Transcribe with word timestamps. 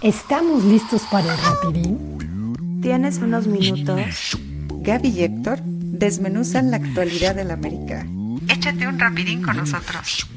¿Estamos 0.00 0.62
listos 0.62 1.02
para 1.10 1.34
el 1.34 1.40
rapidín? 1.42 2.80
¿Tienes 2.80 3.18
unos 3.18 3.48
minutos? 3.48 4.38
Gaby 4.70 5.08
y 5.08 5.24
Héctor 5.24 5.58
desmenuzan 5.64 6.70
la 6.70 6.76
actualidad 6.76 7.34
del 7.34 7.50
América. 7.50 8.06
Échate 8.48 8.86
un 8.86 8.96
rapidín 8.96 9.42
con 9.42 9.56
nosotros. 9.56 10.28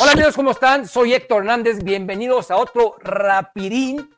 Hola 0.00 0.12
amigos, 0.12 0.34
¿cómo 0.34 0.52
están? 0.52 0.88
Soy 0.88 1.12
Héctor 1.12 1.42
Hernández, 1.42 1.84
bienvenidos 1.84 2.50
a 2.50 2.56
otro 2.56 2.96
rapidín. 3.02 4.08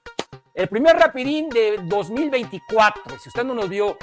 El 0.54 0.68
primer 0.68 0.94
rapidín 0.94 1.48
de 1.48 1.80
2024. 1.88 3.18
Si 3.18 3.30
usted 3.30 3.42
no 3.42 3.52
nos 3.52 3.68
vio 3.68 3.98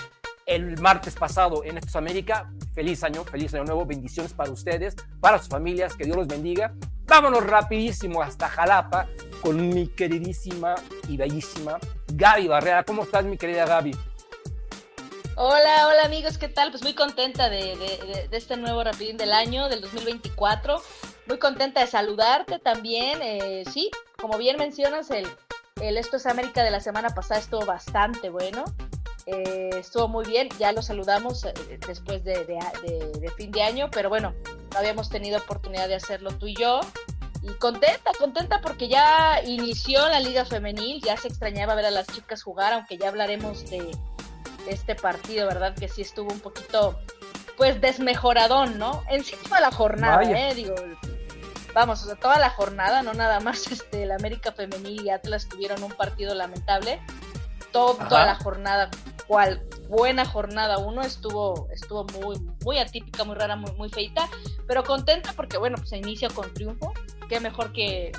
el 0.45 0.77
martes 0.81 1.15
pasado 1.15 1.63
en 1.63 1.77
Estos 1.77 1.95
América. 1.95 2.51
Feliz 2.73 3.03
año, 3.03 3.23
feliz 3.23 3.53
año 3.53 3.63
nuevo, 3.63 3.85
bendiciones 3.85 4.33
para 4.33 4.51
ustedes, 4.51 4.95
para 5.21 5.37
sus 5.37 5.47
familias, 5.47 5.95
que 5.95 6.03
Dios 6.05 6.17
los 6.17 6.27
bendiga. 6.27 6.73
Vámonos 7.05 7.45
rapidísimo 7.45 8.21
hasta 8.21 8.47
Jalapa 8.47 9.07
con 9.41 9.69
mi 9.69 9.87
queridísima 9.87 10.75
y 11.07 11.17
bellísima 11.17 11.77
Gaby 12.07 12.47
Barrera. 12.47 12.83
¿Cómo 12.83 13.03
estás, 13.03 13.25
mi 13.25 13.37
querida 13.37 13.65
Gaby? 13.65 13.95
Hola, 15.35 15.87
hola 15.87 16.03
amigos, 16.05 16.37
¿qué 16.37 16.47
tal? 16.47 16.69
Pues 16.69 16.83
muy 16.83 16.93
contenta 16.93 17.49
de, 17.49 18.27
este 18.31 18.55
nuevo 18.55 18.83
rapidín 18.83 19.17
del 19.17 19.33
año, 19.33 19.67
del 19.67 19.81
2024. 19.81 20.81
Muy 21.27 21.39
contenta 21.39 21.81
de 21.81 21.87
saludarte 21.87 22.59
también. 22.59 23.19
Eh, 23.21 23.63
sí, 23.71 23.89
como 24.19 24.37
bien 24.37 24.57
mencionas, 24.57 25.11
el, 25.11 25.27
el 25.81 25.97
Esto 25.97 26.17
es 26.17 26.25
América 26.25 26.63
de 26.63 26.71
la 26.71 26.79
semana 26.79 27.09
pasada 27.09 27.39
estuvo 27.39 27.65
bastante 27.65 28.29
bueno. 28.29 28.63
Eh, 29.25 29.69
estuvo 29.77 30.07
muy 30.07 30.25
bien, 30.25 30.49
ya 30.59 30.71
lo 30.73 30.81
saludamos 30.81 31.45
eh, 31.45 31.53
después 31.87 32.23
de, 32.23 32.45
fin 33.37 33.51
de 33.51 33.61
año, 33.61 33.89
pero 33.89 34.09
bueno, 34.09 34.33
no 34.71 34.79
habíamos 34.79 35.09
tenido 35.09 35.37
oportunidad 35.37 35.87
de 35.87 35.95
hacerlo 35.95 36.31
tú 36.31 36.47
y 36.47 36.55
yo. 36.55 36.81
Y 37.41 37.49
contenta, 37.55 38.11
contenta 38.19 38.61
porque 38.61 38.87
ya 38.87 39.41
inició 39.45 40.07
la 40.07 40.19
liga 40.19 40.45
femenil, 40.45 41.01
ya 41.01 41.17
se 41.17 41.27
extrañaba 41.27 41.75
ver 41.75 41.85
a 41.85 41.91
las 41.91 42.07
chicas 42.07 42.41
jugar, 42.41 42.73
aunque 42.73 42.97
ya 42.97 43.09
hablaremos 43.09 43.69
de, 43.69 43.91
este 44.67 44.95
partido, 44.95 45.45
¿verdad? 45.47 45.75
Que 45.75 45.89
sí 45.89 46.01
estuvo 46.01 46.31
un 46.31 46.39
poquito, 46.39 46.97
pues, 47.57 47.81
desmejoradón, 47.81 48.77
¿no? 48.77 49.03
En 49.09 49.23
sí 49.25 49.35
toda 49.43 49.59
la 49.59 49.71
jornada, 49.71 50.23
¿eh? 50.23 50.53
Digo, 50.55 50.73
vamos, 51.73 52.03
o 52.03 52.05
sea, 52.05 52.15
toda 52.15 52.39
la 52.39 52.49
jornada, 52.49 53.01
no 53.03 53.13
nada 53.13 53.41
más 53.41 53.67
este, 53.71 54.03
el 54.03 54.11
América 54.11 54.53
Femenil 54.53 55.05
y 55.05 55.09
Atlas 55.09 55.47
tuvieron 55.47 55.83
un 55.83 55.91
partido 55.91 56.33
lamentable, 56.33 57.01
toda 57.73 58.25
la 58.25 58.35
jornada 58.35 58.89
cual 59.33 59.63
buena 59.89 60.25
jornada 60.25 60.77
uno 60.77 61.01
estuvo 61.01 61.67
estuvo 61.71 62.05
muy 62.21 62.37
muy 62.63 62.77
atípica 62.77 63.23
muy 63.23 63.33
rara 63.33 63.55
muy 63.55 63.71
muy 63.71 63.89
feita 63.89 64.29
pero 64.67 64.83
contenta 64.83 65.33
porque 65.33 65.57
bueno 65.57 65.77
pues 65.77 65.89
se 65.89 65.97
inicia 65.97 66.29
con 66.29 66.53
triunfo. 66.53 66.93
Qué 67.27 67.39
mejor 67.39 67.73
que 67.73 68.11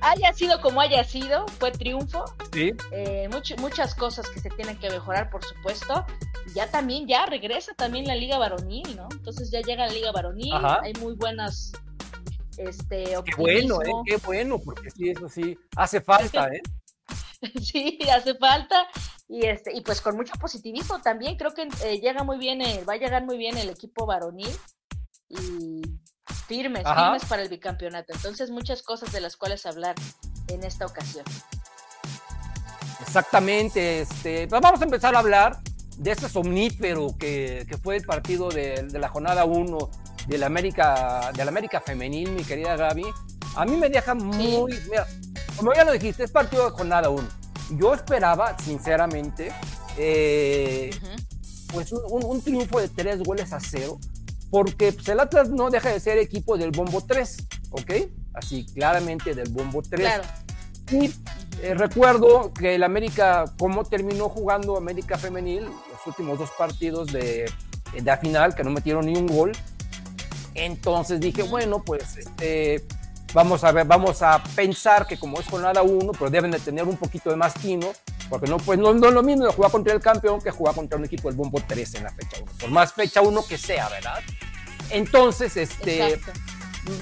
haya 0.00 0.32
sido 0.32 0.60
como 0.60 0.80
haya 0.80 1.02
sido 1.02 1.48
fue 1.58 1.72
triunfo. 1.72 2.24
Sí. 2.52 2.70
Eh, 2.92 3.28
muchas 3.58 3.92
cosas 3.96 4.28
que 4.28 4.38
se 4.38 4.50
tienen 4.50 4.76
que 4.78 4.88
mejorar 4.88 5.30
por 5.30 5.44
supuesto. 5.44 6.06
Ya 6.54 6.70
también 6.70 7.08
ya 7.08 7.26
regresa 7.26 7.74
también 7.74 8.06
la 8.06 8.14
liga 8.14 8.38
varonil 8.38 8.96
no 8.96 9.08
entonces 9.10 9.50
ya 9.50 9.62
llega 9.62 9.86
la 9.86 9.92
liga 9.92 10.12
varonil 10.12 10.54
hay 10.82 10.92
muy 11.00 11.14
buenas 11.14 11.72
este 12.56 13.16
qué 13.24 13.34
bueno 13.36 13.82
eh 13.82 13.90
qué 14.06 14.16
bueno 14.24 14.58
porque 14.58 14.90
sí 14.90 15.10
eso 15.10 15.28
sí 15.28 15.58
hace 15.76 16.00
falta 16.00 16.48
eh 16.48 16.62
sí, 17.62 17.98
hace 18.12 18.34
falta. 18.34 18.86
Y 19.28 19.46
este, 19.46 19.76
y 19.76 19.80
pues 19.82 20.00
con 20.00 20.16
mucho 20.16 20.32
positivismo 20.40 21.00
también. 21.00 21.36
Creo 21.36 21.54
que 21.54 21.68
eh, 21.84 22.00
llega 22.00 22.24
muy 22.24 22.38
bien, 22.38 22.60
va 22.88 22.94
a 22.94 22.96
llegar 22.96 23.24
muy 23.24 23.38
bien 23.38 23.56
el 23.56 23.68
equipo 23.68 24.06
varonil. 24.06 24.50
Y 25.28 25.82
firmes, 26.46 26.82
firmes 26.82 27.24
para 27.26 27.42
el 27.42 27.48
bicampeonato. 27.48 28.12
Entonces, 28.12 28.50
muchas 28.50 28.82
cosas 28.82 29.12
de 29.12 29.20
las 29.20 29.36
cuales 29.36 29.66
hablar 29.66 29.94
en 30.48 30.64
esta 30.64 30.86
ocasión. 30.86 31.24
Exactamente, 33.00 34.00
este, 34.02 34.46
pues 34.48 34.60
vamos 34.60 34.80
a 34.80 34.84
empezar 34.84 35.14
a 35.14 35.20
hablar 35.20 35.58
de 35.96 36.12
ese 36.12 36.28
somnífero 36.28 37.16
que, 37.18 37.66
fue 37.82 37.96
el 37.96 38.04
partido 38.04 38.48
de, 38.48 38.88
la 38.92 39.08
jornada 39.08 39.44
1 39.44 39.90
del 40.26 40.42
América, 40.42 41.30
del 41.34 41.48
América 41.48 41.80
Femenil, 41.80 42.30
mi 42.32 42.44
querida 42.44 42.76
Gaby. 42.76 43.04
A 43.56 43.64
mí 43.64 43.76
me 43.76 43.88
deja 43.88 44.14
muy, 44.14 44.78
como 45.56 45.74
ya 45.74 45.84
lo 45.84 45.92
dijiste, 45.92 46.24
es 46.24 46.30
partido 46.30 46.64
de 46.64 46.70
jornada 46.70 47.10
1. 47.10 47.28
Yo 47.70 47.94
esperaba, 47.94 48.56
sinceramente, 48.58 49.52
eh, 49.96 50.90
pues 51.72 51.92
un, 51.92 52.40
triunfo 52.42 52.80
de 52.80 52.88
tres 52.88 53.22
goles 53.22 53.52
a 53.52 53.60
cero, 53.60 53.98
porque 54.50 54.92
pues, 54.92 55.08
el 55.08 55.20
Atlas 55.20 55.50
no 55.50 55.70
deja 55.70 55.90
de 55.90 56.00
ser 56.00 56.18
equipo 56.18 56.56
del 56.56 56.70
bombo 56.70 57.00
3, 57.00 57.36
¿ok? 57.70 57.92
Así, 58.34 58.64
claramente 58.66 59.34
del 59.34 59.50
bombo 59.50 59.82
3. 59.82 60.00
Claro. 60.00 60.24
Y 60.92 61.12
eh, 61.62 61.74
recuerdo 61.74 62.52
que 62.52 62.74
el 62.74 62.82
América, 62.82 63.44
cómo 63.58 63.84
terminó 63.84 64.28
jugando 64.28 64.76
América 64.76 65.18
Femenil, 65.18 65.64
los 65.64 66.06
últimos 66.06 66.38
dos 66.38 66.50
partidos 66.56 67.12
de, 67.12 67.50
de 67.92 68.02
la 68.02 68.16
final, 68.16 68.54
que 68.54 68.64
no 68.64 68.70
metieron 68.70 69.06
ni 69.06 69.16
un 69.16 69.26
gol. 69.26 69.52
Entonces 70.54 71.20
dije, 71.20 71.44
bueno, 71.44 71.84
pues 71.84 72.16
este 72.16 72.84
Vamos 73.32 73.62
a 73.62 73.70
ver, 73.70 73.86
vamos 73.86 74.22
a 74.22 74.42
pensar 74.56 75.06
que 75.06 75.16
como 75.16 75.38
es 75.38 75.46
jornada 75.46 75.82
1, 75.82 76.12
pero 76.12 76.30
deben 76.30 76.50
de 76.50 76.58
tener 76.58 76.84
un 76.84 76.96
poquito 76.96 77.30
de 77.30 77.36
más 77.36 77.54
tino, 77.54 77.92
porque 78.28 78.48
no, 78.48 78.56
pues 78.56 78.76
no, 78.76 78.92
no 78.92 79.08
es 79.08 79.14
lo 79.14 79.22
mismo 79.22 79.50
jugar 79.52 79.70
contra 79.70 79.94
el 79.94 80.00
campeón 80.00 80.40
que 80.40 80.50
jugar 80.50 80.74
contra 80.74 80.98
un 80.98 81.04
equipo 81.04 81.28
del 81.28 81.36
bombo 81.36 81.60
3 81.64 81.94
en 81.94 82.04
la 82.04 82.10
fecha 82.10 82.38
1, 82.42 82.52
por 82.58 82.70
más 82.70 82.92
fecha 82.92 83.20
1 83.20 83.44
que 83.48 83.56
sea, 83.56 83.88
¿verdad? 83.88 84.20
Entonces, 84.90 85.56
este, 85.56 86.20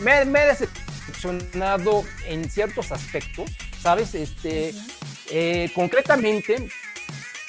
me, 0.03 0.27
me, 0.27 0.43
he 0.43 0.47
decepcionado 0.49 2.05
en 2.27 2.51
ciertos 2.51 2.93
aspectos, 2.93 3.51
¿sabes? 3.81 4.15
Este, 4.15 4.75
eh, 5.31 5.71
concretamente, 5.75 6.69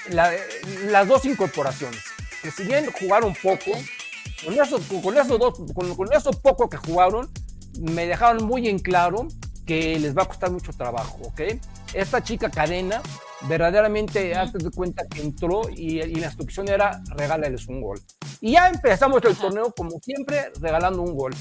las 0.09 1.05
dos 1.05 1.25
incorporaciones, 1.25 2.01
que 2.41 2.51
si 2.51 2.63
bien 2.63 2.89
jugaron 2.97 3.33
poco, 3.35 3.71
con 4.45 4.53
eso, 4.53 4.79
con 5.03 5.17
eso, 5.17 5.37
dos, 5.37 5.59
con, 5.73 5.95
con 5.95 6.13
eso 6.13 6.31
poco 6.31 6.69
que 6.69 6.77
jugaron, 6.77 7.29
me 7.79 8.07
dejaron 8.07 8.45
muy 8.45 8.67
en 8.67 8.79
claro 8.79 9.27
que 9.65 9.99
les 9.99 10.17
va 10.17 10.23
a 10.23 10.25
costar 10.25 10.51
mucho 10.51 10.73
trabajo, 10.73 11.19
¿ok? 11.23 11.41
Esta 11.93 12.23
chica 12.23 12.49
cadena, 12.49 13.01
verdaderamente, 13.47 14.35
hazte 14.35 14.57
de 14.57 14.71
cuenta 14.71 15.05
que 15.07 15.21
entró 15.21 15.61
y, 15.69 16.01
la 16.15 16.25
instrucción 16.27 16.67
era 16.67 17.01
regálales 17.15 17.67
un 17.67 17.81
gol. 17.81 17.99
Y 18.41 18.53
ya 18.53 18.67
empezamos 18.67 19.23
el 19.25 19.35
torneo, 19.35 19.71
como 19.71 19.99
siempre, 19.99 20.51
regalando 20.59 21.01
un 21.01 21.15
gol. 21.15 21.35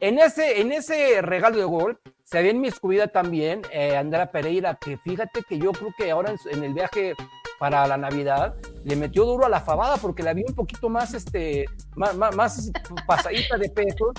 En 0.00 0.18
ese, 0.18 0.60
en 0.60 0.72
ese 0.72 1.22
regalo 1.22 1.58
de 1.58 1.64
gol 1.64 1.98
se 2.24 2.38
había 2.38 2.52
inmiscuida 2.52 3.08
también 3.08 3.62
eh, 3.72 3.96
Andrea 3.96 4.30
Pereira, 4.30 4.78
que 4.80 4.96
fíjate 4.98 5.42
que 5.48 5.58
yo 5.58 5.72
creo 5.72 5.94
que 5.96 6.10
ahora 6.10 6.34
en, 6.50 6.64
el 6.64 6.74
viaje 6.74 7.14
para 7.58 7.86
la 7.86 7.96
Navidad 7.96 8.54
le 8.84 8.96
metió 8.96 9.24
duro 9.24 9.46
a 9.46 9.48
la 9.48 9.60
fabada 9.60 9.96
porque 9.96 10.22
la 10.22 10.32
vi 10.32 10.44
un 10.46 10.54
poquito 10.54 10.88
más, 10.88 11.14
este, 11.14 11.66
más, 11.94 12.14
más, 12.16 12.70
pasadita 13.06 13.56
de 13.56 13.68
peso. 13.70 14.12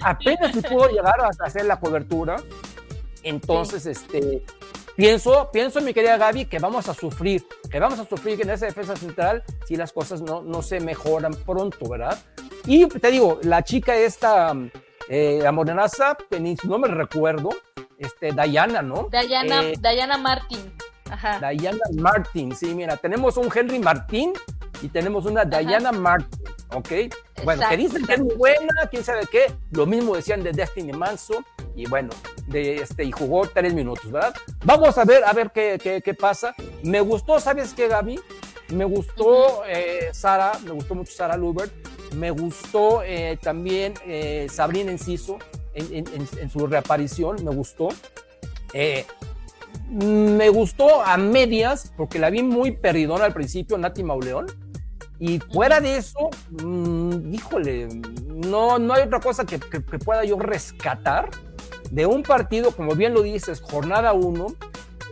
Apenas 0.00 0.52
se 0.52 0.62
pudo 0.62 0.88
llegar 0.88 1.20
a 1.20 1.30
hacer 1.44 1.64
la 1.64 1.78
cobertura. 1.78 2.36
Entonces, 3.22 3.86
este, 3.86 4.44
pienso, 4.96 5.50
pienso, 5.52 5.80
mi 5.80 5.94
querida 5.94 6.16
Gaby, 6.16 6.44
que 6.46 6.58
vamos 6.58 6.88
a 6.88 6.94
sufrir, 6.94 7.46
que 7.70 7.80
vamos 7.80 7.98
a 7.98 8.04
sufrir 8.04 8.40
en 8.42 8.50
esa 8.50 8.66
defensa 8.66 8.96
central 8.96 9.42
si 9.66 9.76
las 9.76 9.92
cosas 9.92 10.20
no, 10.20 10.42
no 10.42 10.62
se 10.62 10.80
mejoran 10.80 11.34
pronto, 11.34 11.88
¿verdad? 11.88 12.18
Y 12.66 12.86
te 12.86 13.10
digo, 13.10 13.40
la 13.42 13.62
chica 13.62 13.96
esta 13.96 14.54
eh, 15.08 15.38
la 15.42 15.52
morenaza, 15.52 16.16
no 16.64 16.78
me 16.78 16.88
recuerdo, 16.88 17.50
este, 17.98 18.32
Diana, 18.32 18.82
¿no? 18.82 19.08
Diana, 19.10 19.62
eh, 19.62 19.74
Diana 19.78 20.16
Martin. 20.16 20.72
Ajá. 21.10 21.50
Diana 21.50 21.84
Martin, 21.94 22.54
sí, 22.54 22.74
mira, 22.74 22.96
tenemos 22.96 23.36
un 23.36 23.50
Henry 23.54 23.78
Martín 23.78 24.32
y 24.82 24.88
tenemos 24.88 25.26
una 25.26 25.44
Diana 25.44 25.92
Martin, 25.92 26.40
¿ok? 26.72 26.88
Bueno, 27.44 27.62
que 27.68 27.76
dicen 27.76 28.06
que 28.06 28.14
es 28.14 28.20
muy 28.20 28.34
buena, 28.34 28.86
quién 28.90 29.04
sabe 29.04 29.22
qué, 29.30 29.52
lo 29.70 29.86
mismo 29.86 30.16
decían 30.16 30.42
de 30.42 30.52
Destiny 30.52 30.92
Manso, 30.92 31.44
y 31.76 31.86
bueno, 31.86 32.10
de 32.46 32.76
este, 32.76 33.04
y 33.04 33.12
jugó 33.12 33.46
tres 33.46 33.74
minutos, 33.74 34.10
¿verdad? 34.10 34.34
Vamos 34.64 34.96
a 34.96 35.04
ver, 35.04 35.24
a 35.24 35.32
ver 35.32 35.50
qué, 35.50 35.78
qué, 35.82 36.00
qué 36.02 36.14
pasa. 36.14 36.54
Me 36.82 37.00
gustó, 37.00 37.40
¿sabes 37.40 37.74
qué, 37.74 37.88
Gaby? 37.88 38.20
Me 38.68 38.84
gustó 38.84 39.64
eh, 39.66 40.08
Sara, 40.12 40.52
me 40.64 40.70
gustó 40.70 40.94
mucho 40.94 41.12
Sara 41.12 41.36
Lubert, 41.36 41.72
me 42.14 42.30
gustó 42.30 43.02
eh, 43.02 43.38
también 43.42 43.94
eh, 44.06 44.46
Sabrina 44.50 44.90
Enciso 44.90 45.38
en, 45.74 46.50
su 46.50 46.66
reaparición, 46.66 47.44
me 47.44 47.50
gustó. 47.54 47.88
Eh, 50.00 50.04
me 50.04 50.48
gustó 50.48 51.02
a 51.02 51.16
medias, 51.16 51.92
porque 51.96 52.18
la 52.18 52.30
vi 52.30 52.42
muy 52.42 52.72
perdidona 52.72 53.24
al 53.24 53.32
principio, 53.32 53.78
Nati 53.78 54.02
Mauleón. 54.02 54.46
Y 55.18 55.38
fuera 55.38 55.80
de 55.80 55.96
eso, 55.96 56.30
mm, 56.62 57.32
híjole, 57.32 57.88
no, 58.26 58.78
no 58.78 58.94
hay 58.94 59.02
otra 59.02 59.20
cosa 59.20 59.44
que, 59.44 59.58
pueda 59.58 60.24
yo 60.24 60.38
rescatar 60.38 61.30
de 61.90 62.06
un 62.06 62.22
partido, 62.22 62.72
como 62.72 62.94
bien 62.94 63.14
lo 63.14 63.22
dices, 63.22 63.60
jornada 63.60 64.12
1, 64.12 64.46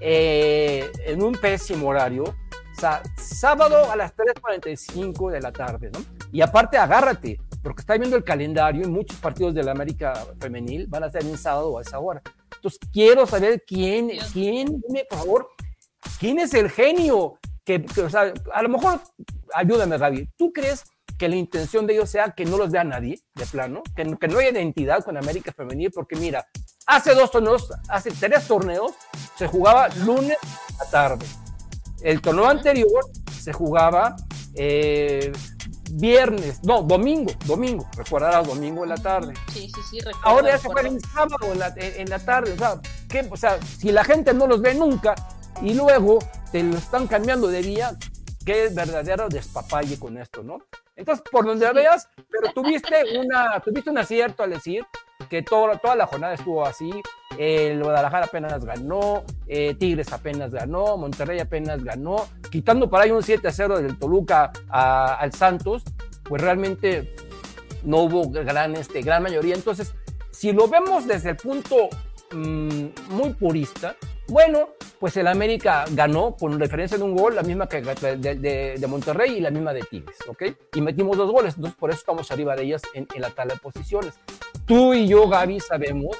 en 0.00 1.22
un 1.22 1.32
pésimo 1.34 1.88
horario. 1.88 2.24
O 2.24 2.80
sea, 2.80 3.02
sábado 3.16 3.90
a 3.92 3.96
las 3.96 4.16
3.45 4.16 5.30
de 5.30 5.40
la 5.40 5.52
tarde, 5.52 5.90
¿no? 5.92 6.00
Y 6.32 6.40
aparte, 6.40 6.78
agárrate, 6.78 7.38
porque 7.62 7.80
está 7.80 7.96
viendo 7.96 8.16
el 8.16 8.24
calendario 8.24 8.82
y 8.82 8.90
muchos 8.90 9.18
partidos 9.18 9.54
de 9.54 9.62
la 9.62 9.72
América 9.72 10.26
Femenil 10.40 10.86
van 10.88 11.04
a 11.04 11.10
ser 11.10 11.24
en 11.24 11.38
sábado 11.38 11.78
a 11.78 11.82
esa 11.82 11.98
hora. 11.98 12.22
Entonces 12.56 12.80
quiero 12.92 13.26
saber 13.26 13.62
quién, 13.66 14.10
quién, 14.32 14.80
dime 14.86 15.04
por 15.08 15.18
favor, 15.18 15.48
quién 16.18 16.38
es 16.38 16.54
el 16.54 16.70
genio 16.70 17.38
que, 17.64 17.84
o 18.04 18.10
sea, 18.10 18.32
a 18.52 18.62
lo 18.62 18.68
mejor, 18.68 19.00
ayúdame 19.54 19.98
Gaby, 19.98 20.28
¿tú 20.36 20.52
crees 20.52 20.84
que 21.18 21.28
la 21.28 21.36
intención 21.36 21.86
de 21.86 21.94
ellos 21.94 22.10
sea 22.10 22.30
que 22.30 22.44
no 22.44 22.58
los 22.58 22.70
vea 22.70 22.82
nadie, 22.82 23.20
de 23.34 23.46
plano, 23.46 23.82
que, 23.94 24.16
que 24.16 24.28
no 24.28 24.38
haya 24.38 24.50
identidad 24.50 25.04
con 25.04 25.16
América 25.16 25.52
Femenil? 25.52 25.92
Porque 25.92 26.16
mira, 26.16 26.46
hace 26.86 27.14
dos 27.14 27.30
torneos, 27.30 27.70
hace 27.88 28.10
tres 28.10 28.46
torneos, 28.48 28.92
se 29.36 29.46
jugaba 29.46 29.88
lunes 30.04 30.36
a 30.80 30.90
tarde. 30.90 31.24
El 32.02 32.20
torneo 32.20 32.48
anterior 32.48 33.04
se 33.40 33.52
jugaba 33.52 34.16
eh, 34.54 35.32
viernes, 35.94 36.62
no, 36.64 36.82
domingo, 36.82 37.32
domingo, 37.46 37.86
recordarás, 37.96 38.46
domingo 38.46 38.82
en 38.82 38.88
la 38.90 38.96
tarde. 38.96 39.34
Sí, 39.52 39.70
sí, 39.74 39.80
sí, 39.90 39.98
recuerdo, 40.00 40.20
Ahora 40.28 40.48
ya 40.48 40.58
se 40.58 40.68
juega 40.68 40.88
en 40.88 41.00
sábado 41.00 41.52
en 41.52 41.58
la, 41.58 41.74
en 41.76 42.10
la 42.10 42.18
tarde, 42.18 42.52
o 42.52 42.56
sea, 42.58 42.80
¿qué? 43.08 43.28
o 43.30 43.36
sea, 43.36 43.58
si 43.62 43.92
la 43.92 44.02
gente 44.04 44.32
no 44.32 44.46
los 44.46 44.60
ve 44.62 44.74
nunca 44.74 45.14
y 45.60 45.74
luego 45.74 46.18
te 46.50 46.62
lo 46.62 46.76
están 46.76 47.06
cambiando 47.06 47.48
de 47.48 47.62
día, 47.62 47.96
qué 48.44 48.68
verdadero 48.72 49.28
despapalle 49.28 49.98
con 49.98 50.16
esto, 50.18 50.42
¿no? 50.42 50.58
Entonces, 50.96 51.24
por 51.30 51.44
donde 51.46 51.66
Sí. 51.68 51.74
veas, 51.74 52.08
pero 52.30 52.52
tuviste, 52.52 53.18
una, 53.18 53.60
tuviste 53.60 53.90
un 53.90 53.98
acierto 53.98 54.42
al 54.42 54.50
decir 54.50 54.84
que 55.28 55.42
todo- 55.42 55.76
toda 55.78 55.96
la 55.96 56.06
jornada 56.06 56.34
estuvo 56.34 56.64
así, 56.64 56.90
el 57.38 57.82
Guadalajara 57.82 58.26
apenas 58.26 58.64
ganó, 58.64 59.24
eh, 59.46 59.74
Tigres 59.74 60.12
apenas 60.12 60.50
ganó, 60.50 60.96
Monterrey 60.96 61.40
apenas 61.40 61.82
ganó, 61.82 62.26
quitando 62.50 62.88
por 62.90 63.00
ahí 63.00 63.10
un 63.10 63.22
7 63.22 63.48
a 63.48 63.52
0 63.52 63.78
del 63.80 63.98
Toluca 63.98 64.52
a- 64.68 65.14
al 65.14 65.32
Santos, 65.32 65.82
pues 66.24 66.40
realmente 66.42 67.14
no 67.84 67.98
hubo 68.02 68.28
gran, 68.30 68.76
este, 68.76 69.02
gran 69.02 69.22
mayoría. 69.22 69.54
Entonces, 69.54 69.94
si 70.30 70.52
lo 70.52 70.68
vemos 70.68 71.06
desde 71.06 71.30
el 71.30 71.36
punto 71.36 71.88
mm, 72.34 72.86
muy 73.10 73.34
purista, 73.34 73.94
bueno, 74.28 74.70
pues 74.98 75.14
el 75.18 75.26
América 75.26 75.84
ganó 75.90 76.34
con 76.34 76.58
referencia 76.58 76.96
de 76.96 77.04
un 77.04 77.14
gol, 77.14 77.34
la 77.34 77.42
misma 77.42 77.68
que 77.68 77.82
de, 77.82 78.16
de- 78.36 78.74
de 78.78 78.86
Monterrey 78.86 79.36
y 79.36 79.40
la 79.40 79.50
misma 79.50 79.74
de 79.74 79.82
Tigres, 79.82 80.16
¿ok? 80.26 80.44
Y 80.74 80.80
metimos 80.80 81.18
dos 81.18 81.30
goles, 81.30 81.56
entonces 81.56 81.78
por 81.78 81.90
eso 81.90 81.98
estamos 81.98 82.30
arriba 82.30 82.56
de 82.56 82.62
ellas 82.62 82.80
en, 82.94 83.06
en 83.14 83.20
la 83.20 83.28
tabla 83.30 83.52
de 83.54 83.60
posiciones. 83.60 84.14
Tú 84.72 84.94
y 84.94 85.06
yo, 85.06 85.28
Gaby, 85.28 85.60
sabemos 85.60 86.16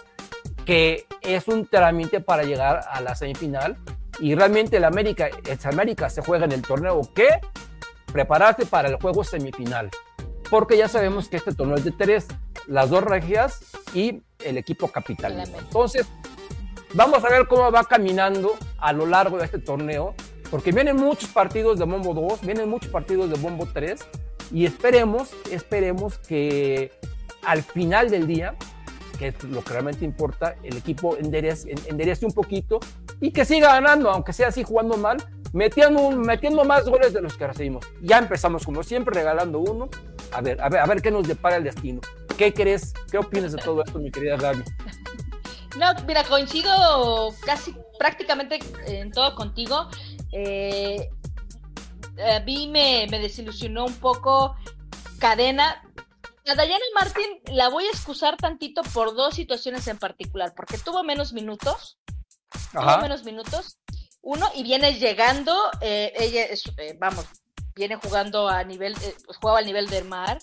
que 0.66 1.06
es 1.22 1.48
un 1.48 1.64
trámite 1.66 2.20
para 2.20 2.42
llegar 2.42 2.84
a 2.86 3.00
la 3.00 3.14
semifinal 3.14 3.78
y 4.20 4.34
realmente 4.34 4.76
el 4.76 4.84
América, 4.84 5.30
el 5.46 5.58
América 5.64 6.10
se 6.10 6.20
juega 6.20 6.44
en 6.44 6.52
el 6.52 6.60
torneo 6.60 7.00
que 7.14 7.28
prepararse 8.12 8.66
para 8.66 8.90
el 8.90 8.96
juego 8.96 9.24
semifinal, 9.24 9.88
porque 10.50 10.76
ya 10.76 10.86
sabemos 10.86 11.30
que 11.30 11.38
este 11.38 11.54
torneo 11.54 11.76
es 11.76 11.84
de 11.84 11.92
tres, 11.92 12.26
las 12.66 12.90
dos 12.90 13.02
regias 13.02 13.58
y 13.94 14.20
el 14.44 14.58
equipo 14.58 14.88
capital. 14.88 15.40
Entonces, 15.40 16.06
vamos 16.92 17.24
a 17.24 17.30
ver 17.30 17.48
cómo 17.48 17.72
va 17.72 17.84
caminando 17.84 18.58
a 18.76 18.92
lo 18.92 19.06
largo 19.06 19.38
de 19.38 19.46
este 19.46 19.60
torneo, 19.60 20.14
porque 20.50 20.72
vienen 20.72 20.96
muchos 20.96 21.30
partidos 21.30 21.78
de 21.78 21.86
Bombo 21.86 22.12
2, 22.12 22.42
vienen 22.42 22.68
muchos 22.68 22.90
partidos 22.90 23.30
de 23.30 23.36
Bombo 23.38 23.66
3, 23.72 24.06
y 24.52 24.66
esperemos, 24.66 25.30
esperemos 25.50 26.18
que 26.18 26.92
al 27.44 27.62
final 27.62 28.10
del 28.10 28.26
día, 28.26 28.54
que 29.18 29.28
es 29.28 29.44
lo 29.44 29.62
que 29.62 29.72
realmente 29.72 30.04
importa, 30.04 30.56
el 30.62 30.76
equipo 30.76 31.16
enderece, 31.16 32.26
un 32.26 32.32
poquito 32.32 32.80
y 33.20 33.30
que 33.30 33.44
siga 33.44 33.74
ganando, 33.74 34.10
aunque 34.10 34.32
sea 34.32 34.48
así 34.48 34.64
jugando 34.64 34.96
mal, 34.96 35.18
metiendo, 35.52 36.10
metiendo 36.10 36.64
más 36.64 36.88
goles 36.88 37.12
de 37.12 37.20
los 37.20 37.36
que 37.36 37.46
recibimos. 37.46 37.86
Ya 38.00 38.18
empezamos 38.18 38.64
como 38.64 38.82
siempre 38.82 39.14
regalando 39.14 39.58
uno. 39.58 39.88
A 40.32 40.40
ver, 40.40 40.60
a 40.60 40.68
ver, 40.68 40.80
a 40.80 40.86
ver 40.86 41.02
qué 41.02 41.10
nos 41.10 41.28
depara 41.28 41.56
el 41.56 41.64
destino. 41.64 42.00
¿Qué 42.36 42.52
crees? 42.52 42.94
¿Qué 43.10 43.18
opinas 43.18 43.52
de 43.52 43.58
todo 43.58 43.82
esto, 43.84 43.98
mi 43.98 44.10
querida 44.10 44.36
Gaby? 44.36 44.62
No, 45.78 45.86
mira, 46.06 46.22
coincido 46.24 47.34
casi 47.46 47.74
prácticamente 47.98 48.58
en 48.86 49.10
todo 49.10 49.34
contigo. 49.34 49.88
Eh, 50.30 51.08
a 52.30 52.40
mí 52.40 52.68
me, 52.68 53.06
me 53.10 53.18
desilusionó 53.18 53.86
un 53.86 53.94
poco 53.94 54.54
Cadena. 55.18 55.82
A 56.48 56.54
Dayana 56.54 56.84
Martín 56.94 57.26
la 57.54 57.68
voy 57.68 57.84
a 57.84 57.90
excusar 57.90 58.36
tantito 58.36 58.82
por 58.92 59.14
dos 59.14 59.34
situaciones 59.34 59.86
en 59.86 59.98
particular, 59.98 60.52
porque 60.56 60.76
tuvo 60.78 61.04
menos 61.04 61.32
minutos, 61.32 61.98
tuvo 62.72 62.98
menos 62.98 63.24
minutos. 63.24 63.78
Uno, 64.22 64.48
y 64.54 64.62
viene 64.62 64.98
llegando, 64.98 65.56
eh, 65.80 66.12
ella 66.16 66.44
es, 66.44 66.64
eh, 66.78 66.96
vamos, 66.98 67.26
viene 67.74 67.96
jugando 67.96 68.48
a 68.48 68.62
nivel, 68.64 68.94
eh, 69.02 69.14
pues, 69.24 69.36
jugaba 69.38 69.58
al 69.60 69.66
nivel 69.66 69.88
del 69.88 70.04
mar. 70.04 70.38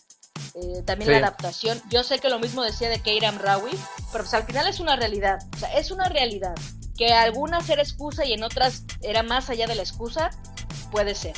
eh, 0.56 0.82
también 0.84 1.10
Sí. 1.10 1.12
la 1.12 1.28
adaptación. 1.28 1.80
Yo 1.92 2.04
sé 2.04 2.18
que 2.18 2.28
lo 2.28 2.40
mismo 2.40 2.64
decía 2.64 2.90
de 2.90 3.00
Keiram 3.02 3.38
Rawi, 3.38 3.70
pero 4.12 4.24
pues 4.24 4.34
al 4.34 4.44
final 4.46 4.66
es 4.68 4.80
una 4.80 4.96
realidad. 4.96 5.38
O 5.56 5.58
sea, 5.60 5.72
es 5.78 5.92
una 5.92 6.10
realidad. 6.10 6.56
Que 6.98 7.14
algunas 7.14 7.70
era 7.70 7.84
excusa 7.84 8.26
y 8.26 8.34
en 8.34 8.44
otras 8.44 8.84
era 9.02 9.22
más 9.22 9.50
allá 9.52 9.68
de 9.68 9.76
la 9.76 9.84
excusa, 9.84 10.32
puede 10.92 11.14
ser. 11.14 11.36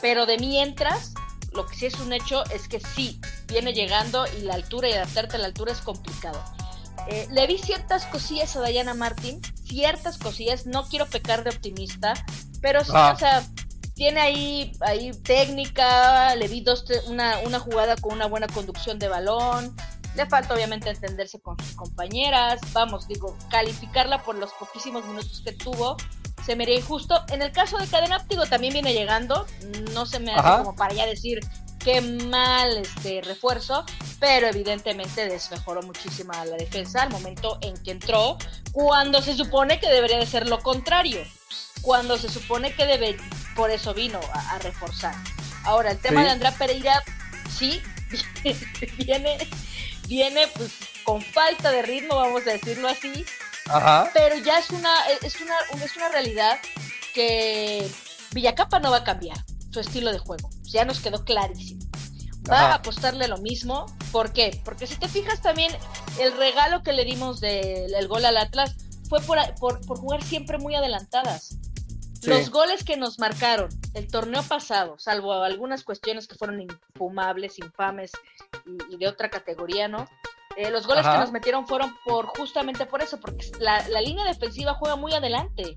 Pero 0.00 0.26
de 0.26 0.38
mientras, 0.38 1.12
lo 1.54 1.66
que 1.66 1.76
sí 1.76 1.86
es 1.86 1.98
un 2.00 2.12
hecho 2.12 2.44
es 2.46 2.68
que 2.68 2.80
sí, 2.80 3.20
viene 3.48 3.72
llegando 3.72 4.24
y 4.38 4.42
la 4.42 4.54
altura 4.54 4.88
y 4.88 4.92
adaptarte 4.92 5.36
a 5.36 5.38
la 5.40 5.46
altura 5.46 5.72
es 5.72 5.80
complicado. 5.80 6.42
Eh, 7.08 7.26
le 7.30 7.46
vi 7.46 7.58
ciertas 7.58 8.06
cosillas 8.06 8.54
a 8.56 8.60
Dayana 8.60 8.94
Martín, 8.94 9.40
ciertas 9.64 10.18
cosillas, 10.18 10.66
no 10.66 10.84
quiero 10.88 11.06
pecar 11.06 11.42
de 11.44 11.50
optimista, 11.50 12.14
pero 12.60 12.84
sí, 12.84 12.92
Ah. 12.94 13.12
o 13.14 13.18
sea, 13.18 13.46
tiene 13.94 14.20
ahí, 14.20 14.72
ahí 14.80 15.12
técnica, 15.12 16.34
le 16.36 16.48
vi 16.48 16.60
dos, 16.60 16.84
una, 17.06 17.38
una 17.40 17.58
jugada 17.58 17.96
con 17.96 18.12
una 18.12 18.26
buena 18.26 18.46
conducción 18.46 18.98
de 18.98 19.08
balón, 19.08 19.76
le 20.14 20.26
falta 20.26 20.54
obviamente 20.54 20.90
entenderse 20.90 21.40
con 21.40 21.58
sus 21.58 21.74
compañeras, 21.74 22.60
vamos, 22.72 23.08
digo, 23.08 23.36
calificarla 23.50 24.22
por 24.22 24.36
los 24.36 24.52
poquísimos 24.52 25.04
minutos 25.06 25.42
que 25.44 25.52
tuvo, 25.52 25.96
se 26.44 26.56
me 26.56 26.64
haría 26.64 26.76
injusto. 26.78 27.22
En 27.28 27.42
el 27.42 27.52
caso 27.52 27.78
de 27.78 27.86
Cadena, 27.86 28.24
digo, 28.28 28.46
también 28.46 28.72
viene 28.72 28.92
llegando, 28.92 29.46
no 29.92 30.06
se 30.06 30.18
me 30.20 30.32
hace 30.32 30.40
Ajá. 30.40 30.58
como 30.58 30.74
para 30.76 30.94
ya 30.94 31.06
decir 31.06 31.40
qué 31.78 32.00
mal 32.00 32.78
este 32.78 33.22
refuerzo, 33.22 33.84
pero 34.20 34.46
evidentemente 34.46 35.28
desmejoró 35.28 35.82
muchísimo 35.82 36.32
a 36.32 36.44
la 36.44 36.56
defensa 36.56 37.02
al 37.02 37.10
momento 37.10 37.58
en 37.60 37.76
que 37.82 37.90
entró, 37.90 38.38
cuando 38.72 39.20
se 39.20 39.34
supone 39.34 39.80
que 39.80 39.88
debería 39.88 40.18
de 40.18 40.26
ser 40.26 40.48
lo 40.48 40.60
contrario, 40.60 41.18
cuando 41.80 42.16
se 42.18 42.28
supone 42.28 42.72
que 42.74 42.86
debe, 42.86 43.16
por 43.56 43.70
eso 43.72 43.94
vino 43.94 44.20
a, 44.32 44.50
a 44.54 44.58
reforzar. 44.60 45.14
Ahora, 45.64 45.90
el 45.90 45.98
tema 45.98 46.20
Sí. 46.20 46.24
de 46.26 46.30
Andrea 46.32 46.52
Pereira, 46.52 47.02
sí, 47.58 47.80
viene, 48.98 49.38
viene 50.06 50.46
pues 50.54 50.70
con 51.04 51.20
falta 51.20 51.70
de 51.72 51.82
ritmo, 51.82 52.14
vamos 52.16 52.42
a 52.46 52.50
decirlo 52.52 52.88
así, 52.88 53.24
Ajá. 53.66 54.10
pero 54.12 54.36
ya 54.36 54.58
es 54.58 54.70
una, 54.70 55.06
es 55.22 55.40
una, 55.40 55.54
es 55.84 55.96
una 55.96 56.08
realidad 56.08 56.58
que 57.14 57.88
Villacapa 58.32 58.80
no 58.80 58.90
va 58.90 58.98
a 58.98 59.04
cambiar 59.04 59.36
su 59.70 59.80
estilo 59.80 60.12
de 60.12 60.18
juego. 60.18 60.50
Ya 60.64 60.84
nos 60.84 61.00
quedó 61.00 61.24
clarísimo. 61.24 61.82
Va 62.50 62.56
Ajá. 62.58 62.72
a 62.72 62.74
apostarle 62.76 63.28
lo 63.28 63.38
mismo. 63.38 63.86
¿Por 64.10 64.32
qué? 64.32 64.60
Porque 64.64 64.86
si 64.86 64.96
te 64.96 65.08
fijas 65.08 65.40
también, 65.40 65.72
el 66.18 66.36
regalo 66.36 66.82
que 66.82 66.92
le 66.92 67.04
dimos 67.04 67.40
del 67.40 68.08
gol 68.08 68.24
al 68.24 68.36
Atlas 68.36 68.74
fue 69.08 69.20
por, 69.20 69.38
por, 69.56 69.84
por 69.86 69.98
jugar 69.98 70.22
siempre 70.22 70.58
muy 70.58 70.74
adelantadas. 70.74 71.56
Sí. 72.20 72.30
Los 72.30 72.50
goles 72.50 72.84
que 72.84 72.96
nos 72.96 73.18
marcaron 73.18 73.68
el 73.94 74.08
torneo 74.08 74.42
pasado, 74.44 74.96
salvo 74.98 75.32
algunas 75.34 75.82
cuestiones 75.82 76.26
que 76.28 76.36
fueron 76.36 76.60
infumables, 76.60 77.58
infames 77.58 78.12
y, 78.64 78.94
y 78.94 78.96
de 78.96 79.08
otra 79.08 79.28
categoría, 79.28 79.88
¿no? 79.88 80.08
Eh, 80.56 80.70
los 80.70 80.86
goles 80.86 81.04
Ajá. 81.04 81.14
que 81.14 81.20
nos 81.20 81.32
metieron 81.32 81.66
fueron 81.66 81.96
por 82.04 82.26
justamente 82.26 82.86
por 82.86 83.02
eso, 83.02 83.18
porque 83.18 83.50
la, 83.58 83.86
la 83.88 84.00
línea 84.00 84.24
defensiva 84.24 84.74
juega 84.74 84.96
muy 84.96 85.12
adelante, 85.14 85.76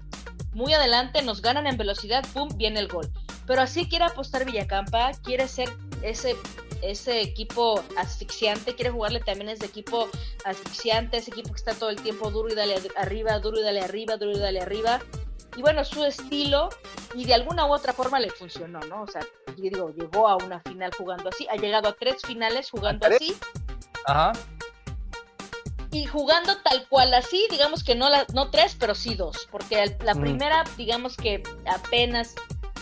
muy 0.54 0.74
adelante, 0.74 1.22
nos 1.22 1.42
ganan 1.42 1.68
en 1.68 1.78
velocidad, 1.78 2.26
pum, 2.34 2.50
viene 2.56 2.80
el 2.80 2.88
gol. 2.88 3.10
Pero 3.46 3.62
así 3.62 3.88
quiere 3.88 4.06
apostar 4.06 4.44
Villacampa, 4.46 5.12
quiere 5.24 5.48
ser 5.48 5.70
ese, 6.02 6.36
ese 6.82 7.22
equipo 7.22 7.84
asfixiante, 7.98 8.76
quiere 8.76 8.90
jugarle 8.92 9.20
también 9.20 9.50
ese 9.50 9.66
equipo 9.66 10.10
asfixiante, 10.46 11.18
ese 11.18 11.32
equipo 11.32 11.50
que 11.50 11.58
está 11.58 11.74
todo 11.74 11.90
el 11.90 12.02
tiempo 12.02 12.32
duro 12.32 12.50
y 12.50 12.56
dale 12.56 12.76
arriba, 12.98 13.38
duro 13.40 13.60
y 13.60 13.64
dale 13.64 13.82
arriba, 13.82 14.18
duro 14.18 14.32
y 14.32 14.40
dale 14.40 14.62
arriba. 14.62 15.00
Y 15.58 15.62
bueno, 15.62 15.86
su 15.86 16.04
estilo, 16.04 16.70
y 17.14 17.24
de 17.26 17.34
alguna 17.34 17.66
u 17.66 17.74
otra 17.74 17.94
forma 17.94 18.20
le 18.20 18.30
funcionó, 18.30 18.80
¿no? 18.82 19.04
O 19.04 19.08
sea, 19.08 19.22
yo 19.48 19.56
digo, 19.56 19.90
llegó 19.96 20.28
a 20.28 20.36
una 20.36 20.60
final 20.62 20.92
jugando 20.98 21.30
así, 21.30 21.48
ha 21.50 21.56
llegado 21.56 21.88
a 21.88 21.94
tres 21.94 22.18
finales 22.26 22.70
jugando 22.72 23.06
¿A 23.06 23.10
tres? 23.10 23.22
así, 23.22 23.38
Ajá. 24.06 24.34
Y 26.02 26.06
jugando 26.08 26.58
tal 26.58 26.88
cual 26.90 27.14
así, 27.14 27.48
digamos 27.50 27.84
que 27.84 27.96
no, 27.96 28.10
la, 28.10 28.26
no 28.34 28.50
tres, 28.52 28.76
pero 28.80 28.96
sí 28.96 29.16
dos, 29.16 29.48
porque 29.52 29.96
la 30.04 30.14
Mm. 30.14 30.22
primera, 30.22 30.64
digamos 30.78 31.16
que 31.16 31.42
apenas 31.66 32.36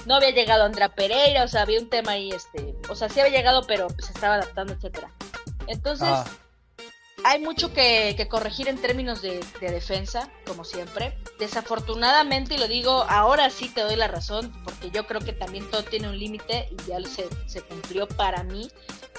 no 0.06 0.16
había 0.16 0.32
llegado 0.32 0.64
Andrea 0.64 0.90
Pereira, 0.90 1.44
o 1.44 1.48
sea, 1.48 1.62
había 1.62 1.80
un 1.80 1.90
tema 1.90 2.14
ahí, 2.14 2.32
este, 2.32 2.76
o 2.90 2.96
sea, 2.96 3.10
sí 3.10 3.20
había 3.20 3.38
llegado, 3.38 3.68
pero 3.68 3.88
se 4.00 4.12
estaba 4.14 4.36
adaptando, 4.36 4.74
etcétera. 4.74 5.12
Entonces, 5.68 6.10
Ah. 6.10 6.26
hay 7.24 7.40
mucho 7.40 7.72
que, 7.72 8.16
que 8.18 8.28
corregir 8.28 8.68
en 8.68 8.78
términos 8.82 9.22
de, 9.22 9.40
de 9.62 9.72
defensa, 9.72 10.30
como 10.48 10.64
siempre. 10.66 11.18
Desafortunadamente, 11.40 12.56
y 12.56 12.58
lo 12.58 12.68
digo, 12.68 13.06
ahora 13.08 13.50
sí 13.50 13.70
te 13.70 13.82
doy 13.82 13.96
la 13.96 14.08
razón, 14.08 14.52
porque 14.66 14.90
yo 14.90 15.06
creo 15.08 15.22
que 15.22 15.34
también 15.34 15.70
todo 15.72 15.84
tiene 15.84 16.10
un 16.10 16.18
límite 16.18 16.68
y 16.72 16.90
ya 16.90 17.00
se, 17.08 17.30
se 17.48 17.62
cumplió 17.62 18.08
para 18.08 18.44
mí. 18.44 18.70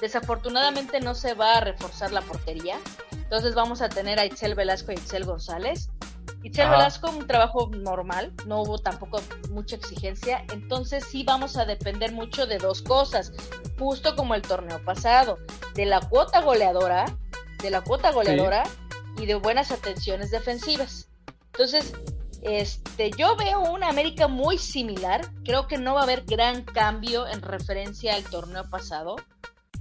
Desafortunadamente 0.01 1.01
no 1.01 1.15
se 1.15 1.33
va 1.35 1.55
a 1.59 1.61
reforzar 1.61 2.13
la 2.13 2.21
portería. 2.21 2.77
Entonces 3.25 3.55
vamos 3.55 3.83
a 3.83 3.89
tener 3.89 4.19
a 4.19 4.27
Itzel 4.27 4.55
Velasco 4.55 4.93
y 4.93 4.95
Itzel 4.95 5.25
González. 5.25 5.91
Itzel 6.43 6.67
Ajá. 6.67 6.77
Velasco, 6.77 7.11
un 7.11 7.27
trabajo 7.27 7.71
normal, 7.73 8.33
no 8.47 8.63
hubo 8.63 8.79
tampoco 8.79 9.21
mucha 9.51 9.77
exigencia, 9.77 10.45
entonces 10.53 11.05
sí 11.11 11.25
vamos 11.25 11.57
a 11.57 11.65
depender 11.65 12.13
mucho 12.13 12.47
de 12.47 12.59
dos 12.59 12.83
cosas, 12.83 13.33
justo 13.79 14.15
como 14.15 14.35
el 14.35 14.43
torneo 14.43 14.83
pasado, 14.85 15.39
de 15.75 15.87
la 15.87 16.01
cuota 16.01 16.43
goleadora, 16.43 17.07
de 17.63 17.71
la 17.71 17.81
cuota 17.81 18.13
goleadora 18.13 18.65
y 19.17 19.25
de 19.25 19.37
buenas 19.37 19.71
atenciones 19.71 20.31
defensivas. 20.31 21.09
Entonces, 21.47 21.95
este, 22.43 23.11
yo 23.13 23.37
veo 23.37 23.61
una 23.61 23.89
América 23.89 24.29
muy 24.29 24.59
similar, 24.59 25.23
creo 25.45 25.67
que 25.67 25.79
no 25.79 25.95
va 25.95 26.01
a 26.01 26.05
haber 26.05 26.25
gran 26.25 26.63
cambio 26.63 27.27
en 27.27 27.41
referencia 27.41 28.15
al 28.15 28.25
torneo 28.25 28.69
pasado. 28.69 29.17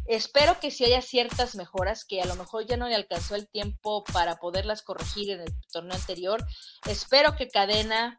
Espero 0.06 0.60
que 0.60 0.70
sí 0.72 0.84
haya 0.86 1.02
ciertas 1.02 1.56
mejoras 1.56 2.04
que 2.06 2.22
a 2.22 2.26
lo 2.26 2.36
mejor 2.36 2.66
ya 2.68 2.78
no 2.78 2.88
le 2.88 2.96
alcanzó 2.96 3.36
el 3.36 3.48
tiempo 3.48 4.04
para 4.12 4.36
poderlas 4.36 4.82
corregir 4.82 5.32
en 5.32 5.42
el 5.42 5.54
torneo 5.72 5.96
anterior. 5.96 6.46
Espero 6.88 7.36
que 7.36 7.48
Cadena, 7.48 8.18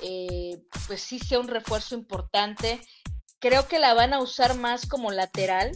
eh, 0.00 0.62
pues 0.86 1.02
sí 1.02 1.18
sea 1.18 1.38
un 1.40 1.48
refuerzo 1.48 1.94
importante. 1.94 2.80
Creo 3.38 3.68
que 3.68 3.78
la 3.78 3.94
van 3.94 4.12
a 4.14 4.20
usar 4.20 4.54
más 4.56 4.86
como 4.86 5.10
lateral, 5.10 5.72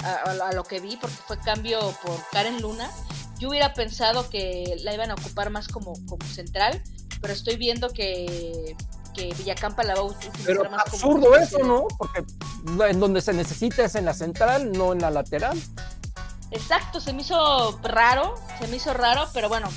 a, 0.00 0.14
a- 0.48 0.52
lo 0.52 0.64
que 0.64 0.80
vi, 0.80 0.96
porque 0.96 1.16
fue 1.16 1.38
cambio 1.38 1.78
por 2.02 2.18
Karen 2.32 2.60
Luna. 2.60 2.90
Yo 3.38 3.48
hubiera 3.50 3.74
pensado 3.74 4.28
que 4.30 4.76
la 4.82 4.94
iban 4.94 5.10
a 5.10 5.14
ocupar 5.14 5.50
más 5.50 5.68
como, 5.68 5.94
como 6.06 6.24
central, 6.26 6.82
pero 7.20 7.32
estoy 7.32 7.56
viendo 7.56 7.90
que, 7.90 8.76
que 9.12 9.32
Villacampa 9.34 9.82
la 9.82 9.94
va 9.94 10.00
a 10.00 10.04
utilizar 10.04 10.42
Pero 10.46 10.62
más 10.70 10.84
como 10.84 10.94
absurdo 10.96 11.36
eso, 11.36 11.46
central. 11.58 11.68
¿no? 11.68 11.86
Porque 11.98 12.24
en 12.90 13.00
donde 13.00 13.20
se 13.20 13.32
necesita 13.32 13.84
es 13.84 13.94
en 13.94 14.04
la 14.04 14.14
central, 14.14 14.72
no 14.72 14.92
en 14.92 15.00
la 15.00 15.10
lateral. 15.10 15.58
Exacto, 16.50 17.00
se 17.00 17.12
me 17.12 17.22
hizo 17.22 17.78
raro, 17.82 18.34
se 18.58 18.66
me 18.68 18.76
hizo 18.76 18.92
raro, 18.92 19.26
pero 19.32 19.48
bueno, 19.48 19.68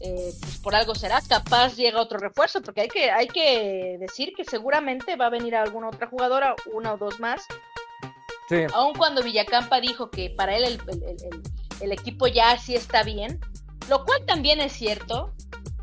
eh, 0.00 0.32
pues 0.40 0.58
por 0.58 0.74
algo 0.74 0.94
será. 0.94 1.20
Capaz 1.28 1.74
llega 1.76 2.00
otro 2.00 2.18
refuerzo, 2.18 2.60
porque 2.62 2.82
hay 2.82 2.88
que, 2.88 3.10
hay 3.10 3.28
que 3.28 3.96
decir 4.00 4.32
que 4.36 4.44
seguramente 4.44 5.16
va 5.16 5.26
a 5.26 5.30
venir 5.30 5.54
alguna 5.54 5.88
otra 5.88 6.08
jugadora, 6.08 6.54
una 6.72 6.94
o 6.94 6.96
dos 6.98 7.20
más. 7.20 7.42
Sí. 8.48 8.56
Aun 8.74 8.94
cuando 8.94 9.22
Villacampa 9.22 9.80
dijo 9.80 10.10
que 10.10 10.30
para 10.30 10.56
él 10.56 10.64
el- 10.64 10.80
el- 10.88 11.02
el- 11.02 11.42
el 11.80 11.92
equipo 11.92 12.26
ya 12.26 12.58
sí 12.58 12.74
está 12.74 13.02
bien, 13.02 13.40
lo 13.88 14.04
cual 14.04 14.24
también 14.26 14.60
es 14.60 14.72
cierto. 14.72 15.32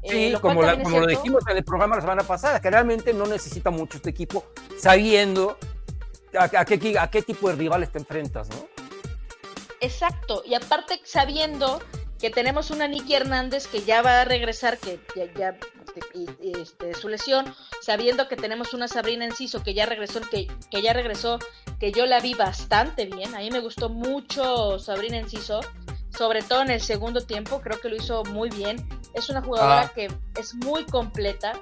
Eh, 0.03 0.09
Sí, 0.09 0.29
lo 0.29 0.41
como, 0.41 0.61
la- 0.63 0.75
lo 0.75 1.05
dijimos 1.07 1.43
en 1.49 1.57
el 1.57 1.63
programa 1.63 1.95
la 1.95 2.01
semana 2.01 2.23
pasada, 2.23 2.59
que 2.61 2.69
realmente 2.69 3.13
no 3.13 3.25
necesita 3.25 3.69
mucho 3.69 3.97
este 3.97 4.09
equipo, 4.09 4.45
sabiendo 4.77 5.57
a, 6.37 6.43
a 6.43 6.65
qué, 6.65 6.97
a 6.99 7.09
qué 7.09 7.21
tipo 7.21 7.49
de 7.49 7.55
rivales 7.55 7.91
te 7.91 7.99
enfrentas, 7.99 8.49
¿no? 8.49 8.67
Exacto, 9.79 10.43
y 10.45 10.53
aparte 10.53 11.01
sabiendo 11.03 11.81
que 12.19 12.29
tenemos 12.29 12.71
una 12.71 12.87
Nicky 12.87 13.15
Hernández 13.15 13.67
que 13.67 13.81
ya 13.83 14.01
va 14.01 14.21
a 14.21 14.25
regresar, 14.25 14.77
que 14.77 14.99
ya, 15.15 15.25
ya 15.33 15.57
y- 16.13 16.29
y, 16.49 16.59
este, 16.61 16.93
su 16.93 17.09
lesión, 17.09 17.53
sabiendo 17.81 18.29
que 18.29 18.37
tenemos 18.37 18.73
una 18.73 18.87
Sabrina 18.87 19.25
Enciso 19.25 19.61
que 19.61 19.73
ya 19.73 19.85
regresó, 19.85 20.21
que, 20.21 20.47
que 20.71 20.81
ya 20.81 20.93
regresó, 20.93 21.37
que 21.79 21.91
yo 21.91 22.05
la 22.05 22.21
vi 22.21 22.33
bastante 22.33 23.05
bien, 23.07 23.35
a 23.35 23.39
mí 23.39 23.51
me 23.51 23.59
gustó 23.59 23.89
mucho 23.89 24.79
Sabrina 24.79 25.17
Enciso, 25.17 25.59
sobre 26.17 26.41
todo 26.41 26.61
en 26.61 26.71
el 26.71 26.81
segundo 26.81 27.21
tiempo, 27.21 27.61
creo 27.61 27.79
que 27.79 27.89
lo 27.89 27.95
hizo 27.95 28.23
muy 28.25 28.49
bien, 28.49 28.87
es 29.13 29.29
una 29.29 29.41
jugadora 29.41 29.81
Ah. 29.85 29.91
que 29.93 30.09
es 30.39 30.53
muy 30.55 30.85
completa, 30.85 31.53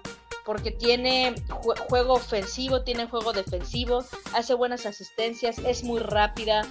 porque 0.45 0.71
tiene 0.71 1.35
jue- 1.47 1.77
juego 1.87 2.13
ofensivo, 2.15 2.81
tiene 2.83 3.05
juego 3.07 3.31
defensivo, 3.33 4.03
hace 4.33 4.53
buenas 4.53 4.85
asistencias, 4.85 5.57
es 5.59 5.83
muy 5.83 5.99
rápida, 5.99 6.63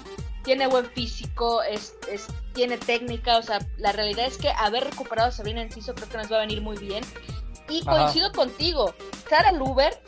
tiene 0.42 0.66
buen 0.66 0.87
físico, 0.87 1.62
es, 1.62 1.94
es- 2.10 2.26
tiene 2.52 2.78
técnica, 2.78 3.38
o 3.38 3.42
sea, 3.42 3.58
la 3.78 3.92
realidad 3.92 4.26
es 4.26 4.38
que 4.38 4.50
haber 4.50 4.84
recuperado 4.84 5.28
a 5.28 5.32
Sabrina 5.32 5.62
Enciso 5.62 5.94
creo 5.94 6.08
que 6.08 6.16
nos 6.16 6.30
va 6.32 6.37
a 6.37 6.40
venir 6.40 6.60
muy 6.62 6.76
bien. 6.78 7.04
Y 7.68 7.82
Ajá. 7.87 7.90
coincido 8.02 8.32
contigo, 8.32 8.92
Sara 9.28 9.52
Luber, 9.52 10.02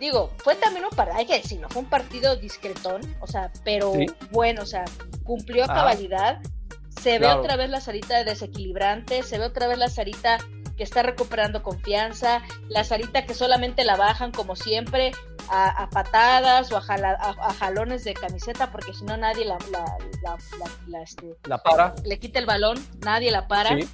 digo, 0.00 0.30
fue 0.38 0.54
también 0.56 0.84
un 0.86 0.90
partido, 0.96 1.18
hay 1.18 1.26
que 1.26 1.34
decirlo, 1.34 1.68
fue 1.68 1.82
un 1.82 1.90
partido 1.90 2.36
discretón, 2.36 3.02
o 3.20 3.26
sea, 3.26 3.52
pero 3.64 3.92
Sí. 3.92 4.06
bueno, 4.30 4.62
o 4.62 4.66
sea, 4.66 4.84
cumplió 5.22 5.62
a 5.62 5.66
Ajá. 5.66 5.74
cabalidad. 5.74 6.40
Se 7.00 7.18
ve 7.18 7.26
otra 7.40 7.56
vez 7.56 7.70
la 7.70 7.80
Sarita 7.80 8.22
desequilibrante, 8.24 9.22
se 9.22 9.38
ve 9.38 9.44
otra 9.46 9.66
vez 9.66 9.78
la 9.78 9.88
Sarita 9.88 10.38
que 10.76 10.82
está 10.84 11.02
recuperando 11.02 11.62
confianza, 11.62 12.42
la 12.68 12.82
Sarita 12.84 13.26
que 13.26 13.34
solamente 13.34 13.84
la 13.84 13.96
bajan 13.96 14.32
como 14.32 14.56
siempre 14.56 15.12
a, 15.50 15.68
a 15.82 15.90
patadas 15.90 16.72
o 16.72 16.76
a, 16.78 16.80
jala- 16.80 17.18
a- 17.20 17.48
a 17.48 17.52
jalones 17.54 18.04
de 18.04 18.14
camiseta 18.14 18.70
porque 18.72 18.94
si 18.94 19.04
no 19.04 19.16
nadie 19.16 19.44
la, 19.44 19.58
la, 19.70 19.84
la- 20.88 21.02
este, 21.02 21.36
para. 21.58 21.94
le 22.04 22.18
quita 22.18 22.38
el 22.38 22.46
balón, 22.46 22.78
nadie 23.00 23.30
la 23.30 23.48
para. 23.48 23.76
Sí. 23.78 23.88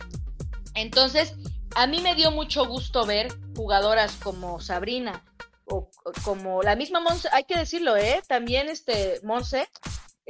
Entonces, 0.74 1.34
a 1.74 1.86
mí 1.86 2.00
me 2.00 2.14
dio 2.14 2.30
mucho 2.30 2.66
gusto 2.66 3.04
ver 3.06 3.28
jugadoras 3.56 4.12
como 4.22 4.60
Sabrina 4.60 5.24
o, 5.66 5.90
o 6.04 6.12
como 6.24 6.62
la 6.62 6.76
misma 6.76 7.00
Monse, 7.00 7.28
hay 7.32 7.44
que 7.44 7.56
decirlo, 7.58 7.96
¿eh? 7.96 8.22
También 8.28 8.68
este 8.68 9.20
Monse, 9.24 9.68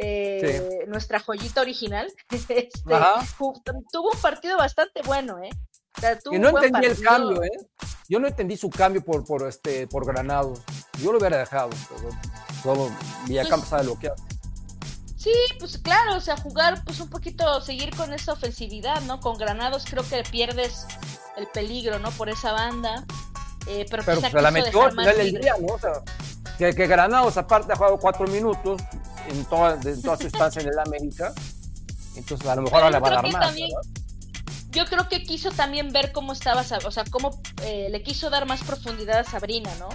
eh, 0.01 0.85
nuestra 0.87 1.19
joyita 1.19 1.61
original, 1.61 2.13
este, 2.31 2.69
tuvo 2.85 4.11
un 4.13 4.21
partido 4.23 4.57
bastante 4.57 5.03
bueno, 5.03 5.43
¿eh? 5.43 5.51
O 5.97 6.01
sea, 6.01 6.19
Y 6.31 6.39
no 6.39 6.51
entendí 6.51 6.87
el 6.87 7.01
cambio, 7.03 7.43
¿eh? 7.43 7.51
Yo 8.09 8.21
no 8.21 8.29
entendí 8.29 8.57
su 8.57 8.71
cambio 8.71 9.05
por, 9.05 9.25
por, 9.25 9.47
este, 9.49 9.89
por 9.89 10.07
Granados. 10.07 10.61
Yo 11.03 11.13
lo 11.13 11.19
hubiera 11.19 11.39
dejado. 11.39 11.71
Todo 12.63 12.91
Villacampa 13.27 13.57
Pues- 13.59 13.69
sabe 13.69 13.85
lo 13.85 13.99
que 13.99 14.09
hace. 14.09 14.23
Sí, 15.17 15.33
pues 15.59 15.79
claro, 15.79 16.15
o 16.15 16.21
sea, 16.21 16.37
jugar 16.37 16.85
pues 16.85 17.01
un 17.01 17.11
poquito, 17.11 17.61
seguir 17.61 17.95
con 17.97 18.13
esa 18.13 18.35
ofensividad, 18.35 19.01
¿no? 19.03 19.19
Con 19.19 19.37
Granados 19.37 19.85
creo 19.91 20.09
que 20.09 20.23
pierdes 20.23 20.87
el 21.37 21.49
peligro, 21.49 21.99
¿no? 21.99 22.13
Por 22.13 22.29
esa 22.29 22.53
banda. 22.53 23.05
Eh, 23.67 23.85
pero 23.91 24.05
pues 24.05 24.21
se 24.21 24.41
la 24.41 24.51
metió 24.53 24.85
al 24.85 24.91
final 24.93 25.17
del 25.17 25.27
libre. 25.27 25.43
día, 25.43 25.55
¿no? 25.61 25.75
O 25.75 25.79
sea, 25.79 25.91
que, 26.57 26.73
que 26.73 26.87
Granados 26.87 27.37
aparte 27.37 27.73
ha 27.73 27.77
jugado 27.77 27.99
cuatro 27.99 28.29
minutos 28.29 28.81
en 29.29 29.45
toda, 29.47 29.75
en 29.83 30.03
toda 30.03 30.17
su 30.17 30.27
estancia 30.27 30.63
en 30.63 30.69
el 30.69 30.79
América. 30.79 31.33
Entonces 32.17 32.47
a 32.49 32.57
lo 32.57 32.63
mejor 32.63 32.79
ahora 32.83 32.91
le 32.91 32.99
va 33.01 33.09
a 33.09 33.23
dar 33.23 33.33
más. 33.33 33.47
también-. 33.47 33.71
Yo 34.71 34.85
creo 34.85 35.09
que 35.09 35.23
quiso 35.23 35.51
también 35.51 35.93
ver 35.93 36.13
cómo 36.13 36.33
estaba, 36.33 36.63
o 36.85 36.91
sea, 36.91 37.05
cómo 37.11 37.41
eh, 37.63 37.89
le 37.91 38.03
quiso 38.03 38.29
dar 38.31 38.47
más 38.47 38.63
profundidad 38.63 39.21
a 39.21 39.25
Sabrina, 39.25 39.71
¿no? 39.79 39.89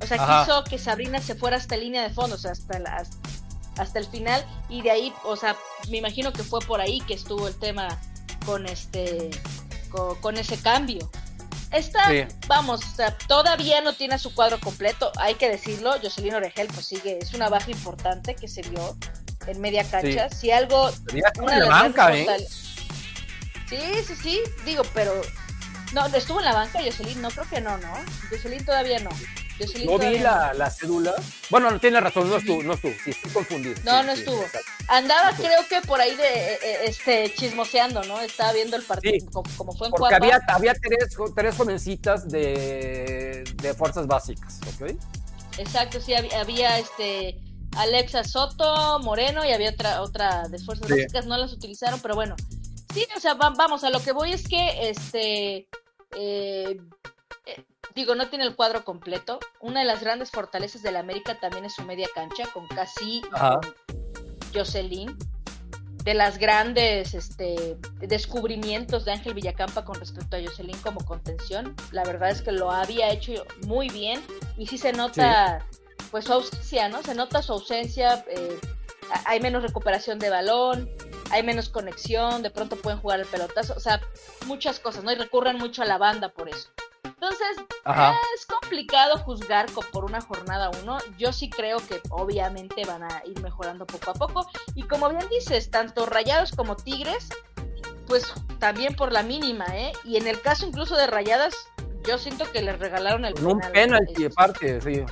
O 0.00 0.06
sea, 0.06 0.22
Ajá. 0.22 0.44
quiso 0.44 0.64
que 0.64 0.78
Sabrina 0.78 1.20
se 1.20 1.34
fuera 1.34 1.56
hasta 1.56 1.76
línea 1.76 2.02
de 2.02 2.10
fondo, 2.10 2.36
o 2.36 2.38
sea, 2.38 2.52
hasta, 2.52 2.78
la- 2.78 3.04
hasta 3.78 3.98
el 3.98 4.06
final, 4.06 4.44
y 4.68 4.82
de 4.82 4.90
ahí, 4.92 5.12
o 5.24 5.36
sea, 5.36 5.56
me 5.90 5.96
imagino 5.98 6.32
que 6.32 6.44
fue 6.44 6.60
por 6.60 6.80
ahí 6.80 7.00
que 7.00 7.14
estuvo 7.14 7.48
el 7.48 7.56
tema 7.56 7.88
con 8.46 8.66
este, 8.66 9.30
con, 9.90 10.14
con 10.20 10.36
ese 10.36 10.58
cambio. 10.58 11.10
Esta, 11.74 12.08
Sí. 12.08 12.24
vamos, 12.46 12.84
o 12.84 12.96
sea, 12.96 13.16
todavía 13.26 13.80
no 13.80 13.94
tiene 13.94 14.18
su 14.18 14.32
cuadro 14.32 14.60
completo, 14.60 15.10
hay 15.18 15.34
que 15.34 15.48
decirlo, 15.48 15.94
Jocelyn 16.00 16.34
Oregel 16.34 16.68
pues 16.68 16.86
sigue, 16.86 17.18
es 17.20 17.34
una 17.34 17.48
baja 17.48 17.70
importante 17.70 18.36
que 18.36 18.46
se 18.46 18.62
vio 18.62 18.96
en 19.48 19.60
media 19.60 19.82
cancha, 19.82 20.30
si 20.30 20.52
algo 20.52 20.88
estuvo 20.88 21.44
una 21.44 21.54
en 21.54 21.60
la 21.60 21.68
banca, 21.68 22.16
¿eh? 22.16 22.26
Sí, 23.68 23.78
sí, 24.06 24.14
sí, 24.14 24.40
digo, 24.64 24.82
pero 24.94 25.12
no, 25.92 26.06
estuvo 26.06 26.38
en 26.38 26.44
la 26.44 26.54
banca 26.54 26.80
Jocelyn, 26.80 27.20
no 27.20 27.30
creo 27.30 27.48
que 27.48 27.60
no, 27.60 27.76
¿no? 27.78 27.92
Jocelyn 28.30 28.64
todavía 28.64 29.00
no. 29.00 29.10
Jocelyn 29.58 29.86
No 29.86 29.98
vi 29.98 30.18
la, 30.18 30.52
la 30.54 30.70
cédula. 30.70 31.14
Bueno, 31.50 31.70
no 31.70 31.78
tiene 31.80 32.00
razón, 32.00 32.28
no 32.28 32.36
estuvo, 32.36 32.62
no 32.62 32.72
estuvo. 32.74 32.92
Sí, 33.04 33.10
estoy 33.10 33.30
confundido. 33.30 33.74
No, 33.84 34.00
Sí, 34.00 34.06
no 34.06 34.12
estuvo. 34.12 34.44
Andaba 34.88 35.32
creo 35.36 35.66
que 35.68 35.80
por 35.86 36.00
ahí 36.00 36.14
de 36.16 36.24
eh, 36.24 36.58
eh, 36.62 36.78
este 36.84 37.32
chismoseando, 37.34 38.02
¿no? 38.04 38.20
Estaba 38.20 38.52
viendo 38.52 38.76
el 38.76 38.82
partido 38.82 39.14
Sí, 39.20 39.26
como, 39.32 39.48
como 39.56 39.72
fue 39.76 39.86
en 39.86 39.90
Porque 39.92 40.16
Cuapa. 40.16 40.16
había, 40.16 40.40
había 40.48 40.74
tres, 40.74 41.16
tres 41.36 41.56
jovencitas 41.56 42.28
de, 42.28 43.44
de 43.62 43.74
fuerzas 43.74 44.06
básicas, 44.06 44.58
¿ok? 44.80 44.90
Exacto, 45.58 46.00
sí, 46.00 46.14
había, 46.14 46.40
había, 46.40 46.78
este 46.78 47.38
Alexa 47.76 48.24
Soto, 48.24 48.98
Moreno 49.00 49.44
y 49.44 49.52
había 49.52 49.70
otra 49.70 50.00
otra 50.02 50.48
de 50.48 50.58
fuerzas 50.58 50.88
Sí. 50.88 50.94
básicas, 50.94 51.26
no 51.26 51.36
las 51.36 51.52
utilizaron, 51.52 52.00
pero 52.00 52.14
bueno. 52.14 52.34
Sí, 52.92 53.06
o 53.16 53.20
sea, 53.20 53.34
va- 53.34 53.50
vamos, 53.50 53.82
a 53.84 53.90
lo 53.90 54.00
que 54.02 54.12
voy 54.12 54.32
es 54.32 54.46
que 54.48 54.88
este 54.88 55.68
eh, 56.16 56.76
eh, 57.46 57.64
digo, 57.94 58.14
no 58.14 58.28
tiene 58.28 58.44
el 58.44 58.56
cuadro 58.56 58.84
completo. 58.84 59.38
Una 59.60 59.80
de 59.80 59.86
las 59.86 60.00
grandes 60.00 60.30
fortalezas 60.30 60.82
de 60.82 60.92
la 60.92 61.00
América 61.00 61.38
también 61.38 61.64
es 61.64 61.74
su 61.74 61.82
media 61.82 62.08
cancha, 62.14 62.46
con 62.52 62.66
Casi 62.68 63.18
y 63.18 63.22
Ajá. 63.32 63.60
con 63.60 63.74
Jocelyn. 64.54 65.16
De 66.04 66.12
las 66.12 66.36
grandes 66.36 67.14
este, 67.14 67.78
descubrimientos 67.98 69.06
de 69.06 69.12
Ángel 69.12 69.32
Villacampa 69.32 69.86
con 69.86 69.94
respecto 69.94 70.36
a 70.36 70.40
Jocelyn 70.42 70.76
como 70.78 71.02
contención. 71.02 71.74
La 71.92 72.04
verdad 72.04 72.28
es 72.28 72.42
que 72.42 72.52
lo 72.52 72.70
había 72.70 73.10
hecho 73.10 73.46
muy 73.66 73.88
bien 73.88 74.22
y 74.58 74.66
sí 74.66 74.76
se 74.76 74.92
nota 74.92 75.66
pues 76.10 76.26
su 76.26 76.34
ausencia, 76.34 76.90
¿no? 76.90 77.02
Se 77.02 77.14
nota 77.14 77.40
su 77.40 77.54
ausencia, 77.54 78.22
eh, 78.28 78.60
hay 79.24 79.40
menos 79.40 79.62
recuperación 79.62 80.18
de 80.18 80.28
balón, 80.28 80.90
hay 81.30 81.42
menos 81.42 81.70
conexión, 81.70 82.42
de 82.42 82.50
pronto 82.50 82.76
pueden 82.76 83.00
jugar 83.00 83.20
el 83.20 83.26
pelotazo, 83.26 83.74
o 83.74 83.80
sea, 83.80 84.00
muchas 84.46 84.78
cosas, 84.78 85.04
¿no? 85.04 85.10
Y 85.10 85.16
recurren 85.16 85.56
mucho 85.58 85.82
a 85.82 85.86
la 85.86 85.98
banda 85.98 86.28
por 86.28 86.48
eso. 86.48 86.68
Entonces, 87.04 87.56
Ajá. 87.84 88.14
es 88.34 88.46
complicado 88.46 89.18
juzgar 89.18 89.66
por 89.92 90.04
una 90.04 90.20
jornada 90.20 90.70
uno. 90.82 90.98
Yo 91.18 91.32
sí 91.32 91.50
creo 91.50 91.78
que 91.78 92.00
obviamente 92.10 92.84
van 92.84 93.04
a 93.04 93.22
ir 93.26 93.40
mejorando 93.42 93.86
poco 93.86 94.10
a 94.10 94.14
poco. 94.14 94.46
Y 94.74 94.82
como 94.82 95.08
bien 95.10 95.26
dices, 95.30 95.70
tanto 95.70 96.06
Rayados 96.06 96.52
como 96.52 96.76
Tigres, 96.76 97.28
pues 98.06 98.32
también 98.58 98.94
por 98.94 99.12
la 99.12 99.22
mínima, 99.22 99.66
¿eh? 99.74 99.92
Y 100.04 100.16
en 100.16 100.26
el 100.26 100.40
caso 100.40 100.66
incluso 100.66 100.96
de 100.96 101.06
Rayadas, 101.06 101.54
yo 102.06 102.18
siento 102.18 102.50
que 102.50 102.62
les 102.62 102.78
regalaron 102.78 103.24
el 103.24 103.34
un 103.44 103.60
penalti 103.60 104.22
de 104.22 104.30
parte, 104.30 104.80
sí. 104.80 105.04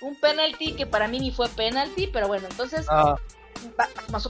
Un 0.00 0.16
penalti 0.16 0.74
que 0.74 0.86
para 0.86 1.06
mí 1.08 1.20
ni 1.20 1.30
fue 1.30 1.48
penalti, 1.48 2.06
pero 2.06 2.26
bueno, 2.26 2.48
entonces 2.50 2.86
ah. 2.88 3.16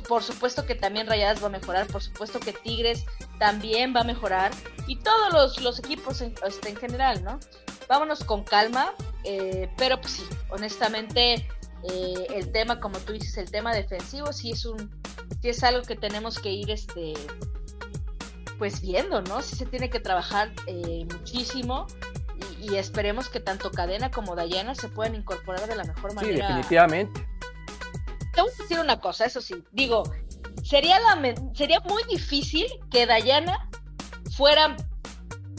Por 0.08 0.22
supuesto 0.22 0.66
que 0.66 0.74
también 0.74 1.06
Rayadas 1.06 1.42
va 1.42 1.46
a 1.46 1.50
mejorar, 1.50 1.86
por 1.86 2.02
supuesto 2.02 2.40
que 2.40 2.52
Tigres 2.52 3.04
también 3.38 3.94
va 3.94 4.00
a 4.00 4.04
mejorar 4.04 4.52
y 4.86 4.96
todos 4.96 5.32
los, 5.32 5.60
los 5.60 5.78
equipos 5.78 6.20
en, 6.20 6.34
este, 6.46 6.70
en 6.70 6.76
general, 6.76 7.22
¿no? 7.24 7.38
Vámonos 7.88 8.24
con 8.24 8.44
calma, 8.44 8.92
eh, 9.24 9.68
pero 9.76 10.00
pues 10.00 10.14
sí, 10.14 10.24
honestamente 10.50 11.48
eh, 11.84 12.26
el 12.30 12.52
tema, 12.52 12.80
como 12.80 12.98
tú 12.98 13.12
dices, 13.12 13.36
el 13.38 13.50
tema 13.50 13.74
defensivo 13.74 14.32
sí 14.32 14.52
es 14.52 14.64
un, 14.64 14.90
sí 15.40 15.48
es 15.48 15.62
algo 15.64 15.82
que 15.82 15.96
tenemos 15.96 16.38
que 16.38 16.50
ir 16.50 16.70
este 16.70 17.14
pues 18.58 18.80
viendo, 18.80 19.22
¿no? 19.22 19.42
Sí 19.42 19.56
se 19.56 19.66
tiene 19.66 19.90
que 19.90 19.98
trabajar 19.98 20.52
eh, 20.68 21.04
muchísimo 21.10 21.88
y, 22.60 22.76
esperemos 22.76 23.28
que 23.28 23.40
tanto 23.40 23.72
Cadena 23.72 24.12
como 24.12 24.36
Dayana 24.36 24.76
se 24.76 24.88
puedan 24.88 25.16
incorporar 25.16 25.66
de 25.68 25.74
la 25.74 25.82
mejor 25.82 26.14
manera. 26.14 26.36
Sí, 26.36 26.40
definitivamente. 26.40 27.26
Te 28.32 28.40
voy 28.40 28.50
a 28.50 28.62
decir 28.62 28.78
una 28.78 29.00
cosa, 29.00 29.26
eso 29.26 29.40
sí, 29.40 29.62
digo, 29.72 30.04
sería, 30.64 30.98
la, 31.00 31.34
sería 31.54 31.80
muy 31.80 32.02
difícil 32.04 32.66
que 32.90 33.06
Dayana 33.06 33.68
fuera 34.36 34.76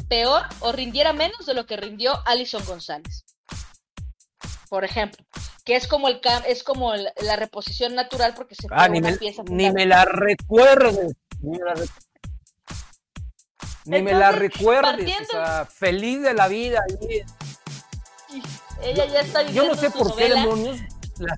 peor 0.10 0.44
o 0.60 0.72
rindiera 0.72 1.13
menos 1.13 1.46
de 1.46 1.53
lo 1.53 1.65
que 1.65 1.77
rindió 1.77 2.13
Alison 2.25 2.63
González. 2.65 3.25
Por 4.70 4.84
ejemplo, 4.84 5.24
que 5.65 5.75
es 5.75 5.88
como 5.88 6.08
el 6.08 6.20
es 6.48 6.63
como 6.63 6.94
la 6.96 7.36
reposición 7.36 7.94
natural 7.94 8.34
porque 8.36 8.56
se 8.56 8.68
ah, 8.72 8.88
ni, 8.88 9.01
me, 9.01 9.18
ni 9.50 9.72
me 9.72 9.86
la 9.86 10.06
recuerdes. 10.06 11.13
Ni 11.42 11.60
me 11.60 11.65
la 11.65 11.74
ni 13.86 14.01
me 14.01 14.13
la 14.13 14.32
recuerdes, 14.32 15.13
o 15.22 15.32
sea, 15.32 15.65
feliz 15.65 16.22
de 16.22 16.34
la 16.34 16.48
vida. 16.48 16.84
ella 18.82 19.06
ya 19.06 19.20
está 19.20 19.44
Yo 19.44 19.68
no 19.68 19.75
sé 19.75 19.92
por 19.92 20.15
qué 20.15 20.30
demonios 20.30 20.80
la, 21.20 21.38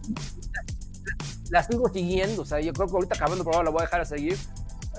sigo 1.69 1.89
siguiendo, 1.89 2.41
o 2.41 2.45
sea, 2.45 2.59
yo 2.59 2.73
creo 2.73 2.87
que 2.87 2.93
ahorita 2.93 3.15
acabando 3.15 3.37
el 3.37 3.43
programa 3.43 3.63
la 3.63 3.69
voy 3.71 3.81
a 3.81 3.85
dejar 3.85 4.01
a 4.01 4.05
seguir. 4.05 4.37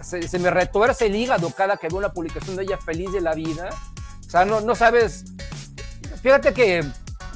Se, 0.03 0.39
me 0.39 0.51
retuerce 0.51 1.07
el 1.07 1.17
hígado 1.17 1.51
cada 1.51 1.77
que 1.79 1.89
veo 1.89 1.99
una 1.99 2.13
publicación 2.13 2.57
de 2.57 2.65
ella 2.65 2.79
feliz 2.79 3.13
de 3.13 3.21
la 3.21 3.35
vida. 3.35 3.71
O 4.27 4.31
sea, 4.31 4.45
no, 4.45 4.61
no 4.61 4.75
sabes. 4.75 5.25
Fíjate 6.23 6.53
que 6.53 6.85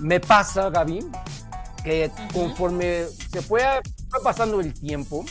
me 0.00 0.20
pasa, 0.20 0.68
Gaby, 0.68 1.06
que 1.82 2.10
conforme 2.32 3.06
se 3.06 3.40
fue, 3.40 3.62
pasando 4.22 4.60
el 4.60 4.74
tiempo 4.74 5.24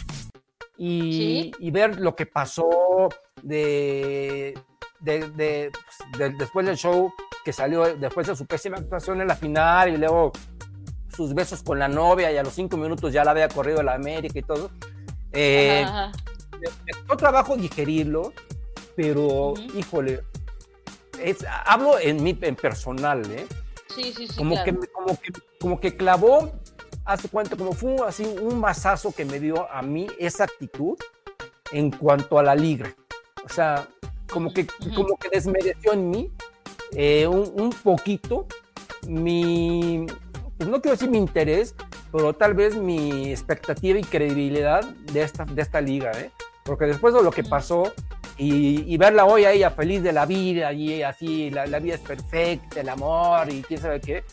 y, 0.77 1.51
y, 1.59 1.71
ver 1.71 1.99
lo 1.99 2.15
que 2.15 2.25
pasó 2.25 3.09
de, 3.43 4.57
de, 5.01 5.71
después 6.37 6.65
del 6.65 6.77
show 6.77 7.13
que 7.43 7.53
salió, 7.53 7.95
después 7.95 8.27
de 8.27 8.35
su 8.35 8.45
pésima 8.45 8.77
actuación 8.77 9.21
en 9.21 9.27
la 9.27 9.35
final 9.35 9.93
y 9.93 9.97
luego 9.97 10.31
sus 11.19 11.33
besos 11.33 11.61
con 11.61 11.79
la 11.79 11.89
novia 11.89 12.31
y 12.31 12.37
a 12.37 12.43
los 12.43 12.53
cinco 12.53 12.77
minutos 12.77 13.11
ya 13.11 13.25
la 13.25 13.31
había 13.31 13.49
corrido 13.49 13.83
la 13.83 13.93
América 13.93 14.39
y 14.39 14.41
todo. 14.41 14.71
Eh, 15.33 15.85
Me, 16.61 17.17
trabajo 17.17 17.57
digerirlo, 17.57 18.31
pero 18.95 19.53
híjole, 19.75 20.23
hablo 21.65 21.99
en 21.99 22.23
mi 22.23 22.37
en 22.39 22.55
personal, 22.55 23.29
¿eh? 23.31 23.45
Sí, 23.93 24.13
sí, 24.15 24.29
sí. 24.29 24.37
Como, 24.37 24.63
que, 24.63 24.73
como, 24.93 25.19
que, 25.19 25.31
como 25.59 25.79
que 25.81 25.97
clavó, 25.97 26.53
hace 27.03 27.27
cuánto, 27.27 27.57
como 27.57 27.73
fue 27.73 27.97
así 28.07 28.23
un 28.23 28.57
masazo 28.57 29.11
que 29.11 29.25
me 29.25 29.41
dio 29.41 29.69
a 29.69 29.81
mí 29.81 30.07
esa 30.19 30.45
actitud 30.45 30.97
en 31.73 31.91
cuanto 31.91 32.39
a 32.39 32.43
la 32.43 32.55
liga. 32.55 32.95
O 33.43 33.49
sea, 33.49 33.89
como 34.31 34.53
que, 34.53 34.67
como 34.95 35.17
que 35.17 35.27
desmereció 35.27 35.91
en 35.91 36.09
mí 36.09 36.31
eh, 36.93 37.27
un, 37.27 37.71
poquito 37.83 38.47
mi, 39.05 40.05
pues 40.59 40.69
no 40.69 40.81
quiero 40.81 40.97
decir 40.97 41.09
mi 41.09 41.17
interés, 41.17 41.73
pero 42.11 42.33
tal 42.33 42.53
vez 42.53 42.75
mi 42.75 43.31
expectativa 43.31 43.97
y 43.97 44.03
credibilidad 44.03 44.83
de 44.83 45.21
esta, 45.21 45.45
de 45.45 45.61
esta 45.61 45.79
liga, 45.79 46.11
¿eh? 46.19 46.31
Porque 46.65 46.83
después 46.83 47.13
de 47.13 47.23
lo 47.23 47.31
que 47.31 47.45
pasó 47.45 47.93
y, 48.37 48.97
verla 48.97 49.23
hoy 49.23 49.45
a 49.45 49.53
ella 49.53 49.71
feliz 49.71 50.03
de 50.03 50.11
la 50.11 50.25
vida 50.25 50.73
y 50.73 51.01
así, 51.01 51.49
la, 51.49 51.65
vida 51.79 51.95
es 51.95 52.01
perfecta, 52.01 52.81
el 52.81 52.89
amor 52.89 53.49
y 53.49 53.61
quién 53.61 53.79
sabe 53.79 54.01
qué, 54.01 54.25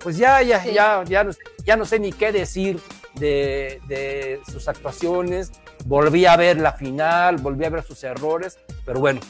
pues 0.00 0.16
ya, 0.16 0.42
ya, 0.42 0.64
ya, 0.64 1.04
ya, 1.04 1.22
no, 1.22 1.30
ya 1.64 1.76
no 1.76 1.84
sé 1.84 2.00
ni 2.00 2.10
qué 2.10 2.32
decir 2.32 2.80
de, 3.14 3.80
de 3.86 4.40
sus 4.50 4.66
actuaciones, 4.66 5.52
volví 5.84 6.26
a 6.26 6.36
ver 6.36 6.58
la 6.58 6.72
final, 6.72 7.36
volví 7.36 7.64
a 7.64 7.70
ver 7.70 7.84
sus 7.84 8.02
errores, 8.02 8.58
pero 8.84 8.98
bueno, 8.98 9.20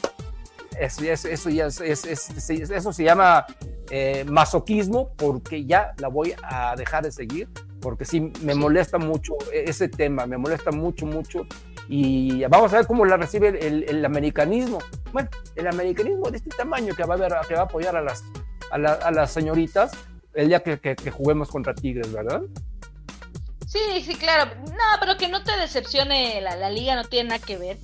eso, 0.79 1.03
eso 1.05 1.49
ya 1.49 1.67
es, 1.67 1.79
eso 1.79 2.93
se 2.93 3.03
llama 3.03 3.45
eh, 3.89 4.25
masoquismo 4.25 5.13
porque 5.15 5.65
ya 5.65 5.93
la 5.97 6.07
voy 6.07 6.33
a 6.43 6.75
dejar 6.75 7.03
de 7.03 7.11
seguir, 7.11 7.49
porque 7.81 8.05
sí, 8.05 8.31
me 8.41 8.55
molesta 8.55 8.97
mucho 8.97 9.33
ese 9.51 9.87
tema, 9.89 10.25
me 10.25 10.37
molesta 10.37 10.71
mucho, 10.71 11.05
mucho. 11.05 11.45
Y 11.87 12.45
vamos 12.45 12.71
a 12.73 12.77
ver 12.77 12.87
cómo 12.87 13.03
la 13.05 13.17
recibe 13.17 13.49
el, 13.49 14.05
americanismo. 14.05 14.77
Bueno, 15.11 15.29
el 15.55 15.67
americanismo 15.67 16.29
de 16.29 16.37
este 16.37 16.51
tamaño 16.51 16.93
que 16.95 17.03
va 17.03 17.15
a, 17.15 17.17
ver, 17.17 17.33
que 17.47 17.55
va 17.55 17.61
a 17.61 17.63
apoyar 17.63 17.95
a 17.95 18.01
las, 18.01 18.23
a, 18.71 19.11
las 19.11 19.31
señoritas 19.31 19.91
el 20.35 20.49
día 20.49 20.61
que, 20.61 20.79
que 20.79 21.11
juguemos 21.11 21.49
contra 21.49 21.73
Tigres, 21.73 22.11
¿verdad? 22.13 22.43
Sí, 23.69 24.01
sí, 24.03 24.15
claro. 24.15 24.51
No, 24.65 24.99
pero 24.99 25.15
que 25.15 25.27
no 25.27 25.43
te 25.43 25.55
decepcione 25.57 26.41
la, 26.41 26.55
la 26.55 26.71
liga, 26.71 26.95
no 26.95 27.03
tiene 27.03 27.29
nada 27.29 27.45
que 27.45 27.57
ver. 27.57 27.77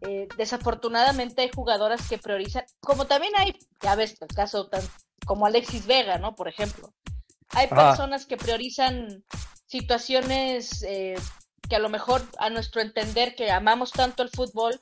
Eh, 0.00 0.28
desafortunadamente 0.36 1.42
hay 1.42 1.50
jugadoras 1.54 2.08
que 2.08 2.18
priorizan, 2.18 2.64
como 2.80 3.06
también 3.06 3.32
hay, 3.36 3.56
ya 3.80 3.94
ves, 3.94 4.16
el 4.20 4.28
caso 4.28 4.68
tan, 4.68 4.82
como 5.24 5.46
Alexis 5.46 5.86
Vega, 5.86 6.18
¿no? 6.18 6.34
Por 6.34 6.48
ejemplo. 6.48 6.92
Hay 7.50 7.66
personas 7.66 8.26
que 8.26 8.36
priorizan 8.36 9.24
situaciones 9.66 10.82
eh, 10.82 11.16
que 11.68 11.76
a 11.76 11.78
lo 11.78 11.88
mejor 11.88 12.22
a 12.38 12.50
nuestro 12.50 12.80
entender 12.80 13.34
que 13.34 13.50
amamos 13.50 13.92
tanto 13.92 14.22
el 14.22 14.30
fútbol, 14.30 14.80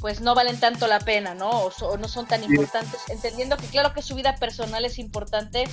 pues 0.00 0.20
no 0.20 0.34
valen 0.34 0.60
tanto 0.60 0.86
la 0.86 1.00
pena, 1.00 1.34
¿no? 1.34 1.50
O, 1.50 1.96
no 1.96 2.08
son 2.08 2.26
tan 2.26 2.44
importantes, 2.44 3.00
entendiendo 3.08 3.56
que 3.56 3.66
claro 3.66 3.92
que 3.92 4.02
su 4.02 4.14
vida 4.14 4.36
personal 4.36 4.84
es 4.84 4.98
importante, 4.98 5.64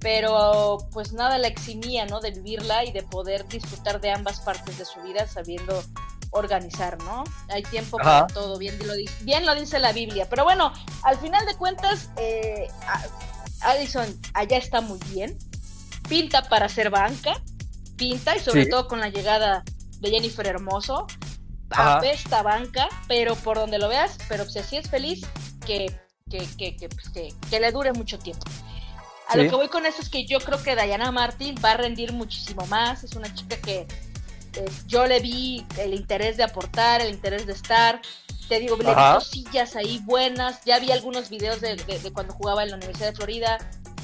pero 0.00 0.78
pues 0.92 1.12
nada 1.12 1.38
la 1.38 1.48
eximía, 1.48 2.06
¿no? 2.06 2.20
De 2.20 2.30
vivirla 2.30 2.84
y 2.84 2.92
de 2.92 3.02
poder 3.02 3.46
disfrutar 3.48 4.00
de 4.00 4.10
ambas 4.10 4.40
partes 4.40 4.78
de 4.78 4.84
su 4.84 5.00
vida 5.00 5.26
sabiendo 5.26 5.82
organizar, 6.30 6.98
¿no? 7.02 7.24
Hay 7.50 7.62
tiempo 7.62 7.98
para 7.98 8.26
todo, 8.26 8.58
bien 8.58 8.78
lo, 8.86 8.94
bien 9.20 9.46
lo 9.46 9.54
dice 9.54 9.78
la 9.78 9.92
Biblia. 9.92 10.26
Pero 10.28 10.44
bueno, 10.44 10.72
al 11.02 11.18
final 11.18 11.44
de 11.46 11.54
cuentas, 11.56 12.10
eh, 12.16 12.68
Allison 13.62 14.06
allá 14.34 14.58
está 14.58 14.80
muy 14.80 14.98
bien, 15.12 15.38
pinta 16.08 16.42
para 16.48 16.68
ser 16.68 16.90
banca, 16.90 17.34
pinta 17.96 18.36
y 18.36 18.40
sobre 18.40 18.66
todo 18.66 18.88
con 18.88 19.00
la 19.00 19.08
llegada 19.08 19.64
de 20.00 20.10
Jennifer 20.10 20.46
Hermoso, 20.46 21.06
apesta 21.70 22.42
banca, 22.42 22.88
pero 23.08 23.34
por 23.36 23.56
donde 23.56 23.78
lo 23.78 23.88
veas, 23.88 24.18
pero 24.28 24.44
si 24.48 24.58
así 24.58 24.76
es 24.76 24.90
feliz, 24.90 25.26
que, 25.64 25.94
que, 26.30 26.46
que, 26.58 26.76
que, 26.76 26.88
pues, 26.88 27.08
que 27.10 27.60
le 27.60 27.72
dure 27.72 27.92
mucho 27.92 28.18
tiempo. 28.18 28.44
A 29.28 29.36
lo 29.36 29.48
que 29.48 29.56
voy 29.56 29.68
con 29.68 29.86
eso 29.86 30.02
es 30.02 30.10
que 30.10 30.26
yo 30.26 30.40
creo 30.40 30.62
que 30.62 30.76
Diana 30.76 31.10
Martin 31.10 31.54
va 31.64 31.72
a 31.72 31.76
rendir 31.78 32.12
muchísimo 32.12 32.66
más. 32.66 33.02
Es 33.02 33.14
una 33.14 33.32
chica 33.34 33.56
que 33.56 33.86
eh, 34.54 34.70
yo 34.86 35.06
le 35.06 35.20
vi 35.20 35.64
el 35.78 35.94
interés 35.94 36.36
de 36.36 36.42
aportar, 36.42 37.00
el 37.00 37.14
interés 37.14 37.46
de 37.46 37.52
estar. 37.52 38.02
Te 38.52 38.60
digo, 38.60 38.76
le 38.76 38.94
vi 38.94 39.02
cosillas 39.14 39.76
ahí 39.76 39.98
buenas. 40.04 40.62
Ya 40.66 40.78
vi 40.78 40.92
algunos 40.92 41.30
videos 41.30 41.62
de, 41.62 41.74
cuando 42.12 42.34
jugaba 42.34 42.62
en 42.62 42.68
la 42.68 42.76
Universidad 42.76 43.06
de 43.06 43.16
Florida. 43.16 43.56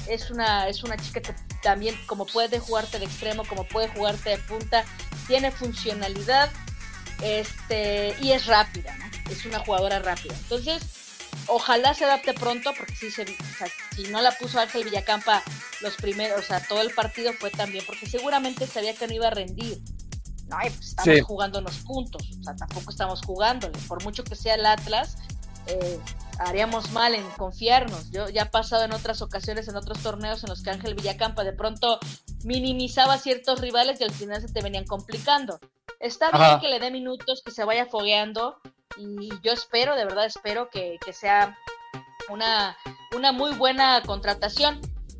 Es 0.07 0.31
una, 0.31 0.67
es 0.67 0.83
una 0.83 0.97
chica 0.97 1.21
que 1.21 1.35
también, 1.61 1.95
como 2.07 2.25
puede 2.25 2.57
jugarte 2.57 2.97
de 2.97 3.05
extremo, 3.05 3.43
como 3.45 3.63
puede 3.65 3.89
jugarte 3.89 4.31
de 4.31 4.37
punta, 4.39 4.85
tiene 5.27 5.51
funcionalidad 5.51 6.49
este 7.21 8.15
y 8.21 8.31
es 8.31 8.47
rápida, 8.47 8.97
¿no? 8.97 9.05
Es 9.31 9.45
una 9.45 9.59
jugadora 9.59 9.99
rápida. 9.99 10.33
Entonces, 10.33 10.81
Ojalá 11.45 11.93
se 11.93 12.05
adapte 12.05 12.33
pronto, 12.33 12.73
porque 12.75 12.95
si, 12.95 13.11
se, 13.11 13.25
si 13.95 14.03
no 14.09 14.21
la 14.21 14.31
puso 14.31 14.59
Ángel 14.59 14.83
Villacampa 14.83 15.43
los 15.81 15.95
primeros, 15.95 16.39
o 16.39 16.43
sea, 16.43 16.59
todo 16.59 16.81
el 16.81 16.91
partido 16.91 17.33
fue 17.33 17.49
también, 17.51 17.83
porque 17.85 18.07
seguramente 18.07 18.65
sabía 18.67 18.95
que 18.95 19.07
no 19.07 19.13
iba 19.13 19.27
a 19.27 19.31
rendir. 19.31 19.79
No, 20.49 20.57
pues 20.57 20.79
estamos 20.81 21.21
jugando 21.21 21.61
los 21.61 21.77
puntos, 21.79 22.29
o 22.39 22.43
sea, 22.43 22.55
tampoco 22.55 22.89
estamos 22.89 23.21
jugándole. 23.21 23.77
Por 23.87 24.03
mucho 24.03 24.23
que 24.23 24.35
sea 24.35 24.55
el 24.55 24.65
Atlas, 24.65 25.17
eh, 25.67 25.99
haríamos 26.39 26.91
mal 26.91 27.13
en 27.13 27.27
confiarnos. 27.31 28.09
Yo 28.11 28.29
ya 28.29 28.43
he 28.43 28.45
pasado 28.47 28.83
en 28.83 28.93
otras 28.93 29.21
ocasiones, 29.21 29.67
en 29.67 29.75
otros 29.75 29.99
torneos 29.99 30.43
en 30.43 30.49
los 30.49 30.63
que 30.63 30.71
Ángel 30.71 30.95
Villacampa 30.95 31.43
de 31.43 31.53
pronto 31.53 31.99
minimizaba 32.43 33.17
ciertos 33.17 33.61
rivales 33.61 34.01
y 34.01 34.05
al 34.05 34.11
final 34.11 34.41
se 34.41 34.51
te 34.51 34.61
venían 34.61 34.85
complicando. 34.85 35.59
Está 35.99 36.31
bien 36.31 36.59
que 36.59 36.69
le 36.69 36.79
dé 36.79 36.91
minutos, 36.91 37.41
que 37.43 37.51
se 37.51 37.65
vaya 37.65 37.85
fogueando, 37.85 38.61
y 38.97 39.29
yo 39.43 39.51
espero, 39.51 39.95
de 39.95 40.05
verdad 40.05 40.25
espero 40.25 40.69
que, 40.69 40.97
sea 41.11 41.57
una, 42.29 42.77
una 43.15 43.31
muy 43.31 43.53
buena 43.53 44.01
contratación. 44.05 44.79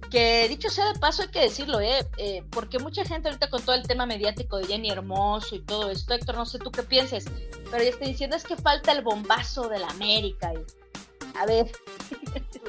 Que 0.09 0.47
dicho 0.47 0.69
sea 0.69 0.91
de 0.91 0.99
paso 0.99 1.21
hay 1.21 1.29
que 1.29 1.41
decirlo, 1.41 1.79
¿eh? 1.79 2.05
¿eh? 2.17 2.43
porque 2.49 2.79
mucha 2.79 3.05
gente 3.05 3.29
ahorita 3.29 3.49
con 3.49 3.61
todo 3.61 3.75
el 3.75 3.87
tema 3.87 4.05
mediático 4.05 4.57
de 4.57 4.65
Jenny 4.65 4.89
Hermoso 4.89 5.55
y 5.55 5.61
todo 5.61 5.89
esto, 5.89 6.13
Héctor, 6.13 6.35
no 6.35 6.45
sé 6.45 6.59
tú 6.59 6.71
qué 6.71 6.83
pienses, 6.83 7.25
pero 7.71 7.83
ya 7.83 7.89
estoy 7.89 8.07
diciendo 8.07 8.35
es 8.35 8.43
que 8.43 8.55
falta 8.55 8.91
el 8.91 9.01
bombazo 9.01 9.69
de 9.69 9.79
la 9.79 9.87
América. 9.87 10.51
Y, 10.53 11.37
a 11.37 11.45
ver. 11.45 11.71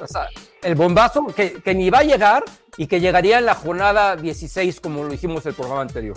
O 0.00 0.07
sea, 0.07 0.29
el 0.62 0.74
bombazo 0.74 1.26
que, 1.26 1.61
que, 1.62 1.74
ni 1.74 1.90
va 1.90 1.98
a 1.98 2.05
llegar 2.05 2.44
y 2.76 2.87
que 2.87 3.00
llegaría 3.00 3.38
en 3.38 3.46
la 3.46 3.55
jornada 3.55 4.16
16 4.16 4.81
como 4.81 5.05
lo 5.05 5.11
dijimos 5.11 5.44
el 5.46 5.55
programa 5.55 5.83
anterior. 5.83 6.16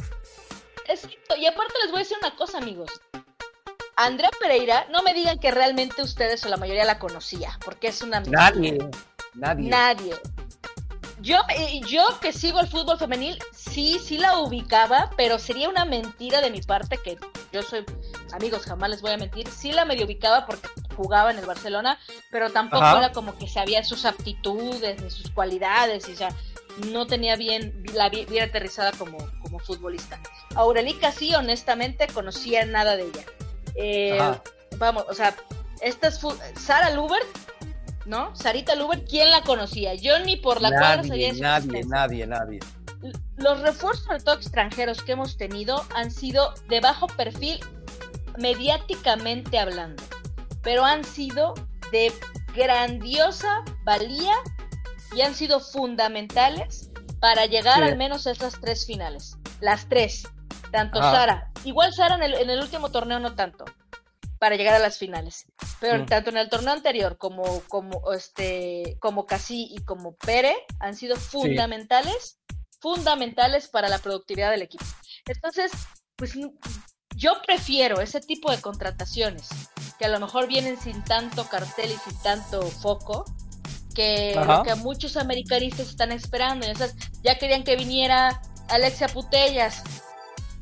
Exacto, 0.88 1.36
y 1.38 1.46
aparte 1.46 1.74
les 1.82 1.92
voy 1.92 2.02
a 2.02 2.04
decir 2.04 2.18
una 2.22 2.36
cosa, 2.36 2.58
amigos. 2.58 2.92
Andrea 3.96 4.30
Pereira, 4.40 4.88
no 4.92 5.04
me 5.04 5.14
digan 5.14 5.40
que 5.40 5.52
realmente 5.52 6.02
ustedes 6.02 6.44
o 6.46 6.50
la 6.50 6.58
mayoría 6.58 6.84
la 6.84 7.00
conocía, 7.00 7.58
porque 7.64 7.88
es 7.88 8.02
una... 8.02 8.22
Nadie, 8.22 8.78
nadie. 9.36 9.70
Nadie. 9.70 10.16
Yo, 11.24 11.38
eh, 11.56 11.80
yo 11.88 12.20
que 12.20 12.34
sigo 12.34 12.60
el 12.60 12.68
fútbol 12.68 12.98
femenil, 12.98 13.40
sí, 13.56 13.98
sí 13.98 14.18
la 14.18 14.40
ubicaba, 14.40 15.10
pero 15.16 15.40
sería 15.40 15.70
una 15.70 15.86
mentira 15.86 16.42
de 16.42 16.52
mi 16.52 16.62
parte 16.62 16.98
que 16.98 17.18
yo 17.54 17.64
soy, 17.64 17.86
amigos, 18.34 18.66
jamás 18.66 18.90
les 18.90 19.02
voy 19.02 19.12
a 19.12 19.18
mentir, 19.18 19.48
sí 19.48 19.72
la 19.72 19.86
medio 19.86 20.06
ubicaba 20.06 20.46
porque 20.46 20.68
jugaba 20.98 21.32
en 21.32 21.40
el 21.40 21.46
Barcelona, 21.46 21.98
pero 22.30 22.52
tampoco 22.52 22.86
era 22.98 23.14
como 23.14 23.38
que 23.38 23.48
sabía 23.48 23.86
sus 23.86 24.04
aptitudes 24.04 25.02
ni 25.02 25.10
sus 25.10 25.30
cualidades, 25.30 26.10
y 26.10 26.16
ya 26.16 26.28
no 26.92 27.08
tenía 27.08 27.38
bien, 27.38 27.86
la 27.94 28.10
bien 28.10 28.44
aterrizada 28.44 28.92
como, 28.92 29.18
como 29.42 29.60
futbolista. 29.60 30.20
Aurelica 30.56 31.14
sí, 31.14 31.34
honestamente, 31.36 32.08
conocía 32.08 32.66
nada 32.66 32.98
de 32.98 33.04
ella. 33.04 33.26
Eh, 33.76 34.36
vamos, 34.78 35.06
o 35.08 35.14
sea, 35.14 35.34
esta 35.80 36.10
es 36.10 36.20
Sara 36.60 36.90
Lubert, 36.90 37.26
¿no? 38.06 38.36
Sarita 38.36 38.76
Lubert, 38.76 39.08
¿quién 39.08 39.30
la 39.32 39.42
conocía? 39.42 39.94
Yo 39.96 40.20
ni 40.20 40.38
por 40.38 40.62
la 40.62 40.70
cual 40.70 41.08
sabía 41.08 41.34
Nadie, 41.34 41.84
nadie, 41.86 42.28
nadie. 42.28 42.60
Los 43.38 43.60
refuerzos, 43.62 44.06
sobre 44.06 44.20
todo 44.20 44.36
extranjeros, 44.36 45.04
que 45.04 45.14
hemos 45.14 45.38
tenido 45.38 45.84
han 45.96 46.12
sido 46.12 46.54
de 46.70 46.80
bajo 46.80 47.08
perfil 47.08 47.60
mediáticamente 48.38 49.60
hablando, 49.60 50.02
pero 50.62 50.86
han 50.86 51.04
sido 51.04 51.54
de 51.92 52.14
grandiosa 52.56 53.64
valía 53.84 54.34
y 55.16 55.22
han 55.22 55.36
sido 55.36 55.60
fundamentales 55.60 56.90
para 57.20 57.46
llegar 57.46 57.84
al 57.84 57.98
menos 57.98 58.28
a 58.28 58.32
esas 58.32 58.60
tres 58.60 58.86
finales. 58.86 59.38
Las 59.62 59.88
tres. 59.88 60.24
Tanto 60.72 61.00
Sara, 61.00 61.52
igual 61.66 61.94
Sara 61.94 62.16
en 62.16 62.24
el, 62.24 62.34
en 62.34 62.50
el, 62.50 62.60
último 62.60 62.90
torneo 62.90 63.20
no 63.20 63.36
tanto, 63.36 63.64
para 64.44 64.58
llegar 64.58 64.74
a 64.74 64.80
las 64.80 64.98
finales. 64.98 65.46
Pero 65.80 66.06
tanto 66.06 66.30
en 66.30 66.36
el 66.36 66.50
torneo 66.50 66.74
anterior 66.74 67.18
como, 67.18 67.62
como, 67.70 68.12
este, 68.12 68.98
como 69.00 69.26
Casi 69.26 69.70
y 69.72 69.86
como 69.86 70.18
Pere 70.18 70.54
han 70.82 70.98
sido 70.98 71.16
fundamentales, 71.16 72.42
fundamentales 72.82 73.70
para 73.70 73.88
la 73.88 74.00
productividad 74.00 74.52
del 74.52 74.64
equipo. 74.64 74.84
Entonces, 75.26 75.72
pues 76.18 76.34
yo 77.16 77.42
prefiero 77.48 78.02
ese 78.02 78.20
tipo 78.20 78.52
de 78.52 78.60
contrataciones 78.60 79.48
que 79.98 80.04
a 80.04 80.10
lo 80.10 80.20
mejor 80.20 80.50
vienen 80.50 80.78
sin 80.78 81.02
tanto 81.06 81.46
cartel 81.46 81.92
y 81.92 82.10
sin 82.10 82.22
tanto 82.22 82.64
foco, 82.64 83.24
que 83.96 84.36
lo 84.36 84.64
que 84.64 84.76
muchos 84.76 85.16
americanistas 85.16 85.88
están 85.88 86.12
esperando. 86.12 86.66
Ya, 86.66 86.90
ya 87.24 87.38
querían 87.38 87.64
que 87.64 87.78
viniera 87.78 88.42
Alexia 88.68 89.08
Putellas, 89.08 89.84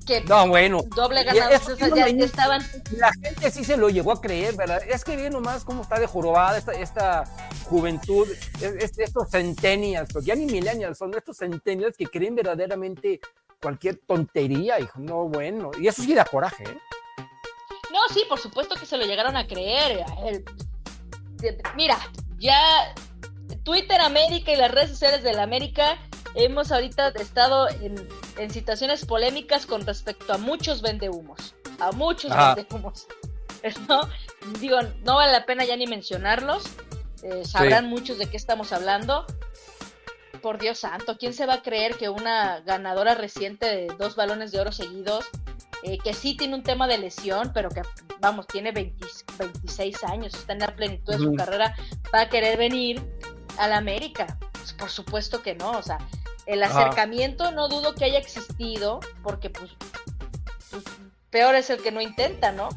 que 0.05 0.21
no, 0.21 0.47
bueno. 0.47 0.81
doble 0.95 1.23
ganador, 1.23 1.51
ya, 1.95 2.05
estaban. 2.25 2.61
La 2.97 3.11
gente 3.13 3.51
sí 3.51 3.63
se 3.63 3.77
lo 3.77 3.89
llegó 3.89 4.11
a 4.11 4.21
creer, 4.21 4.55
¿verdad? 4.55 4.81
Es 4.87 5.03
que 5.03 5.15
bien 5.15 5.33
nomás 5.33 5.63
cómo 5.63 5.81
está 5.81 5.99
de 5.99 6.07
jorobada 6.07 6.57
esta, 6.57 6.73
esta 6.73 7.23
juventud, 7.65 8.27
estos 8.59 9.29
centennials, 9.29 10.11
porque 10.11 10.27
ya 10.27 10.35
ni 10.35 10.45
millennials, 10.45 10.97
son 10.97 11.13
estos 11.15 11.37
centennials 11.37 11.95
que 11.97 12.05
creen 12.05 12.35
verdaderamente 12.35 13.19
cualquier 13.61 13.99
tontería, 14.07 14.79
hijo. 14.79 14.99
No, 14.99 15.27
bueno. 15.27 15.71
Y 15.79 15.87
eso 15.87 16.01
sí 16.01 16.13
da 16.13 16.25
coraje, 16.25 16.63
¿eh? 16.63 16.77
No, 17.91 17.99
sí, 18.13 18.23
por 18.27 18.39
supuesto 18.39 18.75
que 18.75 18.85
se 18.85 18.97
lo 18.97 19.05
llegaron 19.05 19.35
a 19.35 19.47
creer. 19.47 20.05
Mira, 21.75 21.97
ya 22.39 22.93
Twitter 23.63 23.99
América 24.01 24.51
y 24.51 24.55
las 24.55 24.71
redes 24.71 24.91
sociales 24.91 25.23
de 25.23 25.33
la 25.33 25.43
América 25.43 25.97
hemos 26.35 26.71
ahorita 26.71 27.09
estado 27.09 27.69
en, 27.69 27.95
situaciones 28.49 29.05
polémicas 29.05 29.65
con 29.65 29.85
respecto 29.85 30.33
a 30.33 30.37
muchos 30.37 30.81
vendehumos, 30.81 31.55
a 31.79 31.91
muchos 31.91 32.31
vendehumos. 32.35 33.07
¿No? 33.87 34.09
Digo, 34.59 34.77
no 35.03 35.15
vale 35.17 35.31
la 35.31 35.45
pena 35.45 35.65
ya 35.65 35.75
ni 35.75 35.85
mencionarlos, 35.85 36.63
eh, 37.23 37.45
sabrán 37.45 37.87
muchos 37.87 38.17
de 38.17 38.27
qué 38.27 38.37
estamos 38.37 38.73
hablando. 38.73 39.25
Por 40.41 40.57
Dios 40.59 40.79
santo, 40.79 41.17
¿quién 41.19 41.33
se 41.33 41.45
va 41.45 41.55
a 41.55 41.61
creer 41.61 41.95
que 41.95 42.09
una 42.09 42.61
ganadora 42.61 43.13
reciente 43.13 43.67
de 43.67 43.87
dos 43.99 44.15
balones 44.15 44.51
de 44.51 44.59
oro 44.59 44.71
seguidos, 44.71 45.25
eh, 45.83 45.99
que 45.99 46.13
sí 46.15 46.35
tiene 46.35 46.55
un 46.55 46.63
tema 46.63 46.87
de 46.87 46.97
lesión, 46.97 47.51
pero 47.53 47.69
que, 47.69 47.83
vamos, 48.19 48.47
tiene 48.47 48.71
26 48.71 50.03
años, 50.05 50.33
está 50.33 50.53
en 50.53 50.59
la 50.59 50.75
plenitud 50.75 51.13
de 51.13 51.19
su 51.19 51.33
carrera, 51.35 51.75
va 52.13 52.21
a 52.21 52.29
querer 52.29 52.57
venir 52.57 52.99
a 53.59 53.67
la 53.67 53.77
América? 53.77 54.39
Pues, 54.53 54.73
por 54.73 54.89
supuesto 54.89 55.43
que 55.43 55.53
no, 55.53 55.71
o 55.71 55.83
sea, 55.83 55.99
el 56.51 56.63
acercamiento 56.63 57.51
no 57.51 57.69
dudo 57.69 57.95
que 57.95 58.05
haya 58.05 58.19
existido, 58.19 58.99
porque 59.23 59.49
pues, 59.49 59.71
pues 60.69 60.83
peor 61.29 61.55
es 61.55 61.69
el 61.69 61.81
que 61.81 61.91
no 61.91 62.01
intenta, 62.01 62.51
¿no? 62.51 62.69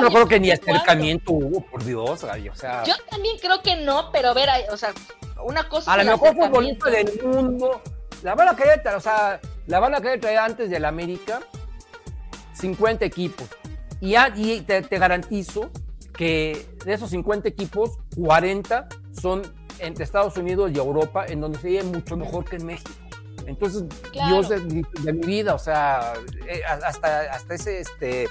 no 0.00 0.08
creo 0.08 0.28
que 0.28 0.40
ni 0.40 0.50
acercamiento 0.50 1.32
hubo, 1.32 1.60
por 1.60 1.84
Dios, 1.84 2.10
o 2.10 2.16
sea. 2.54 2.84
Yo 2.84 2.94
también 3.10 3.38
creo 3.38 3.62
que 3.62 3.76
no, 3.76 4.10
pero 4.12 4.28
a 4.28 4.34
ver, 4.34 4.48
o 4.70 4.76
sea, 4.76 4.92
una 5.44 5.68
cosa. 5.68 5.92
A 5.92 6.02
lo 6.02 6.12
mejor 6.12 6.34
futbolista 6.34 6.90
del 6.90 7.20
mundo, 7.22 7.82
la 8.22 8.34
van 8.34 8.48
a 8.48 8.56
querer, 8.56 8.82
o 8.94 9.00
sea, 9.00 9.40
la 9.66 9.80
van 9.80 9.94
a 9.94 10.00
querer 10.00 10.20
traer 10.20 10.38
antes 10.38 10.70
del 10.70 10.84
América, 10.84 11.40
50 12.54 13.04
equipos. 13.04 13.48
Y, 14.00 14.16
y 14.36 14.60
te, 14.60 14.82
te 14.82 14.98
garantizo 14.98 15.70
que 16.16 16.68
de 16.84 16.92
esos 16.92 17.10
50 17.10 17.48
equipos, 17.48 17.98
40 18.16 18.88
son 19.20 19.42
entre 19.78 20.04
Estados 20.04 20.36
Unidos 20.36 20.70
y 20.74 20.78
Europa, 20.78 21.26
en 21.26 21.40
donde 21.40 21.58
se 21.58 21.68
vive 21.68 21.82
mucho 21.84 22.16
mejor 22.16 22.44
que 22.44 22.56
en 22.56 22.66
México. 22.66 22.90
Entonces, 23.46 23.84
Dios 24.12 24.48
de, 24.48 25.12
mi 25.12 25.26
vida, 25.26 25.54
o 25.54 25.58
sea, 25.58 26.14
eh, 26.48 26.62
hasta, 26.64 27.20
hasta 27.32 27.54
ese 27.54 27.80
este, 27.80 28.28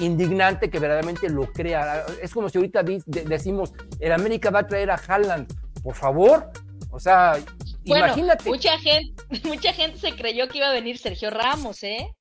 indignante 0.00 0.70
que 0.70 0.78
verdaderamente 0.78 1.28
lo 1.28 1.52
crea. 1.52 2.04
Es 2.22 2.32
como 2.32 2.48
si 2.48 2.58
ahorita 2.58 2.82
decimos, 2.82 3.72
el 4.00 4.12
América 4.12 4.50
va 4.50 4.60
a 4.60 4.66
traer 4.66 4.90
a 4.90 4.94
Haaland, 4.94 5.52
por 5.82 5.94
favor. 5.94 6.50
O 6.90 7.00
sea, 7.00 7.38
imagínate. 7.84 8.48
Mucha 8.48 8.78
gente, 8.78 9.22
mucha 9.48 9.72
gente 9.72 9.98
se 9.98 10.14
creyó 10.14 10.48
que 10.48 10.58
iba 10.58 10.68
a 10.68 10.72
venir 10.72 10.98
Sergio 10.98 11.30
Ramos, 11.30 11.82
¿eh? 11.82 12.14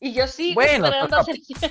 Y 0.00 0.14
yo 0.14 0.26
sí, 0.26 0.54
bueno, 0.54 0.86
esperando 0.86 1.16
a 1.18 1.24
Sergio. 1.24 1.56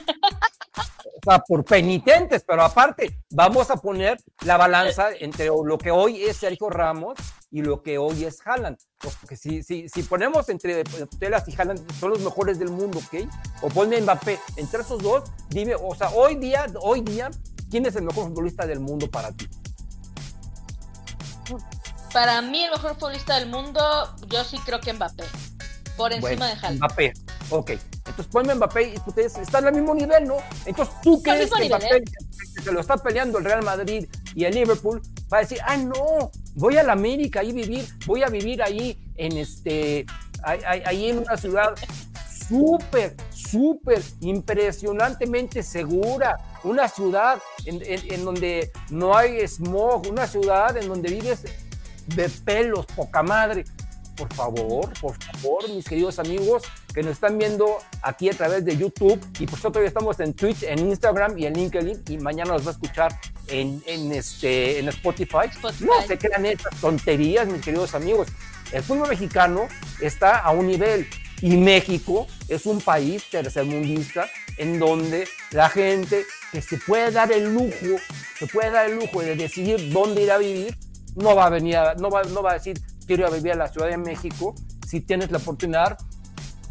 O 1.22 1.32
sea, 1.32 1.40
por 1.40 1.66
penitentes, 1.66 2.46
pero 2.48 2.64
aparte, 2.64 3.20
vamos 3.32 3.70
a 3.70 3.76
poner 3.76 4.18
la 4.46 4.56
balanza 4.56 5.10
entre 5.20 5.48
lo 5.48 5.78
que 5.78 5.92
hoy 5.92 6.24
es 6.24 6.38
Sergio 6.38 6.70
Ramos 6.70 7.18
y 7.52 7.62
lo 7.62 7.82
que 7.82 7.98
hoy 7.98 8.24
es 8.24 8.40
Haaland. 8.46 8.78
Porque 8.98 9.36
si, 9.36 9.62
si, 9.62 9.90
si 9.90 10.04
ponemos 10.04 10.48
entre 10.48 10.82
Telas 11.20 11.46
y 11.50 11.56
Haaland, 11.60 11.92
son 12.00 12.12
los 12.12 12.22
mejores 12.22 12.58
del 12.58 12.70
mundo, 12.70 13.00
¿ok? 13.00 13.28
O 13.62 13.68
ponme 13.68 14.00
Mbappé, 14.00 14.40
entre 14.56 14.82
esos 14.82 15.04
dos, 15.04 15.30
dime, 15.50 15.76
o 15.76 15.94
sea, 15.94 16.10
hoy 16.12 16.36
día, 16.36 16.68
hoy 16.80 17.02
día, 17.02 17.30
¿quién 17.70 17.86
es 17.86 17.98
el 17.98 18.04
mejor 18.04 18.30
futbolista 18.30 18.66
del 18.66 18.80
mundo 18.80 19.12
para 19.12 19.34
ti? 19.34 19.46
Para 22.14 22.42
mí, 22.42 22.64
el 22.64 22.72
mejor 22.72 22.94
futbolista 22.96 23.38
del 23.38 23.50
mundo, 23.50 23.82
yo 24.28 24.46
sí 24.46 24.58
creo 24.66 24.80
que 24.80 24.94
Mbappé. 24.94 25.26
Por 26.00 26.14
encima 26.14 26.48
de 26.48 26.54
Haaland. 26.54 26.78
Mbappé, 26.78 27.14
ok. 27.50 27.72
Entonces 27.72 28.28
ponme 28.28 28.56
Mbappé 28.56 28.94
y 28.94 28.98
ustedes 29.06 29.38
están 29.38 29.68
al 29.68 29.74
mismo 29.74 29.94
nivel, 29.94 30.26
¿no? 30.30 30.38
Entonces 30.66 30.96
tú 31.04 31.22
crees 31.22 31.52
que 31.52 31.68
Mbappé, 31.68 31.98
¿eh? 31.98 32.04
que 32.56 32.64
se 32.64 32.72
lo 32.72 32.80
está 32.80 32.96
peleando 32.96 33.38
el 33.38 33.44
Real 33.44 33.64
Madrid 33.64 34.08
y 34.34 34.46
el 34.46 34.56
Liverpool, 34.56 35.02
va 35.32 35.40
a 35.40 35.42
decir, 35.42 35.58
ah, 35.66 35.76
no, 35.76 36.32
voy 36.56 36.78
a 36.78 36.84
la 36.84 36.94
América 36.94 37.42
ahí 37.42 37.52
vivir, 37.52 37.86
voy 38.06 38.24
a 38.24 38.28
vivir 38.28 38.64
ahí 38.64 38.98
en 39.18 39.38
este, 39.38 40.06
ahí, 40.42 41.10
en 41.10 41.18
una 41.18 41.36
ciudad 41.36 41.76
súper, 42.48 43.18
súper 43.32 44.02
impresionantemente 44.22 45.64
segura, 45.64 46.38
una 46.64 46.88
ciudad 46.88 47.40
en, 47.66 47.82
en, 47.86 48.24
donde 48.24 48.72
no 48.90 49.18
hay 49.18 49.46
smog, 49.50 50.08
una 50.08 50.28
ciudad 50.28 50.78
en 50.78 50.88
donde 50.88 51.10
vives 51.10 51.44
de 52.08 52.30
pelos, 52.30 52.86
poca 52.86 53.22
madre 53.22 53.66
por 54.20 54.34
favor, 54.34 54.90
por 55.00 55.16
favor, 55.24 55.70
mis 55.70 55.86
queridos 55.86 56.20
amigos 56.20 56.64
que 56.94 57.02
nos 57.02 57.14
están 57.14 57.38
viendo 57.38 57.78
aquí 58.02 58.30
a 58.30 58.34
través 58.34 58.66
de 58.66 58.76
YouTube 58.76 59.18
y 59.40 59.48
por 59.48 59.58
supuesto 59.58 59.82
ya 59.82 59.88
estamos 59.88 60.20
en 60.20 60.34
Twitch, 60.34 60.64
en 60.64 60.80
Instagram 60.80 61.38
y 61.38 61.46
en 61.46 61.54
LinkedIn 61.54 62.04
y 62.10 62.18
mañana 62.18 62.52
nos 62.52 62.66
va 62.66 62.72
a 62.72 62.74
escuchar 62.74 63.18
en, 63.48 63.82
en 63.86 64.12
este, 64.12 64.80
en 64.80 64.90
Spotify. 64.90 65.50
No 65.80 66.02
se 66.06 66.18
crean 66.18 66.46
estas 66.46 66.76
tonterías, 66.82 67.48
mis 67.48 67.62
queridos 67.62 67.96
amigos. 67.96 68.28
El 68.74 68.84
fútbol 68.84 69.08
mexicano 69.08 69.70
está 70.02 70.40
a 70.40 70.52
un 70.52 70.68
nivel 70.68 71.08
y 71.42 71.56
México 71.56 72.28
es 72.50 72.66
un 72.66 72.82
país 72.82 73.24
tercermundista 73.32 74.28
en 74.58 74.80
donde 74.80 75.30
la 75.52 75.70
gente 75.70 76.26
que 76.52 76.62
se 76.62 76.78
puede 76.78 77.12
dar 77.12 77.32
el 77.32 77.54
lujo, 77.54 78.02
se 78.38 78.48
puede 78.48 78.70
dar 78.70 78.90
el 78.90 78.98
lujo 78.98 79.22
de 79.22 79.38
decidir 79.38 79.94
dónde 79.94 80.24
ir 80.24 80.32
a 80.32 80.38
vivir, 80.38 80.76
no 81.16 81.36
va 81.36 81.46
a 81.46 81.50
venir, 81.50 81.78
no, 81.98 82.10
va, 82.10 82.24
no 82.24 82.44
va 82.44 82.52
a 82.52 82.54
decir, 82.56 82.80
quiero 83.10 83.24
ir 83.24 83.28
a 83.34 83.36
vivir 83.36 83.54
a 83.54 83.56
la 83.56 83.68
Ciudad 83.68 83.88
de 83.88 83.98
México, 83.98 84.54
si 84.88 85.02
tienes 85.02 85.32
la 85.32 85.40
oportunidad 85.40 85.98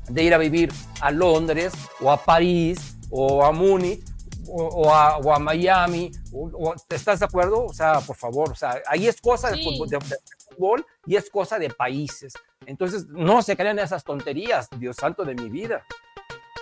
de 0.09 0.22
ir 0.22 0.33
a 0.33 0.38
vivir 0.38 0.72
a 1.01 1.11
Londres 1.11 1.72
o 2.01 2.12
a 2.12 2.24
París 2.24 2.96
o 3.11 3.44
a 3.44 3.51
Múnich 3.51 4.05
o, 4.46 4.62
o 4.62 4.94
a, 4.94 5.16
o 5.18 5.35
a 5.35 5.40
Miami, 5.40 6.12
o, 6.33 6.72
¿estás 6.90 7.18
de 7.18 7.24
acuerdo? 7.24 7.64
O 7.64 7.72
sea, 7.74 8.01
por 8.03 8.14
favor, 8.14 8.53
o 8.53 8.55
sea, 8.55 8.81
ahí 8.87 9.09
es 9.09 9.20
cosa 9.20 9.51
de, 9.51 9.61
fútbol, 9.64 9.88
de- 9.88 9.98
de 9.98 10.16
fútbol 10.55 10.87
y 11.07 11.16
es 11.16 11.29
cosa 11.29 11.59
de 11.59 11.70
países. 11.70 12.33
Entonces, 12.66 13.07
no 13.09 13.42
se 13.42 13.57
crean 13.57 13.81
esas 13.81 14.05
tonterías, 14.05 14.68
Dios 14.79 14.94
santo 14.94 15.24
de 15.24 15.35
mi 15.35 15.48
vida. 15.51 15.85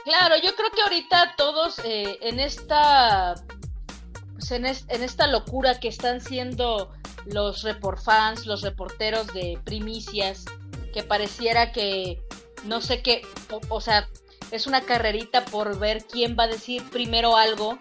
Claro, 0.07 0.37
yo 0.43 0.55
creo 0.57 0.71
que 0.75 0.81
ahorita 0.83 1.35
todos 1.37 1.81
eh, 1.85 2.17
en 2.23 2.41
esta 2.41 3.35
en, 4.51 4.67
es- 4.67 4.85
en 4.89 5.03
esta 5.03 5.27
locura 5.27 5.79
que 5.81 5.89
están 5.89 6.21
siendo 6.21 6.93
los 7.27 7.63
report 7.63 8.01
fans, 8.03 8.47
los 8.47 8.63
reporteros 8.63 9.27
de 9.35 9.59
primicias, 9.65 10.45
que 10.93 11.03
pareciera 11.03 11.73
que 11.73 12.23
no 12.65 12.81
sé 12.81 13.03
qué, 13.03 13.23
o, 13.51 13.61
o 13.69 13.81
sea, 13.81 14.09
es 14.51 14.67
una 14.67 14.81
carrerita 14.83 15.45
por 15.45 15.79
ver 15.79 16.05
quién 16.07 16.37
va 16.39 16.45
a 16.45 16.49
decir 16.49 16.89
primero 16.91 17.37
algo, 17.37 17.79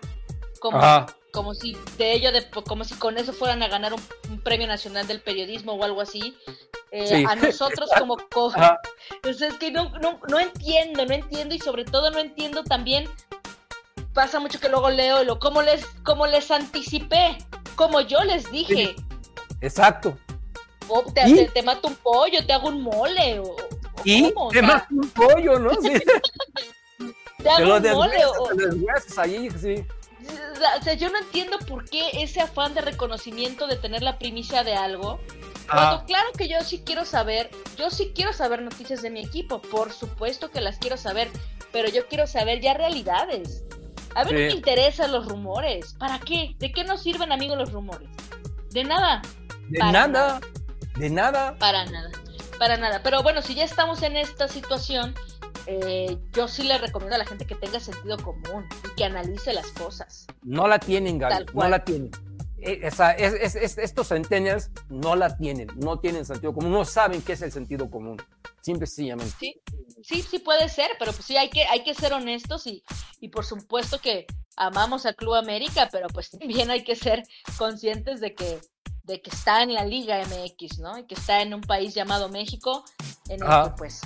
como, 0.59 0.77
Ajá. 0.79 1.05
como 1.31 1.53
si 1.53 1.77
de 1.97 2.13
ello, 2.13 2.31
de, 2.31 2.49
como 2.49 2.83
si 2.83 2.95
con 2.95 3.17
eso 3.17 3.33
fueran 3.33 3.61
a 3.63 3.67
ganar 3.67 3.93
un, 3.93 4.01
un 4.29 4.39
premio 4.41 4.65
nacional 4.67 5.05
del 5.07 5.21
periodismo 5.21 5.73
o 5.73 5.83
algo 5.83 6.01
así. 6.01 6.35
Eh, 6.91 7.07
Sí, 7.07 7.25
a 7.27 7.35
nosotros 7.35 7.89
como, 7.99 8.17
co- 8.31 8.51
Ajá. 8.55 8.79
es 9.23 9.37
que 9.59 9.69
no, 9.71 9.89
no, 9.99 10.19
no 10.27 10.39
entiendo, 10.39 11.05
no 11.05 11.13
entiendo 11.13 11.53
y 11.53 11.59
sobre 11.59 11.85
todo 11.85 12.09
no 12.09 12.19
entiendo 12.19 12.63
también, 12.63 13.07
pasa 14.15 14.39
mucho 14.39 14.59
que 14.59 14.69
luego 14.69 14.89
leo 14.89 15.23
lo 15.23 15.37
como 15.37 15.61
les, 15.61 15.85
como 16.03 16.25
les 16.25 16.49
anticipé, 16.49 17.37
como 17.75 18.01
yo 18.01 18.23
les 18.23 18.49
dije, 18.49 18.95
Exacto. 19.61 20.17
o 20.87 21.03
te, 21.03 21.27
¿Y? 21.29 21.35
te- 21.35 21.47
te 21.49 21.61
mato 21.61 21.89
un 21.89 21.95
pollo, 21.95 22.43
te 22.45 22.53
hago 22.53 22.69
un 22.69 22.81
mole, 22.81 23.39
o, 23.39 23.55
Y 24.03 24.31
cómo, 24.31 24.47
o 24.47 24.51
te 24.51 24.59
sea, 24.61 24.67
más 24.67 24.83
un 24.89 25.09
pollo, 25.09 25.59
¿no? 25.59 25.69
Sí. 25.81 25.91
te 27.43 27.49
hago 27.49 27.75
un 27.75 27.81
mole, 27.91 28.13
deshuesas, 28.17 28.31
o, 28.39 28.47
te 28.47 28.55
lo 28.63 28.67
deshuesas 28.75 29.17
ahí, 29.19 29.49
sí. 29.51 29.85
o 30.79 30.83
sea, 30.83 30.93
yo 30.93 31.09
no 31.09 31.17
entiendo 31.19 31.59
por 31.59 31.87
qué 31.89 32.09
ese 32.23 32.39
afán 32.41 32.73
de 32.73 32.81
reconocimiento 32.81 33.67
de 33.67 33.75
tener 33.75 34.01
la 34.01 34.17
primicia 34.17 34.63
de 34.63 34.75
algo, 34.75 35.19
Cuando 35.69 35.95
Ah, 35.97 36.03
claro 36.07 36.29
que 36.37 36.47
yo 36.47 36.61
sí 36.61 36.83
quiero 36.85 37.03
saber, 37.05 37.49
yo 37.77 37.89
sí 37.89 38.13
quiero 38.15 38.31
saber 38.33 38.61
noticias 38.61 39.01
de 39.01 39.09
mi 39.09 39.19
equipo, 39.21 39.61
por 39.61 39.91
supuesto 39.91 40.49
que 40.51 40.61
las 40.61 40.77
quiero 40.77 40.95
saber, 40.95 41.29
pero 41.73 41.89
yo 41.89 42.07
quiero 42.07 42.27
saber 42.27 42.61
ya 42.61 42.73
realidades. 42.75 43.63
A 44.15 44.23
mí 44.23 44.31
no 44.31 44.37
Sí. 44.39 44.43
me 44.45 44.51
interesan 44.53 45.11
los 45.11 45.27
rumores. 45.27 45.93
¿Para 45.99 46.19
qué? 46.19 46.55
¿De 46.57 46.71
qué 46.71 46.83
nos 46.83 47.01
sirven, 47.03 47.31
amigos, 47.31 47.57
los 47.57 47.71
rumores? 47.71 48.09
De 48.71 48.83
nada, 48.83 49.21
de 49.69 49.79
para 49.79 49.91
nada, 49.91 50.07
nada. 50.07 50.39
de 50.97 51.09
nada. 51.09 51.55
para 51.59 51.85
nada, 51.85 52.09
para 52.57 52.77
nada. 52.77 53.01
Pero 53.03 53.21
bueno, 53.23 53.41
si 53.41 53.55
ya 53.55 53.63
estamos 53.63 54.01
en 54.03 54.15
esta 54.17 54.47
situación, 54.47 55.13
eh, 55.67 56.17
yo 56.33 56.47
sí 56.47 56.63
le 56.63 56.77
recomiendo 56.77 57.15
a 57.15 57.17
la 57.19 57.25
gente 57.25 57.45
que 57.45 57.55
tenga 57.55 57.79
sentido 57.79 58.17
común 58.17 58.65
y 58.85 58.95
que 58.95 59.05
analice 59.05 59.53
las 59.53 59.67
cosas. 59.71 60.27
No 60.43 60.67
la 60.67 60.79
tienen, 60.79 61.17
Gaby, 61.17 61.33
Tal 61.33 61.45
no 61.53 61.67
la 61.69 61.83
tienen. 61.83 62.11
Eh, 62.65 62.79
esa- 62.83 63.11
es- 63.11 63.33
es- 63.33 63.55
es- 63.55 63.77
estos 63.77 64.07
centennials 64.09 64.71
no 64.89 65.15
la 65.15 65.37
tienen, 65.37 65.67
no 65.75 65.99
tienen 65.99 66.25
sentido 66.25 66.53
común, 66.53 66.71
no 66.71 66.83
saben 66.85 67.21
qué 67.21 67.33
es 67.33 67.41
el 67.41 67.51
sentido 67.51 67.89
común, 67.89 68.17
simple 68.61 68.85
y 68.85 68.87
sencillamente. 68.87 69.35
Sí, 69.39 69.61
sí, 70.03 70.21
sí 70.23 70.39
puede 70.39 70.67
ser, 70.69 70.89
pero 70.99 71.11
pues 71.13 71.25
sí 71.25 71.37
hay 71.37 71.49
que, 71.49 71.63
hay 71.65 71.83
que 71.83 71.93
ser 71.93 72.13
honestos 72.13 72.65
y, 72.67 72.83
y 73.19 73.29
por 73.29 73.45
supuesto 73.45 73.99
que 73.99 74.25
amamos 74.57 75.05
al 75.05 75.15
Club 75.15 75.35
América, 75.35 75.89
pero 75.91 76.07
pues 76.07 76.31
también 76.31 76.71
hay 76.71 76.83
que 76.83 76.95
ser 76.95 77.23
conscientes 77.57 78.19
de 78.19 78.33
que, 78.33 78.59
de 79.03 79.21
que 79.21 79.29
está 79.29 79.61
en 79.61 79.73
la 79.73 79.85
Liga 79.85 80.19
MX, 80.25 80.79
¿no? 80.79 80.97
Y 80.97 81.05
que 81.05 81.13
está 81.15 81.41
en 81.43 81.53
un 81.53 81.61
país 81.61 81.93
llamado 81.93 82.29
México, 82.29 82.83
en 83.29 83.41
el 83.41 83.43
Ajá. 83.43 83.65
que 83.71 83.77
pues 83.77 84.01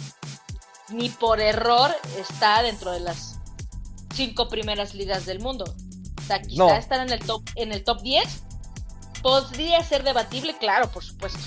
ni 0.90 1.08
por 1.10 1.40
error 1.40 1.92
está 2.18 2.62
dentro 2.64 2.92
de 2.92 3.00
las 3.00 3.36
cinco 4.14 4.50
primeras 4.50 4.94
ligas 4.96 5.26
del 5.26 5.40
mundo. 5.40 5.64
O 6.18 6.22
sea, 6.24 6.42
quizá 6.42 6.64
No. 6.66 6.76
estar 6.76 7.00
en 7.08 7.14
el 7.14 7.20
top, 7.26 7.44
en 7.56 7.72
el 7.72 7.84
top 7.84 8.02
10 8.02 8.44
podría 9.22 9.84
ser 9.84 10.04
debatible, 10.04 10.58
claro, 10.58 10.90
por 10.90 11.04
supuesto. 11.04 11.40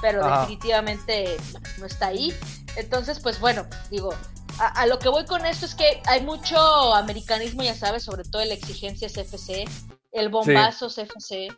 Pero 0.00 0.24
Ajá. 0.24 0.40
definitivamente 0.40 1.36
no 1.78 1.86
está 1.86 2.08
ahí. 2.08 2.34
Entonces, 2.76 3.20
pues 3.20 3.40
bueno, 3.40 3.66
digo, 3.90 4.14
a, 4.58 4.66
a 4.68 4.86
lo 4.86 4.98
que 4.98 5.08
voy 5.08 5.24
con 5.24 5.46
esto 5.46 5.64
es 5.66 5.74
que 5.74 6.02
hay 6.06 6.22
mucho 6.22 6.94
americanismo, 6.94 7.62
ya 7.62 7.74
sabes, 7.74 8.04
sobre 8.04 8.24
todo 8.24 8.42
en 8.42 8.48
la 8.48 8.54
exigencia 8.54 9.08
CFC, 9.08 9.64
el 10.12 10.28
bombazo 10.28 10.88
CFC, 10.88 11.48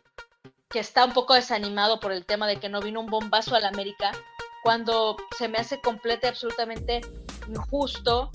que 0.69 0.79
está 0.79 1.03
un 1.05 1.13
poco 1.13 1.33
desanimado 1.33 1.99
por 1.99 2.11
el 2.11 2.25
tema 2.25 2.47
de 2.47 2.57
que 2.57 2.69
no 2.69 2.79
vino 2.81 2.99
un 3.01 3.07
bombazo 3.07 3.55
al 3.55 3.65
América, 3.65 4.11
cuando 4.63 5.17
se 5.37 5.47
me 5.47 5.57
hace 5.57 5.79
completa 5.81 6.27
y 6.27 6.29
absolutamente 6.29 7.01
injusto 7.47 8.29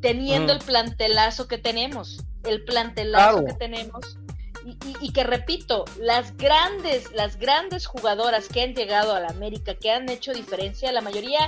teniendo 0.00 0.54
Mm. 0.54 0.56
el 0.56 0.62
plantelazo 0.64 1.46
que 1.48 1.58
tenemos, 1.58 2.24
el 2.44 2.64
plantelazo 2.64 3.32
Claro. 3.38 3.46
que 3.46 3.52
tenemos. 3.54 4.16
Y, 4.64 4.70
y- 4.86 4.96
y 5.00 5.12
que 5.12 5.24
repito, 5.24 5.84
las 5.98 6.36
grandes, 6.36 7.10
las 7.12 7.38
grandes 7.38 7.86
jugadoras 7.86 8.48
que 8.48 8.62
han 8.62 8.74
llegado 8.74 9.14
a 9.14 9.20
la 9.20 9.28
América, 9.28 9.74
que 9.74 9.90
han 9.90 10.08
hecho 10.08 10.32
diferencia, 10.32 10.92
la 10.92 11.00
mayoría 11.00 11.40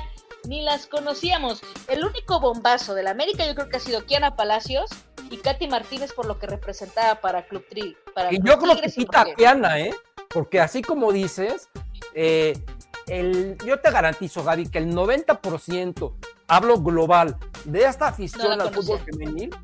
ni 0.49 0.63
las 0.63 0.87
conocíamos. 0.87 1.61
El 1.89 2.05
único 2.05 2.41
bombazo 2.41 2.95
de 2.95 3.03
la 3.03 3.11
América 3.11 3.47
yo 3.47 3.55
creo 3.55 3.69
que 3.69 3.77
ha 3.77 3.81
sido 3.81 4.05
Kiana 4.07 4.35
Palacios 4.35 4.91
y 5.31 5.37
Katy 5.37 5.69
Martínez 5.69 6.13
por 6.13 6.27
lo 6.27 6.39
que 6.39 6.47
representaba 6.47 7.21
para 7.21 7.47
Club 7.47 7.65
Tri. 7.69 7.97
Para 8.15 8.33
Y 8.33 8.39
Club 8.39 8.47
yo 8.49 8.59
creo 8.59 8.71
que 8.77 8.89
Tigres 8.89 8.95
quita 8.95 9.21
a 9.21 9.35
Kiana, 9.35 9.79
¿eh? 9.81 9.95
Porque 10.31 10.61
así 10.61 10.83
como 10.83 11.13
dices, 11.13 11.69
eh, 12.15 12.59
el, 13.07 13.57
yo 13.67 13.79
te 13.81 13.91
garantizo, 13.91 14.43
Gaby, 14.43 14.69
que 14.71 14.79
el 14.79 14.93
90%, 14.95 16.13
hablo 16.49 16.79
global, 16.81 17.37
de 17.65 17.85
esta 17.85 18.09
afición 18.09 18.57
No 18.59 18.65
al 18.65 18.75
fútbol 18.75 18.99
femenil, 19.01 19.55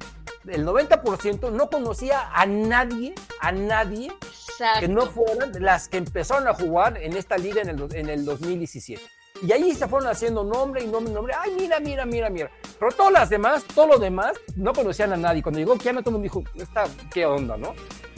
el 0.50 0.66
90% 0.66 1.50
no 1.52 1.68
conocía 1.70 2.30
a 2.32 2.46
nadie, 2.46 3.14
a 3.40 3.52
nadie 3.52 4.12
Exacto. 4.22 4.80
que 4.80 4.88
no 4.88 5.06
fueran 5.06 5.52
las 5.60 5.88
que 5.88 5.98
empezaron 5.98 6.48
a 6.48 6.54
jugar 6.54 6.98
en 6.98 7.16
esta 7.16 7.36
liga 7.38 7.62
en 7.62 7.68
el, 7.70 7.94
en 7.94 8.08
el 8.08 8.24
2017. 8.24 9.00
Y 9.42 9.52
ahí 9.52 9.72
se 9.74 9.86
fueron 9.86 10.08
haciendo 10.08 10.42
nombre 10.42 10.82
y 10.82 10.86
nombre 10.88 11.12
y 11.12 11.14
nombre. 11.14 11.32
Ay, 11.38 11.52
mira, 11.56 11.78
mira, 11.78 12.04
mira, 12.04 12.28
mira. 12.28 12.50
Pero 12.78 12.90
todas 12.90 13.12
las 13.12 13.30
demás, 13.30 13.62
todo 13.72 13.86
lo 13.86 13.98
demás, 13.98 14.32
no 14.56 14.72
conocían 14.72 15.12
a 15.12 15.16
nadie. 15.16 15.42
Cuando 15.42 15.60
llegó 15.60 15.76
Kiana, 15.78 16.00
todo 16.02 16.16
el 16.16 16.22
mundo 16.22 16.24
dijo, 16.24 16.42
Esta, 16.60 16.86
¿qué 17.12 17.24
onda, 17.24 17.56
no? 17.56 17.72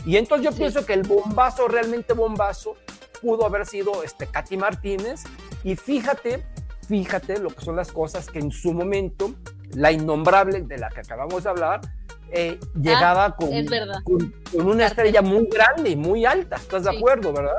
Y 0.07 0.17
entonces 0.17 0.45
yo 0.47 0.53
Sí. 0.53 0.59
pienso 0.59 0.87
que 0.87 0.95
el 0.95 1.03
bombazo, 1.03 1.69
realmente 1.69 2.15
bombazo, 2.15 2.77
pudo 3.21 3.45
haber 3.45 3.67
sido 3.67 4.03
este, 4.03 4.29
Katy 4.29 4.57
Martínez. 4.57 5.25
Y 5.63 5.77
fíjate, 5.77 6.43
fíjate 6.89 7.39
lo 7.39 7.51
que 7.51 7.63
son 7.63 7.77
las 7.77 7.93
cosas 7.93 8.27
que 8.31 8.39
en 8.39 8.51
su 8.51 8.73
momento, 8.73 9.35
la 9.75 9.93
innombrable 9.93 10.63
de 10.63 10.79
la 10.79 10.89
que 10.89 11.01
acabamos 11.01 11.45
de 11.45 11.51
hablar, 11.51 11.81
eh, 12.33 12.59
llegaba 12.81 13.35
con, 13.37 13.49
Ah, 13.53 13.59
es 13.59 13.71
con, 14.05 14.35
con 14.53 14.67
una 14.69 14.87
estrella 14.87 15.23
muy 15.23 15.47
grande 15.47 15.91
y 15.91 15.97
muy 15.97 16.25
alta. 16.25 16.57
¿Estás 16.57 16.85
de 16.85 16.97
acuerdo, 16.97 17.33
verdad? 17.33 17.57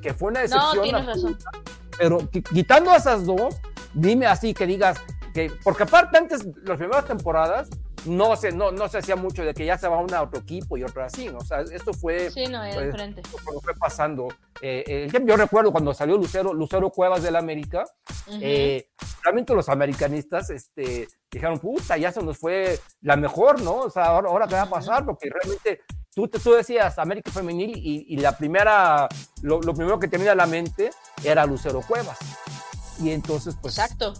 Que 0.00 0.12
fue 0.14 0.28
una 0.30 0.40
No, 0.40 0.42
decepción. 0.42 0.82
tienes 0.82 1.08
absoluta. 1.08 1.50
razón. 1.52 1.64
Pero 1.98 2.18
qui- 2.30 2.42
quitando 2.42 2.90
a 2.90 2.96
esas 2.96 3.24
dos, 3.24 3.56
dime 3.92 4.26
así 4.26 4.52
que 4.54 4.66
digas 4.66 4.98
que, 5.32 5.52
porque 5.62 5.84
aparte 5.84 6.18
antes, 6.18 6.44
las 6.64 6.76
primeras 6.78 7.04
temporadas, 7.06 7.68
no 8.06 8.36
se, 8.36 8.52
no, 8.52 8.70
no 8.72 8.88
se 8.88 8.98
hacía 8.98 9.16
mucho 9.16 9.44
de 9.44 9.54
que 9.54 9.64
ya 9.64 9.78
se 9.78 9.88
va 9.88 9.96
a 9.98 10.22
otro 10.22 10.38
equipo 10.40 10.76
y 10.76 10.82
otro 10.84 11.04
así, 11.04 11.28
¿no? 11.28 11.38
O 11.38 11.44
sea, 11.44 11.60
esto 11.60 11.92
fue, 11.92 12.30
Sí, 12.30 12.46
no, 12.46 12.62
era 12.62 12.74
pues, 12.74 12.86
diferente. 12.86 13.22
fue 13.22 13.74
pasando. 13.78 14.28
Eh, 14.60 15.08
tiempo- 15.10 15.28
yo 15.28 15.36
recuerdo 15.36 15.72
cuando 15.72 15.92
salió 15.94 16.16
Lucero, 16.16 16.52
Lucero 16.52 16.90
Cuevas 16.90 17.22
del 17.22 17.36
América, 17.36 17.84
Ujú. 18.26 18.38
eh, 18.40 18.88
realmente 19.22 19.54
los 19.54 19.68
americanistas 19.68 20.50
este, 20.50 21.08
dijeron, 21.30 21.58
puta, 21.58 21.96
ya 21.96 22.12
se 22.12 22.22
nos 22.22 22.38
fue 22.38 22.78
la 23.00 23.16
mejor, 23.16 23.60
¿no? 23.62 23.76
O 23.82 23.90
sea, 23.90 24.06
ahora, 24.06 24.28
ahora 24.28 24.46
qué 24.48 24.54
va 24.54 24.62
a 24.62 24.70
pasar, 24.70 25.04
porque 25.04 25.28
realmente 25.30 25.80
tú, 26.14 26.28
te- 26.28 26.38
tú 26.38 26.52
decías 26.52 26.98
América 26.98 27.30
Femenil 27.30 27.76
y, 27.76 28.06
y 28.08 28.16
la 28.18 28.36
primera, 28.36 29.08
lo, 29.42 29.60
lo 29.60 29.74
primero 29.74 29.98
que 29.98 30.08
tenía 30.08 30.32
a 30.32 30.36
la 30.36 30.46
mente 30.46 30.90
era 31.22 31.44
Lucero 31.46 31.80
Cuevas. 31.86 32.18
Y 33.00 33.10
entonces, 33.10 33.56
pues, 33.60 33.76
Exacto. 33.78 34.14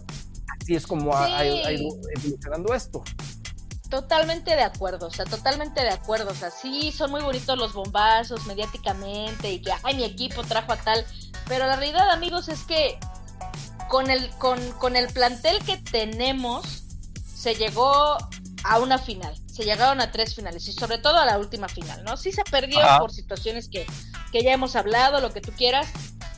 así 0.61 0.75
es 0.75 0.85
como 0.85 1.15
ha- 1.15 1.27
Sí. 1.27 1.33
ha 1.33 1.71
ido 1.71 1.95
evolucionando 2.17 2.73
esto. 2.73 3.03
Totalmente 3.89 4.55
de 4.55 4.63
acuerdo, 4.63 5.07
o 5.07 5.11
sea, 5.11 5.25
totalmente 5.25 5.81
de 5.81 5.89
acuerdo. 5.89 6.31
O 6.31 6.35
sea, 6.35 6.49
sí, 6.51 6.91
son 6.91 7.11
muy 7.11 7.21
bonitos 7.21 7.57
los 7.57 7.73
bombazos 7.73 8.45
mediáticamente 8.45 9.51
y 9.51 9.61
que, 9.61 9.71
ay, 9.83 9.95
mi 9.95 10.03
equipo 10.03 10.43
trajo 10.43 10.73
a 10.73 10.77
tal. 10.77 11.05
Pero 11.47 11.67
la 11.67 11.75
realidad, 11.75 12.09
amigos, 12.09 12.49
es 12.49 12.63
que 12.63 12.97
con 13.87 14.09
el, 14.09 14.29
con, 14.37 14.59
con 14.73 14.95
el 14.95 15.07
plantel 15.13 15.63
que 15.63 15.77
tenemos, 15.77 16.83
se 17.25 17.55
llegó 17.55 18.17
a 18.63 18.79
una 18.79 18.97
final. 18.97 19.35
Se 19.45 19.63
llegaron 19.63 20.01
a 20.01 20.11
tres 20.11 20.35
finales 20.35 20.67
y 20.67 20.73
sobre 20.73 20.97
todo 20.97 21.17
a 21.17 21.25
la 21.25 21.37
última 21.37 21.67
final, 21.69 22.03
¿no? 22.03 22.17
Sí 22.17 22.31
se 22.31 22.43
perdió 22.43 22.79
Ajá. 22.79 22.99
por 22.99 23.13
situaciones 23.13 23.69
que, 23.69 23.85
que 24.31 24.43
ya 24.43 24.51
hemos 24.51 24.75
hablado, 24.75 25.21
lo 25.21 25.31
que 25.31 25.41
tú 25.41 25.51
quieras, 25.51 25.87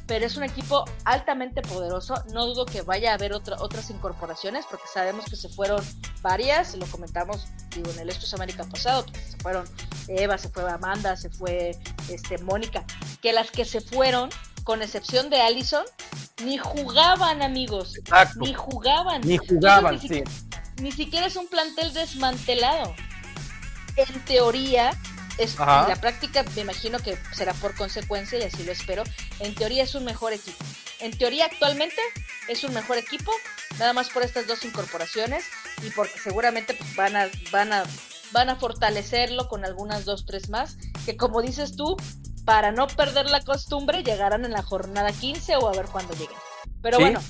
pero 0.08 0.26
es 0.26 0.38
un 0.38 0.43
equipo 0.43 0.86
altamente 1.04 1.62
poderoso. 1.62 2.15
No 2.32 2.46
dudo 2.46 2.65
que 2.65 2.82
vaya 2.82 3.12
a 3.12 3.15
haber 3.15 3.34
otra, 3.34 3.58
otras 3.60 3.89
incorporaciones, 3.89 4.65
porque 4.70 4.86
sabemos 4.91 5.26
que 5.26 5.36
se 5.36 5.50
fueron 5.50 5.84
varias, 6.22 6.76
lo 6.76 6.86
comentamos 6.88 7.48
digo, 7.76 7.91
en 7.91 8.00
el 8.00 8.10
Estos 8.10 8.34
América 8.34 8.63
pasado, 8.63 9.06
que 9.06 9.20
se 9.20 9.38
fueron 9.38 9.65
Eva, 10.08 10.38
se 10.38 10.50
fue 10.50 10.70
Amanda, 10.70 11.15
se 11.15 11.30
fue 11.30 11.78
este, 12.10 12.38
Mónica, 12.39 12.84
que 13.22 13.34
las 13.34 13.52
que 13.52 13.65
se 13.65 13.82
fueron, 13.82 14.30
con 14.63 14.82
excepción 14.82 15.30
de 15.30 15.41
Allison, 15.41 15.84
ni 16.43 16.58
jugaban, 16.58 17.41
amigos. 17.41 17.98
Exacto. 17.98 18.39
Ni 18.39 18.54
jugaban. 18.54 19.22
Ni 19.22 19.38
jugaban, 19.38 19.96
Entonces, 19.96 20.24
sí. 20.28 20.82
ni 20.82 20.91
siquiera 20.91 21.28
es 21.28 21.36
un 21.36 21.48
plantel 21.48 21.93
desmantelado. 21.93 22.93
En 23.96 24.26
teoría, 24.26 24.91
es, 25.38 25.60
Ajá. 25.60 25.84
en 25.84 25.89
la 25.89 25.95
práctica 26.02 26.43
me 26.56 26.62
imagino 26.62 27.00
que 27.00 27.17
será 27.34 27.54
por 27.56 27.76
consecuencia 27.76 28.39
y 28.39 28.43
así 28.43 28.63
lo 28.63 28.71
espero. 28.71 29.04
En 29.39 29.54
teoría 29.56 29.84
es 29.84 29.95
un 29.95 30.04
mejor 30.06 30.34
equipo. 30.34 30.63
En 31.00 31.15
teoría 31.17 31.45
actualmente 31.45 32.02
es 32.47 32.63
un 32.63 32.73
mejor 32.73 32.97
equipo, 32.97 33.32
nada 33.80 33.93
más 33.93 34.10
por 34.10 34.23
estas 34.23 34.47
dos 34.47 34.65
incorporaciones 34.65 35.45
y 35.84 35.89
porque 35.91 36.17
seguramente 36.19 36.73
pues, 36.73 36.95
van 36.95 37.15
a 37.15 37.30
van 37.52 37.73
a 37.73 37.84
van 38.32 38.50
a 38.50 38.56
fortalecerlo 38.56 39.47
con 39.47 39.63
algunas 39.63 40.04
dos 40.06 40.26
tres 40.26 40.50
más 40.50 40.78
que 41.06 41.15
como 41.15 41.41
dices 41.41 41.76
tú 41.78 41.95
para 42.45 42.71
no 42.71 42.88
perder 42.88 43.30
la 43.30 43.41
costumbre 43.41 44.04
llegarán 44.04 44.43
en 44.45 44.52
la 44.52 44.63
jornada 44.63 45.12
15 45.12 45.58
o 45.58 45.67
a 45.67 45.71
ver 45.73 45.86
cuándo 45.88 46.13
lleguen. 46.13 46.38
Pero 46.82 46.97
Sí. 46.97 47.04
bueno, 47.04 47.21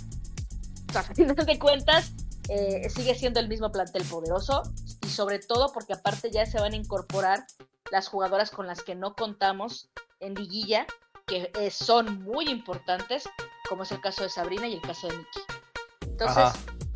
a 0.96 1.04
final 1.04 1.36
de 1.36 1.60
cuentas, 1.60 2.12
eh, 2.50 2.88
sigue 2.90 3.16
siendo 3.16 3.40
el 3.40 3.48
mismo 3.50 3.72
plantel 3.72 4.04
poderoso 4.06 4.64
y 5.06 5.10
sobre 5.10 5.40
todo 5.40 5.74
porque 5.74 5.94
aparte 5.94 6.30
ya 6.32 6.46
se 6.46 6.60
van 6.60 6.74
a 6.74 6.76
incorporar 6.76 7.46
las 7.92 8.08
jugadoras 8.08 8.52
con 8.52 8.68
las 8.68 8.84
que 8.84 8.96
no 8.96 9.16
contamos 9.16 9.90
en 10.20 10.36
liguilla, 10.36 10.86
que 11.26 11.52
eh, 11.60 11.72
son 11.72 12.24
muy 12.24 12.50
importantes, 12.50 13.30
como 13.68 13.84
es 13.84 13.92
el 13.92 14.02
caso 14.02 14.24
de 14.24 14.30
Sabrina 14.30 14.68
y 14.68 14.76
el 14.76 14.82
caso 14.82 15.08
de 15.08 15.18
Nikki. 15.18 15.40
Entonces, 16.02 16.54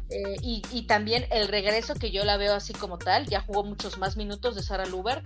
eh, 0.09 0.35
y, 0.41 0.61
y 0.71 0.87
también 0.87 1.25
el 1.31 1.47
regreso 1.47 1.93
que 1.95 2.11
yo 2.11 2.23
la 2.23 2.37
veo 2.37 2.55
así 2.55 2.73
como 2.73 2.97
tal, 2.97 3.27
ya 3.27 3.41
jugó 3.41 3.63
muchos 3.63 3.97
más 3.97 4.17
minutos 4.17 4.55
de 4.55 4.63
Sara 4.63 4.85
Lubert. 4.85 5.25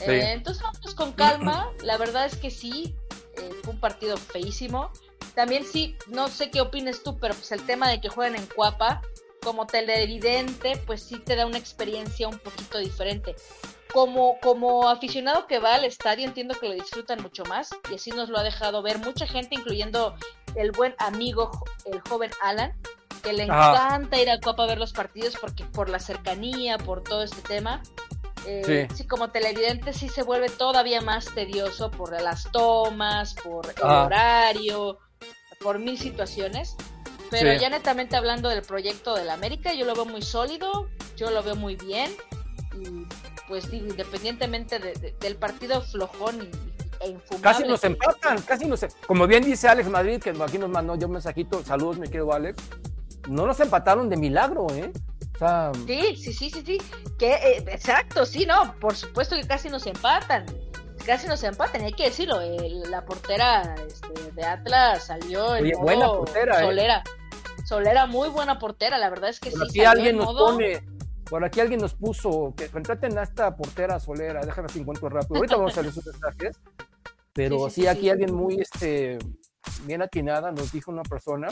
Eh, 0.00 0.32
entonces 0.32 0.62
vamos 0.62 0.94
con 0.94 1.12
calma, 1.12 1.72
la 1.82 1.96
verdad 1.96 2.26
es 2.26 2.36
que 2.36 2.50
sí, 2.50 2.94
eh, 3.36 3.50
fue 3.62 3.74
un 3.74 3.80
partido 3.80 4.16
feísimo. 4.16 4.90
También 5.34 5.64
sí, 5.64 5.96
no 6.08 6.28
sé 6.28 6.50
qué 6.50 6.60
opines 6.60 7.02
tú, 7.02 7.18
pero 7.18 7.34
pues 7.34 7.52
el 7.52 7.64
tema 7.64 7.90
de 7.90 8.00
que 8.00 8.08
jueguen 8.08 8.36
en 8.36 8.46
Cuapa, 8.46 9.02
como 9.42 9.66
televidente, 9.66 10.76
pues 10.86 11.02
sí 11.02 11.18
te 11.18 11.36
da 11.36 11.46
una 11.46 11.58
experiencia 11.58 12.28
un 12.28 12.38
poquito 12.38 12.78
diferente. 12.78 13.36
Como, 13.96 14.38
como 14.40 14.90
aficionado 14.90 15.46
que 15.46 15.58
va 15.58 15.74
al 15.76 15.86
estadio, 15.86 16.26
entiendo 16.26 16.54
que 16.54 16.68
lo 16.68 16.74
disfrutan 16.74 17.22
mucho 17.22 17.44
más 17.46 17.70
y 17.90 17.94
así 17.94 18.10
nos 18.10 18.28
lo 18.28 18.36
ha 18.36 18.42
dejado 18.42 18.82
ver 18.82 18.98
mucha 18.98 19.26
gente, 19.26 19.54
incluyendo 19.54 20.14
el 20.54 20.70
buen 20.72 20.94
amigo, 20.98 21.50
el 21.86 22.02
joven 22.02 22.30
Alan, 22.42 22.74
que 23.22 23.32
le 23.32 23.44
encanta 23.44 24.20
ir 24.20 24.28
a 24.28 24.38
Cuapa 24.38 24.64
a 24.64 24.66
ver 24.66 24.76
los 24.76 24.92
partidos 24.92 25.36
porque 25.40 25.64
por 25.64 25.88
la 25.88 25.98
cercanía, 25.98 26.76
por 26.76 27.02
todo 27.02 27.22
este 27.22 27.40
tema. 27.40 27.82
Eh, 28.46 28.86
Sí. 28.90 28.96
sí. 28.96 29.06
como 29.06 29.30
televidente 29.30 29.94
sí 29.94 30.10
se 30.10 30.22
vuelve 30.22 30.50
todavía 30.50 31.00
más 31.00 31.24
tedioso 31.34 31.90
por 31.90 32.20
las 32.20 32.52
tomas, 32.52 33.32
por 33.32 33.64
el 33.74 33.82
horario, 33.82 34.98
por 35.62 35.78
mil 35.78 35.98
situaciones. 35.98 36.76
Pero 37.30 37.52
Sí. 37.54 37.58
ya 37.60 37.70
netamente 37.70 38.14
hablando 38.14 38.50
del 38.50 38.60
proyecto 38.60 39.14
del 39.14 39.30
América, 39.30 39.72
yo 39.72 39.86
lo 39.86 39.94
veo 39.94 40.04
muy 40.04 40.20
sólido, 40.20 40.86
yo 41.16 41.30
lo 41.30 41.42
veo 41.42 41.56
muy 41.56 41.76
bien. 41.76 42.14
Y 42.78 43.06
pues 43.48 43.70
digo, 43.70 43.86
independientemente 43.86 44.78
de- 44.78 44.94
de- 44.94 45.12
del 45.20 45.36
partido 45.36 45.80
flojón 45.82 46.42
y, 46.42 47.04
e 47.04 47.08
infumable. 47.10 47.42
Casi 47.42 47.64
nos 47.64 47.84
empatan, 47.84 48.40
casi 48.42 48.64
nos. 48.66 48.82
em, 48.82 48.90
Como 49.06 49.26
bien 49.26 49.44
dice 49.44 49.68
Alex 49.68 49.88
Madrid, 49.88 50.20
que 50.22 50.30
aquí 50.42 50.58
nos 50.58 50.70
mandó 50.70 50.94
ya 50.96 51.06
un 51.06 51.12
mensajito. 51.12 51.62
Saludos, 51.64 51.98
mi 51.98 52.06
querido 52.06 52.32
Alex. 52.32 52.56
No 53.28 53.46
nos 53.46 53.58
empataron 53.60 54.08
de 54.08 54.16
milagro, 54.16 54.66
¿eh? 54.72 54.92
O 55.34 55.38
sea, 55.38 55.72
Sí, 55.86 56.16
sí, 56.16 56.32
sí, 56.32 56.50
sí, 56.50 56.62
sí. 56.64 56.78
Que, 57.18 57.32
eh, 57.34 57.64
exacto, 57.68 58.24
sí, 58.24 58.46
no, 58.46 58.74
por 58.80 58.96
supuesto 58.96 59.36
que 59.36 59.46
casi 59.46 59.68
nos 59.68 59.86
empatan. 59.86 60.46
Casi 61.04 61.28
nos 61.28 61.42
empatan, 61.44 61.82
hay 61.82 61.92
que 61.92 62.04
decirlo. 62.04 62.40
la 62.88 63.04
portera 63.04 63.74
este, 63.86 64.32
de 64.32 64.42
Atlas 64.44 65.06
salió 65.06 65.54
en 65.54 65.64
Oye, 65.64 65.72
modo 65.74 65.82
buena 65.84 66.06
portera, 66.08 66.60
¿eh? 66.60 66.64
Solera. 66.64 67.02
Solera, 67.64 68.06
muy 68.06 68.28
buena 68.28 68.58
portera, 68.58 68.96
la 68.96 69.10
verdad 69.10 69.28
es 69.30 69.38
que 69.40 69.50
por 69.50 69.66
sí. 69.70 69.78
salió 69.78 69.90
alguien 69.90 70.08
en 70.10 70.16
nos 70.16 70.26
modo- 70.26 70.46
pone. 70.52 70.82
Por 71.28 71.44
aquí 71.44 71.60
alguien 71.60 71.80
nos 71.80 71.94
puso 71.94 72.54
que 72.56 72.68
contraten 72.68 73.18
a 73.18 73.22
esta 73.24 73.56
portera 73.56 73.98
solera. 73.98 74.44
Déjame 74.44 74.68
si 74.68 74.78
encuentro 74.80 75.08
rápido. 75.08 75.36
Ahorita 75.36 75.56
vamos 75.56 75.76
a 75.76 75.82
leer 75.82 75.92
sus 75.94 76.06
mensajes. 76.06 76.56
Pero 77.32 77.68
Sí, 77.68 77.74
sí, 77.76 77.80
sí, 77.82 77.86
aquí 77.88 78.00
sí. 78.02 78.10
alguien 78.10 78.34
muy 78.34 78.60
este 78.60 79.18
bien 79.84 80.02
atinada 80.02 80.52
nos 80.52 80.70
dijo 80.72 80.90
una 80.90 81.02
persona. 81.02 81.48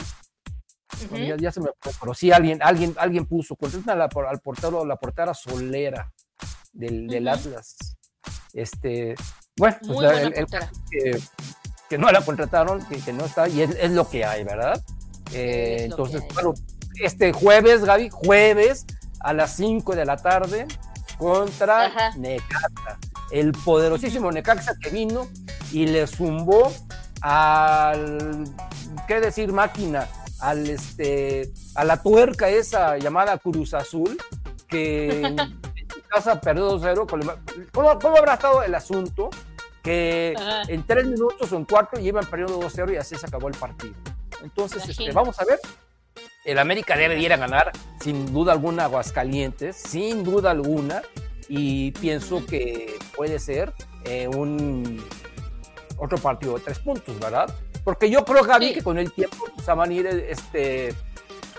Ujú. 1.05 1.17
ya, 1.17 1.35
ya 1.35 1.51
se 1.51 1.59
me 1.59 1.67
pero 1.99 2.13
sí 2.13 2.31
alguien, 2.31 2.59
alguien, 2.63 2.95
alguien 2.97 3.25
puso, 3.25 3.57
contraten 3.57 3.89
a 3.89 3.95
la, 3.95 4.09
al 4.29 4.39
portero, 4.39 4.85
la 4.85 4.95
portera 4.95 5.33
solera 5.33 6.09
del, 6.71 7.07
del 7.07 7.27
Ujú. 7.27 7.33
Atlas. 7.35 7.75
Este, 8.53 9.15
bueno, 9.57 9.75
pues 9.85 9.99
la- 9.99 10.21
el- 10.21 10.33
el 10.37 10.45
que, 10.89 11.19
que 11.89 11.97
no 11.97 12.09
la 12.11 12.21
contrataron, 12.23 12.83
que, 12.85 12.97
que 13.01 13.11
no 13.11 13.25
está, 13.25 13.49
y 13.49 13.61
es, 13.61 13.71
es 13.71 13.91
lo 13.91 14.09
que 14.09 14.23
hay, 14.23 14.45
¿verdad? 14.45 14.81
Eh, 15.33 15.79
entonces, 15.81 16.23
bueno, 16.33 16.53
este 17.01 17.33
jueves, 17.33 17.83
Gaby, 17.83 18.09
jueves 18.09 18.85
a 19.25 19.33
las 19.33 19.55
5 19.55 19.95
de 19.95 20.05
la 20.05 20.17
tarde 20.17 20.67
contra 21.17 21.85
Ajá. 21.87 22.11
Necaxa. 22.15 22.99
El 23.31 23.53
poderosísimo 23.53 24.31
Necaxa 24.31 24.75
que 24.79 24.91
vino 24.91 25.27
y 25.71 25.87
le 25.87 26.05
zumbó 26.05 26.71
al, 27.21 28.45
¿qué 29.07 29.19
decir, 29.19 29.51
máquina? 29.51 30.07
Al 30.39 30.69
este, 30.69 31.51
a 31.73 31.83
la 31.85 32.01
tuerca 32.03 32.49
esa 32.49 32.97
llamada 32.99 33.37
Cruz 33.39 33.73
Azul, 33.73 34.15
que 34.67 35.21
en 35.21 35.37
su 35.89 36.01
casa 36.07 36.39
perdió 36.39 36.69
2-0. 36.79 37.07
con 37.09 37.21
el- 37.23 37.71
¿Cómo, 37.71 37.97
¿Cómo 37.99 38.17
habrá 38.17 38.35
estado 38.35 38.61
el 38.61 38.75
asunto? 38.75 39.29
Que 39.81 40.35
Ajá. 40.37 40.63
en 40.67 40.83
tres 40.85 41.05
minutos 41.07 41.51
o 41.51 41.55
en 41.57 41.65
cuatro 41.65 41.99
ya 41.99 42.07
iban 42.09 42.25
perdiendo 42.25 42.59
2-0 42.59 42.93
y 42.93 42.97
así 42.97 43.15
se 43.15 43.25
acabó 43.25 43.47
el 43.47 43.55
partido. 43.55 43.93
Entonces, 44.43 44.87
este, 44.87 45.11
vamos 45.11 45.39
a 45.39 45.45
ver. 45.45 45.59
El 46.45 46.59
América 46.59 46.95
debe 46.95 47.19
ir 47.19 47.33
a 47.33 47.37
ganar, 47.37 47.71
sin 47.99 48.31
duda 48.31 48.53
alguna, 48.53 48.85
Aguascalientes, 48.85 49.75
sin 49.75 50.23
duda 50.23 50.51
alguna. 50.51 51.01
Y 51.49 51.91
pienso 51.91 52.45
que 52.45 52.97
puede 53.15 53.39
ser 53.39 53.73
eh, 54.05 54.27
un 54.27 55.03
otro 55.97 56.17
partido 56.17 56.55
de 56.55 56.61
tres 56.61 56.79
puntos, 56.79 57.19
¿verdad? 57.19 57.53
Porque 57.83 58.09
yo 58.09 58.23
creo, 58.25 58.43
Gaby, 58.43 58.67
Sí. 58.69 58.73
que 58.75 58.83
con 58.83 58.97
el 58.97 59.11
tiempo 59.11 59.45
pues, 59.55 59.65
van 59.67 59.89
a 59.89 59.93
ir 59.93 60.07
este, 60.07 60.93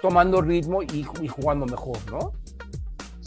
tomando 0.03 0.41
ritmo 0.41 0.83
y, 0.83 1.07
y 1.23 1.29
jugando 1.29 1.67
mejor, 1.67 1.99
¿no? 2.11 2.33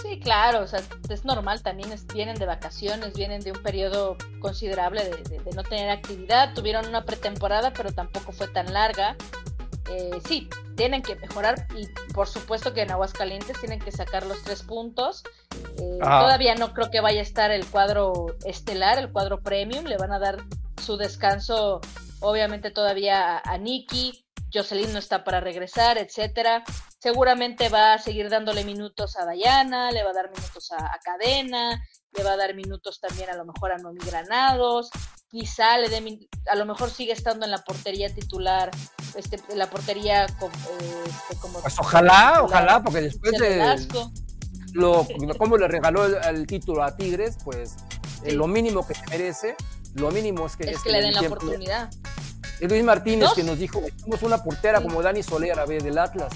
Sí, 0.02 0.20
claro, 0.22 0.62
o 0.64 0.68
sea, 0.68 0.82
es 1.10 1.26
normal, 1.26 1.62
también 1.62 1.92
es- 1.92 2.08
vienen 2.08 2.36
de 2.38 2.46
vacaciones, 2.46 3.14
vienen 3.14 3.42
de 3.42 3.52
un 3.52 3.62
periodo 3.62 4.16
considerable 4.40 5.04
de, 5.04 5.18
de- 5.30 5.40
de 5.44 5.52
no 5.52 5.64
tener 5.64 5.90
actividad, 5.90 6.54
tuvieron 6.54 6.88
una 6.88 7.04
pretemporada, 7.06 7.74
pero 7.74 7.92
tampoco 7.92 8.32
fue 8.32 8.48
tan 8.48 8.72
larga. 8.74 9.16
Eh, 9.90 10.22
sí, 10.28 10.50
tienen 10.76 11.02
que 11.02 11.16
mejorar 11.16 11.68
y 11.76 11.88
por 12.14 12.28
supuesto 12.28 12.74
que 12.74 12.82
en 12.82 12.92
Aguascalientes 12.92 13.60
tienen 13.60 13.80
que 13.80 13.92
sacar 13.92 14.26
los 14.26 14.44
tres 14.44 14.64
puntos. 14.64 15.24
Eh, 15.52 16.00
todavía 16.00 16.56
no 16.56 16.74
creo 16.74 16.92
que 16.92 17.02
vaya 17.02 17.20
a 17.20 17.24
estar 17.24 17.52
el 17.52 17.66
cuadro 17.66 18.28
estelar, 18.46 19.00
el 19.00 19.12
cuadro 19.12 19.42
premium, 19.42 19.86
le 19.86 19.98
van 19.98 20.12
a 20.12 20.20
dar 20.20 20.38
su 20.82 20.98
descanso 20.98 21.82
obviamente 22.20 22.72
todavía 22.72 23.38
a, 23.38 23.42
a 23.44 23.58
Nikki, 23.58 24.26
Jocelyn 24.54 24.92
no 24.94 25.00
está 25.00 25.24
para 25.24 25.40
regresar, 25.40 25.98
etcétera. 25.98 26.64
Seguramente 27.00 27.70
va 27.70 27.94
a 27.94 27.98
seguir 27.98 28.30
dándole 28.30 28.64
minutos 28.64 29.16
a 29.18 29.26
Dayana, 29.26 29.92
le 29.92 30.04
va 30.04 30.10
a 30.10 30.14
dar 30.14 30.30
minutos 30.32 30.72
a, 30.72 30.86
a 30.86 31.00
Cadena, 31.04 31.82
le 32.18 32.24
va 32.24 32.32
a 32.34 32.38
dar 32.38 32.56
minutos 32.56 33.00
también 33.00 33.30
a 33.30 33.36
lo 33.36 33.46
mejor 33.46 33.72
a 33.72 33.78
Nomi 33.78 34.00
Granados, 34.04 34.90
quizá 35.30 35.78
le 35.78 35.90
dé, 35.90 36.20
a 36.52 36.56
lo 36.56 36.66
mejor 36.66 36.90
sigue 36.90 37.12
estando 37.12 37.46
en 37.46 37.52
la 37.52 37.60
portería 37.60 38.14
titular, 38.14 38.72
este, 39.16 39.40
en 39.50 39.58
la 39.58 39.70
portería 39.70 40.26
com- 40.40 40.52
eh, 40.52 41.04
este, 41.06 41.36
como 41.40 41.62
Pues 41.62 41.76
ojalá, 41.80 42.12
titular 42.12 42.42
ojalá, 42.44 42.84
porque 42.84 43.02
después 43.02 43.34
de 43.38 43.88
lo, 44.74 45.06
cómo 45.38 45.58
le 45.58 45.68
regaló 45.68 46.06
el, 46.06 46.16
el 46.36 46.48
título 46.48 46.84
a 46.84 46.96
Tigres, 46.96 47.38
pues 47.44 47.76
eh, 48.24 48.34
lo 48.34 48.48
mínimo 48.48 48.86
que 48.88 48.96
se 48.96 49.06
merece, 49.08 49.56
lo 49.96 50.12
mínimo 50.12 50.46
es 50.48 50.56
que, 50.56 50.70
es 50.70 50.82
que 50.82 50.92
le 50.92 51.02
den 51.02 51.14
la 51.14 51.20
tiempo. 51.20 51.38
oportunidad. 51.38 51.90
Y 52.62 52.68
Luis 52.68 52.84
Martínez 52.84 53.30
Dos. 53.30 53.34
que 53.36 53.44
nos 53.44 53.58
dijo, 53.58 53.82
somos 54.02 54.22
una 54.22 54.44
portera 54.44 54.80
Sí. 54.80 54.84
como 54.86 55.02
Dani 55.02 55.24
Soler, 55.24 55.58
a 55.60 55.66
ver, 55.66 55.82
del 55.82 55.98
Atlas. 55.98 56.32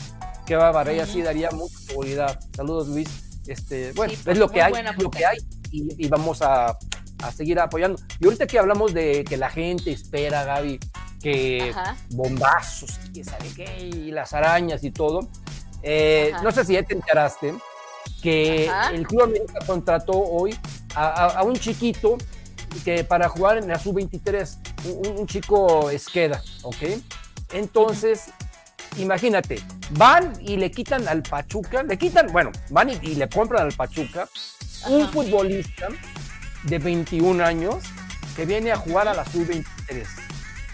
Que 0.45 0.55
va 0.55 0.69
a 0.77 0.91
ella 0.91 1.05
sí 1.05 1.17
Ujú. 1.17 1.25
daría 1.25 1.51
mucha 1.51 1.77
seguridad. 1.79 2.39
Saludos, 2.55 2.87
Luis. 2.87 3.07
Este, 3.45 3.91
bueno, 3.93 4.13
Sí, 4.13 4.21
es 4.25 4.37
lo 4.37 4.49
que 4.49 4.61
hay, 4.61 4.73
es 4.73 4.97
lo 5.03 5.11
que 5.11 5.25
hay. 5.25 5.37
Y, 5.73 6.05
y 6.05 6.07
vamos 6.07 6.41
a, 6.43 6.77
a 7.23 7.31
seguir 7.31 7.59
apoyando. 7.59 7.99
Y 8.19 8.25
ahorita 8.25 8.45
que 8.45 8.59
hablamos 8.59 8.93
de 8.93 9.23
que 9.23 9.37
la 9.37 9.49
gente 9.49 9.91
espera, 9.91 10.43
Gaby, 10.43 10.79
que 11.21 11.71
Ajá. 11.75 11.95
bombazos, 12.11 12.99
y 13.07 13.13
que 13.13 13.23
sabe 13.23 13.49
qué, 13.55 13.79
y 13.79 14.11
las 14.11 14.33
arañas 14.33 14.83
y 14.83 14.91
todo. 14.91 15.27
eh, 15.81 16.31
no 16.43 16.51
sé 16.51 16.63
si 16.63 16.73
ya 16.73 16.83
te 16.83 16.93
enteraste 16.93 17.55
que 18.21 18.69
Ajá. 18.69 18.91
el 18.91 19.05
Club 19.07 19.23
América 19.23 19.59
contrató 19.65 20.13
hoy 20.13 20.55
a, 20.95 21.07
a- 21.07 21.39
a 21.39 21.43
un 21.43 21.55
chiquito 21.55 22.17
que 22.85 23.03
para 23.03 23.27
jugar 23.29 23.57
en 23.57 23.67
la 23.67 23.79
sub-23, 23.79 24.57
un, 24.85 25.19
un 25.21 25.27
chico 25.27 25.89
esqueda, 25.89 26.41
¿ok? 26.61 26.83
Entonces, 27.53 28.25
imagínate, 28.97 29.61
van 29.91 30.33
y 30.39 30.57
le 30.57 30.71
quitan 30.71 31.07
al 31.07 31.23
Pachuca, 31.23 31.83
le 31.83 31.97
quitan, 31.97 32.27
bueno, 32.31 32.51
van 32.69 32.89
y, 32.89 32.93
y 33.01 33.15
le 33.15 33.27
compran 33.29 33.63
al 33.63 33.73
Pachuca 33.73 34.27
un 34.87 35.09
futbolista 35.11 35.89
de 36.63 36.79
21 36.79 37.43
años 37.43 37.83
que 38.35 38.45
viene 38.45 38.71
a 38.71 38.77
jugar 38.77 39.07
a 39.07 39.13
la 39.13 39.25
sub-23. 39.25 40.05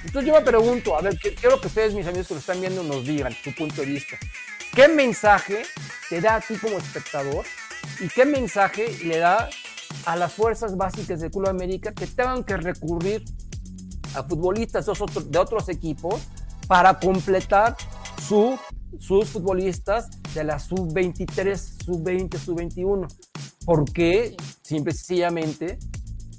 Entonces 0.06 0.28
yo 0.28 0.34
me 0.34 0.42
pregunto, 0.42 0.96
a 0.96 1.02
ver, 1.02 1.18
quiero 1.18 1.60
que 1.60 1.68
ustedes, 1.68 1.94
mis 1.94 2.08
amigos 2.08 2.28
que 2.28 2.34
lo 2.36 2.40
están 2.40 2.62
viendo, 2.62 2.84
nos 2.84 3.06
digan 3.06 3.34
su 3.44 3.54
punto 3.54 3.82
de 3.82 3.88
vista. 3.88 4.18
¿Qué 4.74 4.88
mensaje 4.88 5.64
te 6.10 6.22
da 6.22 6.36
a 6.36 6.42
ti 6.42 6.56
como 6.56 6.78
espectador 6.78 7.46
y 8.00 8.08
qué 8.08 8.26
mensaje 8.26 8.96
le 9.04 9.18
da 9.18 9.50
a 10.06 10.16
las 10.16 10.34
fuerzas 10.34 10.78
básicas 10.78 11.20
del 11.20 11.32
Club 11.32 11.50
América 11.50 11.92
que 11.92 12.08
tengan 12.08 12.44
que 12.44 12.56
recurrir 12.56 13.24
a 14.16 14.24
futbolistas 14.24 14.86
de 14.86 15.38
otros 15.38 15.70
equipos 15.70 16.22
para 16.68 17.00
completar 17.00 17.76
su, 18.28 18.58
sus 19.00 19.30
futbolistas 19.30 20.10
de 20.34 20.44
la 20.44 20.60
sub-23, 20.60 21.84
sub-20, 21.84 22.38
sub-21? 22.38 23.08
¿Por 23.70 23.86
qué? 23.94 24.36
Simple 24.64 24.94
y 24.94 24.96
sencillamente 24.96 25.78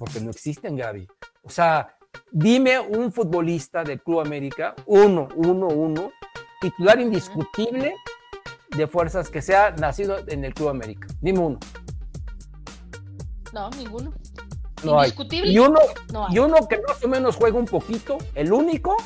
porque 0.00 0.18
no 0.18 0.32
existen, 0.32 0.74
Gaby. 0.74 1.06
O 1.44 1.48
sea, 1.48 1.94
dime 2.32 2.80
un 2.80 3.12
futbolista 3.12 3.84
del 3.84 4.02
Club 4.02 4.18
América, 4.18 4.74
uno, 4.86 5.28
uno, 5.36 5.68
uno, 5.68 6.10
titular 6.60 7.00
indiscutible 7.00 7.94
de 8.76 8.86
fuerzas 8.88 9.30
que 9.30 9.42
sea 9.42 9.70
nacido 9.70 10.18
en 10.26 10.44
el 10.44 10.52
Club 10.54 10.70
América. 10.70 11.06
Dime 11.20 11.38
uno. 11.38 11.60
No, 13.52 13.70
ninguno. 13.78 14.12
No 14.82 14.98
Indiscutible. 14.98 15.52
Y 15.52 15.58
uno, 15.60 15.78
y 16.30 16.38
uno 16.40 16.56
que 16.66 16.82
más 16.82 17.04
o 17.04 17.06
menos 17.06 17.36
juega 17.36 17.56
un 17.56 17.66
poquito, 17.66 18.18
el 18.34 18.52
único, 18.52 18.96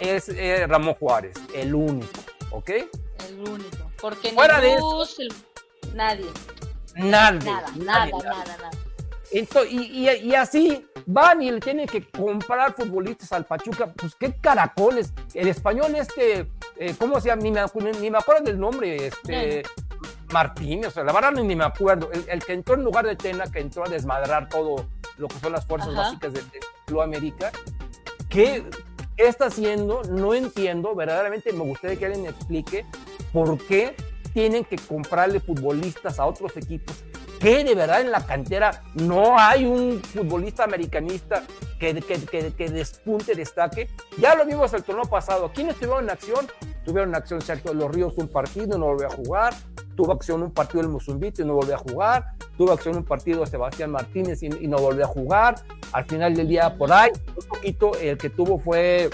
es 0.00 0.30
eh, 0.30 0.66
Ramón 0.66 0.94
Juárez. 0.94 1.36
El 1.54 1.76
único, 1.76 2.20
¿ok? 2.50 2.70
El 3.28 3.38
único. 3.38 3.88
Porque 4.00 4.32
Fuera 4.32 4.60
de 4.60 4.76
nadie. 5.94 6.26
Nada, 6.96 7.32
nada, 7.32 7.66
nada, 7.76 8.06
nada, 8.06 8.44
nada. 8.44 8.70
y, 9.68 10.08
y, 10.08 10.34
así 10.34 10.86
van 11.06 11.42
y 11.42 11.50
le 11.50 11.60
tienen 11.60 11.86
que 11.86 12.08
comprar 12.08 12.74
futbolistas 12.74 13.32
al 13.32 13.44
Pachuca. 13.44 13.92
Pues 13.92 14.14
qué 14.14 14.34
caracoles. 14.40 15.12
El 15.34 15.48
español 15.48 15.94
este, 15.94 16.50
eh, 16.76 16.94
¿cómo 16.98 17.20
se 17.20 17.28
llama? 17.28 17.42
Ni 17.42 17.50
me, 17.50 17.62
ni 18.00 18.10
me 18.10 18.18
acuerdo 18.18 18.44
del 18.44 18.58
nombre. 18.58 19.06
Este, 19.06 19.62
Martínez, 20.32 20.88
o 20.88 20.90
sea, 20.92 21.04
la 21.04 21.12
verdad 21.12 21.32
ni 21.32 21.56
me 21.56 21.64
acuerdo. 21.64 22.10
El, 22.28 22.44
que 22.44 22.52
entró 22.52 22.74
en 22.74 22.84
lugar 22.84 23.06
de 23.06 23.16
Tena, 23.16 23.44
que 23.50 23.60
entró 23.60 23.84
a 23.84 23.88
desmadrar 23.88 24.48
todo 24.48 24.86
lo 25.18 25.28
que 25.28 25.38
son 25.38 25.52
las 25.52 25.66
fuerzas 25.66 25.94
básicas 25.94 26.32
de, 26.32 26.42
de 26.86 27.02
América. 27.02 27.50
¿Qué, 28.28 28.64
¿Qué 29.16 29.26
está 29.26 29.46
haciendo? 29.46 30.02
No 30.04 30.34
entiendo. 30.34 30.94
Verdaderamente 30.94 31.52
me 31.52 31.64
gustaría 31.64 31.96
que 31.96 32.06
alguien 32.06 32.22
me 32.22 32.30
explique 32.30 32.86
por 33.32 33.58
qué 33.66 33.94
tienen 34.32 34.64
que 34.64 34.76
comprarle 34.76 35.40
futbolistas 35.40 36.18
a 36.18 36.26
otros 36.26 36.56
equipos 36.56 37.04
que 37.40 37.64
de 37.64 37.74
verdad 37.74 38.02
en 38.02 38.12
la 38.12 38.24
cantera 38.24 38.82
no 38.94 39.38
hay 39.38 39.64
un 39.64 40.00
futbolista 40.02 40.64
americanista 40.64 41.42
que, 41.78 41.94
que, 41.94 42.52
que, 42.52 42.68
despunte, 42.68 43.34
destaque. 43.34 43.88
Ya 44.18 44.34
lo 44.34 44.44
vimos 44.44 44.72
el 44.74 44.84
torneo 44.84 45.06
pasado. 45.06 45.50
¿Quiénes 45.52 45.74
estuvieron 45.74 46.04
en 46.04 46.10
acción? 46.10 46.46
Tuvieron 46.84 47.08
en 47.08 47.14
acción 47.14 47.40
Sergio 47.40 47.72
Los 47.72 47.90
Ríos 47.90 48.12
un 48.18 48.28
partido 48.28 48.76
y 48.76 48.78
no 48.78 48.86
volvió 48.86 49.06
a 49.06 49.10
jugar. 49.10 49.54
Tuvo 49.96 50.12
acción 50.12 50.42
un 50.42 50.52
partido 50.52 50.82
el 50.82 50.90
Musumbito 50.90 51.42
y 51.42 51.46
no 51.46 51.54
volvió 51.54 51.76
a 51.76 51.78
jugar. 51.78 52.26
Tuvo 52.58 52.72
acción 52.72 52.96
un 52.96 53.04
partido 53.04 53.46
Sebastián 53.46 53.90
Martínez 53.90 54.42
y, 54.42 54.50
no 54.50 54.76
volvió 54.76 55.06
a 55.06 55.08
jugar. 55.08 55.54
Al 55.92 56.04
final 56.04 56.34
del 56.34 56.46
día, 56.46 56.76
por 56.76 56.92
ahí, 56.92 57.10
un 57.36 57.48
poquito, 57.48 57.96
el 57.98 58.18
que 58.18 58.28
tuvo 58.28 58.58
fue 58.58 59.08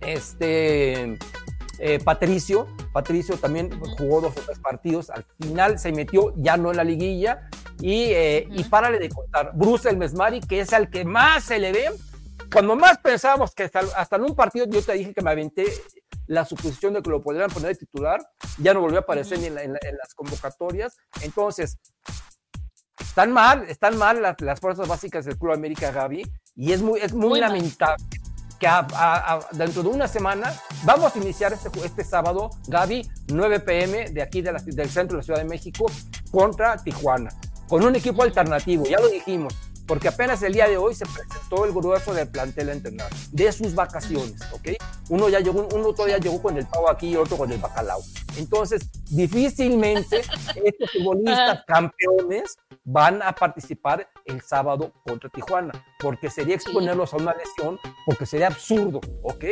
este 0.00 1.18
eh, 1.84 1.98
Patricio, 1.98 2.68
Patricio 2.92 3.36
también 3.36 3.68
jugó 3.98 4.20
dos 4.20 4.36
o 4.36 4.40
tres 4.40 4.60
partidos, 4.60 5.10
al 5.10 5.26
final 5.40 5.80
se 5.80 5.90
metió 5.90 6.32
ya 6.36 6.56
no 6.56 6.70
en 6.70 6.76
la 6.76 6.84
liguilla 6.84 7.48
y, 7.80 8.04
eh, 8.12 8.46
y 8.52 8.62
párale 8.62 9.00
de 9.00 9.08
contar, 9.08 9.50
Bruce 9.52 9.88
el 9.88 9.96
Mesmari, 9.96 10.38
que 10.38 10.60
es 10.60 10.72
al 10.72 10.90
que 10.90 11.04
más 11.04 11.42
se 11.42 11.58
le 11.58 11.72
ve, 11.72 11.90
cuando 12.52 12.76
más 12.76 12.98
pensábamos 12.98 13.52
que 13.52 13.64
hasta, 13.64 14.14
en 14.14 14.22
un 14.22 14.36
partido 14.36 14.64
yo 14.66 14.80
te 14.80 14.92
dije 14.92 15.12
que 15.12 15.22
me 15.22 15.32
aventé 15.32 15.64
la 16.28 16.44
suposición 16.44 16.94
de 16.94 17.02
que 17.02 17.10
lo 17.10 17.20
podrían 17.20 17.50
poner 17.50 17.70
de 17.70 17.80
titular, 17.80 18.24
ya 18.58 18.74
no 18.74 18.80
volvió 18.80 18.98
a 18.98 19.02
aparecer 19.02 19.40
ni 19.40 19.46
en, 19.46 19.72
las 19.72 20.14
convocatorias, 20.14 20.96
entonces 21.22 21.78
están 23.00 23.32
mal, 23.32 23.64
están 23.68 23.98
mal 23.98 24.22
las, 24.22 24.60
fuerzas 24.60 24.86
básicas 24.86 25.24
del 25.24 25.36
Club 25.36 25.52
América 25.52 25.90
Gaby 25.90 26.22
y 26.54 26.70
es 26.70 26.80
muy, 26.80 27.00
es 27.00 27.12
muy, 27.12 27.40
lamentable 27.40 28.04
que 28.62 28.68
dentro 29.56 29.82
de 29.82 29.88
una 29.88 30.06
semana 30.06 30.54
vamos 30.84 31.16
a 31.16 31.18
iniciar 31.18 31.52
este, 31.52 31.68
este 31.84 32.04
sábado, 32.04 32.50
Gaby, 32.68 33.10
9 33.26 33.58
pm 33.58 34.10
de 34.10 34.22
aquí 34.22 34.40
del 34.40 34.88
centro 34.88 35.16
de 35.16 35.20
la 35.20 35.22
Ciudad 35.24 35.40
de 35.40 35.46
México 35.46 35.86
contra 36.30 36.76
Tijuana, 36.76 37.30
con 37.68 37.84
un 37.84 37.96
equipo 37.96 38.22
alternativo, 38.22 38.84
ya 38.84 39.00
lo 39.00 39.08
dijimos, 39.08 39.52
porque 39.84 40.06
apenas 40.06 40.44
el 40.44 40.52
día 40.52 40.68
de 40.68 40.76
hoy 40.76 40.94
se 40.94 41.06
presentó 41.06 41.64
el 41.64 41.72
grueso 41.72 42.14
del 42.14 42.28
plantel 42.28 42.68
a 42.68 42.72
entrenar, 42.72 43.10
de 43.32 43.50
sus 43.50 43.74
vacaciones, 43.74 44.40
¿ok? 44.52 44.68
Uno 45.08 45.28
ya 45.28 45.40
llegó, 45.40 45.66
uno 45.74 45.92
todavía 45.92 46.18
llegó 46.18 46.40
con 46.40 46.56
el 46.56 46.66
pavo 46.66 46.88
aquí 46.88 47.08
y 47.08 47.16
otro 47.16 47.36
con 47.36 47.50
el 47.50 47.58
bacalao. 47.58 48.00
Entonces, 48.36 48.88
difícilmente 49.10 50.18
estos 50.64 50.92
futbolistas 50.92 51.64
campeones 51.66 52.56
van 52.84 53.22
a 53.22 53.34
participar 53.34 54.08
el 54.26 54.40
sábado 54.40 54.92
contra 55.06 55.28
Tijuana, 55.30 55.72
porque 55.98 56.30
sería 56.30 56.54
exponerlos 56.54 57.12
a 57.14 57.16
una 57.16 57.34
lesión, 57.34 57.78
porque 58.06 58.26
sería 58.26 58.48
absurdo, 58.48 59.00
¿ok? 59.22 59.44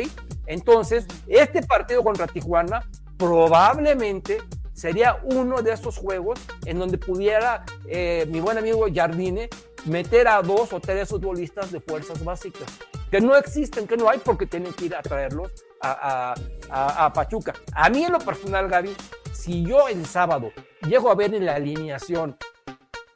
Entonces, 0.45 1.05
este 1.27 1.61
partido 1.63 2.03
contra 2.03 2.27
Tijuana 2.27 2.89
probablemente 3.17 4.39
sería 4.73 5.19
uno 5.23 5.61
de 5.61 5.73
esos 5.73 5.97
juegos 5.97 6.39
en 6.65 6.79
donde 6.79 6.97
pudiera 6.97 7.63
eh, 7.87 8.25
mi 8.29 8.39
buen 8.39 8.57
amigo 8.57 8.85
Jardine 8.93 9.49
meter 9.85 10.27
a 10.27 10.41
dos 10.41 10.73
o 10.73 10.79
tres 10.79 11.09
futbolistas 11.09 11.71
de 11.71 11.79
fuerzas 11.79 12.23
básicas, 12.23 12.67
que 13.09 13.19
no 13.19 13.35
existen, 13.35 13.87
que 13.87 13.97
no 13.97 14.09
hay, 14.09 14.19
porque 14.19 14.45
tienen 14.45 14.73
que 14.73 14.85
ir 14.85 14.95
a 14.95 15.01
traerlos 15.01 15.51
a, 15.81 16.35
a, 16.69 17.05
a 17.05 17.13
Pachuca. 17.13 17.53
A 17.73 17.89
mí 17.89 18.03
en 18.03 18.11
lo 18.11 18.19
personal, 18.19 18.67
Gaby, 18.67 18.95
si 19.33 19.63
yo 19.63 19.87
el 19.87 20.05
sábado 20.05 20.51
llego 20.87 21.09
a 21.09 21.15
ver 21.15 21.33
en 21.33 21.45
la 21.45 21.55
alineación 21.55 22.37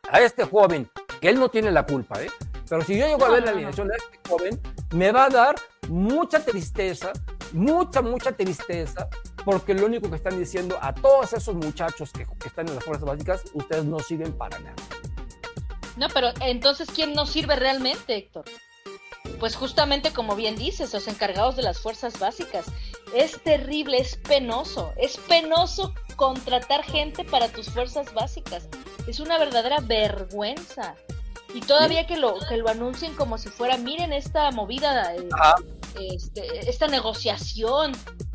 a 0.09 0.21
este 0.21 0.43
joven, 0.43 0.89
que 1.25 1.31
él 1.31 1.39
no 1.39 1.49
tiene 1.49 1.71
la 1.71 1.87
culpa, 1.87 2.21
¿eh? 2.21 2.29
Pero 2.69 2.83
si 2.83 2.99
yo 2.99 3.07
llego 3.07 3.25
a 3.25 3.29
ver 3.31 3.43
la 3.43 3.49
alineación 3.49 3.87
de 3.87 3.95
este 3.95 4.29
joven, 4.29 4.61
me 4.93 5.11
va 5.11 5.25
a 5.25 5.29
dar 5.29 5.55
mucha 5.89 6.45
tristeza, 6.45 7.13
mucha, 7.51 8.03
mucha 8.03 8.31
tristeza, 8.33 9.09
porque 9.43 9.73
lo 9.73 9.87
único 9.87 10.07
que 10.07 10.17
están 10.17 10.37
diciendo 10.37 10.77
a 10.79 10.93
todos 10.93 11.33
esos 11.33 11.55
muchachos 11.55 12.11
que, 12.11 12.27
que 12.27 12.47
están 12.47 12.67
en 12.67 12.75
las 12.75 12.83
fuerzas 12.83 13.07
básicas, 13.07 13.41
ustedes 13.55 13.85
no 13.85 13.97
sirven 13.97 14.33
para 14.33 14.59
nada. 14.59 14.75
No, 15.97 16.09
pero 16.13 16.27
entonces, 16.41 16.89
¿quién 16.93 17.13
no 17.13 17.25
sirve 17.25 17.55
realmente, 17.55 18.15
Héctor? 18.17 18.45
Pues 19.39 19.55
justamente 19.55 20.13
como 20.13 20.35
bien 20.35 20.55
dices, 20.55 20.93
los 20.93 21.07
encargados 21.07 21.55
de 21.55 21.63
las 21.63 21.79
fuerzas 21.79 22.19
básicas. 22.19 22.67
Es 23.15 23.41
terrible, 23.41 23.97
es 23.97 24.15
penoso, 24.17 24.93
es 24.95 25.17
penoso 25.17 25.91
contratar 26.17 26.83
gente 26.83 27.23
para 27.23 27.47
tus 27.47 27.71
fuerzas 27.71 28.13
básicas. 28.13 28.69
Es 29.07 29.19
una 29.19 29.39
verdadera 29.39 29.79
vergüenza. 29.79 30.95
Y 31.55 31.61
todavía 31.61 32.05
que 32.05 32.17
lo, 32.17 32.37
que 32.49 32.57
lo 32.57 32.67
anuncien 32.67 33.15
como 33.15 33.37
si 33.37 33.47
fuera, 33.47 33.77
miren 33.77 34.11
esta 34.11 34.51
movida, 34.51 35.15
eh, 35.15 35.29
este, 36.13 36.69
esta 36.69 36.87
negociación. 36.87 37.93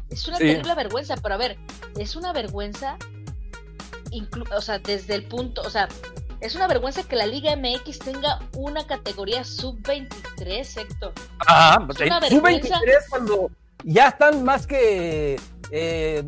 Es 0.08 0.26
una 0.26 0.38
terrible 0.38 0.74
vergüenza, 0.74 1.16
pero 1.22 1.34
a 1.34 1.38
ver, 1.38 1.58
es 1.98 2.16
una 2.16 2.32
vergüenza, 2.32 2.96
o 4.56 4.60
sea, 4.62 4.78
desde 4.78 5.16
el 5.16 5.24
punto, 5.24 5.60
o 5.60 5.68
sea, 5.68 5.86
es 6.40 6.54
una 6.54 6.66
vergüenza 6.66 7.02
que 7.02 7.14
la 7.14 7.26
Liga 7.26 7.54
MX 7.56 7.98
tenga 7.98 8.40
una 8.56 8.86
categoría 8.86 9.44
sub-23, 9.44 10.80
Héctor. 10.80 11.12
Ah, 11.46 11.78
sub-23 11.78 12.70
cuando 13.10 13.50
ya 13.84 14.08
están 14.08 14.42
más 14.44 14.66
que 14.66 15.38
eh, 15.70 16.24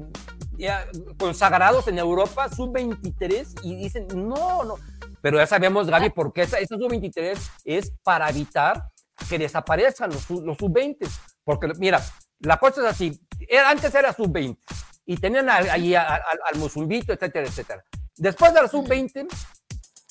consagrados 1.18 1.88
en 1.88 1.98
Europa, 1.98 2.50
sub-23, 2.50 3.60
y 3.62 3.76
dicen, 3.76 4.06
no, 4.14 4.62
no. 4.64 4.74
Pero 5.22 5.38
ya 5.38 5.46
sabemos, 5.46 5.88
Gaby, 5.88 6.06
ah. 6.06 6.14
por 6.14 6.32
qué 6.32 6.42
esa, 6.42 6.58
sub-23 6.66 7.38
es 7.64 7.92
para 8.02 8.28
evitar 8.28 8.90
que 9.30 9.38
desaparezcan 9.38 10.10
los, 10.10 10.22
sub-20. 10.24 11.08
Porque, 11.44 11.68
mira, 11.78 12.02
la 12.40 12.58
cosa 12.58 12.82
es 12.82 12.86
así. 12.88 13.26
antes 13.66 13.94
era 13.94 14.12
sub-20 14.12 14.58
y 15.06 15.16
tenían 15.16 15.48
allí 15.48 15.94
al, 15.94 16.20
Musumbito, 16.56 17.12
etcétera, 17.12 17.46
etcétera. 17.46 17.84
Después 18.16 18.52
de 18.52 18.62
la 18.62 18.68
sub-20, 18.68 19.26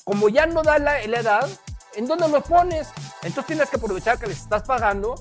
como 0.04 0.28
ya 0.28 0.46
no 0.46 0.62
da 0.62 0.78
la, 0.78 1.00
edad, 1.02 1.48
¿en 1.94 2.06
dónde 2.06 2.28
lo 2.28 2.40
pones? 2.42 2.88
Entonces 3.22 3.46
tienes 3.46 3.70
que 3.70 3.76
aprovechar 3.76 4.18
que 4.18 4.26
les 4.26 4.38
estás 4.38 4.62
pagando 4.62 5.14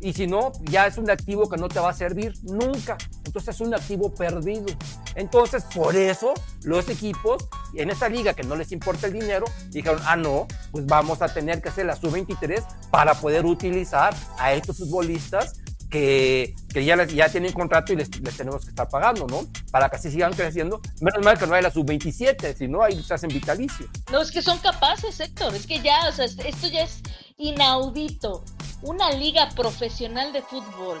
y 0.00 0.12
si 0.12 0.26
no, 0.26 0.52
ya 0.64 0.86
es 0.86 0.98
un 0.98 1.10
activo 1.10 1.48
que 1.48 1.56
no 1.56 1.68
te 1.68 1.80
va 1.80 1.90
a 1.90 1.94
servir 1.94 2.34
nunca. 2.42 2.96
Entonces 3.24 3.54
es 3.54 3.60
un 3.60 3.74
activo 3.74 4.14
perdido. 4.14 4.66
Entonces, 5.14 5.64
por 5.74 5.96
eso 5.96 6.34
los 6.64 6.88
equipos 6.88 7.48
en 7.74 7.90
esta 7.90 8.08
liga 8.08 8.34
que 8.34 8.42
no 8.42 8.56
les 8.56 8.72
importa 8.72 9.06
el 9.06 9.14
dinero, 9.14 9.46
dijeron, 9.70 10.00
ah, 10.04 10.16
no, 10.16 10.46
pues 10.70 10.86
vamos 10.86 11.22
a 11.22 11.28
tener 11.28 11.62
que 11.62 11.70
hacer 11.70 11.86
la 11.86 11.96
sub-23 11.96 12.62
para 12.90 13.14
poder 13.14 13.46
utilizar 13.46 14.14
a 14.38 14.52
estos 14.52 14.78
futbolistas 14.78 15.60
que, 15.90 16.54
que 16.72 16.84
ya, 16.84 16.96
les- 16.96 17.12
ya 17.14 17.28
tienen 17.28 17.52
contrato 17.52 17.92
y 17.92 17.96
les, 17.96 18.10
tenemos 18.10 18.64
que 18.64 18.70
estar 18.70 18.88
pagando, 18.88 19.26
¿no? 19.26 19.46
Para 19.70 19.88
que 19.88 19.96
así 19.96 20.10
sigan 20.10 20.32
creciendo. 20.32 20.80
Menos 21.00 21.24
mal 21.24 21.38
que 21.38 21.46
no 21.46 21.54
hay 21.54 21.62
la 21.62 21.70
sub-27, 21.70 22.56
si 22.56 22.68
no, 22.68 22.82
ahí 22.82 23.02
se 23.02 23.14
hacen 23.14 23.28
vitalicios. 23.28 23.88
No, 24.10 24.20
es 24.20 24.30
que 24.30 24.42
son 24.42 24.58
capaces, 24.58 25.18
Héctor. 25.20 25.54
Es 25.54 25.66
que 25.66 25.80
ya, 25.80 26.08
o 26.08 26.12
sea, 26.12 26.24
esto 26.24 26.66
ya 26.68 26.82
es 26.82 27.00
inaudito. 27.36 28.44
Una 28.82 29.10
liga 29.12 29.48
profesional 29.56 30.32
de 30.32 30.42
fútbol 30.42 31.00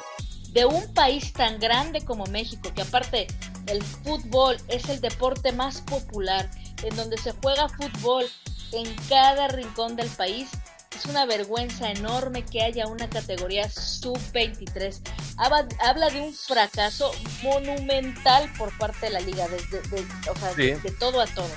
de 0.52 0.64
un 0.64 0.92
país 0.94 1.32
tan 1.34 1.58
grande 1.58 2.02
como 2.04 2.24
México, 2.26 2.70
que 2.74 2.82
aparte 2.82 3.26
el 3.66 3.82
fútbol 3.82 4.56
es 4.68 4.88
el 4.88 5.00
deporte 5.00 5.52
más 5.52 5.82
popular, 5.82 6.48
en 6.82 6.96
donde 6.96 7.18
se 7.18 7.32
juega 7.42 7.68
fútbol 7.68 8.24
en 8.72 8.86
cada 9.08 9.48
rincón 9.48 9.96
del 9.96 10.08
país. 10.08 10.48
Es 10.96 11.04
una 11.04 11.26
vergüenza 11.26 11.90
enorme 11.90 12.42
que 12.42 12.62
haya 12.62 12.86
una 12.86 13.10
categoría 13.10 13.70
sub-23. 13.70 14.98
Habla, 15.36 16.08
de 16.10 16.20
un 16.22 16.32
fracaso 16.32 17.12
monumental 17.42 18.50
por 18.56 18.76
parte 18.78 19.06
de 19.06 19.12
la 19.12 19.20
liga, 19.20 19.46
desde, 19.48 19.82
de, 19.90 20.00
o 20.30 20.36
sea, 20.36 20.54
Sí. 20.54 20.62
de 20.72 20.90
todo 20.98 21.20
a 21.20 21.26
todo, 21.26 21.50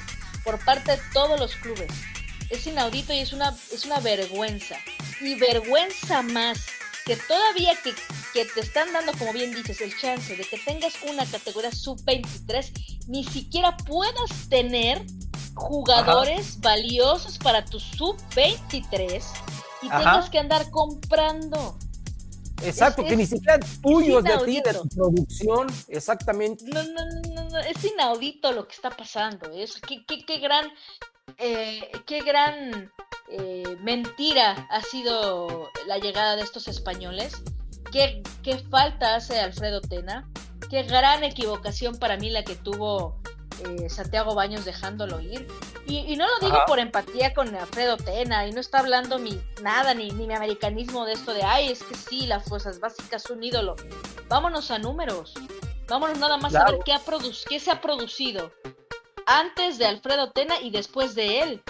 por 0.43 0.59
parte 0.65 0.91
de 0.91 0.99
todos 1.13 1.39
los 1.39 1.55
clubes. 1.55 1.89
Es 2.49 2.67
inaudito 2.67 3.13
y 3.13 3.19
es 3.19 3.31
una, 3.31 3.55
es 3.71 3.85
una 3.85 4.01
vergüenza. 4.01 4.75
Y 5.21 5.35
vergüenza 5.35 6.21
más 6.21 6.59
que 7.05 7.15
todavía 7.15 7.75
que, 7.81 7.93
que 8.33 8.43
te 8.43 8.59
están 8.59 8.91
dando, 8.91 9.13
como 9.13 9.31
bien 9.31 9.53
dices, 9.55 9.79
el 9.79 9.97
chance 9.97 10.35
de 10.35 10.43
que 10.43 10.57
tengas 10.59 10.93
una 11.07 11.25
categoría 11.25 11.71
sub-23, 11.71 13.05
ni 13.07 13.23
siquiera 13.23 13.77
puedas 13.77 14.49
tener 14.49 15.01
jugadores 15.60 16.60
valiosos 16.62 17.38
para 17.38 17.64
tu 17.66 17.80
sub-23 17.80 19.24
y 19.82 19.88
Ajá. 19.88 19.97
tengas 19.97 20.30
que 20.30 20.39
andar 20.39 20.70
comprando. 20.72 21.78
Exacto, 22.64 23.01
Es- 23.03 23.07
que 23.10 23.16
ni 23.16 23.26
siquiera 23.26 23.60
tuyos 23.82 24.24
de 24.24 24.38
ti, 24.45 24.62
de 24.64 24.74
tu 24.74 24.88
producción, 24.89 25.68
exactamente. 25.88 26.66
No, 26.66 26.84
no, 26.84 27.05
no, 27.34 27.49
no, 27.49 27.57
es 27.60 27.84
inaudito 27.86 28.51
lo 28.51 28.68
que 28.68 28.76
está 28.76 28.89
pasando. 28.89 29.49
Es 29.51 29.80
qué, 29.80 30.03
qué, 30.05 30.26
qué 30.26 30.39
gran, 30.39 30.68
eh, 31.38 31.89
qué 32.05 32.20
gran 32.22 32.91
eh, 33.32 33.78
mentira 33.82 34.68
ha 34.72 34.82
sido 34.82 35.70
la 35.88 35.99
llegada 35.99 36.36
de 36.36 36.41
estos 36.41 36.68
españoles. 36.68 37.34
Qué, 37.93 38.22
qué 38.43 38.57
falta 38.70 39.16
hace 39.16 39.39
Alfredo 39.39 39.80
Tena. 39.82 40.30
Qué 40.70 40.84
gran 40.84 41.24
equivocación 41.24 41.97
para 41.97 42.18
mí 42.18 42.30
la 42.30 42.43
que 42.43 42.55
tuvo 42.55 43.16
eh, 43.66 43.89
Santiago 43.89 44.36
Baños 44.36 44.66
dejándolo 44.66 45.20
ir. 45.20 45.47
Y, 45.86 45.99
y 45.99 46.16
no 46.16 46.26
lo 46.28 46.45
digo 46.45 46.57
Ajá. 46.57 46.66
por 46.66 46.80
empatía 46.80 47.34
con 47.34 47.53
Alfredo 47.55 47.97
Tena, 47.97 48.47
y 48.47 48.51
no 48.51 48.60
está 48.60 48.80
hablando 48.80 49.20
mi 49.20 49.41
nada, 49.62 49.93
ni, 49.93 50.12
ni 50.12 50.28
mi 50.28 50.34
americanismo 50.34 51.05
de 51.05 51.14
esto 51.14 51.34
de, 51.34 51.43
ay, 51.43 51.72
es 51.72 51.84
que 51.84 51.95
sí, 51.95 52.28
las 52.28 52.45
fuerzas 52.45 52.80
básicas 52.80 53.24
son 53.24 53.43
ídolo. 53.43 53.76
Vámonos 54.28 54.72
a 54.72 54.80
números. 54.80 55.34
Vámonos 55.88 56.20
nada 56.20 56.38
más 56.38 56.53
a 56.53 56.66
ver 56.66 56.80
qué, 56.86 56.93
ha 56.93 57.01
qué 57.49 57.60
se 57.60 57.72
ha 57.72 57.82
producido 57.82 58.51
antes 59.26 59.78
de 59.78 59.86
Alfredo 59.86 60.32
Tena 60.32 60.60
y 60.62 60.70
después 60.72 61.16
de 61.16 61.41
él. 61.41 61.64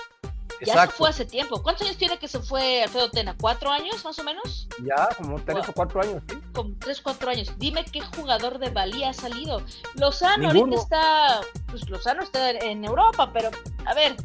Ya 0.61 0.73
Exacto. 0.73 0.91
se 0.91 0.97
fue 0.97 1.09
hace 1.09 1.25
tiempo. 1.25 1.63
¿Cuántos 1.63 1.85
años 1.87 1.97
tiene 1.97 2.17
que 2.19 2.27
se 2.27 2.39
fue 2.39 2.83
Alfredo 2.83 3.09
Tena? 3.11 3.35
¿Cuatro 3.39 3.71
años 3.71 4.03
más 4.03 4.19
o 4.19 4.23
menos? 4.23 4.67
Ya, 4.83 5.07
como 5.17 5.39
tres 5.41 5.69
o 5.69 5.73
cuatro 5.73 6.01
años, 6.01 6.21
¿sí? 6.29 6.37
Como 6.53 6.71
tres, 6.79 7.01
cuatro 7.01 7.29
años. 7.31 7.51
Dime 7.57 7.85
qué 7.85 8.01
jugador 8.01 8.59
de 8.59 8.69
valía 8.69 9.09
ha 9.09 9.13
salido. 9.13 9.61
Lozano 9.95 10.51
Ninguno. 10.51 10.75
ahorita 10.77 10.81
está, 10.81 11.41
pues 11.69 11.89
Lozano 11.89 12.23
está 12.23 12.49
en 12.51 12.83
Europa, 12.83 13.31
pero 13.31 13.49
a 13.85 13.93
ver, 13.93 14.15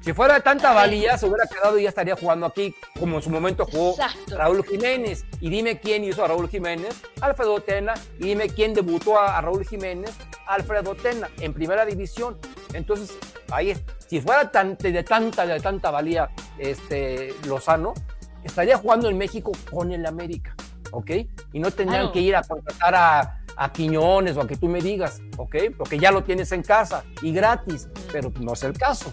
Si 0.00 0.12
fuera 0.14 0.34
de 0.34 0.40
tanta 0.40 0.72
valía, 0.72 1.18
se 1.18 1.26
hubiera 1.26 1.44
quedado 1.46 1.78
y 1.78 1.82
ya 1.82 1.90
estaría 1.90 2.16
jugando 2.16 2.46
aquí, 2.46 2.74
como 2.98 3.16
en 3.16 3.22
su 3.22 3.28
momento 3.28 3.66
jugó 3.66 3.90
Exacto. 3.90 4.38
Raúl 4.38 4.64
Jiménez. 4.64 5.26
Y 5.40 5.50
dime 5.50 5.80
quién 5.80 6.02
hizo 6.04 6.24
a 6.24 6.28
Raúl 6.28 6.48
Jiménez, 6.48 6.94
Alfredo 7.20 7.60
Tena. 7.60 7.92
Y 8.18 8.28
dime 8.28 8.48
quién 8.48 8.72
debutó 8.72 9.18
a, 9.18 9.36
a 9.36 9.40
Raúl 9.42 9.66
Jiménez, 9.66 10.12
Alfredo 10.46 10.94
Tena, 10.94 11.28
en 11.40 11.52
primera 11.52 11.84
división. 11.84 12.38
Entonces, 12.72 13.18
ahí, 13.50 13.74
si 14.06 14.20
fuera 14.20 14.50
tan, 14.50 14.76
de 14.76 15.02
tanta, 15.02 15.46
de 15.46 15.60
tanta 15.60 15.90
valía 15.90 16.30
este, 16.58 17.34
Lozano, 17.46 17.94
estaría 18.44 18.76
jugando 18.78 19.08
en 19.08 19.18
México 19.18 19.52
con 19.70 19.92
el 19.92 20.04
América, 20.06 20.54
¿ok? 20.92 21.10
Y 21.52 21.58
no 21.60 21.70
tendrían 21.70 22.02
Claro. 22.04 22.12
que 22.12 22.20
ir 22.20 22.36
a 22.36 22.42
contratar 22.42 22.94
a, 22.94 23.40
a 23.56 23.72
Quiñones 23.72 24.36
o 24.36 24.42
a 24.42 24.46
que 24.46 24.56
tú 24.56 24.66
me 24.66 24.80
digas, 24.80 25.20
¿ok? 25.36 25.56
Porque 25.76 25.98
ya 25.98 26.10
lo 26.10 26.22
tienes 26.24 26.52
en 26.52 26.62
casa 26.62 27.04
y 27.22 27.32
gratis, 27.32 27.88
pero 28.12 28.32
no 28.40 28.52
es 28.52 28.62
el 28.62 28.72
caso. 28.78 29.12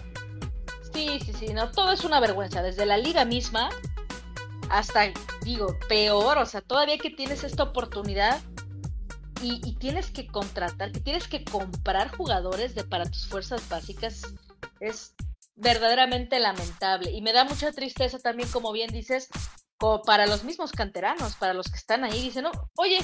Sí, 0.92 1.20
sí, 1.24 1.32
sí, 1.32 1.52
no, 1.52 1.70
todo 1.70 1.92
es 1.92 2.04
una 2.04 2.20
vergüenza, 2.20 2.62
desde 2.62 2.86
la 2.86 2.96
liga 2.96 3.24
misma 3.24 3.68
hasta, 4.70 5.12
digo, 5.42 5.76
peor, 5.88 6.38
o 6.38 6.46
sea, 6.46 6.60
todavía 6.60 6.98
que 6.98 7.10
tienes 7.10 7.44
esta 7.44 7.62
oportunidad 7.64 8.40
y, 9.42 9.60
y 9.64 9.76
tienes 9.76 10.10
que 10.10 10.26
contratar, 10.26 10.92
que 10.92 11.00
tienes 11.00 11.28
que 11.28 11.44
comprar 11.44 12.14
jugadores 12.16 12.74
de 12.74 12.84
para 12.84 13.04
tus 13.04 13.26
fuerzas 13.26 13.68
básicas, 13.68 14.22
es 14.80 15.14
verdaderamente 15.54 16.38
lamentable. 16.38 17.10
Y 17.10 17.22
me 17.22 17.32
da 17.32 17.44
mucha 17.44 17.72
tristeza 17.72 18.18
también, 18.18 18.48
como 18.50 18.72
bien 18.72 18.92
dices, 18.92 19.28
como 19.78 20.02
para 20.02 20.26
los 20.26 20.44
mismos 20.44 20.72
canteranos, 20.72 21.34
para 21.36 21.54
los 21.54 21.68
que 21.68 21.76
están 21.76 22.04
ahí, 22.04 22.22
dicen, 22.22 22.44
no, 22.44 22.52
oye, 22.76 22.98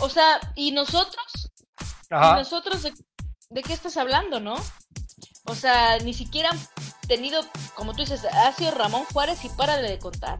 o 0.00 0.08
sea, 0.08 0.40
¿y 0.56 0.72
nosotros? 0.72 1.52
¿Y 2.10 2.34
nosotros 2.34 2.82
de, 2.82 2.92
de 3.50 3.62
qué 3.62 3.72
estás 3.72 3.96
hablando, 3.96 4.40
no? 4.40 4.56
O 5.44 5.54
sea, 5.54 5.98
ni 5.98 6.14
siquiera 6.14 6.50
han 6.50 6.58
tenido, 7.06 7.42
como 7.74 7.92
tú 7.92 8.02
dices, 8.02 8.24
ha 8.24 8.52
sido 8.52 8.72
Ramón 8.72 9.04
Juárez 9.12 9.44
y 9.44 9.48
para 9.50 9.78
de 9.78 9.98
contar. 9.98 10.38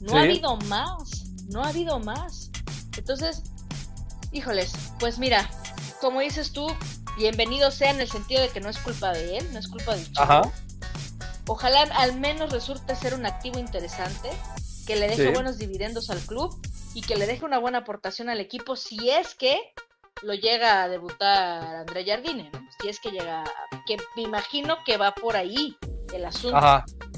No 0.00 0.16
ha 0.16 0.22
habido 0.22 0.56
más, 0.56 1.24
no 1.48 1.62
ha 1.62 1.68
habido 1.68 1.98
más. 2.00 2.50
Entonces, 2.96 3.42
híjoles, 4.32 4.72
pues 4.98 5.18
mira, 5.18 5.48
como 6.00 6.20
dices 6.20 6.52
tú, 6.52 6.66
bienvenido 7.16 7.70
sea 7.70 7.90
en 7.90 8.00
el 8.00 8.08
sentido 8.10 8.40
de 8.40 8.48
que 8.48 8.60
no 8.60 8.68
es 8.68 8.78
culpa 8.78 9.12
de 9.12 9.38
él, 9.38 9.52
no 9.52 9.58
es 9.58 9.68
culpa 9.68 9.94
del 9.94 10.06
chico. 10.06 10.22
Ajá. 10.22 10.42
Ojalá 11.46 11.82
al 11.94 12.18
menos 12.18 12.52
resulte 12.52 12.94
ser 12.96 13.14
un 13.14 13.26
activo 13.26 13.58
interesante, 13.58 14.30
que 14.86 14.96
le 14.96 15.08
deje 15.08 15.26
Sí. 15.28 15.32
buenos 15.32 15.58
dividendos 15.58 16.10
al 16.10 16.20
club 16.20 16.60
y 16.94 17.02
que 17.02 17.16
le 17.16 17.26
deje 17.26 17.44
una 17.44 17.58
buena 17.58 17.78
aportación 17.78 18.28
al 18.28 18.40
equipo 18.40 18.76
si 18.76 19.10
es 19.10 19.34
que 19.34 19.58
lo 20.22 20.34
llega 20.34 20.82
a 20.82 20.88
debutar 20.88 21.76
André 21.76 22.04
Jardine, 22.04 22.50
¿no? 22.52 22.68
Si 22.80 22.88
es 22.88 23.00
que 23.00 23.10
llega, 23.10 23.44
que 23.86 23.96
me 24.16 24.22
imagino 24.22 24.76
que 24.84 24.96
va 24.96 25.14
por 25.14 25.36
ahí 25.36 25.76
el 26.12 26.24
asunto. 26.24 26.60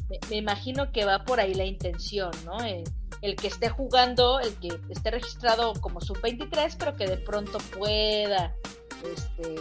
Me, 0.08 0.18
me 0.30 0.36
imagino 0.36 0.90
que 0.92 1.04
va 1.04 1.24
por 1.24 1.40
ahí 1.40 1.54
la 1.54 1.64
intención, 1.64 2.30
¿no? 2.44 2.58
El, 2.64 2.84
el 3.24 3.36
que 3.36 3.48
esté 3.48 3.68
jugando, 3.70 4.38
el 4.40 4.54
que 4.56 4.78
esté 4.90 5.10
registrado 5.10 5.72
como 5.80 6.00
sub-23, 6.00 6.76
pero 6.78 6.94
que 6.94 7.06
de 7.06 7.16
pronto 7.16 7.58
pueda 7.76 8.54
este, 9.14 9.56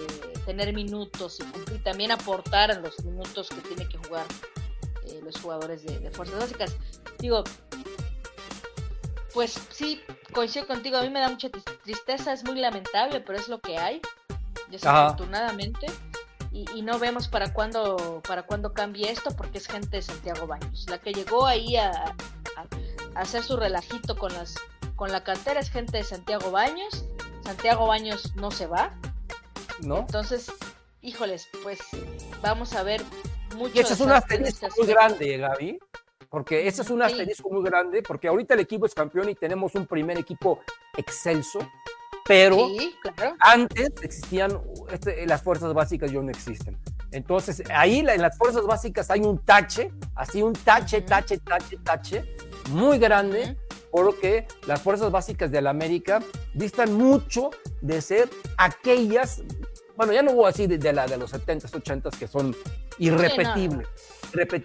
tener 0.45 0.73
minutos 0.73 1.39
y 1.73 1.77
también 1.79 2.11
aportar 2.11 2.71
en 2.71 2.81
los 2.81 3.03
minutos 3.03 3.49
que 3.49 3.61
tiene 3.61 3.87
que 3.87 3.97
jugar 3.99 4.25
eh, 5.07 5.21
los 5.23 5.39
jugadores 5.39 5.83
de, 5.83 5.99
de 5.99 6.11
fuerzas 6.11 6.39
básicas. 6.39 6.75
Digo, 7.19 7.43
pues 9.33 9.57
sí, 9.69 10.01
coincido 10.33 10.67
contigo, 10.67 10.97
a 10.97 11.01
mí 11.01 11.09
me 11.09 11.19
da 11.19 11.29
mucha 11.29 11.49
tris- 11.49 11.63
tristeza, 11.83 12.33
es 12.33 12.43
muy 12.43 12.59
lamentable, 12.59 13.21
pero 13.21 13.39
es 13.39 13.47
lo 13.47 13.59
que 13.59 13.77
hay, 13.77 14.01
desafortunadamente. 14.69 15.87
Y, 16.51 16.65
y 16.75 16.81
no 16.83 16.99
vemos 16.99 17.27
para 17.27 17.51
cuándo 17.51 18.21
para 18.27 18.43
cuándo 18.43 18.73
cambie 18.73 19.09
esto 19.09 19.35
porque 19.35 19.57
es 19.57 19.65
gente 19.67 19.97
de 19.97 20.01
Santiago 20.03 20.45
Baños. 20.45 20.85
La 20.87 20.99
que 20.99 21.11
llegó 21.11 21.47
ahí 21.47 21.77
a 21.77 22.15
hacer 23.15 23.43
su 23.43 23.57
relajito 23.57 24.17
con 24.17 24.33
las 24.33 24.55
con 24.95 25.11
la 25.11 25.23
cantera 25.23 25.59
es 25.59 25.69
gente 25.71 25.97
de 25.97 26.03
Santiago 26.03 26.51
Baños. 26.51 27.05
Santiago 27.43 27.87
Baños 27.87 28.35
no 28.35 28.51
se 28.51 28.67
va. 28.67 28.91
¿No? 29.81 29.99
Entonces, 29.99 30.51
híjoles, 31.01 31.49
pues 31.63 31.79
vamos 32.41 32.73
a 32.73 32.83
ver 32.83 33.01
mucho 33.57 33.71
Y 33.75 33.79
ese 33.79 33.93
es 33.93 33.99
un 33.99 34.11
asterisco 34.11 34.67
muy 34.77 34.87
grande, 34.87 35.37
Gaby, 35.37 35.79
porque 36.29 36.67
ese 36.67 36.83
es 36.83 36.89
un 36.89 36.99
Sí. 36.99 37.05
asterisco 37.05 37.49
muy 37.49 37.63
grande, 37.63 38.01
porque 38.03 38.27
ahorita 38.27 38.53
el 38.53 38.61
equipo 38.61 38.85
es 38.85 38.93
campeón 38.93 39.29
y 39.29 39.35
tenemos 39.35 39.73
un 39.75 39.87
primer 39.87 40.17
equipo 40.19 40.59
excelso, 40.95 41.59
pero 42.25 42.55
Sí, 42.55 42.95
claro. 43.01 43.35
antes 43.39 43.89
existían 44.03 44.61
este, 44.91 45.25
las 45.25 45.41
fuerzas 45.41 45.73
básicas 45.73 46.11
ya 46.11 46.21
no 46.21 46.29
existen. 46.29 46.79
Entonces, 47.11 47.63
ahí 47.71 47.99
en 47.99 48.21
las 48.21 48.37
fuerzas 48.37 48.65
básicas 48.65 49.09
hay 49.11 49.21
un 49.21 49.39
tache, 49.39 49.91
así 50.15 50.41
un 50.41 50.53
tache, 50.53 51.01
tache, 51.01 51.39
tache, 51.39 51.77
tache, 51.83 52.35
muy 52.69 52.97
grande, 52.97 53.57
porque 53.91 54.47
las 54.67 54.81
fuerzas 54.81 55.11
básicas 55.11 55.51
de 55.51 55.61
la 55.61 55.69
América 55.69 56.19
distan 56.53 56.93
mucho 56.93 57.51
de 57.81 58.01
ser 58.01 58.29
aquellas, 58.57 59.43
bueno, 59.95 60.13
ya 60.13 60.23
no 60.23 60.33
voy 60.33 60.45
a 60.45 60.47
decir 60.47 60.67
de, 60.67 60.77
de 60.77 60.93
la 60.93 61.05
de 61.05 61.17
los 61.17 61.33
70s, 61.33 61.69
80s 61.71 62.17
que 62.17 62.27
son 62.27 62.55
irrepetibles, 62.97 63.87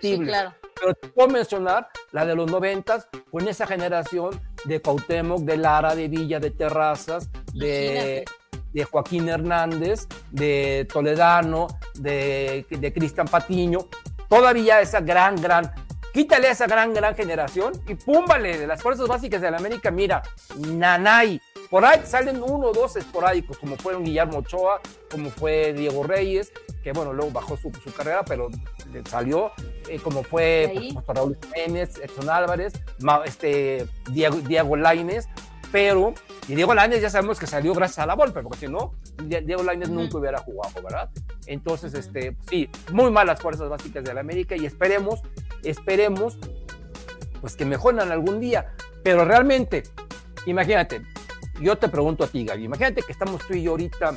Sí, 0.00 0.18
claro. 0.24 0.54
pero 0.80 0.94
te 0.94 1.08
puedo 1.08 1.28
mencionar 1.28 1.88
la 2.12 2.24
de 2.24 2.34
los 2.34 2.50
90s 2.50 3.06
con 3.30 3.46
esa 3.48 3.66
generación 3.66 4.30
de 4.64 4.80
Cuauhtémoc, 4.80 5.40
de 5.40 5.56
Lara, 5.58 5.94
de 5.94 6.08
Villa, 6.08 6.40
de 6.40 6.50
Terrazas, 6.50 7.28
de, 7.52 8.24
de 8.72 8.84
Joaquín 8.84 9.28
Hernández, 9.28 10.06
de 10.30 10.88
Toledano, 10.90 11.66
de, 11.96 12.64
de 12.70 12.92
Cristian 12.94 13.28
Patiño, 13.28 13.88
todavía 14.30 14.80
esa 14.80 15.00
gran, 15.00 15.36
gran 15.36 15.70
quítale 16.12 16.48
a 16.48 16.52
esa 16.52 16.66
gran, 16.66 16.94
gran 16.94 17.14
generación 17.14 17.72
y 17.86 17.94
púmbale 17.94 18.58
de 18.58 18.66
las 18.66 18.82
fuerzas 18.82 19.08
básicas 19.08 19.40
de 19.40 19.50
la 19.50 19.58
América, 19.58 19.90
mira, 19.90 20.22
Nanay. 20.58 21.40
Por 21.70 21.84
ahí 21.84 22.00
salen 22.04 22.42
uno 22.42 22.68
o 22.68 22.72
dos 22.72 22.96
esporádicos, 22.96 23.58
como 23.58 23.76
fueron 23.76 24.04
Guillermo 24.04 24.38
Ochoa, 24.38 24.80
como 25.10 25.30
fue 25.30 25.74
Diego 25.74 26.02
Reyes, 26.02 26.52
que 26.82 26.92
bueno, 26.92 27.12
luego 27.12 27.30
bajó 27.30 27.56
su, 27.56 27.70
su 27.84 27.92
carrera, 27.92 28.24
pero 28.24 28.48
salió, 29.08 29.52
eh, 29.88 29.98
como 30.02 30.22
fue 30.22 30.72
pues, 30.94 31.06
Raúl 31.06 31.38
Jiménez, 31.42 31.98
Edson 32.02 32.30
Álvarez, 32.30 32.72
este, 33.26 33.86
Diego, 34.10 34.36
Diego 34.38 34.76
Laines, 34.76 35.28
pero, 35.70 36.14
y 36.48 36.54
Diego 36.54 36.74
Lainez 36.74 37.02
ya 37.02 37.10
sabemos 37.10 37.38
que 37.38 37.46
salió 37.46 37.74
gracias 37.74 37.98
a 38.00 38.06
la 38.06 38.14
Volpe, 38.14 38.42
porque 38.42 38.58
si 38.58 38.68
no, 38.68 38.94
Diego 39.18 39.62
Lainez 39.62 39.90
nunca 39.90 40.18
hubiera 40.18 40.38
jugado, 40.38 40.82
¿verdad? 40.82 41.10
Entonces, 41.46 41.94
este, 41.94 42.36
sí, 42.48 42.68
muy 42.92 43.10
malas 43.10 43.40
fuerzas 43.40 43.68
básicas 43.68 44.04
de 44.04 44.14
la 44.14 44.20
América 44.20 44.56
y 44.56 44.66
esperemos, 44.66 45.20
esperemos, 45.62 46.38
pues 47.40 47.56
que 47.56 47.64
mejoren 47.64 48.00
algún 48.00 48.40
día, 48.40 48.72
pero 49.02 49.24
realmente, 49.24 49.82
imagínate, 50.46 51.02
yo 51.60 51.76
te 51.76 51.88
pregunto 51.88 52.24
a 52.24 52.28
ti, 52.28 52.44
Gaby, 52.44 52.64
imagínate 52.64 53.02
que 53.02 53.12
estamos 53.12 53.46
tú 53.46 53.54
y 53.54 53.62
yo 53.62 53.72
ahorita 53.72 54.14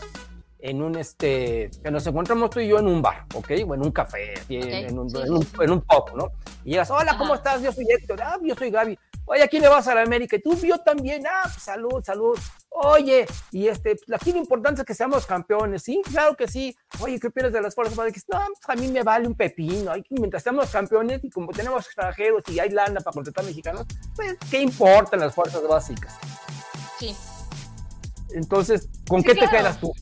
en 0.62 0.82
un, 0.82 0.96
este, 0.98 1.72
que 1.84 1.92
nos 1.92 2.06
encontramos 2.06 2.50
tú 2.52 2.60
y 2.60 2.68
yo 2.68 2.80
en 2.80 2.88
un 2.88 3.02
bar, 3.02 3.26
¿ok? 3.34 3.52
O 3.68 3.74
en 3.74 3.82
un 3.82 3.92
café, 3.92 4.34
en, 4.48 4.98
un, 4.98 5.16
en, 5.16 5.34
un, 5.34 5.48
en, 5.60 5.72
un, 5.72 5.82
pop, 5.82 6.12
¿no? 6.16 6.32
Y 6.64 6.72
llegas, 6.72 6.92
hola, 6.92 7.18
¿cómo 7.18 7.36
estás? 7.36 7.62
Yo 7.62 7.72
soy 7.72 7.86
Héctor, 7.90 8.22
ah, 8.22 8.38
yo 8.44 8.56
soy 8.56 8.70
Gaby. 8.70 8.98
Oye, 9.26 9.44
¿a 9.44 9.48
quién 9.48 9.62
le 9.62 9.70
vas 9.70 9.88
a 9.88 9.96
la 9.96 10.02
América? 10.02 10.36
Y 10.36 10.42
tú, 10.42 10.56
yo 10.56 10.78
también, 10.80 11.26
ah, 11.26 11.44
pues, 11.44 11.64
salud, 11.64 12.04
salud. 12.04 12.38
Oye, 12.70 13.26
y 13.52 13.68
este, 13.68 13.96
pues, 13.96 14.22
aquí 14.22 14.32
lo 14.32 14.40
importante 14.40 14.82
es 14.82 14.86
que 14.86 14.94
seamos 14.94 15.26
campeones, 15.26 15.84
¿sí? 15.84 16.02
Claro 16.12 16.36
que 16.36 16.48
sí. 16.48 16.76
Oye, 17.00 17.20
¿qué 17.20 17.28
opinas 17.28 17.54
de 17.54 17.62
las 17.62 17.74
fuerzas 17.74 17.96
básicas? 17.96 18.26
No, 18.30 18.40
pues 18.40 18.78
a 18.78 18.80
mí 18.80 18.88
me 18.88 19.04
vale 19.04 19.28
un 19.28 19.36
pepino. 19.36 19.94
Mientras 20.10 20.44
seamos 20.44 20.70
campeones 20.70 21.24
y 21.24 21.30
como 21.30 21.52
tenemos 21.52 21.86
extranjeros 21.86 22.44
y 22.50 22.60
hay 22.60 22.70
lana 22.70 23.00
para 23.00 23.14
contratar 23.14 23.46
mexicanos, 23.46 23.86
pues, 24.16 24.38
¿qué 24.50 24.62
importan 24.62 25.20
las 25.20 25.34
fuerzas 25.34 25.66
básicas? 25.68 26.14
Sí. 27.00 27.16
Entonces, 28.34 28.90
¿con 29.08 29.24
qué 29.24 29.34
te 29.34 29.48
quedas 29.48 29.80
tú? 29.80 29.94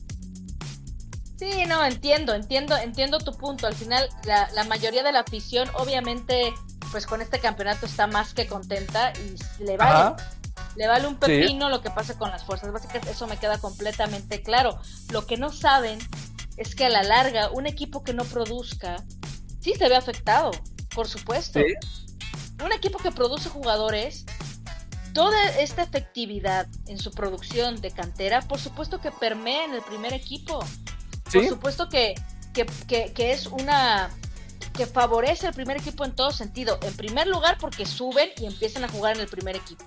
Sí, 1.40 1.64
no, 1.66 1.82
entiendo, 1.82 2.34
entiendo, 2.34 2.76
entiendo 2.76 3.18
tu 3.18 3.32
punto. 3.32 3.66
Al 3.66 3.74
final, 3.74 4.10
la, 4.26 4.50
la, 4.52 4.64
mayoría 4.64 5.02
de 5.02 5.10
la 5.10 5.20
afición, 5.20 5.70
obviamente, 5.72 6.52
pues 6.90 7.06
con 7.06 7.22
este 7.22 7.38
campeonato 7.38 7.86
está 7.86 8.06
más 8.06 8.34
que 8.34 8.46
contenta 8.46 9.14
y 9.14 9.64
le 9.64 9.78
vale, 9.78 10.22
le 10.76 10.86
vale 10.86 11.06
un 11.06 11.16
pepino 11.16 11.70
lo 11.70 11.80
que 11.80 11.88
pasa 11.88 12.18
con 12.18 12.30
las 12.30 12.44
fuerzas 12.44 12.70
básicas. 12.72 13.06
Eso 13.06 13.26
me 13.26 13.38
queda 13.38 13.56
completamente 13.56 14.42
claro. 14.42 14.78
Lo 15.12 15.24
que 15.26 15.38
no 15.38 15.50
saben 15.50 15.98
es 16.58 16.74
que 16.74 16.84
a 16.84 16.90
la 16.90 17.02
larga, 17.02 17.48
un 17.52 17.66
equipo 17.66 18.04
que 18.04 18.12
no 18.12 18.26
produzca, 18.26 19.02
sí 19.62 19.72
se 19.72 19.88
ve 19.88 19.96
afectado, 19.96 20.50
por 20.94 21.08
supuesto. 21.08 21.58
Un 22.62 22.72
equipo 22.72 22.98
que 22.98 23.12
produce 23.12 23.48
jugadores 23.48 24.26
toda 25.14 25.42
esta 25.58 25.84
efectividad 25.84 26.68
en 26.86 26.98
su 26.98 27.10
producción 27.12 27.80
de 27.80 27.92
cantera, 27.92 28.42
por 28.42 28.58
supuesto 28.58 29.00
que 29.00 29.10
permea 29.10 29.64
en 29.64 29.72
el 29.72 29.80
primer 29.80 30.12
equipo. 30.12 30.60
Por 31.32 31.48
supuesto 31.48 31.88
que, 31.88 32.14
que, 32.52 33.32
es 33.32 33.46
una 33.46 34.10
que 34.74 34.86
favorece 34.86 35.46
al 35.46 35.54
primer 35.54 35.76
equipo 35.76 36.04
en 36.04 36.14
todo 36.14 36.32
sentido. 36.32 36.78
En 36.82 36.96
primer 36.96 37.26
lugar, 37.26 37.58
porque 37.60 37.86
suben 37.86 38.30
y 38.38 38.46
empiezan 38.46 38.84
a 38.84 38.88
jugar 38.88 39.16
en 39.16 39.22
el 39.22 39.28
primer 39.28 39.56
equipo 39.56 39.84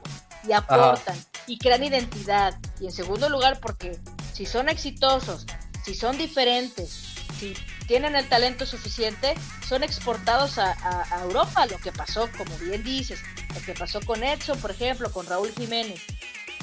y 0.48 0.52
aportan 0.52 1.18
y 1.48 1.58
crean 1.58 1.84
identidad. 1.84 2.58
Y 2.80 2.86
en 2.86 2.92
segundo 2.92 3.30
lugar, 3.30 3.60
porque 3.60 3.98
si 4.34 4.46
son 4.46 4.70
exitosos, 4.70 5.46
si 5.84 5.96
son 5.96 6.18
diferentes, 6.18 7.16
si 7.40 7.54
tienen 7.88 8.16
el 8.16 8.28
talento 8.30 8.66
suficiente, 8.66 9.36
son 9.68 9.84
exportados 9.84 10.58
a, 10.58 10.76
a, 11.12 11.24
Europa. 11.24 11.66
Lo 11.66 11.78
que 11.78 11.92
pasó, 11.92 12.30
como 12.38 12.58
bien 12.58 12.84
dices, 12.84 13.20
lo 13.54 13.62
que 13.62 13.74
pasó 13.74 14.00
con 14.02 14.24
Edson, 14.24 14.60
por 14.60 14.72
ejemplo, 14.72 15.12
con 15.12 15.26
Raúl 15.26 15.52
Jiménez, 15.52 16.02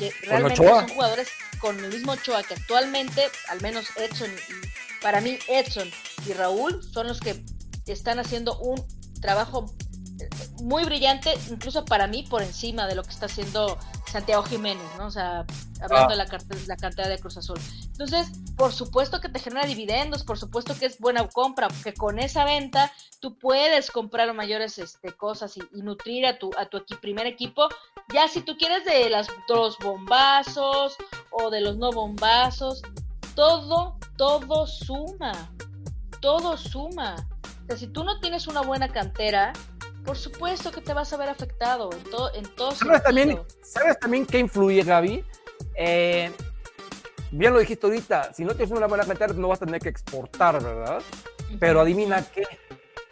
que 0.01 0.13
realmente 0.23 0.57
son 0.57 0.89
jugadores 0.89 1.29
con 1.61 1.79
el 1.85 1.93
mismo 1.93 2.13
Ochoa, 2.13 2.43
que 2.43 2.55
actualmente, 2.55 3.23
al 3.51 3.61
menos 3.61 3.87
Edson, 3.97 4.31
para 5.03 5.21
mí 5.21 5.39
Edson 5.47 5.91
y 6.27 6.33
Raúl 6.33 6.83
son 6.83 7.07
los 7.07 7.21
que 7.21 7.45
están 7.87 8.19
haciendo 8.19 8.59
un 8.59 8.83
trabajo 9.21 9.67
eh, 10.19 10.29
muy 10.63 10.85
brillante, 10.85 11.35
incluso 11.51 11.85
para 11.85 12.07
mí, 12.07 12.23
por 12.23 12.43
encima 12.43 12.87
de 12.87 12.95
lo 12.95 13.03
que 13.03 13.11
está 13.11 13.27
haciendo 13.27 13.79
Santiago 14.11 14.43
Jiménez, 14.45 14.87
¿no? 14.97 15.07
O 15.07 15.11
sea, 15.11 15.45
hablando 15.83 16.07
ah. 16.07 16.09
de 16.09 16.17
la, 16.17 16.27
la 16.67 16.77
cantidad 16.77 17.09
de 17.09 17.19
Cruz 17.19 17.37
Azul. 17.37 17.61
Entonces, 18.01 18.33
por 18.57 18.73
supuesto 18.73 19.21
que 19.21 19.29
te 19.29 19.39
genera 19.39 19.67
dividendos, 19.67 20.25
por 20.25 20.39
supuesto 20.39 20.75
que 20.75 20.87
es 20.87 20.99
buena 20.99 21.29
compra, 21.29 21.69
porque 21.69 21.93
con 21.93 22.19
esa 22.19 22.47
venta 22.47 22.91
tú 23.21 23.37
puedes 23.37 23.91
comprar 23.91 24.33
mayores 24.33 24.79
este, 24.79 25.13
cosas 25.13 25.59
y, 25.59 25.83
nutrir 25.83 26.25
a 26.25 26.39
tu, 26.39 26.51
a 26.57 26.65
tu 26.65 26.81
primer 27.03 27.27
equipo. 27.27 27.69
Ya 28.11 28.27
si 28.27 28.41
tú 28.41 28.57
quieres 28.57 28.87
de 28.87 29.11
las, 29.11 29.29
dos 29.47 29.77
bombazos 29.83 30.97
o 31.31 31.51
de 31.51 31.61
los 31.61 31.77
no 31.77 31.93
bombazos, 31.93 32.81
todo, 33.35 33.99
todo 34.17 34.67
suma, 34.67 35.53
todo 36.23 36.57
suma. 36.57 37.17
O 37.65 37.67
sea, 37.67 37.77
si 37.77 37.87
tú 37.87 38.03
no 38.03 38.19
tienes 38.21 38.47
una 38.47 38.63
buena 38.63 38.91
cantera, 38.91 39.53
por 40.07 40.17
supuesto 40.17 40.73
que 40.73 40.81
te 40.81 40.95
vas 40.95 41.13
a 41.13 41.19
ver 41.19 41.29
afectado 41.29 41.91
en, 41.93 42.03
todo 42.05 42.35
en 42.35 42.47
todo 42.55 42.71
¿Sabes 42.71 43.03
también, 43.03 43.43
¿Sabes 43.63 44.01
también 44.01 44.25
qué 44.25 44.39
influye, 44.39 44.85
Gaby? 44.85 45.23
Eh, 45.75 46.33
bien 47.31 47.53
lo 47.53 47.61
dijiste 47.61 47.87
ahorita, 47.87 48.33
si 48.35 48.45
no 48.45 48.55
tienes 48.55 48.77
una 48.77 48.87
buena 48.87 49.05
cantera 49.05 49.33
no 49.35 49.49
vas 49.49 49.63
a 49.63 49.67
tener 49.67 49.81
que 49.81 49.89
exportar, 49.89 50.63
¿verdad? 50.63 51.03
Pero 51.59 51.81
adivina 51.81 52.23
qué, 52.23 52.45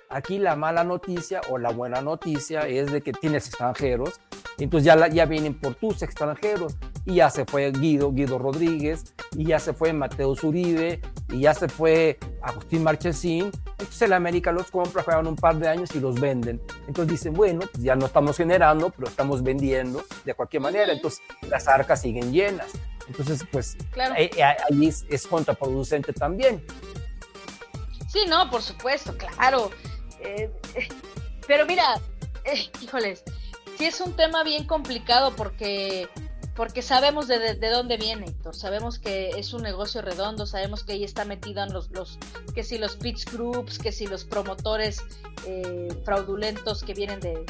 aquí 0.08 0.38
la 0.38 0.56
mala 0.56 0.84
noticia 0.84 1.40
o 1.50 1.58
la 1.58 1.70
buena 1.70 2.00
noticia 2.00 2.66
es 2.66 2.90
de 2.90 3.00
que 3.02 3.12
tienes 3.12 3.48
extranjeros, 3.48 4.20
entonces 4.58 4.84
ya, 4.84 5.08
ya 5.08 5.24
vienen 5.26 5.54
por 5.54 5.74
tus 5.74 6.02
extranjeros, 6.02 6.76
y 7.04 7.16
ya 7.16 7.30
se 7.30 7.44
fue 7.44 7.70
Guido, 7.70 8.12
Guido 8.12 8.38
Rodríguez, 8.38 9.14
y 9.32 9.46
ya 9.46 9.58
se 9.58 9.72
fue 9.72 9.92
Mateo 9.92 10.34
Zuribe, 10.34 11.00
y 11.30 11.40
ya 11.40 11.54
se 11.54 11.68
fue 11.68 12.18
Agustín 12.42 12.82
Marchesín, 12.82 13.50
entonces 13.78 14.02
el 14.02 14.12
América 14.12 14.50
los 14.50 14.70
compra, 14.70 15.02
juegan 15.02 15.26
un 15.26 15.36
par 15.36 15.56
de 15.56 15.68
años 15.68 15.94
y 15.94 16.00
los 16.00 16.20
venden. 16.20 16.60
Entonces 16.88 17.12
dicen, 17.12 17.32
bueno, 17.32 17.60
pues 17.70 17.82
ya 17.82 17.94
no 17.94 18.06
estamos 18.06 18.36
generando, 18.36 18.90
pero 18.90 19.08
estamos 19.08 19.42
vendiendo 19.42 20.02
de 20.24 20.34
cualquier 20.34 20.62
manera, 20.62 20.92
entonces 20.92 21.22
las 21.48 21.68
arcas 21.68 22.02
siguen 22.02 22.32
llenas. 22.32 22.72
Entonces, 23.08 23.44
pues 23.50 23.76
ahí, 24.14 24.30
es, 25.08 25.26
contraproducente 25.26 26.12
también. 26.12 26.64
Sí, 28.08 28.20
no, 28.28 28.50
por 28.50 28.62
supuesto, 28.62 29.16
claro. 29.16 29.70
Eh, 30.20 30.50
pero 31.46 31.66
mira, 31.66 32.00
eh, 32.44 32.70
híjoles, 32.80 33.24
sí 33.76 33.86
es 33.86 34.00
un 34.00 34.14
tema 34.14 34.44
bien 34.44 34.66
complicado 34.66 35.34
porque 35.34 36.08
porque 36.58 36.82
sabemos 36.82 37.28
de, 37.28 37.54
dónde 37.70 37.96
viene, 37.98 38.26
Héctor. 38.26 38.52
Sabemos 38.56 38.98
que 38.98 39.30
es 39.30 39.52
un 39.52 39.62
negocio 39.62 40.02
redondo, 40.02 40.44
sabemos 40.44 40.82
que 40.82 40.94
ahí 40.94 41.04
está 41.04 41.24
metido 41.24 41.62
en 41.62 41.72
los, 41.72 41.88
los 41.92 42.18
que 42.52 42.64
si 42.64 42.78
los 42.78 42.96
pitch 42.96 43.30
groups, 43.30 43.78
que 43.78 43.92
si 43.92 44.08
los 44.08 44.24
promotores 44.24 45.00
eh, 45.46 45.86
fraudulentos 46.04 46.82
que 46.82 46.94
vienen 46.94 47.20
de, 47.20 47.46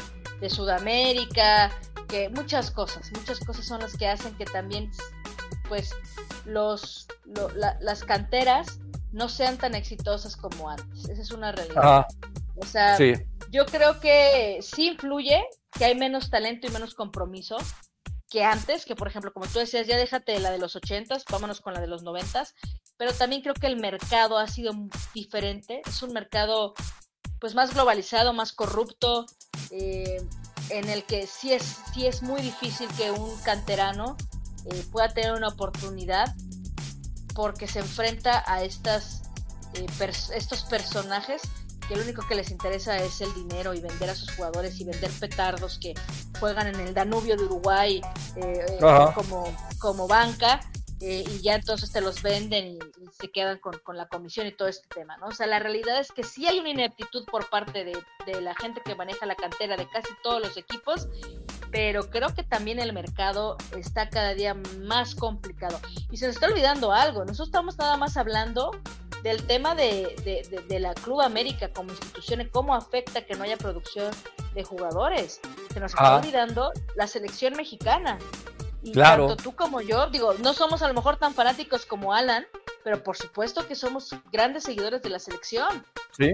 Sudamérica, 0.47 1.71
que 2.07 2.29
muchas 2.29 2.69
cosas, 2.69 3.11
muchas 3.11 3.39
cosas 3.39 3.65
son 3.65 3.81
las 3.81 3.97
que 3.97 4.07
hacen 4.07 4.35
que 4.35 4.45
también, 4.45 4.91
pues, 5.69 5.91
los, 6.45 7.07
las 7.79 8.03
canteras 8.03 8.79
no 9.11 9.29
sean 9.29 9.57
tan 9.57 9.75
exitosas 9.75 10.35
como 10.35 10.69
antes. 10.69 11.07
Esa 11.07 11.21
es 11.21 11.31
una 11.31 11.51
realidad. 11.51 12.05
o 12.57 12.65
sea, 12.65 12.97
yo 13.51 13.65
creo 13.65 13.99
que 13.99 14.59
sí 14.61 14.89
influye 14.89 15.41
que 15.71 15.85
hay 15.85 15.95
menos 15.95 16.29
talento 16.29 16.67
y 16.67 16.71
menos 16.71 16.93
compromiso 16.93 17.57
que 18.29 18.43
antes, 18.43 18.85
que 18.85 18.95
por 18.95 19.07
ejemplo, 19.07 19.33
como 19.33 19.47
tú 19.47 19.59
decías, 19.59 19.87
ya 19.87 19.97
déjate 19.97 20.39
la 20.39 20.51
de 20.51 20.59
los 20.59 20.75
ochentas, 20.75 21.25
vámonos 21.29 21.61
con 21.61 21.73
la 21.73 21.81
de 21.81 21.87
los 21.87 22.03
noventas, 22.03 22.53
pero 22.97 23.11
también 23.11 23.41
creo 23.41 23.55
que 23.55 23.67
el 23.67 23.77
mercado 23.77 24.37
ha 24.37 24.47
sido 24.47 24.71
diferente, 25.13 25.81
es 25.87 26.03
un 26.03 26.13
mercado 26.13 26.75
pues 27.39 27.55
más 27.55 27.73
globalizado, 27.73 28.33
más 28.33 28.53
corrupto, 28.53 29.25
eh, 29.71 30.21
en 30.69 30.89
el 30.89 31.03
que 31.05 31.25
sí 31.25 31.53
es, 31.53 31.79
sí 31.93 32.05
es 32.05 32.21
muy 32.21 32.41
difícil 32.41 32.87
que 32.97 33.09
un 33.09 33.35
canterano 33.41 34.15
eh, 34.71 34.85
pueda 34.91 35.09
tener 35.09 35.33
una 35.33 35.49
oportunidad 35.49 36.33
porque 37.35 37.67
se 37.67 37.79
enfrenta 37.79 38.43
a 38.47 38.63
estas, 38.63 39.23
eh, 39.73 39.85
estos 40.33 40.63
personajes 40.63 41.41
que 41.89 41.95
lo 41.95 42.03
único 42.03 42.21
que 42.27 42.35
les 42.35 42.51
interesa 42.51 42.97
es 42.99 43.19
el 43.19 43.33
dinero 43.33 43.73
y 43.73 43.81
vender 43.81 44.11
a 44.11 44.15
sus 44.15 44.29
jugadores 44.35 44.79
y 44.79 44.83
vender 44.83 45.09
petardos 45.19 45.79
que 45.79 45.95
juegan 46.39 46.67
en 46.67 46.79
el 46.79 46.93
Danubio 46.93 47.35
de 47.35 47.45
Uruguay 47.45 47.99
eh, 48.35 48.65
eh, 48.69 48.79
como, 49.15 49.51
como 49.79 50.07
banca 50.07 50.61
eh, 51.01 51.23
y 51.27 51.41
ya 51.41 51.55
entonces 51.55 51.91
te 51.91 51.99
los 51.99 52.21
venden 52.21 52.67
y, 52.67 52.79
se 53.19 53.31
quedan 53.31 53.57
con, 53.57 53.77
con, 53.79 53.97
la 53.97 54.07
comisión 54.07 54.47
y 54.47 54.51
todo 54.51 54.69
este 54.69 54.87
tema, 54.87 55.17
¿no? 55.17 55.27
O 55.27 55.31
sea, 55.31 55.45
la 55.45 55.59
realidad 55.59 55.99
es 55.99 56.11
que 56.13 56.23
sí 56.23 56.47
hay 56.47 56.59
una 56.59 56.69
ineptitud 56.69 57.25
por 57.25 57.49
parte 57.49 57.83
de, 57.83 57.97
de 58.25 58.39
la 58.39 58.55
gente 58.55 58.81
que 58.85 58.95
maneja 58.95 59.25
la 59.25 59.35
cantera 59.35 59.75
de 59.75 59.89
casi 59.89 60.13
todos 60.23 60.41
los 60.41 60.55
equipos, 60.55 61.09
pero 61.71 62.09
creo 62.09 62.33
que 62.33 62.43
también 62.43 62.79
el 62.79 62.93
mercado 62.93 63.57
está 63.77 64.09
cada 64.09 64.33
día 64.33 64.55
más 64.81 65.15
complicado. 65.15 65.79
Y 66.11 66.17
se 66.17 66.27
nos 66.27 66.35
está 66.35 66.47
olvidando 66.47 66.91
algo, 66.91 67.21
nosotros 67.21 67.49
estamos 67.49 67.77
nada 67.77 67.97
más 67.97 68.17
hablando 68.17 68.71
del 69.23 69.45
tema 69.45 69.75
de, 69.75 70.15
de, 70.67 70.79
la 70.79 70.93
Club 70.93 71.21
América 71.21 71.69
como 71.73 71.91
institución 71.91 72.41
y 72.41 72.45
cómo 72.47 72.73
afecta 72.73 73.25
que 73.25 73.35
no 73.35 73.43
haya 73.43 73.57
producción 73.57 74.11
de 74.53 74.63
jugadores. 74.63 75.41
Se 75.73 75.79
nos 75.79 75.91
está 75.91 76.17
olvidando 76.17 76.71
la 76.95 77.05
selección 77.07 77.53
mexicana. 77.55 78.17
Y 78.81 78.93
claro. 78.93 79.27
tanto 79.27 79.43
tú 79.43 79.55
como 79.55 79.81
yo, 79.81 80.07
digo, 80.07 80.35
no 80.35 80.53
somos 80.53 80.81
a 80.81 80.87
lo 80.87 80.93
mejor 80.93 81.17
tan 81.17 81.33
fanáticos 81.33 81.85
como 81.85 82.13
Alan, 82.13 82.45
pero 82.83 83.03
por 83.03 83.17
supuesto 83.17 83.67
que 83.67 83.75
somos 83.75 84.15
grandes 84.31 84.63
seguidores 84.63 85.01
de 85.01 85.09
la 85.09 85.19
selección. 85.19 85.85
Sí, 86.17 86.31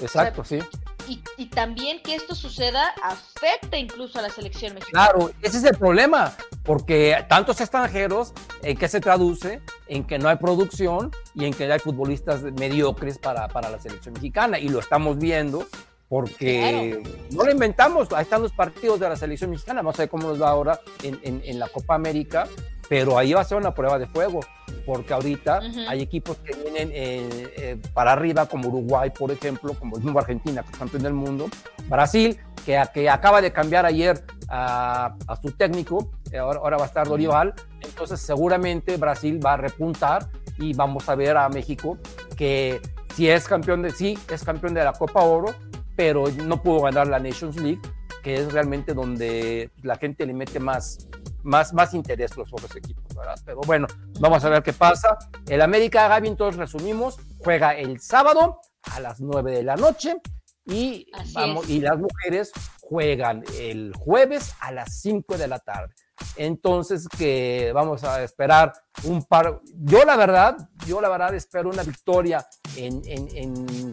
exacto, 0.00 0.44
sí. 0.44 0.60
Y, 1.08 1.22
y, 1.38 1.46
también 1.46 2.02
que 2.02 2.14
esto 2.14 2.34
suceda 2.34 2.94
afecta 3.02 3.78
incluso 3.78 4.18
a 4.18 4.22
la 4.22 4.28
selección 4.28 4.74
mexicana. 4.74 5.08
Claro, 5.08 5.30
ese 5.40 5.58
es 5.58 5.64
el 5.64 5.76
problema, 5.76 6.34
porque 6.64 7.24
tantos 7.28 7.60
extranjeros, 7.60 8.34
¿en 8.62 8.76
qué 8.76 8.88
se 8.88 9.00
traduce? 9.00 9.62
En 9.86 10.04
que 10.04 10.18
no 10.18 10.28
hay 10.28 10.36
producción 10.36 11.10
y 11.34 11.46
en 11.46 11.54
que 11.54 11.72
hay 11.72 11.78
futbolistas 11.78 12.42
mediocres 12.42 13.18
para, 13.18 13.48
para 13.48 13.70
la 13.70 13.80
selección 13.80 14.14
mexicana, 14.14 14.58
y 14.58 14.68
lo 14.68 14.80
estamos 14.80 15.18
viendo 15.18 15.66
porque 16.08 17.00
claro. 17.02 17.18
no 17.32 17.44
lo 17.44 17.50
inventamos, 17.50 18.08
ahí 18.12 18.22
están 18.22 18.42
los 18.42 18.52
partidos 18.52 18.98
de 18.98 19.08
la 19.08 19.16
selección 19.16 19.50
mexicana, 19.50 19.82
vamos 19.82 19.98
a 19.98 20.02
ver 20.02 20.08
cómo 20.08 20.28
nos 20.28 20.40
va 20.40 20.48
ahora 20.50 20.80
en, 21.02 21.20
en, 21.22 21.42
en 21.44 21.58
la 21.58 21.68
Copa 21.68 21.94
América, 21.94 22.48
pero 22.88 23.18
ahí 23.18 23.32
va 23.32 23.42
a 23.42 23.44
ser 23.44 23.58
una 23.58 23.74
prueba 23.74 23.98
de 23.98 24.06
fuego, 24.06 24.40
porque 24.86 25.12
ahorita 25.12 25.58
uh 25.58 25.62
-huh. 25.62 25.88
hay 25.88 26.02
equipos 26.02 26.38
que 26.38 26.54
vienen 26.54 26.90
eh, 26.92 27.28
eh, 27.56 27.76
para 27.92 28.12
arriba, 28.12 28.46
como 28.46 28.68
Uruguay, 28.68 29.10
por 29.10 29.30
ejemplo, 29.30 29.74
como 29.74 29.96
el 29.96 30.02
mismo 30.02 30.18
Argentina, 30.18 30.62
que 30.62 30.70
es 30.72 30.78
campeón 30.78 31.02
del 31.02 31.12
mundo, 31.12 31.48
Brasil, 31.88 32.38
que, 32.64 32.82
que 32.94 33.10
acaba 33.10 33.40
de 33.40 33.52
cambiar 33.52 33.84
ayer 33.84 34.24
a, 34.48 35.14
a 35.26 35.36
su 35.36 35.50
técnico, 35.52 36.10
eh, 36.32 36.38
ahora, 36.38 36.60
ahora, 36.60 36.76
va 36.78 36.84
a 36.84 36.86
estar 36.86 37.06
Dorival, 37.06 37.54
entonces 37.80 38.20
seguramente 38.20 38.96
Brasil 38.96 39.44
va 39.44 39.54
a 39.54 39.56
repuntar 39.58 40.28
y 40.58 40.72
vamos 40.74 41.08
a 41.08 41.14
ver 41.14 41.36
a 41.36 41.48
México 41.48 41.98
que 42.36 42.80
si 43.14 43.28
es 43.28 43.46
campeón 43.46 43.82
de, 43.82 43.90
sí, 43.90 44.18
es 44.30 44.44
campeón 44.44 44.74
de 44.74 44.84
la 44.84 44.92
Copa 44.92 45.22
Oro, 45.22 45.54
pero 45.96 46.24
no 46.44 46.62
pudo 46.62 46.82
ganar 46.82 47.08
la 47.08 47.18
Nations 47.18 47.56
League, 47.56 47.80
que 48.22 48.34
es 48.36 48.52
realmente 48.52 48.94
donde 48.94 49.70
la 49.82 49.96
gente 49.96 50.26
le 50.26 50.34
mete 50.34 50.60
más, 50.60 51.08
más, 51.42 51.72
más 51.72 51.94
interés 51.94 52.36
los 52.36 52.52
otros 52.52 52.74
equipos, 52.76 53.04
¿verdad? 53.14 53.38
Pero 53.44 53.60
bueno, 53.66 53.86
vamos 54.20 54.44
a 54.44 54.48
ver 54.48 54.62
qué 54.62 54.72
pasa. 54.72 55.18
El 55.46 55.62
América, 55.62 56.08
Gaby, 56.08 56.28
entonces 56.28 56.58
resumimos, 56.58 57.18
juega 57.38 57.74
el 57.74 58.00
sábado 58.00 58.60
a 58.82 59.00
las 59.00 59.20
9 59.20 59.52
de 59.52 59.62
la 59.62 59.76
noche 59.76 60.16
y, 60.64 61.06
vamos, 61.32 61.68
y 61.68 61.80
las 61.80 61.98
mujeres 61.98 62.52
juegan 62.80 63.44
el 63.58 63.92
jueves 63.96 64.54
a 64.60 64.72
las 64.72 65.00
5 65.00 65.36
de 65.36 65.48
la 65.48 65.58
tarde. 65.58 65.94
Entonces, 66.36 67.06
que 67.08 67.70
vamos 67.74 68.04
a 68.04 68.22
esperar 68.22 68.72
un 69.04 69.24
par. 69.24 69.60
Yo, 69.74 70.04
la 70.04 70.16
verdad, 70.16 70.56
yo, 70.86 71.00
la 71.00 71.08
verdad, 71.08 71.34
espero 71.34 71.70
una 71.70 71.82
victoria 71.82 72.46
en, 72.76 73.02
en, 73.06 73.28
en, 73.36 73.92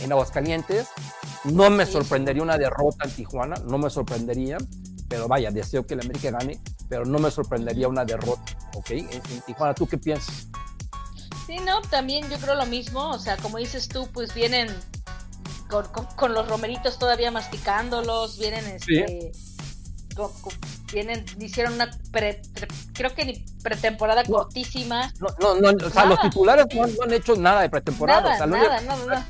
en 0.00 0.12
Aguascalientes. 0.12 0.88
No 1.44 1.70
me 1.70 1.86
sorprendería 1.86 2.42
una 2.42 2.58
derrota 2.58 3.04
en 3.04 3.10
Tijuana, 3.10 3.56
no 3.66 3.78
me 3.78 3.90
sorprendería, 3.90 4.58
pero 5.08 5.26
vaya, 5.26 5.50
deseo 5.50 5.86
que 5.86 5.94
el 5.94 6.00
América 6.00 6.30
gane, 6.30 6.60
pero 6.88 7.04
no 7.04 7.18
me 7.18 7.30
sorprendería 7.30 7.88
una 7.88 8.04
derrota, 8.04 8.42
¿ok? 8.74 8.90
En, 8.90 9.08
en 9.12 9.40
Tijuana, 9.46 9.74
¿tú 9.74 9.86
qué 9.86 9.98
piensas? 9.98 10.48
Sí, 11.46 11.56
no, 11.64 11.80
también 11.82 12.28
yo 12.30 12.38
creo 12.38 12.54
lo 12.54 12.66
mismo, 12.66 13.10
o 13.10 13.18
sea, 13.18 13.36
como 13.38 13.58
dices 13.58 13.88
tú, 13.88 14.08
pues 14.12 14.34
vienen 14.34 14.68
con, 15.68 15.86
con, 15.88 16.04
con 16.16 16.34
los 16.34 16.48
romeritos 16.48 16.98
todavía 16.98 17.30
masticándolos, 17.30 18.38
vienen 18.38 18.64
este... 18.66 19.32
Sí. 19.32 19.49
Con, 20.28 20.52
vienen, 20.92 21.24
hicieron 21.40 21.74
una 21.74 21.90
pre, 22.10 22.42
pre, 22.54 22.68
creo 22.92 23.14
que 23.14 23.24
ni 23.24 23.44
pretemporada 23.62 24.22
no, 24.24 24.30
cortísima. 24.30 25.12
No, 25.18 25.28
no, 25.40 25.72
no, 25.72 25.86
o 25.86 25.90
sea, 25.90 26.04
los 26.04 26.20
titulares 26.20 26.66
no, 26.74 26.86
no, 26.86 27.02
han 27.02 27.12
hecho 27.12 27.36
nada 27.36 27.62
de 27.62 27.70
pretemporada. 27.70 28.20
Nada, 28.22 28.34
o 28.34 28.38
sea, 28.38 28.80
nada, 28.80 28.80
nada, 29.06 29.28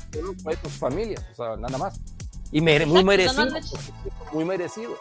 sus 0.61 0.73
familias, 0.73 1.23
o 1.33 1.35
sea, 1.35 1.55
nada 1.55 1.77
más. 1.77 1.99
Y 2.51 2.61
me, 2.61 2.85
muy 2.85 3.03
merecido, 3.03 3.47
muy 4.33 4.45
merecido. 4.45 4.97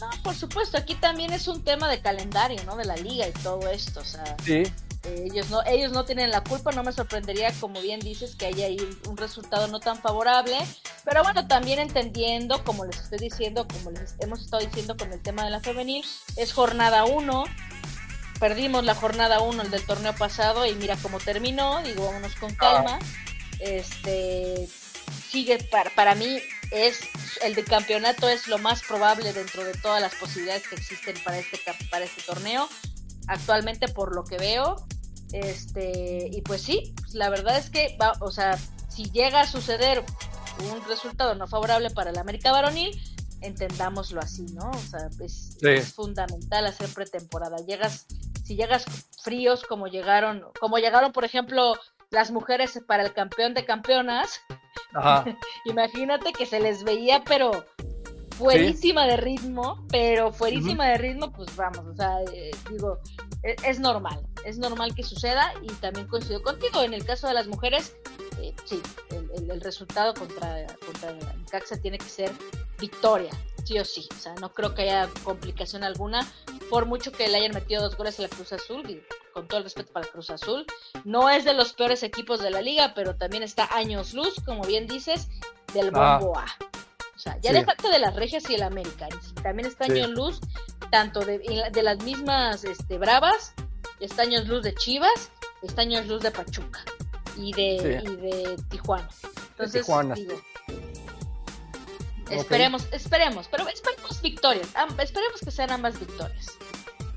No, 0.00 0.10
por 0.22 0.34
supuesto, 0.34 0.76
aquí 0.76 0.94
también 0.94 1.32
es 1.32 1.48
un 1.48 1.62
tema 1.62 1.88
de 1.88 2.00
calendario, 2.00 2.62
¿no? 2.64 2.76
De 2.76 2.84
la 2.84 2.96
liga 2.96 3.26
y 3.26 3.32
todo 3.32 3.68
esto, 3.68 4.00
o 4.00 4.04
sea. 4.04 4.36
Sí. 4.44 4.62
Ellos 5.06 5.50
no, 5.50 5.62
ellos 5.66 5.92
no 5.92 6.04
tienen 6.04 6.30
la 6.30 6.42
culpa, 6.42 6.72
no 6.72 6.82
me 6.82 6.92
sorprendería, 6.92 7.52
como 7.60 7.80
bien 7.80 8.00
dices, 8.00 8.36
que 8.36 8.46
haya 8.46 8.66
ahí 8.66 8.78
un 9.06 9.16
resultado 9.16 9.68
no 9.68 9.80
tan 9.80 9.98
favorable, 9.98 10.56
pero 11.04 11.22
bueno, 11.22 11.46
también 11.46 11.78
entendiendo, 11.78 12.64
como 12.64 12.84
les 12.84 12.98
estoy 13.00 13.18
diciendo, 13.18 13.66
como 13.68 13.90
les 13.90 14.14
hemos 14.20 14.40
estado 14.40 14.64
diciendo 14.64 14.96
con 14.96 15.12
el 15.12 15.20
tema 15.20 15.44
de 15.44 15.50
la 15.50 15.60
femenil, 15.60 16.04
es 16.36 16.52
jornada 16.52 17.04
1, 17.04 17.44
perdimos 18.40 18.84
la 18.84 18.94
jornada 18.94 19.40
1 19.40 19.62
el 19.62 19.70
del 19.70 19.84
torneo 19.84 20.14
pasado 20.14 20.66
y 20.66 20.74
mira 20.74 20.96
cómo 20.96 21.18
terminó, 21.20 21.82
digo, 21.82 22.06
vámonos 22.06 22.34
con 22.36 22.54
calma, 22.54 22.98
ah. 23.00 23.06
este 23.60 24.68
sigue 25.28 25.58
para, 25.64 25.90
para 25.90 26.14
mí 26.14 26.38
es 26.70 27.00
el 27.42 27.54
de 27.54 27.64
campeonato 27.64 28.28
es 28.28 28.46
lo 28.46 28.58
más 28.58 28.82
probable 28.82 29.32
dentro 29.32 29.64
de 29.64 29.72
todas 29.74 30.00
las 30.00 30.14
posibilidades 30.14 30.66
que 30.68 30.76
existen 30.76 31.16
para 31.24 31.38
este 31.38 31.58
para 31.90 32.04
este 32.04 32.22
torneo 32.22 32.68
actualmente 33.28 33.88
por 33.88 34.14
lo 34.14 34.24
que 34.24 34.36
veo. 34.38 34.76
Este, 35.32 36.28
y 36.30 36.42
pues 36.42 36.62
sí, 36.62 36.94
la 37.12 37.28
verdad 37.28 37.58
es 37.58 37.70
que, 37.70 37.96
va, 38.00 38.12
o 38.20 38.30
sea, 38.30 38.58
si 38.88 39.10
llega 39.10 39.40
a 39.40 39.46
suceder 39.46 40.04
un 40.70 40.84
resultado 40.88 41.34
no 41.34 41.48
favorable 41.48 41.90
para 41.90 42.10
el 42.10 42.18
América 42.18 42.52
varonil, 42.52 43.00
entendámoslo 43.40 44.20
así, 44.20 44.46
¿no? 44.54 44.70
O 44.70 44.78
sea, 44.78 45.08
es, 45.20 45.56
sí. 45.58 45.68
es, 45.68 45.92
fundamental 45.92 46.66
hacer 46.66 46.88
pretemporada. 46.90 47.56
Llegas, 47.66 48.06
si 48.44 48.56
llegas 48.56 48.84
fríos 49.22 49.64
como 49.64 49.88
llegaron, 49.88 50.44
como 50.60 50.78
llegaron, 50.78 51.12
por 51.12 51.24
ejemplo, 51.24 51.74
las 52.10 52.30
mujeres 52.30 52.80
para 52.86 53.02
el 53.02 53.12
campeón 53.12 53.54
de 53.54 53.64
campeonas, 53.64 54.40
imagínate 55.64 56.32
que 56.32 56.46
se 56.46 56.60
les 56.60 56.84
veía, 56.84 57.22
pero 57.24 57.66
fuerísima 58.38 59.04
¿Sí? 59.04 59.10
de 59.10 59.16
ritmo, 59.16 59.84
pero 59.90 60.32
fuerísima 60.32 60.84
uh 60.84 60.86
-huh. 60.88 60.92
de 60.92 60.98
ritmo, 60.98 61.32
pues 61.32 61.54
vamos, 61.56 61.84
o 61.86 61.94
sea, 61.94 62.22
eh, 62.32 62.50
digo, 62.70 62.98
es, 63.42 63.62
es, 63.64 63.80
normal, 63.80 64.26
es 64.44 64.58
normal 64.58 64.94
que 64.94 65.02
suceda 65.02 65.52
y 65.62 65.68
también 65.74 66.06
coincido 66.06 66.42
contigo, 66.42 66.82
en 66.82 66.94
el 66.94 67.04
caso 67.04 67.26
de 67.26 67.34
las 67.34 67.46
mujeres, 67.46 67.96
eh, 68.40 68.54
sí, 68.64 68.80
el, 69.10 69.30
el, 69.36 69.50
el, 69.50 69.60
resultado 69.60 70.14
contra, 70.14 70.66
contra 70.84 71.16
Caxa 71.50 71.76
tiene 71.76 71.98
que 71.98 72.08
ser 72.08 72.32
victoria, 72.78 73.30
sí 73.64 73.78
o 73.78 73.84
sí, 73.84 74.08
o 74.10 74.20
sea, 74.20 74.34
no 74.34 74.52
creo 74.52 74.74
que 74.74 74.82
haya 74.82 75.08
complicación 75.22 75.84
alguna, 75.84 76.26
por 76.70 76.86
mucho 76.86 77.12
que 77.12 77.28
le 77.28 77.38
hayan 77.38 77.52
metido 77.52 77.82
dos 77.82 77.96
goles 77.96 78.18
a 78.18 78.22
la 78.22 78.28
Cruz 78.28 78.52
Azul, 78.52 78.88
y 78.90 79.02
con 79.32 79.46
todo 79.48 79.58
el 79.58 79.64
respeto 79.64 79.92
para 79.92 80.06
Cruz 80.06 80.30
Azul, 80.30 80.66
no 81.04 81.30
es 81.30 81.44
de 81.44 81.54
los 81.54 81.72
peores 81.72 82.02
equipos 82.02 82.40
de 82.40 82.50
la 82.50 82.62
liga, 82.62 82.92
pero 82.94 83.16
también 83.16 83.42
está 83.42 83.68
años 83.74 84.14
luz, 84.14 84.34
como 84.44 84.62
bien 84.64 84.86
dices, 84.86 85.28
del 85.72 85.90
bombo 85.90 86.34
ah. 86.36 86.46
A. 86.46 86.73
O 87.14 87.18
sea, 87.18 87.38
ya 87.40 87.52
sí. 87.52 87.88
de 87.90 87.98
las 87.98 88.14
regias 88.16 88.48
y 88.50 88.54
el 88.54 88.62
América. 88.62 89.08
También 89.42 89.68
está 89.68 89.84
años 89.84 90.08
sí. 90.08 90.12
luz, 90.12 90.40
tanto 90.90 91.20
de, 91.20 91.38
de, 91.72 91.82
las 91.82 92.02
mismas 92.02 92.64
este, 92.64 92.98
Bravas, 92.98 93.54
está 94.00 94.22
años 94.22 94.48
luz 94.48 94.62
de 94.62 94.74
Chivas, 94.74 95.30
está 95.62 95.82
años 95.82 96.06
luz 96.06 96.22
de 96.22 96.30
Pachuca 96.30 96.80
y 97.36 97.52
de, 97.52 98.02
sí. 98.02 98.12
y 98.12 98.16
de 98.16 98.56
Tijuana. 98.68 99.08
Entonces, 99.50 99.72
de 99.72 99.80
Tijuana. 99.80 100.14
digo, 100.14 100.34
esperemos, 102.30 102.84
okay. 102.84 102.96
esperemos, 102.96 103.48
pero 103.48 103.68
esperemos 103.68 104.22
victorias. 104.22 104.68
Esperemos 104.98 105.40
que 105.40 105.50
sean 105.50 105.70
ambas 105.70 105.98
victorias. 105.98 106.58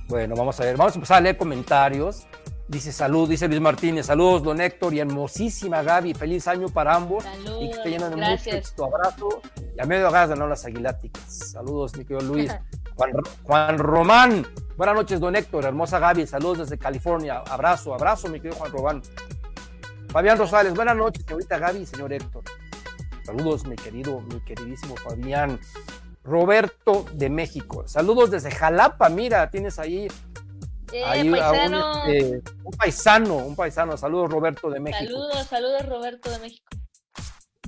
Bueno, 0.07 0.35
vamos 0.35 0.59
a 0.59 0.63
ver, 0.63 0.77
vamos 0.77 0.93
a 0.93 0.95
empezar 0.95 1.17
a 1.17 1.21
leer 1.21 1.37
comentarios. 1.37 2.27
Dice 2.67 2.91
salud, 2.91 3.29
dice 3.29 3.47
Luis 3.47 3.61
Martínez, 3.61 4.07
saludos 4.07 4.43
don 4.43 4.59
Héctor 4.59 4.93
y 4.93 4.99
hermosísima 4.99 5.83
Gaby, 5.83 6.13
feliz 6.13 6.49
año 6.49 6.67
para 6.67 6.95
ambos 6.95 7.23
Salud, 7.23 7.61
y 7.61 7.69
que 7.69 7.77
esté 7.77 7.89
lleno 7.91 8.09
de 8.09 8.17
mucho 8.17 8.49
éxito, 8.49 8.85
abrazo 8.85 9.41
y 9.73 9.81
a 9.81 9.85
medio 9.85 10.11
gas 10.11 10.29
ganó 10.29 10.47
las 10.47 10.65
aguiláticas. 10.65 11.23
Saludos, 11.51 11.95
mi 11.95 12.03
querido 12.03 12.25
Luis. 12.33 12.51
Juan, 12.97 13.11
Juan, 13.43 13.77
Román, 13.77 14.47
buenas 14.75 14.95
noches 14.95 15.19
don 15.21 15.35
Héctor, 15.35 15.63
hermosa 15.63 15.99
Gaby, 15.99 16.27
saludos 16.27 16.57
desde 16.57 16.77
California, 16.77 17.37
abrazo, 17.47 17.93
abrazo 17.93 18.27
mi 18.27 18.41
querido 18.41 18.57
Juan 18.57 18.71
Román. 18.73 19.01
Fabián 20.09 20.37
Rosales, 20.37 20.73
buenas 20.73 20.97
noches, 20.97 21.23
señorita 21.25 21.59
Gaby 21.59 21.79
y 21.79 21.85
señor 21.85 22.11
Héctor. 22.11 22.43
Saludos, 23.23 23.65
mi 23.65 23.75
querido, 23.77 24.19
mi 24.19 24.41
queridísimo 24.41 24.95
Fabián. 24.97 25.57
Roberto 26.23 27.05
de 27.13 27.29
México, 27.29 27.87
saludos 27.87 28.31
desde 28.31 28.51
Jalapa, 28.51 29.07
mira, 29.07 29.49
tienes 29.49 29.79
ahí 29.79 30.09
eh, 30.91 31.03
Ahí, 31.05 31.29
paisano. 31.29 32.03
Un, 32.03 32.09
eh, 32.09 32.41
un, 32.63 32.71
paisano, 32.71 33.35
un 33.35 33.55
paisano. 33.55 33.97
Saludos, 33.97 34.31
Roberto 34.31 34.69
de 34.69 34.79
México. 34.79 35.03
Saludos, 35.03 35.47
saludos, 35.47 35.85
Roberto 35.85 36.29
de 36.31 36.39
México. 36.39 36.65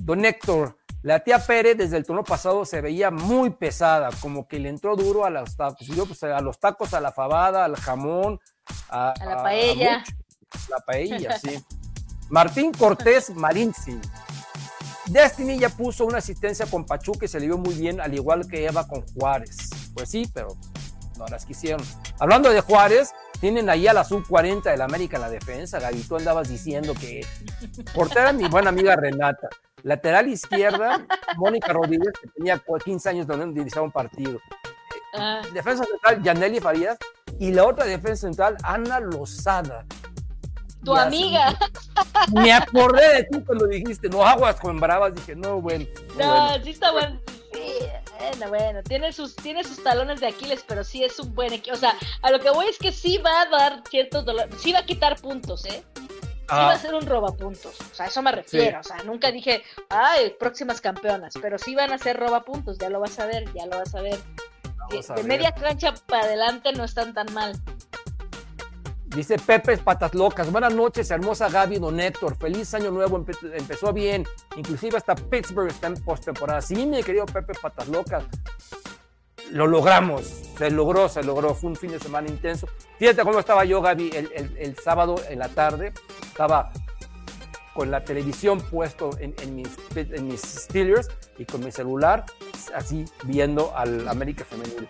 Don 0.00 0.24
Héctor, 0.24 0.78
la 1.02 1.20
tía 1.20 1.38
Pérez 1.38 1.76
desde 1.76 1.96
el 1.96 2.04
turno 2.04 2.24
pasado 2.24 2.64
se 2.64 2.80
veía 2.80 3.10
muy 3.10 3.50
pesada, 3.50 4.10
como 4.20 4.48
que 4.48 4.58
le 4.58 4.68
entró 4.68 4.96
duro 4.96 5.24
a 5.24 5.30
los 5.30 5.56
tacos, 5.56 5.86
yo, 5.86 6.06
pues, 6.06 6.22
a 6.22 6.40
los 6.40 6.58
tacos, 6.58 6.94
a 6.94 7.00
la 7.00 7.12
fabada, 7.12 7.64
al 7.64 7.76
jamón, 7.76 8.38
a, 8.88 9.10
a 9.10 9.24
la 9.24 9.42
paella. 9.42 9.96
A 9.96 10.70
la 10.70 10.78
paella, 10.86 11.38
sí. 11.38 11.62
Martín 12.28 12.72
Cortés 12.72 13.30
Marinzi. 13.30 13.98
Destiny 15.06 15.58
ya 15.58 15.68
puso 15.68 16.06
una 16.06 16.18
asistencia 16.18 16.66
con 16.66 16.86
Pachuca 16.86 17.24
y 17.24 17.28
se 17.28 17.40
le 17.40 17.46
vio 17.46 17.58
muy 17.58 17.74
bien, 17.74 18.00
al 18.00 18.14
igual 18.14 18.46
que 18.46 18.66
Eva 18.66 18.86
con 18.86 19.02
Juárez. 19.08 19.70
Pues 19.92 20.08
sí, 20.08 20.30
pero 20.32 20.56
no 21.20 21.26
las 21.28 21.44
quisieron. 21.46 21.80
Hablando 22.18 22.50
de 22.50 22.60
Juárez, 22.62 23.12
tienen 23.40 23.68
ahí 23.68 23.86
a 23.86 23.92
la 23.92 24.04
sub-40 24.04 24.62
del 24.64 24.80
América 24.80 25.16
en 25.18 25.22
la 25.22 25.30
defensa. 25.30 25.78
Gaby, 25.78 26.02
tú 26.02 26.16
andabas 26.16 26.48
diciendo 26.48 26.94
que 26.98 27.24
portera 27.94 28.32
mi 28.32 28.48
buena 28.48 28.70
amiga 28.70 28.96
Renata. 28.96 29.48
Lateral 29.82 30.28
izquierda, 30.28 31.06
Mónica 31.36 31.72
Rodríguez, 31.72 32.12
que 32.20 32.28
tenía 32.28 32.58
15 32.84 33.08
años 33.08 33.26
donde 33.26 33.46
dirigía 33.60 33.82
un 33.82 33.92
partido. 33.92 34.38
Ah, 35.14 35.42
Defensa 35.52 35.84
central, 35.84 36.22
Yaneli 36.22 36.60
Farías. 36.60 36.96
Y 37.38 37.52
la 37.52 37.66
otra 37.66 37.84
defensa 37.84 38.26
central, 38.26 38.56
Ana 38.62 39.00
Lozada. 39.00 39.84
tu 40.84 40.94
amiga. 40.94 41.56
Me 42.32 42.52
acordé 42.52 43.14
de 43.14 43.24
ti 43.24 43.40
cuando 43.44 43.66
dijiste, 43.66 44.08
no 44.08 44.24
aguas 44.24 44.56
con 44.60 44.78
bravas. 44.78 45.14
Dije, 45.14 45.34
no, 45.36 45.60
bueno. 45.60 45.86
no, 46.18 46.24
No, 46.26 46.48
bueno. 46.48 46.64
sí 46.64 46.70
está 46.70 46.92
bueno. 46.92 47.20
Bueno, 48.18 48.48
bueno, 48.48 48.82
tiene 48.82 49.12
sus, 49.12 49.34
tiene 49.36 49.64
sus 49.64 49.82
talones 49.82 50.20
de 50.20 50.28
Aquiles, 50.28 50.64
pero 50.66 50.84
sí 50.84 51.02
es 51.04 51.18
un 51.18 51.34
buen 51.34 51.52
equipo. 51.52 51.74
O 51.76 51.78
sea, 51.78 51.94
a 52.22 52.30
lo 52.30 52.38
que 52.40 52.50
voy 52.50 52.66
es 52.66 52.78
que 52.78 52.92
sí 52.92 53.18
va 53.18 53.42
a 53.42 53.46
dar 53.46 53.82
ciertos 53.88 54.24
dolores, 54.24 54.54
sí 54.60 54.72
va 54.72 54.80
a 54.80 54.84
quitar 54.86 55.20
puntos, 55.20 55.64
¿eh? 55.66 55.82
Sí 55.94 56.56
va 56.56 56.70
Ah, 56.70 56.72
a 56.72 56.78
ser 56.78 56.94
un 56.94 57.06
robapuntos. 57.06 57.76
O 57.80 57.94
sea, 57.94 58.06
a 58.06 58.08
eso 58.08 58.22
me 58.22 58.32
refiero. 58.32 58.80
O 58.80 58.82
sea, 58.82 58.96
nunca 59.04 59.30
dije, 59.30 59.62
ay, 59.88 60.34
próximas 60.38 60.80
campeonas, 60.80 61.34
pero 61.40 61.58
sí 61.58 61.74
van 61.76 61.92
a 61.92 61.98
ser 61.98 62.16
robapuntos, 62.18 62.76
ya 62.78 62.90
lo 62.90 62.98
vas 62.98 63.18
a 63.20 63.26
ver, 63.26 63.44
ya 63.54 63.66
lo 63.66 63.78
vas 63.78 63.94
a 63.94 64.00
ver. 64.02 64.18
vamos 64.76 65.06
de 65.06 65.12
a 65.12 65.16
de 65.16 65.22
ver. 65.22 65.28
media 65.28 65.52
cancha 65.52 65.94
para 66.06 66.24
adelante 66.24 66.72
no 66.72 66.84
están 66.84 67.14
tan 67.14 67.32
mal. 67.32 67.52
Dice 69.14 69.38
Pepe 69.38 69.76
Patas 69.78 70.14
Locas. 70.14 70.50
Buenas 70.52 70.72
noches, 70.74 71.10
hermosa 71.10 71.48
Gaby 71.48 71.78
Don 71.78 71.98
Héctor. 71.98 72.36
Feliz 72.36 72.72
año 72.74 72.90
nuevo. 72.92 73.18
empe- 73.18 73.52
empezó 73.58 73.92
bien. 73.92 74.24
Inclusive 74.56 74.96
hasta 74.96 75.14
Pittsburgh 75.16 75.68
está 75.68 75.88
en 75.88 75.94
postemporada. 75.94 76.62
Sí, 76.62 76.86
mi 76.86 77.02
querido 77.02 77.26
Pepe 77.26 77.54
Patas 77.60 77.88
Locas. 77.88 78.24
Lo 79.50 79.66
logramos. 79.66 80.26
Se 80.56 80.70
logró, 80.70 81.08
se 81.08 81.24
logró. 81.24 81.54
Fue 81.56 81.70
un 81.70 81.76
fin 81.76 81.90
de 81.90 81.98
semana 81.98 82.28
intenso. 82.28 82.68
Fíjate 82.98 83.22
cómo 83.22 83.40
estaba 83.40 83.64
yo, 83.64 83.82
Gaby, 83.82 84.10
el, 84.14 84.76
sábado 84.76 85.16
en 85.28 85.40
la 85.40 85.48
tarde. 85.48 85.92
Estaba 86.22 86.70
con 87.74 87.90
la 87.90 88.04
televisión 88.04 88.60
puesto 88.60 89.10
en, 89.18 89.34
en 89.42 89.56
mis, 89.56 89.68
en 89.96 90.28
mis 90.28 90.40
Steelers 90.40 91.08
y 91.38 91.44
con 91.46 91.64
mi 91.64 91.72
celular, 91.72 92.26
así 92.74 93.04
viendo 93.24 93.74
al 93.76 94.06
América 94.08 94.44
Femenil. 94.44 94.86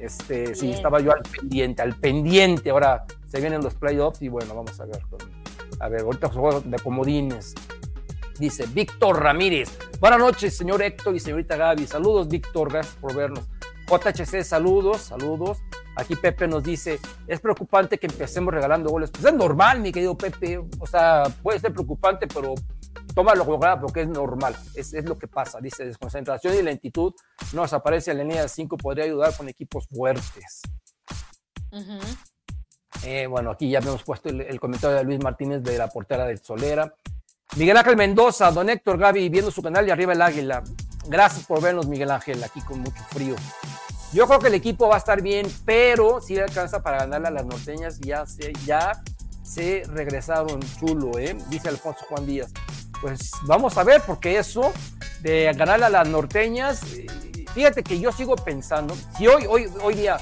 Este, 0.00 0.54
sí, 0.54 0.72
estaba 0.72 1.00
yo 1.00 1.12
al 1.12 1.22
pendiente, 1.22 1.82
al 1.82 1.94
pendiente. 1.94 2.70
Ahora 2.70 3.04
se 3.26 3.40
vienen 3.40 3.62
los 3.62 3.74
playoffs 3.74 4.22
y 4.22 4.28
bueno, 4.28 4.54
vamos 4.54 4.80
a 4.80 4.86
ver. 4.86 5.00
a 5.78 5.88
ver, 5.88 6.00
ahorita 6.00 6.28
juegos 6.30 6.68
de 6.68 6.78
comodines. 6.78 7.54
Dice 8.38 8.64
Víctor 8.72 9.22
Ramírez. 9.22 9.78
Buenas 10.00 10.18
noches, 10.18 10.56
señor 10.56 10.82
Héctor 10.82 11.14
y 11.14 11.20
señorita 11.20 11.56
Gaby. 11.56 11.86
Saludos, 11.86 12.28
Víctor, 12.28 12.70
gracias 12.72 12.96
por 12.96 13.14
vernos. 13.14 13.46
JHC, 13.86 14.42
saludos, 14.42 15.02
saludos. 15.02 15.58
Aquí 15.96 16.16
Pepe 16.16 16.48
nos 16.48 16.62
dice, 16.62 16.98
es 17.26 17.40
preocupante 17.40 17.98
que 17.98 18.06
empecemos 18.06 18.54
regalando 18.54 18.88
goles. 18.88 19.10
Pues 19.10 19.24
es 19.26 19.34
normal, 19.34 19.80
mi 19.80 19.92
querido 19.92 20.16
Pepe. 20.16 20.58
O 20.78 20.86
sea, 20.86 21.24
puede 21.42 21.58
ser 21.58 21.74
preocupante, 21.74 22.26
pero 22.26 22.54
tómalo 23.14 23.44
como 23.44 23.60
porque 23.78 24.02
es 24.02 24.08
normal. 24.08 24.56
Es, 24.74 24.94
es 24.94 25.04
lo 25.04 25.18
que 25.18 25.28
pasa. 25.28 25.60
Dice, 25.60 25.84
desconcentración 25.84 26.54
y 26.54 26.62
lentitud 26.62 27.12
no 27.52 27.62
desaparece 27.62 28.10
en 28.10 28.18
la 28.18 28.24
línea 28.24 28.42
de 28.42 28.48
5. 28.48 28.76
Podría 28.76 29.04
ayudar 29.04 29.36
con 29.36 29.48
equipos 29.48 29.86
fuertes. 29.88 30.62
Eh, 33.04 33.26
bueno, 33.26 33.50
aquí 33.50 33.70
ya 33.70 33.78
hemos 33.78 34.02
puesto 34.02 34.28
el, 34.28 34.42
el 34.42 34.60
comentario 34.60 34.96
de 34.96 35.04
Luis 35.04 35.22
Martínez 35.22 35.62
de 35.62 35.78
la 35.78 35.88
portera 35.88 36.26
del 36.26 36.38
Solera. 36.38 36.94
Miguel 37.56 37.76
Ángel 37.76 37.96
Mendoza, 37.96 38.50
don 38.52 38.68
Héctor 38.68 38.98
Gaby, 38.98 39.28
viendo 39.28 39.50
su 39.50 39.62
canal 39.62 39.86
y 39.86 39.90
arriba 39.90 40.12
el 40.12 40.22
águila. 40.22 40.62
Gracias 41.06 41.46
por 41.46 41.60
vernos, 41.60 41.86
Miguel 41.88 42.10
Ángel, 42.10 42.42
aquí 42.44 42.60
con 42.60 42.80
mucho 42.80 43.02
frío. 43.10 43.34
Yo 44.12 44.26
creo 44.26 44.38
que 44.38 44.48
el 44.48 44.54
equipo 44.54 44.88
va 44.88 44.96
a 44.96 44.98
estar 44.98 45.22
bien, 45.22 45.46
pero 45.64 46.20
si 46.20 46.38
alcanza 46.38 46.82
para 46.82 46.98
ganarle 46.98 47.28
a 47.28 47.30
las 47.30 47.46
norteñas, 47.46 47.98
ya 48.00 48.26
se, 48.26 48.52
ya 48.64 49.02
se 49.42 49.82
regresaron 49.88 50.60
chulo, 50.78 51.18
¿eh? 51.18 51.36
dice 51.48 51.68
Alfonso 51.68 52.04
Juan 52.08 52.26
Díaz. 52.26 52.52
Pues 53.00 53.30
vamos 53.46 53.76
a 53.78 53.84
ver, 53.84 54.02
porque 54.06 54.36
eso 54.36 54.72
de 55.22 55.52
ganarle 55.56 55.86
a 55.86 55.90
las 55.90 56.08
norteñas, 56.08 56.82
eh, 56.92 57.06
fíjate 57.54 57.82
que 57.82 57.98
yo 57.98 58.12
sigo 58.12 58.36
pensando, 58.36 58.96
si 59.16 59.26
hoy, 59.26 59.46
hoy, 59.46 59.68
hoy 59.82 59.94
día 59.94 60.18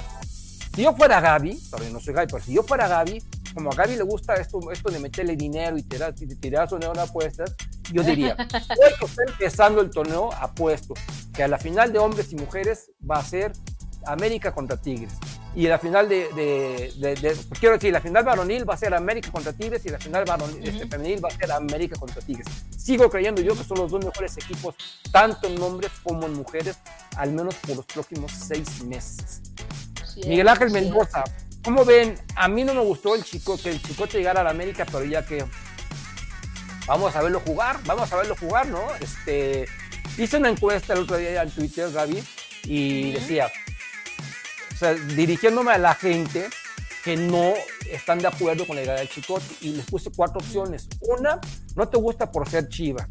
si 0.78 0.84
yo 0.84 0.94
fuera 0.94 1.20
Gaby, 1.20 1.58
todavía 1.70 1.92
no 1.92 1.98
soy 1.98 2.14
Gaby, 2.14 2.28
pero 2.30 2.44
si 2.44 2.52
yo 2.52 2.62
fuera 2.62 2.86
Gaby, 2.86 3.20
como 3.52 3.72
a 3.72 3.74
Gaby 3.74 3.96
le 3.96 4.04
gusta 4.04 4.34
esto, 4.34 4.70
esto 4.70 4.92
de 4.92 5.00
meterle 5.00 5.34
dinero 5.34 5.76
y 5.76 5.82
tirar, 5.82 6.14
tirar 6.14 6.68
su 6.68 6.76
dinero 6.76 6.92
en 6.94 7.00
apuestas, 7.00 7.52
yo 7.92 8.04
diría, 8.04 8.36
hoy 8.52 8.92
que 8.96 9.04
está 9.04 9.22
empezando 9.26 9.80
el 9.80 9.90
torneo, 9.90 10.32
apuesto 10.34 10.94
que 11.34 11.42
a 11.42 11.48
la 11.48 11.58
final 11.58 11.92
de 11.92 11.98
hombres 11.98 12.32
y 12.32 12.36
mujeres 12.36 12.92
va 13.10 13.16
a 13.16 13.24
ser 13.24 13.52
América 14.06 14.54
contra 14.54 14.76
Tigres. 14.76 15.14
Y 15.56 15.66
la 15.66 15.78
final 15.78 16.08
de, 16.08 16.28
de- 16.34 16.92
de- 16.98 17.14
de- 17.16 17.36
quiero 17.58 17.74
decir, 17.76 17.92
la 17.92 18.00
final 18.00 18.22
varonil 18.22 18.68
va 18.68 18.74
a 18.74 18.76
ser 18.76 18.94
América 18.94 19.30
contra 19.32 19.52
Tigres 19.52 19.84
y 19.86 19.88
la 19.88 19.98
final 19.98 20.24
varonil, 20.24 20.68
este, 20.68 20.86
femenil 20.86 21.24
va 21.24 21.28
a 21.28 21.36
ser 21.36 21.50
América 21.50 21.96
contra 21.98 22.20
Tigres. 22.22 22.46
Sigo 22.76 23.10
creyendo 23.10 23.42
yo 23.42 23.56
que 23.56 23.64
son 23.64 23.78
los 23.78 23.90
dos 23.90 24.04
mejores 24.04 24.36
equipos, 24.36 24.74
tanto 25.10 25.48
en 25.48 25.60
hombres 25.60 25.90
como 26.04 26.26
en 26.26 26.34
mujeres, 26.34 26.76
al 27.16 27.32
menos 27.32 27.54
por 27.56 27.76
los 27.76 27.86
próximos 27.86 28.30
seis 28.32 28.84
meses. 28.84 29.40
Miguel 30.26 30.48
Ángel 30.48 30.70
cierto. 30.70 30.88
Mendoza, 30.90 31.24
¿cómo 31.64 31.84
ven? 31.84 32.14
A 32.36 32.46
mí 32.46 32.62
no 32.62 32.74
me 32.74 32.80
gustó 32.82 33.14
el 33.16 33.24
chico, 33.24 33.58
que 33.60 33.70
el 33.70 33.82
chicote 33.82 34.18
llegara 34.18 34.42
a 34.42 34.44
la 34.44 34.50
América, 34.50 34.84
pero 34.90 35.04
ya 35.04 35.24
que 35.26 35.44
vamos 36.86 37.14
a 37.16 37.22
verlo 37.22 37.40
jugar, 37.40 37.78
vamos 37.84 38.12
a 38.12 38.16
verlo 38.16 38.36
jugar, 38.36 38.66
¿no? 38.68 38.80
Este, 39.00 39.66
hice 40.16 40.36
una 40.36 40.50
encuesta 40.50 40.92
el 40.92 41.00
otro 41.00 41.16
día 41.16 41.42
en 41.42 41.50
Twitter, 41.50 41.90
Gaby, 41.90 42.22
y 42.64 43.12
decía, 43.12 43.50
o 44.78 44.80
sea, 44.80 44.94
dirigiéndome 44.94 45.72
a 45.72 45.78
la 45.78 45.92
gente 45.92 46.48
que 47.02 47.16
no 47.16 47.54
están 47.90 48.20
de 48.20 48.28
acuerdo 48.28 48.64
con 48.64 48.76
la 48.76 48.82
idea 48.84 48.94
del 48.94 49.08
chicote, 49.08 49.44
y 49.60 49.72
les 49.72 49.84
puse 49.86 50.12
cuatro 50.14 50.38
opciones. 50.38 50.88
Una, 51.00 51.40
no 51.74 51.88
te 51.88 51.98
gusta 51.98 52.30
por 52.30 52.48
ser 52.48 52.68
chiva. 52.68 53.08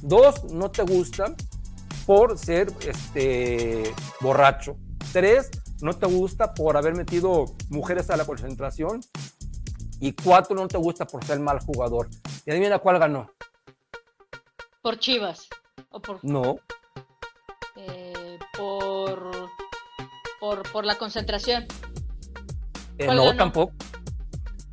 Dos, 0.00 0.44
no 0.44 0.70
te 0.70 0.82
gusta 0.82 1.34
por 2.06 2.38
ser 2.38 2.72
este 2.80 3.92
borracho. 4.22 4.78
Tres, 5.12 5.50
no 5.82 5.92
te 5.92 6.06
gusta 6.06 6.54
por 6.54 6.78
haber 6.78 6.94
metido 6.94 7.44
mujeres 7.68 8.08
a 8.08 8.16
la 8.16 8.24
concentración. 8.24 9.02
Y 10.00 10.14
cuatro, 10.14 10.56
no 10.56 10.66
te 10.66 10.78
gusta 10.78 11.06
por 11.06 11.22
ser 11.26 11.40
mal 11.40 11.60
jugador. 11.60 12.08
Y 12.46 12.50
adivina 12.52 12.78
cuál 12.78 12.98
ganó. 12.98 13.30
Por 14.80 14.98
Chivas. 14.98 15.48
O 15.90 16.00
por, 16.00 16.24
No, 16.24 16.56
eh, 17.76 18.38
por, 18.56 19.50
por, 20.42 20.68
por 20.72 20.84
la 20.84 20.96
concentración. 20.96 21.68
eh, 22.98 23.04
¿Cuál 23.04 23.16
no, 23.16 23.24
ganó? 23.26 23.36
tampoco. 23.36 23.72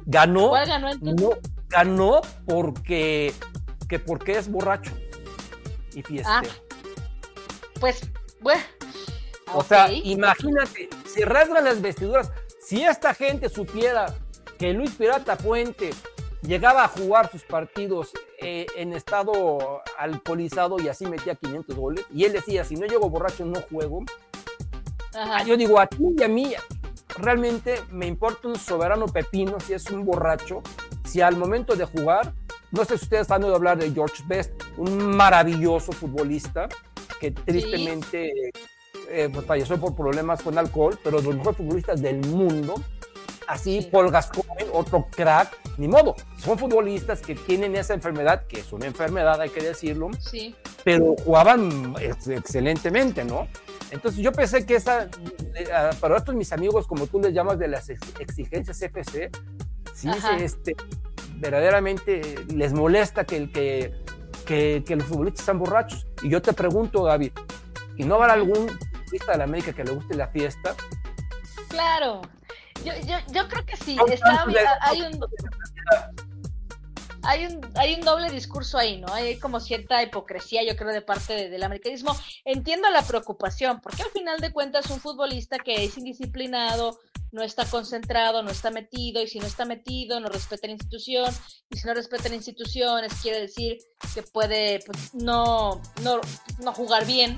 Ganó, 0.08 0.50
¿Cuál 0.50 0.68
ganó 0.68 0.90
entonces? 0.90 1.22
no, 1.22 1.38
ganó 1.68 2.22
porque, 2.48 3.32
que 3.88 4.00
porque 4.00 4.32
es 4.40 4.50
borracho 4.52 4.92
y 5.94 6.02
fiestero. 6.02 6.40
Ah, 6.42 6.42
Pues, 7.80 8.02
bueno. 8.42 8.64
O 9.54 9.64
sea, 9.64 9.92
imagínate, 9.92 10.90
se 11.06 11.24
rasgan 11.26 11.64
las 11.64 11.80
vestiduras. 11.80 12.32
Si 12.60 12.82
esta 12.82 13.14
gente 13.14 13.48
supiera 13.48 14.08
que 14.58 14.74
Luis 14.74 14.96
Pirata 14.96 15.38
Puente 15.38 15.92
llegaba 16.42 16.84
a 16.84 16.88
jugar 16.88 17.30
sus 17.30 17.44
partidos 17.44 18.10
eh, 18.40 18.66
en 18.76 18.94
estado 18.94 19.84
alcoholizado 20.00 20.80
y 20.80 20.88
así 20.88 21.06
metía 21.06 21.36
500 21.36 21.76
goles, 21.76 22.06
y 22.12 22.24
él 22.26 22.34
decía, 22.34 22.64
si 22.64 22.74
no 22.76 22.88
llego 22.88 23.08
borracho 23.08 23.46
no 23.46 23.62
juego, 23.62 24.04
Ajá. 25.14 25.44
yo 25.44 25.58
digo, 25.58 25.80
a 25.80 25.88
ti 25.88 25.98
y 26.18 26.24
a 26.24 26.28
mí 26.28 26.54
realmente 27.18 27.82
me 27.92 28.06
importa 28.08 28.48
un 28.48 28.56
soberano 28.58 29.06
pepino 29.08 29.60
si 29.60 29.74
es 29.74 29.86
un 29.90 30.06
borracho, 30.06 30.62
si 31.06 31.22
al 31.22 31.36
momento 31.38 31.76
de 31.76 31.86
jugar, 31.86 32.34
no 32.72 32.86
sé 32.86 32.98
si 32.98 33.06
ustedes 33.06 33.30
han 33.32 33.44
oído 33.44 33.56
hablar 33.56 33.78
de 33.80 33.92
George 33.92 34.24
Best, 34.28 34.52
un 34.78 35.16
maravilloso 35.16 35.92
futbolista 35.92 36.70
que 37.20 37.32
tristemente 37.32 38.52
eh, 39.10 39.30
pues, 39.34 39.46
falleció 39.46 39.80
por 39.80 39.96
problemas 39.96 40.42
con 40.42 40.58
alcohol, 40.58 40.98
pero 41.04 41.18
de 41.20 41.24
los 41.28 41.36
mejores 41.36 41.58
futbolistas 41.58 42.02
del 42.02 42.18
mundo. 42.28 42.76
Así, 43.48 43.82
Sí. 43.82 43.90
Paul 43.92 44.12
Gascoigne, 44.12 44.68
otro 44.72 45.08
crack, 45.10 45.58
ni 45.80 45.88
modo, 45.88 46.16
son 46.38 46.60
futbolistas 46.60 47.20
que 47.22 47.34
tienen 47.34 47.76
esa 47.76 47.96
enfermedad, 47.96 48.46
que 48.46 48.60
es 48.60 48.72
una 48.72 48.86
enfermedad, 48.86 49.42
hay 49.42 49.50
que 49.50 49.62
decirlo, 49.64 50.10
Sí. 50.20 50.56
pero 50.84 51.16
jugaban 51.26 51.96
ex- 52.00 52.28
excelentemente, 52.28 53.24
¿no? 53.26 53.48
Entonces 53.92 54.22
yo 54.22 54.32
pensé 54.32 54.66
que 54.66 54.76
esa, 54.76 55.04
eh, 55.56 55.68
para 56.00 56.18
estos 56.18 56.36
mis 56.36 56.52
amigos, 56.54 56.86
como 56.88 57.08
tú 57.08 57.20
les 57.20 57.34
llamas, 57.34 57.58
de 57.58 57.68
las 57.68 57.90
ex- 57.90 58.14
exigencias 58.20 58.82
FC, 58.82 59.32
sí 59.94 60.10
se, 60.14 60.46
este, 60.46 60.76
verdaderamente 61.36 62.36
les 62.54 62.74
molesta 62.74 63.26
que, 63.26 63.52
que, 63.52 63.94
que, 64.46 64.84
que 64.86 64.96
los 64.96 65.06
futbolistas 65.08 65.46
sean 65.46 65.60
borrachos. 65.60 66.06
Y 66.22 66.30
yo 66.30 66.42
te 66.42 66.54
pregunto, 66.54 67.04
David, 67.06 67.32
¿y 67.98 68.04
no 68.04 68.16
habrá 68.16 68.34
algún 68.34 68.68
futbolista 68.70 69.32
de 69.32 69.38
la 69.40 69.44
América 69.46 69.74
que 69.74 69.84
le 69.84 69.92
guste 69.92 70.16
la 70.16 70.28
fiesta? 70.28 70.76
Claro. 71.70 72.22
Yo, 72.86 72.94
yo, 73.06 73.18
yo 73.34 73.48
creo 73.48 73.66
que 73.66 73.76
sí. 73.78 73.98
Está 74.08 74.46
hay 74.82 75.02
un. 75.02 75.20
Hay 77.24 77.46
un, 77.46 77.62
hay 77.76 77.96
un 77.96 78.02
doble 78.02 78.30
discurso 78.30 78.78
ahí, 78.78 79.00
¿no? 79.00 79.12
Hay 79.14 79.38
como 79.40 79.60
cierta 79.60 80.02
hipocresía, 80.04 80.64
yo 80.64 80.76
creo, 80.76 80.92
de 80.92 81.02
parte 81.02 81.50
del 81.50 81.64
americanismo. 81.64 82.16
Entiendo 82.46 82.90
la 82.90 83.02
preocupación, 83.02 83.82
porque 83.82 84.04
al 84.04 84.10
final 84.10 84.40
de 84.40 84.52
cuentas 84.52 84.90
un 84.90 85.00
futbolista 85.00 85.58
que 85.60 85.84
es 85.84 85.98
indisciplinado, 85.98 87.00
no 87.32 87.44
está 87.44 87.66
concentrado, 87.66 88.42
no 88.42 88.50
está 88.50 88.72
metido, 88.72 89.22
y 89.22 89.28
si 89.28 89.40
no 89.40 89.46
está 89.46 89.66
metido, 89.66 90.20
no 90.20 90.30
respeta 90.30 90.68
la 90.68 90.74
institución, 90.74 91.34
y 91.70 91.78
si 91.78 91.88
no 91.88 91.94
respeta 91.94 92.30
la 92.30 92.36
institución, 92.36 93.04
quiere 93.22 93.42
decir 93.42 93.78
que 94.14 94.24
puede 94.24 94.80
pues, 94.86 95.14
no, 95.14 95.82
no, 96.02 96.22
no 96.64 96.74
jugar 96.74 97.06
bien, 97.06 97.38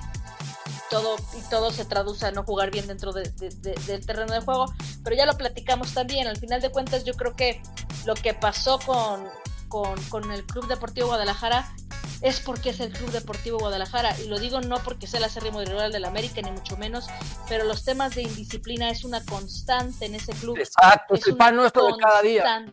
todo, 0.90 1.16
y 1.38 1.50
todo 1.50 1.72
se 1.72 1.86
traduce 1.86 2.26
a 2.26 2.32
no 2.32 2.44
jugar 2.44 2.72
bien 2.72 2.88
dentro 2.88 3.12
del 3.14 4.06
terreno 4.06 4.34
de 4.34 4.42
juego, 4.42 4.66
pero 5.04 5.16
ya 5.16 5.26
lo 5.26 5.38
platicamos 5.38 5.94
también, 5.94 6.28
al 6.28 6.38
final 6.38 6.62
de 6.62 6.70
cuentas 6.70 7.04
yo 7.04 7.14
creo 7.14 7.36
que 7.36 7.62
lo 8.06 8.14
que 8.14 8.34
pasó 8.34 8.80
con, 8.80 9.28
con, 9.72 10.32
el 10.32 10.44
Club 10.46 10.68
Deportivo 10.68 11.08
Guadalajara 11.08 11.74
es 12.22 12.40
porque 12.40 12.70
es 12.70 12.80
el 12.80 12.92
Club 12.92 13.10
Deportivo 13.12 13.58
Guadalajara. 13.58 14.20
Y 14.20 14.28
lo 14.28 14.38
digo 14.38 14.62
no 14.62 14.78
porque 14.84 15.08
sea 15.08 15.20
el 15.20 15.24
acérrimo 15.24 15.62
rival 15.62 15.92
del 15.92 16.06
América, 16.06 16.42
ni 16.42 16.52
mucho 16.52 16.78
menos, 16.78 17.08
pero 17.50 17.64
los 17.64 17.84
temas 17.84 18.14
de 18.14 18.24
indisciplina 18.24 18.90
es 18.92 19.04
una 19.04 19.26
constante 19.26 20.06
en 20.06 20.16
ese 20.16 20.34
club. 20.34 20.58
Exacto, 20.58 21.16
es, 21.16 21.26
el 21.26 21.38
pan 21.38 21.56
nuestro 21.56 21.88
de 21.88 21.94
cada 21.98 22.22
día. 22.22 22.66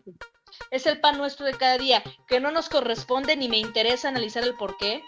Es 0.69 0.85
el 0.85 0.99
pan 0.99 1.17
nuestro 1.17 1.45
de 1.45 1.53
cada 1.53 1.77
día, 1.77 2.03
que 2.27 2.39
no 2.39 2.51
nos 2.51 2.69
corresponde 2.69 3.35
ni 3.37 3.47
me 3.47 3.57
interesa 3.57 4.09
analizar 4.09 4.43
el 4.43 4.55
por 4.55 4.77
qué, 4.77 5.03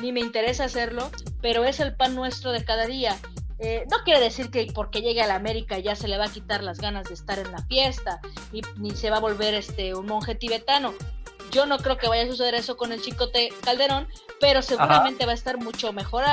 ni 0.00 0.10
me 0.10 0.20
interesa 0.20 0.64
hacerlo, 0.64 1.10
pero 1.42 1.64
es 1.64 1.80
el 1.80 1.94
pan 1.94 2.14
nuestro 2.14 2.50
de 2.50 2.64
cada 2.64 2.86
día. 2.86 3.16
Eh, 3.62 3.86
no 3.90 3.98
quiere 4.04 4.20
decir 4.20 4.50
que 4.50 4.70
porque 4.74 5.02
llegue 5.02 5.20
a 5.20 5.26
la 5.26 5.34
América 5.34 5.78
ya 5.78 5.94
se 5.94 6.08
le 6.08 6.16
va 6.16 6.26
a 6.26 6.32
quitar 6.32 6.62
las 6.62 6.80
ganas 6.80 7.08
de 7.08 7.14
estar 7.14 7.38
en 7.38 7.52
la 7.52 7.62
fiesta, 7.66 8.20
ni, 8.52 8.62
ni 8.76 8.92
se 8.92 9.10
va 9.10 9.18
a 9.18 9.20
volver 9.20 9.54
este 9.54 9.94
un 9.94 10.06
monje 10.06 10.34
tibetano. 10.34 10.94
Yo 11.50 11.66
no 11.66 11.78
creo 11.78 11.98
que 11.98 12.08
vaya 12.08 12.22
a 12.22 12.26
suceder 12.26 12.54
eso 12.54 12.76
con 12.76 12.92
el 12.92 13.02
Chicote 13.02 13.50
Calderón, 13.62 14.08
pero 14.40 14.62
seguramente 14.62 15.26
va 15.26 15.32
a 15.32 15.34
estar 15.34 15.58
mucho 15.58 15.92
mejor 15.92 16.24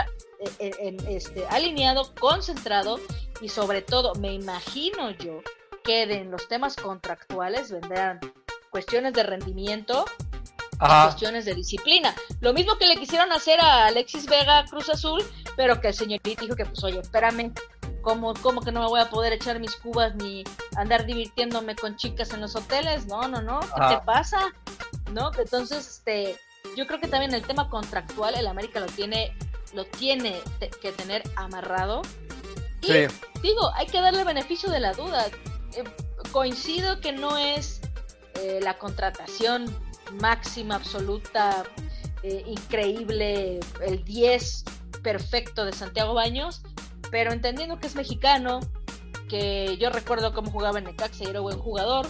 eh, 0.60 0.96
este, 1.10 1.46
alineado, 1.48 2.14
concentrado 2.16 3.00
y 3.42 3.50
sobre 3.50 3.82
todo 3.82 4.14
me 4.16 4.34
imagino 4.34 5.10
yo 5.12 5.42
que 5.84 6.04
en 6.04 6.30
los 6.30 6.48
temas 6.48 6.76
contractuales 6.76 7.72
vendrán 7.72 8.20
cuestiones 8.70 9.14
de 9.14 9.24
rendimiento 9.24 10.06
cuestiones 10.80 11.46
de 11.46 11.56
disciplina. 11.56 12.14
Lo 12.40 12.54
mismo 12.54 12.78
que 12.78 12.86
le 12.86 12.98
quisieron 12.98 13.32
hacer 13.32 13.60
a 13.60 13.88
Alexis 13.88 14.28
Vega 14.28 14.66
Cruz 14.70 14.90
Azul, 14.90 15.24
pero 15.58 15.82
que 15.82 15.88
el 15.90 15.94
señorito 15.96 16.42
dijo 16.42 16.56
que, 16.56 16.66
pues, 16.66 16.82
oye, 16.84 17.00
espérame, 17.00 17.52
¿cómo, 18.02 18.34
¿cómo 18.36 18.62
que 18.62 18.72
no 18.72 18.80
me 18.80 18.88
voy 18.88 19.02
a 19.02 19.10
poder 19.10 19.34
echar 19.34 19.60
mis 19.60 19.76
cubas 19.76 20.16
ni 20.16 20.44
andar 20.76 21.06
divirtiéndome 21.06 21.76
con 21.76 21.98
chicas 21.98 22.32
en 22.32 22.42
los 22.42 22.56
hoteles? 22.56 23.08
No, 23.08 23.28
no, 23.28 23.42
no, 23.42 23.60
¿qué 23.60 23.96
te 23.96 24.06
pasa? 24.06 24.54
¿No? 25.12 25.32
Entonces, 25.38 25.80
este, 25.80 26.38
yo 26.78 26.86
creo 26.86 27.00
que 27.00 27.08
también 27.08 27.34
el 27.34 27.42
tema 27.42 27.70
contractual, 27.70 28.36
el 28.36 28.46
América 28.46 28.80
lo 28.80 28.86
tiene, 28.86 29.36
lo 29.74 29.84
tiene 29.86 30.40
que 30.80 30.92
tener 30.92 31.24
amarrado. 31.36 32.04
Y 32.84 32.92
digo, 33.42 33.72
hay 33.74 33.88
que 33.88 34.00
darle 34.00 34.24
beneficio 34.24 34.70
de 34.70 34.80
la 34.80 34.94
duda. 34.94 35.26
Eh, 35.74 35.84
coincido 36.32 37.02
que 37.02 37.14
no 37.14 37.36
es 37.36 37.82
eh, 38.36 38.60
la 38.62 38.78
contratación 38.78 39.66
máxima, 40.22 40.76
absoluta, 40.76 41.64
eh, 42.22 42.44
increíble, 42.46 43.60
el 43.82 44.04
10 44.06 44.64
perfecto 45.08 45.64
de 45.64 45.72
Santiago 45.72 46.14
Baños, 46.14 46.62
pero 47.12 47.32
entendiendo 47.32 47.80
que 47.80 47.88
es 47.88 47.96
mexicano, 47.96 48.60
que 49.30 49.78
yo 49.78 49.90
recuerdo 49.90 50.34
cómo 50.34 50.52
jugaba 50.52 50.80
en 50.80 50.84
Necaxa 50.84 51.24
y 51.24 51.28
era 51.28 51.40
buen 51.40 51.58
jugador, 51.60 52.06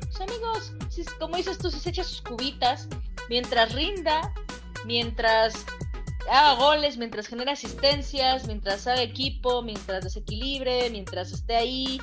pues 0.00 0.20
amigos, 0.20 0.72
como 1.20 1.36
dices 1.36 1.56
tú, 1.58 1.70
si 1.70 1.78
se 1.78 1.90
echa 1.90 2.02
sus 2.02 2.22
cubitas, 2.22 2.88
mientras 3.28 3.72
rinda, 3.72 4.34
mientras 4.84 5.54
haga 6.28 6.54
goles, 6.54 6.96
mientras 6.96 7.28
genera 7.28 7.52
asistencias, 7.52 8.48
mientras 8.48 8.88
haga 8.88 9.02
equipo, 9.02 9.62
mientras 9.62 10.02
desequilibre, 10.02 10.90
mientras 10.90 11.30
esté 11.30 11.54
ahí 11.54 12.00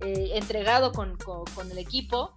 eh, 0.00 0.30
entregado 0.36 0.90
con, 0.92 1.18
con, 1.18 1.70
el 1.70 1.76
equipo, 1.76 2.34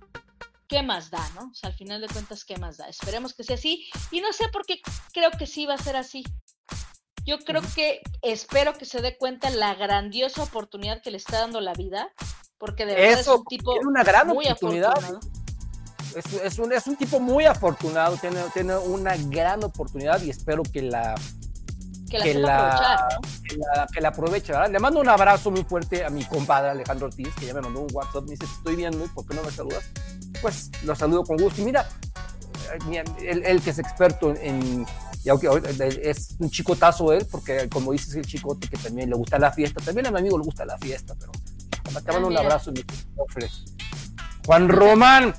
¿qué 0.67 0.83
más 0.83 1.09
da, 1.09 1.25
no? 1.35 1.51
O 1.51 1.53
sea, 1.53 1.69
al 1.69 1.75
final 1.77 2.01
de 2.01 2.09
cuentas, 2.09 2.43
¿qué 2.43 2.57
más 2.57 2.75
da? 2.75 2.89
Esperemos 2.89 3.33
que 3.33 3.45
sea 3.45 3.55
así. 3.55 3.87
Y 4.11 4.19
no 4.19 4.33
sé 4.33 4.49
por 4.49 4.65
qué 4.65 4.81
creo 5.13 5.31
que 5.31 5.47
sí 5.47 5.65
va 5.65 5.75
a 5.75 5.77
ser 5.77 5.95
así. 5.95 6.25
Yo 7.29 7.37
creo 7.37 7.61
que 7.75 8.01
espero 8.23 8.73
que 8.73 8.85
se 8.85 9.03
dé 9.03 9.15
cuenta 9.15 9.51
la 9.51 9.75
grandiosa 9.75 10.41
oportunidad 10.41 10.99
que 11.03 11.11
le 11.11 11.17
está 11.17 11.41
dando 11.41 11.61
la 11.61 11.73
vida, 11.73 12.09
porque 12.57 12.87
de 12.87 12.95
verdad 12.95 13.19
es 13.19 13.27
un 13.27 13.45
tipo 13.45 13.75
una 13.87 14.03
gran 14.03 14.29
muy 14.29 14.47
oportunidad. 14.47 14.95
Es, 16.43 16.57
un, 16.57 16.73
es 16.73 16.87
un 16.87 16.95
tipo 16.95 17.19
muy 17.19 17.45
afortunado, 17.45 18.17
tiene, 18.17 18.41
tiene 18.51 18.75
una 18.77 19.15
gran 19.15 19.63
oportunidad 19.63 20.19
y 20.23 20.31
espero 20.31 20.63
que 20.63 20.81
la 20.81 21.13
que 22.09 22.17
la, 22.17 23.07
que 23.47 23.57
la, 23.57 23.87
que 23.93 24.01
la, 24.01 24.09
aproveche, 24.09 24.51
¿verdad? 24.51 24.71
Le 24.71 24.79
mando 24.79 24.99
un 24.99 25.09
abrazo 25.09 25.51
muy 25.51 25.63
fuerte 25.63 26.03
a 26.03 26.09
mi 26.09 26.25
compadre 26.25 26.71
Alejandro 26.71 27.05
Ortiz, 27.05 27.29
que 27.35 27.45
ya 27.45 27.53
me 27.53 27.61
mandó 27.61 27.81
un 27.81 27.89
WhatsApp, 27.93 28.23
me 28.23 28.31
dice, 28.31 28.47
te 28.47 28.53
estoy 28.53 28.75
viendo, 28.75 29.05
¿por 29.13 29.27
qué 29.27 29.35
no 29.35 29.43
me 29.43 29.51
saludas? 29.51 29.83
Pues 30.41 30.71
lo 30.83 30.95
saludo 30.95 31.23
con 31.25 31.37
gusto. 31.37 31.61
Y 31.61 31.65
mira, 31.65 31.87
él, 33.21 33.43
él 33.45 33.61
que 33.61 33.69
es 33.69 33.77
experto 33.77 34.33
en, 34.35 34.87
y 35.23 35.29
aunque 35.29 35.47
es 36.03 36.35
un 36.39 36.49
chicotazo 36.49 37.11
él, 37.11 37.25
porque 37.29 37.67
como 37.69 37.91
dices 37.91 38.15
el 38.15 38.25
chicote 38.25 38.67
que 38.67 38.77
también 38.77 39.09
le 39.09 39.15
gusta 39.15 39.37
la 39.37 39.51
fiesta, 39.51 39.83
también 39.83 40.07
a 40.07 40.11
mi 40.11 40.19
amigo 40.19 40.37
le 40.37 40.45
gusta 40.45 40.65
la 40.65 40.77
fiesta, 40.77 41.13
pero 41.19 41.31
te 42.01 42.11
mando 42.11 42.27
un 42.27 42.37
abrazo, 42.37 42.71
mi 42.71 42.83
cofre. 43.15 43.49
Juan 44.45 44.69
Román, 44.69 45.33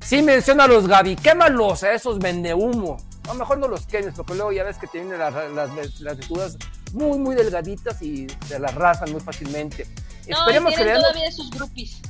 sí 0.00 0.22
menciona 0.22 0.64
a 0.64 0.68
los 0.68 0.86
Gaby, 0.86 1.16
quémalos 1.16 1.82
a 1.82 1.92
esos 1.92 2.18
vendehumo. 2.18 2.96
A 3.24 3.28
lo 3.28 3.34
mejor 3.34 3.58
no 3.58 3.68
los 3.68 3.86
quemes, 3.86 4.14
porque 4.14 4.34
luego 4.34 4.52
ya 4.52 4.64
ves 4.64 4.76
que 4.76 4.86
tienen 4.86 5.18
las, 5.18 5.34
las, 5.52 6.00
las 6.00 6.18
muy, 6.92 7.18
muy 7.18 7.34
delgaditas 7.34 8.00
y 8.02 8.26
se 8.46 8.58
las 8.58 8.74
rasan 8.74 9.10
muy 9.10 9.20
fácilmente. 9.20 9.86
No, 10.28 10.38
Esperemos 10.38 10.74
que 10.74 10.84
todavía 10.84 11.32
sus 11.32 11.50
groupies. 11.50 12.00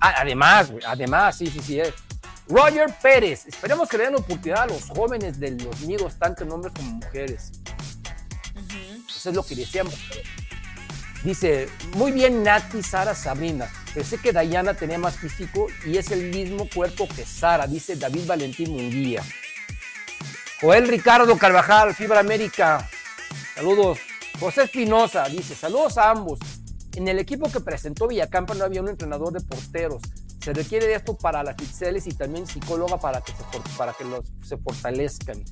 Ah, 0.00 0.14
además, 0.18 0.72
además, 0.86 1.36
sí, 1.36 1.46
sí, 1.48 1.60
sí. 1.60 1.80
Roger 2.50 2.92
Pérez, 3.00 3.46
esperemos 3.46 3.88
que 3.88 3.96
le 3.96 4.04
den 4.04 4.16
oportunidad 4.16 4.64
a 4.64 4.66
los 4.66 4.88
jóvenes 4.88 5.38
de 5.38 5.52
los 5.52 5.80
nidos, 5.82 6.16
tanto 6.18 6.42
en 6.42 6.50
hombres 6.50 6.72
como 6.76 6.90
mujeres. 6.92 7.52
Eso 9.08 9.30
es 9.30 9.36
lo 9.36 9.44
que 9.44 9.54
decíamos. 9.54 9.94
Dice, 11.22 11.68
muy 11.94 12.10
bien 12.10 12.42
Nati, 12.42 12.82
Sara, 12.82 13.14
Sabrina. 13.14 13.68
Pensé 13.94 14.18
que 14.18 14.32
Dayana 14.32 14.74
tenía 14.74 14.98
más 14.98 15.16
físico 15.16 15.66
y 15.86 15.98
es 15.98 16.10
el 16.10 16.30
mismo 16.30 16.68
cuerpo 16.68 17.06
que 17.06 17.24
Sara, 17.24 17.66
dice 17.66 17.94
David 17.96 18.26
Valentín 18.26 18.72
Munguía. 18.72 19.22
Joel 20.60 20.88
Ricardo 20.88 21.38
Carvajal, 21.38 21.94
Fibra 21.94 22.20
América. 22.20 22.88
Saludos. 23.54 23.98
José 24.40 24.64
Espinosa 24.64 25.28
dice, 25.28 25.54
saludos 25.54 25.98
a 25.98 26.10
ambos. 26.10 26.38
En 26.96 27.06
el 27.06 27.18
equipo 27.18 27.50
que 27.50 27.60
presentó 27.60 28.08
Villacampa 28.08 28.54
no 28.54 28.64
había 28.64 28.80
un 28.80 28.88
entrenador 28.88 29.32
de 29.32 29.40
porteros. 29.40 30.02
Se 30.40 30.52
requiere 30.52 30.86
de 30.86 30.94
esto 30.94 31.16
para 31.16 31.42
las 31.42 31.54
pixeles 31.54 32.06
y 32.06 32.12
también 32.12 32.46
psicóloga 32.46 32.98
para 32.98 33.20
que 33.20 33.32
se, 33.32 33.44
para 33.76 33.92
que 33.92 34.04
los, 34.04 34.24
se 34.42 34.56
fortalezcan. 34.56 35.44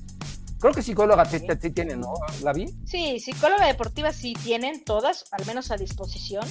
Creo 0.59 0.73
que 0.73 0.81
psicóloga 0.81 1.23
sí, 1.25 1.39
tienen, 1.71 2.01
¿no? 2.01 2.13
¿La 2.43 2.51
vi? 2.51 2.67
Sí, 2.85 3.19
psicóloga 3.19 3.65
deportiva 3.65 4.11
sí 4.11 4.33
tienen 4.33 4.83
todas, 4.83 5.25
al 5.31 5.45
menos 5.45 5.71
a 5.71 5.77
disposición, 5.77 6.45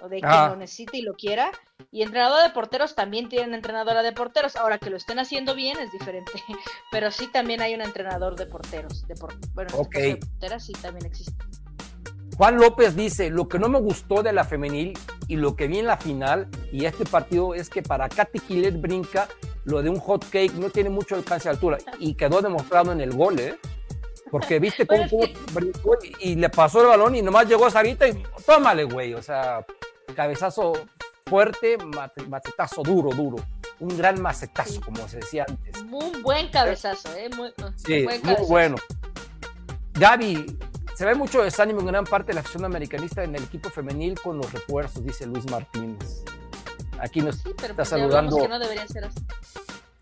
o 0.00 0.08
de 0.08 0.20
quien 0.20 0.32
ah. 0.32 0.48
lo 0.48 0.56
necesite 0.56 0.96
y 0.96 1.02
lo 1.02 1.14
quiera. 1.14 1.50
Y 1.90 2.02
entrenador 2.02 2.42
de 2.42 2.50
porteros 2.50 2.94
también 2.94 3.28
tienen 3.28 3.52
entrenadora 3.52 4.02
de 4.02 4.12
porteros. 4.12 4.56
Ahora 4.56 4.78
que 4.78 4.88
lo 4.88 4.96
estén 4.96 5.18
haciendo 5.18 5.54
bien 5.54 5.78
es 5.78 5.92
diferente, 5.92 6.32
pero 6.90 7.10
sí 7.10 7.26
también 7.30 7.60
hay 7.60 7.74
un 7.74 7.82
entrenador 7.82 8.36
de 8.36 8.46
porteros. 8.46 9.06
De 9.06 9.14
bueno, 9.54 9.68
este 9.68 9.80
okay. 9.80 10.12
de 10.12 10.16
porteras 10.16 10.64
sí 10.64 10.72
también 10.72 11.06
existe. 11.06 11.44
Juan 12.36 12.58
López 12.58 12.94
dice, 12.94 13.30
lo 13.30 13.48
que 13.48 13.58
no 13.58 13.68
me 13.70 13.80
gustó 13.80 14.22
de 14.22 14.32
la 14.32 14.44
femenil 14.44 14.92
y 15.26 15.36
lo 15.36 15.56
que 15.56 15.68
vi 15.68 15.78
en 15.78 15.86
la 15.86 15.96
final 15.96 16.48
y 16.70 16.84
este 16.84 17.06
partido 17.06 17.54
es 17.54 17.70
que 17.70 17.82
para 17.82 18.10
Katy 18.10 18.40
Killer 18.40 18.74
brinca 18.74 19.26
lo 19.64 19.82
de 19.82 19.88
un 19.88 19.98
hot 19.98 20.28
cake, 20.28 20.52
no 20.54 20.68
tiene 20.68 20.90
mucho 20.90 21.14
alcance 21.14 21.48
de 21.48 21.54
altura 21.54 21.78
y 21.98 22.14
quedó 22.14 22.42
demostrado 22.42 22.92
en 22.92 23.00
el 23.00 23.16
gol, 23.16 23.40
¿eh? 23.40 23.58
Porque 24.30 24.58
viste 24.58 24.86
cómo 24.86 25.04
brincó 25.52 25.96
y, 26.20 26.34
le 26.34 26.50
pasó 26.50 26.82
el 26.82 26.88
balón 26.88 27.14
y 27.14 27.22
nomás 27.22 27.48
llegó 27.48 27.66
a 27.66 27.70
Sarita 27.70 28.06
y 28.06 28.22
tómale, 28.44 28.84
güey, 28.84 29.14
o 29.14 29.22
sea, 29.22 29.64
cabezazo 30.14 30.74
fuerte, 31.24 31.78
macetazo 32.28 32.82
duro, 32.82 33.10
duro. 33.10 33.36
Un 33.80 33.96
gran 33.96 34.20
macetazo, 34.20 34.80
como 34.80 35.08
se 35.08 35.18
decía 35.18 35.46
antes. 35.48 35.84
Muy 35.84 36.22
buen 36.22 36.50
cabezazo, 36.50 37.14
¿eh? 37.16 37.30
Muy, 37.36 37.52
sí, 37.76 38.06
muy 38.22 38.36
bueno. 38.48 38.76
Gaby, 39.94 40.58
se 40.96 41.04
ve 41.04 41.14
mucho 41.14 41.42
desánimo 41.42 41.80
en 41.80 41.86
gran 41.86 42.04
parte 42.04 42.28
de 42.28 42.34
la 42.34 42.40
afición 42.40 42.64
americanista 42.64 43.22
en 43.22 43.36
el 43.36 43.42
equipo 43.44 43.68
femenil 43.68 44.18
con 44.18 44.38
los 44.38 44.50
refuerzos, 44.50 45.04
dice 45.04 45.26
Luis 45.26 45.44
Martínez. 45.50 46.24
Aquí 46.98 47.20
nos 47.20 47.44
está 47.44 47.74
pues 47.74 47.88
saludando. 47.88 48.38
Que 48.38 48.48
no 48.48 48.58
debería 48.58 48.86
ser 48.88 49.04
así. 49.04 49.20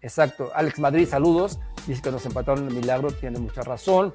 Exacto. 0.01 0.53
Alex 0.55 0.79
Madrid, 0.79 1.09
saludos. 1.09 1.59
Dice 1.89 2.01
que 2.01 2.13
nos 2.13 2.25
empataron 2.27 2.69
el 2.69 2.75
milagro, 2.75 3.11
tiene 3.11 3.41
mucha 3.41 3.63
razón. 3.63 4.13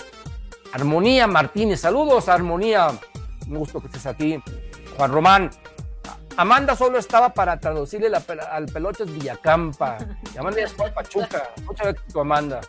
Armonía 0.71 1.27
Martínez, 1.27 1.81
saludos, 1.81 2.29
Armonía. 2.29 2.97
Un 3.45 3.55
gusto 3.55 3.81
que 3.81 3.87
estés 3.87 4.05
aquí. 4.05 4.41
Juan 4.95 5.11
Román, 5.11 5.49
Amanda 6.37 6.77
solo 6.77 6.97
estaba 6.97 7.33
para 7.33 7.59
traducirle 7.59 8.09
la, 8.09 8.23
al 8.51 8.67
Peloches 8.67 9.11
Villacampa. 9.11 9.97
Y 10.33 10.37
Amanda 10.37 10.61
ya 10.61 10.85
a 10.85 10.93
Pachuca. 10.93 11.49
Muchas 11.65 11.87
gracias, 11.87 12.15
Amanda. 12.15 12.61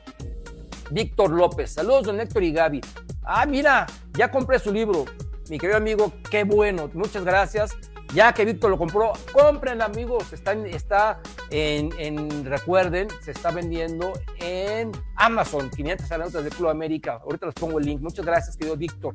Víctor 0.91 1.31
López. 1.31 1.73
Saludos, 1.73 2.05
don 2.05 2.21
Héctor 2.21 2.43
y 2.43 2.53
Gaby. 2.53 2.81
Ah, 3.25 3.47
mira, 3.47 3.87
ya 4.15 4.31
compré 4.31 4.59
su 4.59 4.73
libro. 4.73 5.05
Mi 5.49 5.59
querido 5.59 5.77
amigo, 5.77 6.13
qué 6.31 6.45
bueno. 6.45 6.91
Muchas 6.95 7.25
gracias. 7.25 7.73
Ya 8.15 8.33
que 8.33 8.45
Víctor 8.45 8.71
lo 8.71 8.79
compró, 8.79 9.13
compren 9.33 9.81
amigos. 9.83 10.33
Está, 10.33 10.53
en- 10.53 10.67
está 10.67 11.21
en, 11.51 11.91
en- 11.99 12.45
recuerden, 12.45 13.07
se 13.23 13.31
está 13.31 13.51
vendiendo 13.53 14.13
en 14.41 14.91
Amazon, 15.17 15.71
500 15.71 16.11
anécdotas 16.11 16.45
de 16.45 16.51
Club 16.51 16.71
América. 16.71 17.21
Ahorita 17.23 17.47
les 17.47 17.55
pongo 17.55 17.79
el 17.79 17.85
link. 17.87 18.01
Muchas 18.01 18.25
gracias, 18.27 18.57
querido 18.57 18.77
Víctor. 18.77 19.13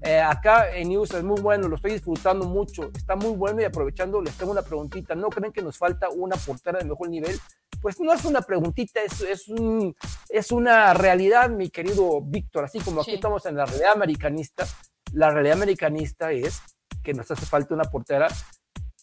Eh, 0.00 0.18
acá 0.20 0.70
en 0.74 0.88
News 0.90 1.12
es 1.12 1.24
muy 1.24 1.40
bueno, 1.40 1.68
lo 1.68 1.76
estoy 1.76 1.92
disfrutando 1.92 2.46
mucho. 2.46 2.90
Está 2.96 3.16
muy 3.16 3.32
bueno 3.36 3.60
y 3.60 3.64
aprovechando, 3.64 4.22
les 4.22 4.34
tengo 4.38 4.52
una 4.52 4.62
preguntita. 4.62 5.14
¿No 5.14 5.28
creen 5.28 5.52
que 5.52 5.60
nos 5.60 5.76
falta 5.76 6.08
una 6.08 6.36
portera 6.36 6.78
de 6.78 6.84
mejor 6.86 7.10
nivel? 7.10 7.38
Pues 7.82 8.00
no 8.00 8.12
es 8.14 8.24
una 8.24 8.40
preguntita, 8.40 9.02
es, 9.02 9.20
es, 9.20 9.48
un, 9.48 9.94
es 10.30 10.52
una 10.52 10.94
realidad, 10.94 11.50
mi 11.50 11.68
querido 11.68 12.20
Víctor. 12.22 12.64
Así 12.64 12.78
como 12.80 13.02
aquí 13.02 13.10
Sí. 13.10 13.14
estamos 13.16 13.44
en 13.46 13.56
la 13.56 13.66
realidad 13.66 13.92
americanista, 13.92 14.66
la 15.12 15.30
realidad 15.30 15.56
americanista 15.56 16.30
es 16.32 16.62
que 17.02 17.14
nos 17.14 17.30
hace 17.30 17.46
falta 17.46 17.74
una 17.74 17.84
portera 17.84 18.28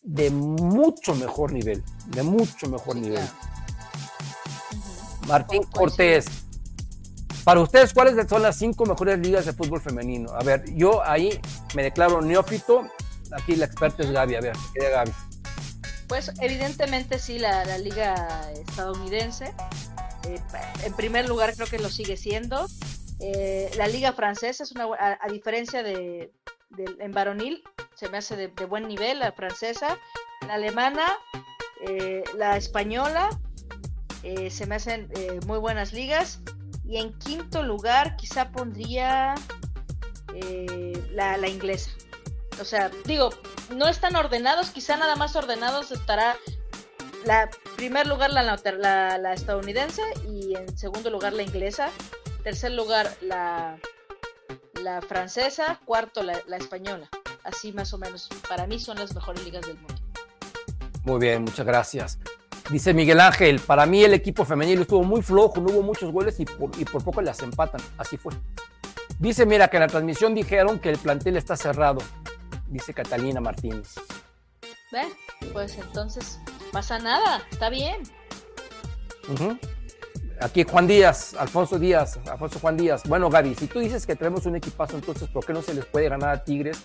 de 0.04 0.30
mucho 0.30 1.16
mejor 1.16 1.52
nivel, 1.52 1.84
de 2.08 2.24
mucho 2.24 2.68
mejor 2.70 2.94
Sí, 2.96 3.02
nivel. 3.02 3.24
claro. 3.26 3.36
Martín. 5.28 5.64
Cortés. 5.64 6.26
Para 7.44 7.60
ustedes, 7.60 7.94
¿cuáles 7.94 8.28
son 8.28 8.42
las 8.42 8.58
cinco 8.58 8.86
mejores 8.86 9.20
ligas 9.20 9.46
de 9.46 9.54
fútbol 9.54 9.80
femenino? 9.82 10.32
A 10.34 10.44
ver, 10.44 10.64
yo 10.76 11.04
ahí 11.04 11.40
me 11.76 11.84
declaro 11.84 12.22
neófito. 12.22 12.88
Aquí 13.32 13.56
la 13.56 13.66
experta 13.66 14.04
es 14.04 14.12
Gaby. 14.12 14.36
A 14.36 14.42
ver, 14.42 14.56
querida 14.74 14.90
Gaby. 14.92 15.12
Pues 16.08 16.32
evidentemente 16.40 17.20
sí, 17.20 17.40
la, 17.40 17.66
la 17.66 17.78
liga 17.78 18.52
estadounidense. 18.54 19.54
eh, 20.28 20.40
en 20.84 20.94
primer 20.94 21.28
lugar 21.28 21.54
creo 21.56 21.68
que 21.68 21.80
lo 21.80 21.90
sigue 21.90 22.18
siendo. 22.18 22.68
Eh, 23.20 23.72
la 23.78 23.88
liga 23.88 24.14
francesa 24.14 24.64
es 24.64 24.72
una 24.72 24.86
a, 24.86 25.18
a 25.22 25.28
diferencia 25.32 25.82
de, 25.84 26.32
del- 26.72 26.98
en 27.00 27.12
varonil, 27.12 27.64
se 27.96 28.10
me 28.10 28.18
hace 28.18 28.36
de, 28.36 28.48
buen 28.66 28.88
nivel 28.88 29.20
la 29.20 29.32
francesa. 29.32 29.98
La 30.48 30.56
alemana, 30.56 31.06
eh, 31.82 32.24
la 32.36 32.58
española, 32.58 33.30
eh, 34.24 34.52
se 34.52 34.68
me 34.68 34.76
hacen 34.76 35.10
eh, 35.16 35.40
muy 35.46 35.58
buenas 35.58 35.94
ligas. 35.94 36.40
Y 36.88 36.98
en 36.98 37.18
quinto 37.18 37.64
lugar 37.64 38.16
quizá 38.16 38.52
pondría 38.52 39.36
la, 41.12 41.38
la 41.38 41.48
inglesa. 41.48 41.90
O 42.60 42.66
sea, 42.66 42.92
digo, 43.06 43.30
no 43.74 43.88
están 43.88 44.16
ordenados, 44.16 44.70
quizá 44.70 44.98
nada 44.98 45.16
más 45.16 45.36
ordenados 45.36 45.92
estará 45.92 46.36
la 47.26 47.50
primer 47.76 48.06
lugar 48.06 48.32
la, 48.32 48.44
la, 48.44 49.18
la 49.18 49.34
estadounidense 49.34 50.02
y 50.28 50.56
en 50.56 50.78
segundo 50.78 51.10
lugar 51.10 51.34
la 51.34 51.44
inglesa, 51.44 51.90
tercer 52.44 52.72
lugar 52.72 53.12
la, 53.22 53.80
la 54.82 55.02
francesa, 55.02 55.82
cuarto 55.86 56.22
la, 56.22 56.40
la 56.48 56.58
española. 56.58 57.10
Así 57.46 57.72
más 57.72 57.94
o 57.94 57.98
menos, 58.00 58.28
para 58.50 58.66
mí 58.66 58.80
son 58.80 58.98
las 58.98 59.14
mejores 59.14 59.44
ligas 59.46 59.66
del 59.66 59.78
mundo. 59.78 59.96
Muy 61.04 61.20
bien, 61.20 61.44
muchas 61.44 61.66
gracias. 61.66 62.18
Dice 62.72 62.94
Miguel 62.96 63.20
Ángel, 63.20 63.60
para 63.60 63.86
mí 63.86 64.04
el 64.04 64.16
equipo 64.16 64.44
femenino 64.44 64.82
estuvo 64.82 65.04
muy 65.04 65.22
flojo, 65.22 65.62
no 65.62 65.72
hubo 65.72 65.84
muchos 65.84 66.12
goles 66.12 66.40
y 66.40 66.46
por, 66.46 66.72
y 66.80 66.86
por 66.86 67.04
poco 67.04 67.22
las 67.22 67.40
empatan. 67.44 67.80
Así 67.98 68.18
fue. 68.18 68.34
Dice, 69.20 69.46
mira, 69.46 69.68
que 69.68 69.78
en 69.78 69.82
la 69.82 69.88
transmisión 69.88 70.34
dijeron 70.34 70.80
que 70.80 70.90
el 70.90 70.98
plantel 70.98 71.38
está 71.38 71.56
cerrado. 71.56 72.00
Dice 72.68 72.96
Catalina 72.96 73.40
Martínez. 73.40 73.94
¿Ve? 74.92 75.04
Pues 75.54 75.78
entonces, 75.78 76.40
pasa 76.72 76.98
nada, 76.98 77.44
está 77.52 77.70
bien. 77.70 78.02
Aquí 80.42 80.64
Juan 80.64 80.88
Díaz, 80.88 81.36
Alfonso 81.36 81.78
Díaz, 81.78 82.20
Alfonso 82.30 82.60
Juan 82.60 82.76
Díaz. 82.76 83.04
Bueno, 83.08 83.30
Gaby, 83.30 83.54
si 83.54 83.68
tú 83.68 83.80
dices 83.80 84.08
que 84.08 84.16
tenemos 84.16 84.48
un 84.48 84.56
equipazo, 84.56 84.96
entonces 84.96 85.30
¿por 85.30 85.46
qué 85.46 85.54
no 85.54 85.62
se 85.62 85.76
les 85.76 85.86
puede 85.86 86.10
ganar 86.10 86.30
a 86.30 86.44
Tigres? 86.44 86.84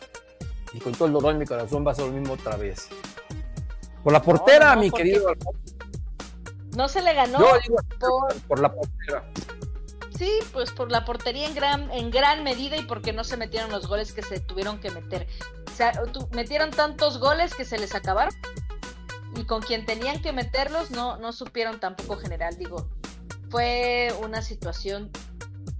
Y 0.72 0.78
con 0.78 0.92
todo 0.92 1.06
el 1.06 1.12
dolor 1.12 1.32
en 1.32 1.38
mi 1.38 1.46
corazón 1.46 1.86
va 1.86 1.92
a 1.92 1.94
ser 1.94 2.06
lo 2.06 2.12
mismo 2.12 2.34
otra 2.34 2.56
vez. 2.56 2.88
Por 4.02 4.12
la 4.12 4.22
portera, 4.22 4.70
No, 4.70 4.74
no, 4.76 4.80
mi 4.82 4.90
querido. 4.90 5.32
No 6.76 6.88
se 6.88 7.02
le 7.02 7.12
ganó 7.14 7.40
Yo 7.40 7.58
digo 7.60 7.76
por, 7.98 8.40
por 8.42 8.60
la 8.60 8.72
portera. 8.72 9.24
Sí, 10.16 10.30
pues 10.52 10.70
por 10.70 10.90
la 10.90 11.04
portería 11.04 11.46
en 11.46 11.54
gran, 11.54 11.90
en 11.92 12.10
gran 12.10 12.44
medida 12.44 12.76
y 12.76 12.84
porque 12.84 13.12
no 13.12 13.24
se 13.24 13.36
metieron 13.36 13.70
los 13.70 13.88
goles 13.88 14.12
que 14.12 14.22
se 14.22 14.38
tuvieron 14.38 14.78
que 14.78 14.90
meter. 14.90 15.26
O 15.66 15.74
sea, 15.74 15.92
metieron 16.32 16.70
tantos 16.70 17.18
goles 17.18 17.54
que 17.54 17.64
se 17.64 17.78
les 17.78 17.94
acabaron 17.94 18.34
y 19.34 19.44
con 19.44 19.62
quien 19.62 19.86
tenían 19.86 20.20
que 20.20 20.32
meterlos 20.32 20.90
no, 20.90 21.16
no 21.16 21.32
supieron 21.32 21.80
tampoco 21.80 22.16
general. 22.16 22.56
Digo, 22.58 22.88
fue 23.48 24.14
una 24.22 24.42
situación 24.42 25.10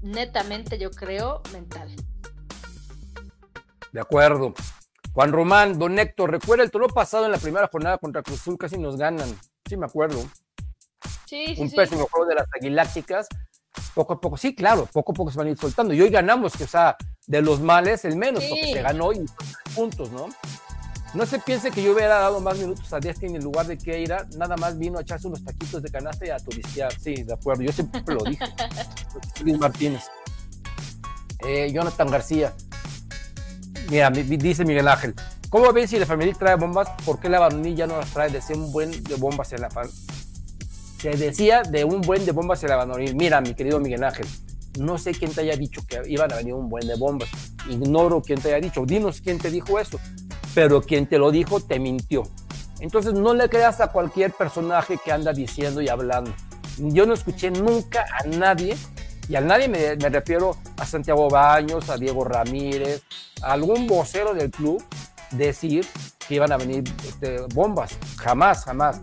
netamente, 0.00 0.78
yo 0.78 0.90
creo, 0.90 1.42
mental. 1.52 1.94
De 3.92 4.00
acuerdo. 4.00 4.54
Juan 5.12 5.32
Román, 5.32 5.78
don 5.78 5.98
Héctor, 5.98 6.30
recuerda 6.30 6.62
el 6.64 6.70
torneo 6.70 6.88
pasado 6.88 7.24
en 7.26 7.32
la 7.32 7.38
primera 7.38 7.68
jornada 7.68 7.98
contra 7.98 8.22
Cruz 8.22 8.40
Azul, 8.40 8.56
casi 8.56 8.78
nos 8.78 8.96
ganan. 8.96 9.28
Sí, 9.68 9.76
me 9.76 9.86
acuerdo. 9.86 10.20
Sí, 11.26 11.54
sí, 11.54 11.60
Un 11.62 11.70
sí. 11.70 11.76
pésimo 11.76 12.06
juego 12.10 12.26
de 12.28 12.36
las 12.36 12.46
aguilácticas. 12.54 13.28
Poco 13.94 14.14
a 14.14 14.20
poco, 14.20 14.36
sí, 14.36 14.54
claro, 14.54 14.88
poco 14.92 15.12
a 15.12 15.14
poco 15.14 15.30
se 15.30 15.38
van 15.38 15.48
a 15.48 15.50
ir 15.50 15.56
soltando. 15.58 15.94
Y 15.94 16.00
hoy 16.00 16.10
ganamos, 16.10 16.56
que 16.56 16.64
o 16.64 16.68
sea, 16.68 16.96
de 17.26 17.40
los 17.42 17.60
males 17.60 18.04
el 18.04 18.16
menos, 18.16 18.42
Sí. 18.42 18.50
porque 18.50 18.72
se 18.72 18.82
ganó 18.82 19.12
y 19.12 19.16
son 19.16 19.26
tres 19.38 19.54
puntos, 19.74 20.10
¿no? 20.10 20.28
No 21.14 21.26
se 21.26 21.40
piense 21.40 21.72
que 21.72 21.82
yo 21.82 21.92
hubiera 21.92 22.20
dado 22.20 22.40
más 22.40 22.56
minutos 22.58 22.92
a 22.92 23.00
Destin 23.00 23.34
en 23.34 23.42
lugar 23.42 23.66
de 23.66 23.76
Keira, 23.76 24.26
nada 24.36 24.56
más 24.56 24.78
vino 24.78 24.98
a 24.98 25.02
echarse 25.02 25.26
unos 25.26 25.44
taquitos 25.44 25.82
de 25.82 25.90
canasta 25.90 26.24
y 26.26 26.30
a 26.30 26.36
turistear. 26.38 26.92
Sí, 27.00 27.22
de 27.24 27.34
acuerdo, 27.34 27.62
yo 27.62 27.72
siempre 27.72 28.02
lo 28.14 28.22
dije. 28.24 28.44
Luis 29.44 29.58
Martínez. 29.58 30.04
Eh, 31.44 31.70
Jonathan 31.72 32.08
García. 32.10 32.52
Mira, 33.90 34.10
mi- 34.10 34.22
mi- 34.24 34.36
dice 34.36 34.64
Miguel 34.64 34.88
Ángel. 34.88 35.14
¿Cómo 35.48 35.72
ven 35.72 35.88
si 35.88 35.98
la 35.98 36.06
familia 36.06 36.34
trae 36.38 36.54
bombas? 36.54 36.88
¿Por 37.04 37.18
qué 37.18 37.28
la 37.28 37.40
varonil 37.40 37.74
ya 37.74 37.86
no 37.86 37.96
las 37.98 38.10
trae? 38.10 38.30
Decía 38.30 38.56
un 38.56 38.70
buen 38.72 38.90
de 39.02 39.14
bombas 39.16 39.52
en 39.52 39.62
la 39.62 39.70
fa- 39.70 39.82
Se 40.98 41.10
decía 41.10 41.62
de 41.62 41.82
un 41.84 42.02
buen 42.02 42.24
de 42.24 42.32
bombas 42.32 42.62
en 42.62 42.70
la 42.70 42.76
varonil. 42.76 43.16
Mira, 43.16 43.40
mi 43.40 43.54
querido 43.54 43.80
Miguel 43.80 44.04
Ángel, 44.04 44.26
no 44.78 44.98
sé 44.98 45.12
quién 45.12 45.32
te 45.32 45.40
haya 45.40 45.56
dicho 45.56 45.80
que 45.88 46.02
iban 46.06 46.30
a 46.32 46.36
venir 46.36 46.54
un 46.54 46.68
buen 46.68 46.86
de 46.86 46.94
bombas. 46.94 47.28
Ignoro 47.68 48.20
quién 48.22 48.40
te 48.40 48.48
haya 48.54 48.60
dicho. 48.60 48.84
Dinos 48.86 49.20
quién 49.20 49.38
te 49.38 49.50
dijo 49.50 49.78
eso. 49.78 49.98
Pero 50.54 50.82
quien 50.82 51.06
te 51.06 51.18
lo 51.18 51.30
dijo 51.30 51.60
te 51.60 51.78
mintió. 51.78 52.22
Entonces 52.80 53.14
no 53.14 53.34
le 53.34 53.48
creas 53.48 53.80
a 53.80 53.88
cualquier 53.88 54.32
personaje 54.32 54.98
que 55.04 55.10
anda 55.10 55.32
diciendo 55.32 55.80
y 55.82 55.88
hablando. 55.88 56.32
Yo 56.78 57.06
no 57.06 57.14
escuché 57.14 57.50
nunca 57.50 58.04
a 58.18 58.26
nadie, 58.26 58.76
y 59.28 59.36
a 59.36 59.40
nadie 59.40 59.68
me, 59.68 59.94
refiero 59.96 60.56
a 60.78 60.86
Santiago 60.86 61.28
Baños, 61.28 61.88
a 61.90 61.96
Diego 61.98 62.24
Ramírez, 62.24 63.02
algún 63.42 63.86
vocero 63.86 64.34
del 64.34 64.50
club, 64.50 64.82
decir 65.30 65.86
que 66.26 66.34
iban 66.36 66.52
a 66.52 66.56
venir 66.56 66.84
este, 67.06 67.40
bombas. 67.54 67.92
Jamás, 68.16 68.64
jamás. 68.64 69.00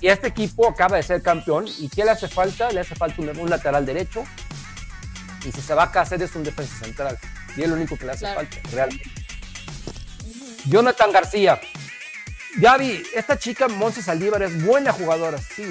Y 0.00 0.06
este 0.08 0.28
equipo 0.28 0.68
acaba 0.68 0.96
de 0.96 1.02
ser 1.02 1.22
campeón. 1.22 1.66
¿Y 1.78 1.88
qué 1.88 2.04
le 2.04 2.12
hace 2.12 2.28
falta? 2.28 2.70
Le 2.70 2.80
hace 2.80 2.94
falta 2.94 3.20
un, 3.20 3.36
un 3.36 3.50
lateral 3.50 3.84
derecho. 3.84 4.22
Y 5.44 5.52
si 5.52 5.60
se 5.60 5.74
va 5.74 5.84
a 5.84 6.00
hacer 6.00 6.22
es 6.22 6.34
un 6.36 6.44
defensa 6.44 6.84
central. 6.84 7.18
Y 7.56 7.62
es 7.62 7.68
lo 7.68 7.74
único 7.74 7.96
que 7.96 8.04
le 8.06 8.12
hace 8.12 8.20
Claro. 8.20 8.36
falta, 8.40 8.56
realmente. 8.70 9.10
Jonathan 10.66 11.12
García. 11.12 11.60
Gaby, 12.58 13.04
esta 13.14 13.38
chica, 13.38 13.68
Monse 13.68 14.02
Saldívar, 14.02 14.42
es 14.42 14.64
buena 14.64 14.92
jugadora. 14.92 15.38
Sí, 15.38 15.62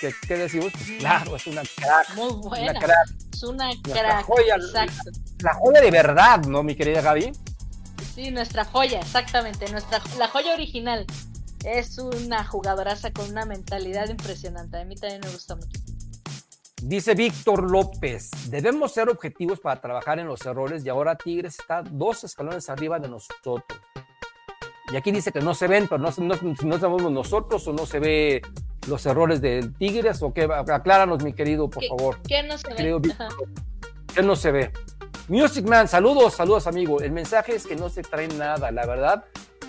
¿qué, 0.00 0.14
qué 0.26 0.36
decimos? 0.36 0.72
Pues 0.72 0.98
claro, 0.98 1.36
es 1.36 1.46
una 1.46 1.60
crack. 1.62 2.14
Muy 2.14 2.32
buena. 2.32 2.70
Una 2.70 2.80
crack. 2.80 3.08
Es 3.30 3.42
una 3.42 3.70
crack. 3.82 4.24
joya. 4.24 4.54
Exacto. 4.56 5.10
La 5.40 5.52
joya 5.54 5.80
de 5.82 5.90
verdad, 5.90 6.42
¿no, 6.46 6.62
mi 6.62 6.74
querida 6.74 7.02
Gaby? 7.02 7.32
Sí, 8.14 8.30
nuestra 8.30 8.64
joya, 8.64 9.00
exactamente. 9.00 9.70
Nuestra, 9.70 10.00
la 10.18 10.28
joya 10.28 10.54
original. 10.54 11.06
Es 11.62 11.98
una 11.98 12.42
jugadoraza 12.46 13.10
con 13.10 13.28
una 13.30 13.44
mentalidad 13.44 14.08
impresionante. 14.08 14.78
A 14.78 14.84
mí 14.86 14.96
también 14.96 15.20
me 15.22 15.30
gusta 15.30 15.56
mucho. 15.56 15.78
Dice 16.82 17.14
Víctor 17.14 17.70
López, 17.70 18.30
debemos 18.48 18.94
ser 18.94 19.10
objetivos 19.10 19.60
para 19.60 19.78
trabajar 19.82 20.18
en 20.18 20.26
los 20.26 20.40
errores 20.46 20.82
y 20.82 20.88
ahora 20.88 21.14
Tigres 21.14 21.58
está 21.60 21.82
dos 21.82 22.24
escalones 22.24 22.70
arriba 22.70 22.98
de 22.98 23.10
nosotros. 23.10 23.62
Y 24.92 24.96
aquí 24.96 25.12
dice 25.12 25.30
que 25.32 25.40
no 25.40 25.54
se 25.54 25.68
ven, 25.68 25.86
pero 25.88 25.98
no, 26.02 26.10
no, 26.18 26.34
no 26.64 26.78
sabemos 26.78 27.12
nosotros 27.12 27.66
o 27.68 27.72
no 27.72 27.86
se 27.86 28.00
ve 28.00 28.42
los 28.88 29.04
errores 29.06 29.40
del 29.40 29.74
Tigres 29.76 30.22
o 30.22 30.32
qué, 30.32 30.48
acláranos 30.68 31.22
mi 31.22 31.32
querido, 31.32 31.68
por 31.70 31.82
¿Qué- 31.82 31.88
favor. 31.88 32.18
¿Qué 32.26 32.42
no 32.42 32.58
se 32.58 32.68
Querido 32.74 32.98
ve? 33.00 33.14
¿qué 34.14 34.22
no 34.22 34.34
se 34.34 34.50
ve? 34.50 34.72
Music 35.28 35.64
Man, 35.66 35.86
saludos, 35.86 36.34
saludos 36.34 36.66
amigo. 36.66 37.00
El 37.00 37.12
mensaje 37.12 37.54
es 37.54 37.66
que 37.66 37.76
no 37.76 37.88
se 37.88 38.02
trae 38.02 38.26
nada, 38.28 38.72
la 38.72 38.84
verdad, 38.84 39.24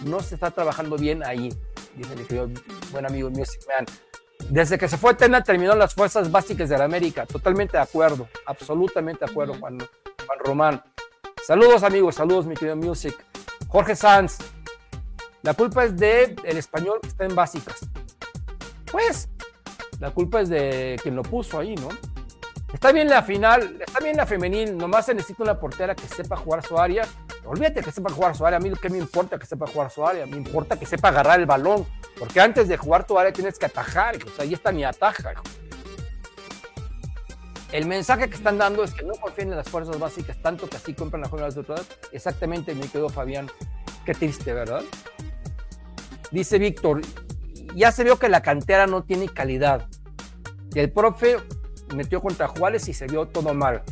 no 0.06 0.22
se 0.22 0.34
está 0.35 0.49
trabajando 0.49 0.98
bien 0.98 1.23
ahí, 1.23 1.49
dice 1.95 2.15
mi 2.15 2.23
querido 2.23 2.49
buen 2.91 3.06
amigo 3.06 3.30
Music 3.30 3.61
Man. 3.68 3.85
Desde 4.49 4.80
que 4.80 4.88
se 4.88 4.98
fue 4.98 5.14
Tena 5.14 5.43
terminó 5.43 5.76
las 5.76 5.93
fuerzas 5.93 6.31
básicas 6.31 6.68
de 6.69 6.77
la 6.80 6.85
América. 6.85 7.27
Totalmente 7.27 7.77
de 7.77 7.84
acuerdo, 7.84 8.27
absolutamente 8.48 9.23
de 9.23 9.30
acuerdo. 9.31 9.53
Juan, 9.60 9.77
Juan 9.77 10.39
Román. 10.43 10.84
Saludos 11.45 11.84
amigos, 11.84 12.15
saludos 12.15 12.48
mi 12.48 12.56
querido 12.56 12.76
Music. 12.76 13.14
Jorge 13.68 13.95
Sanz. 13.95 14.39
La 15.43 15.53
culpa 15.55 15.84
es 15.85 15.97
de 15.97 16.35
el 16.43 16.57
español 16.57 16.99
que 17.01 17.07
está 17.07 17.26
en 17.26 17.35
básicas. 17.35 17.80
Pues, 18.91 19.30
la 19.99 20.11
culpa 20.11 20.41
es 20.41 20.49
de 20.49 20.99
quien 21.01 21.15
lo 21.15 21.23
puso 21.23 21.59
ahí, 21.59 21.76
¿no? 21.76 21.89
Está 22.73 22.91
bien 22.91 23.09
la 23.09 23.22
final, 23.22 23.81
está 23.85 23.99
bien 23.99 24.15
la 24.15 24.26
femenil, 24.26 24.77
nomás 24.77 25.05
se 25.05 25.13
necesita 25.13 25.43
una 25.43 25.59
portera 25.59 25.93
que 25.93 26.07
sepa 26.07 26.38
jugar 26.38 26.65
su 26.65 26.77
área. 26.80 27.07
Olvídate 27.43 27.81
que 27.81 27.91
sepa 27.91 28.11
jugar 28.11 28.35
su 28.35 28.45
área, 28.45 28.57
a 28.57 28.59
mí 28.59 28.72
que 28.72 28.89
me 28.89 28.97
importa 28.97 29.38
que 29.38 29.45
sepa 29.45 29.68
jugar 29.68 29.89
su 29.89 30.05
área, 30.05 30.26
me 30.26 30.38
importa 30.38 30.77
que 30.80 30.85
sepa 30.85 31.09
agarrar 31.09 31.39
el 31.39 31.45
balón, 31.45 31.85
porque 32.18 32.39
antes 32.39 32.68
de 32.68 32.77
jugar 32.77 33.05
tu 33.05 33.18
área 33.18 33.34
tienes 33.34 33.57
que 33.57 33.65
atajar, 33.65 34.15
o 34.15 34.30
sea, 34.30 34.43
ahí 34.43 34.53
está 34.53 34.72
mi 34.72 34.84
ataja. 34.84 35.34
El 37.72 37.88
mensaje 37.88 38.30
que 38.30 38.35
están 38.35 38.57
dando 38.57 38.84
es 38.84 38.93
que 38.93 39.03
no 39.03 39.13
confíen 39.13 39.49
en 39.49 39.57
las 39.57 39.69
fuerzas 39.69 39.97
básicas, 39.97 40.41
tanto 40.41 40.69
que 40.69 40.77
así 40.77 40.93
compran 40.93 41.22
las 41.22 41.30
jornadas 41.30 41.55
de 41.55 41.63
todas. 41.63 41.88
Exactamente, 42.11 42.76
me 42.76 42.88
quedó 42.88 43.09
Fabián. 43.09 43.49
Qué 44.05 44.13
triste, 44.13 44.53
¿verdad? 44.53 44.84
Dice 46.31 46.57
Víctor, 46.59 47.01
ya 47.75 47.91
se 47.91 48.03
vio 48.03 48.17
que 48.17 48.29
la 48.29 48.41
cantera 48.41 48.87
no 48.87 49.03
tiene 49.03 49.27
calidad. 49.27 49.87
Y 50.73 50.79
el 50.79 50.91
profe 50.91 51.37
metió 51.93 52.21
contra 52.21 52.47
Juárez 52.47 52.87
y 52.87 52.93
se 52.93 53.07
vio 53.07 53.27
todo 53.27 53.53
mal. 53.53 53.83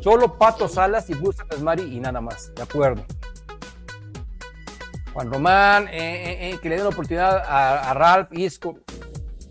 Solo 0.00 0.36
Pato 0.36 0.68
Salas 0.68 1.08
y 1.10 1.14
Bruce 1.14 1.42
Mari 1.62 1.84
y 1.84 2.00
nada 2.00 2.20
más, 2.20 2.52
de 2.54 2.62
acuerdo. 2.62 3.04
Juan 5.12 5.32
Román, 5.32 5.88
eh, 5.88 5.92
eh, 5.92 6.50
eh, 6.50 6.58
que 6.60 6.68
le 6.68 6.76
dio 6.76 6.84
la 6.84 6.90
oportunidad 6.90 7.38
a, 7.38 7.90
a 7.90 7.94
Ralph 7.94 8.32
Isco. 8.32 8.78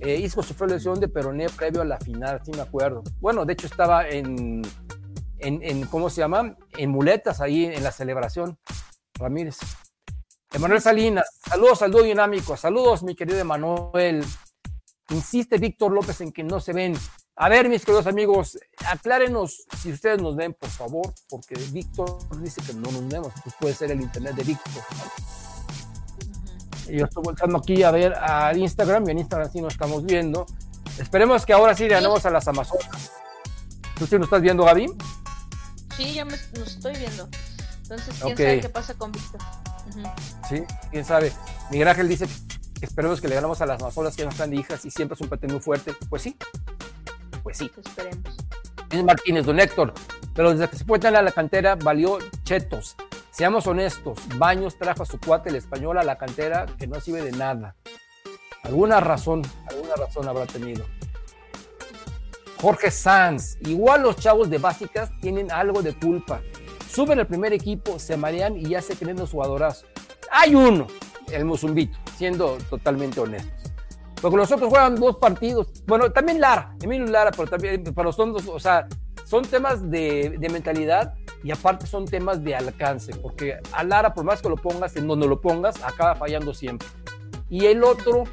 Isco 0.04 0.42
sufrió 0.42 0.68
lesión 0.68 1.00
de 1.00 1.08
peroné 1.08 1.48
previo 1.50 1.82
a 1.82 1.86
la 1.86 2.00
final, 2.00 2.42
sí 2.44 2.52
me 2.56 2.62
acuerdo. 2.62 3.04
Bueno, 3.20 3.46
de 3.46 3.54
hecho 3.54 3.68
estaba 3.68 4.10
en, 4.10 4.64
en, 5.38 5.62
en 5.62 5.86
¿cómo 5.86 6.10
se 6.10 6.22
llama? 6.22 6.56
En 6.76 6.90
muletas 6.90 7.40
ahí 7.40 7.66
en 7.66 7.84
la 7.84 7.92
celebración. 7.92 8.58
Ramírez. 9.14 9.60
Emanuel 10.54 10.82
Salinas, 10.82 11.28
saludos 11.48 11.82
al 11.82 11.92
dúo 11.92 12.04
dinámico, 12.04 12.58
saludos 12.58 13.04
mi 13.04 13.16
querido 13.16 13.40
Emanuel. 13.40 14.26
Insiste 15.10 15.58
Víctor 15.58 15.94
López 15.94 16.20
en 16.20 16.34
que 16.34 16.44
no 16.44 16.60
se 16.60 16.74
ven. 16.74 16.94
A 17.38 17.48
ver, 17.48 17.70
mis 17.70 17.86
queridos 17.86 18.06
amigos, 18.06 18.60
aclárenos 18.86 19.66
si 19.82 19.94
ustedes 19.94 20.22
nos 20.22 20.36
ven, 20.36 20.54
por 20.54 20.70
favor, 20.70 21.14
porque 21.30 21.56
Víctor 21.72 22.18
dice 22.42 22.62
que 22.62 22.74
no 22.74 22.92
nos 22.92 23.08
vemos, 23.08 23.32
pues 23.42 23.56
puede 23.60 23.74
ser 23.74 23.92
el 23.92 24.02
internet 24.02 24.36
de 24.36 24.44
Víctor. 24.44 24.84
Yo 26.90 27.06
estoy 27.06 27.24
voltando 27.24 27.58
aquí 27.58 27.84
a 27.84 27.92
ver 27.92 28.14
a 28.14 28.54
Instagram 28.54 29.08
y 29.08 29.12
en 29.12 29.20
Instagram 29.20 29.52
sí 29.54 29.62
nos 29.62 29.74
estamos 29.74 30.06
viendo. 30.06 30.46
Esperemos 31.00 31.46
que 31.46 31.54
ahora 31.54 31.74
sí 31.76 31.88
ganemos 31.88 32.26
a 32.26 32.30
las 32.30 32.46
Amazonas. 32.50 33.14
¿Tú 33.98 34.06
sí 34.06 34.16
nos 34.16 34.26
estás 34.26 34.42
viendo, 34.42 34.66
Gaby? 34.66 34.88
Sí, 35.96 36.14
ya 36.14 36.26
me, 36.26 36.36
nos 36.58 36.76
estoy 36.76 36.98
viendo. 36.98 37.30
Entonces, 37.84 38.16
¿quién 38.20 38.34
okay. 38.34 38.46
sabe 38.46 38.62
qué 38.62 38.70
pasa 38.70 38.94
con 38.96 39.14
Víctor? 39.14 39.40
Uh 39.96 40.00
-huh. 40.00 40.14
Sí, 40.50 40.64
quién 40.92 41.06
sabe. 41.06 41.32
Miguel 41.70 41.88
Ángel 41.88 42.08
dice 42.08 42.28
que 42.80 42.86
esperemos 42.86 43.22
que 43.22 43.28
le 43.28 43.36
ganemos 43.36 43.62
a 43.62 43.66
las 43.66 43.82
Amazonas 43.82 44.16
que 44.16 44.24
no 44.24 44.30
están 44.30 44.50
de 44.50 44.58
hijas 44.58 44.84
y 44.86 44.92
siempre 44.92 45.16
es 45.16 45.22
un 45.22 45.30
PT 45.30 45.48
muy 45.48 45.60
fuerte. 45.60 45.94
Pues 46.10 46.22
sí, 46.22 46.38
pues 47.44 47.58
sí. 47.58 47.72
Esperemos. 47.78 48.38
Es 48.90 49.04
Martínez, 49.04 49.46
don 49.46 49.60
Héctor. 49.60 49.94
Pero 50.34 50.52
desde 50.52 50.70
que 50.70 50.78
se 50.78 50.86
fue 50.86 51.00
a 51.00 51.22
la 51.22 51.32
cantera, 51.32 51.76
valió 51.76 52.20
chetos. 52.44 52.96
Seamos 53.32 53.66
honestos, 53.66 54.20
Baños 54.38 54.78
trajo 54.78 55.04
a 55.04 55.06
su 55.06 55.18
cuate 55.18 55.50
el 55.50 55.56
español 55.56 55.98
a 55.98 56.04
la 56.04 56.18
cantera 56.18 56.66
que 56.78 56.86
no 56.86 57.00
sirve 57.00 57.22
de 57.22 57.32
nada. 57.32 57.76
Alguna 58.64 59.00
razón, 59.00 59.42
alguna 59.70 59.96
razón 59.96 60.28
habrá 60.28 60.46
tenido. 60.46 60.86
Jorge 62.62 62.92
Sanz, 62.92 63.58
igual 63.62 64.04
los 64.04 64.18
chavos 64.18 64.50
de 64.50 64.58
básicas 64.58 65.10
tienen 65.22 65.52
algo 65.52 65.82
de 65.82 65.98
culpa. 65.98 66.42
Suben 66.94 67.20
al 67.20 67.28
primer 67.28 67.54
equipo, 67.54 68.00
se 68.00 68.18
marean 68.18 68.58
y 68.58 68.66
ya 68.66 68.82
se 68.82 68.98
creen 68.98 69.18
los 69.18 69.32
jugadorazos. 69.32 69.86
Hay 70.30 70.54
uno, 70.54 70.88
el 71.32 71.46
Musumbito, 71.46 71.98
siendo 72.18 72.58
totalmente 72.70 73.22
honestos. 73.22 73.72
Porque 74.22 74.36
los 74.36 74.52
otros 74.52 74.70
juegan 74.70 74.96
dos 74.96 75.16
partidos. 75.16 75.68
Bueno, 75.88 76.12
también 76.12 76.42
Lara, 76.42 76.76
Emilio 76.82 77.08
Lara, 77.08 77.32
pero 77.32 77.48
también 77.48 77.82
para 77.84 78.08
los 78.08 78.18
tontos, 78.18 78.46
o 78.46 78.60
sea, 78.60 78.88
son 79.24 79.46
temas 79.46 79.90
de, 79.90 80.36
de, 80.38 80.50
mentalidad 80.50 81.14
y 81.46 81.52
aparte 81.52 81.88
son 81.88 82.04
temas 82.04 82.44
de 82.44 82.56
alcance, 82.56 83.16
porque 83.16 83.58
a 83.72 83.84
Lara, 83.86 84.14
por 84.14 84.26
más 84.26 84.42
que 84.42 84.50
lo 84.50 84.58
pongas, 84.58 84.94
en 84.98 85.08
donde 85.08 85.28
lo 85.30 85.40
pongas, 85.40 85.82
acaba 85.82 86.16
fallando 86.16 86.54
siempre. 86.54 86.90
Y 87.52 87.66
el 87.66 87.84
otro, 87.84 88.24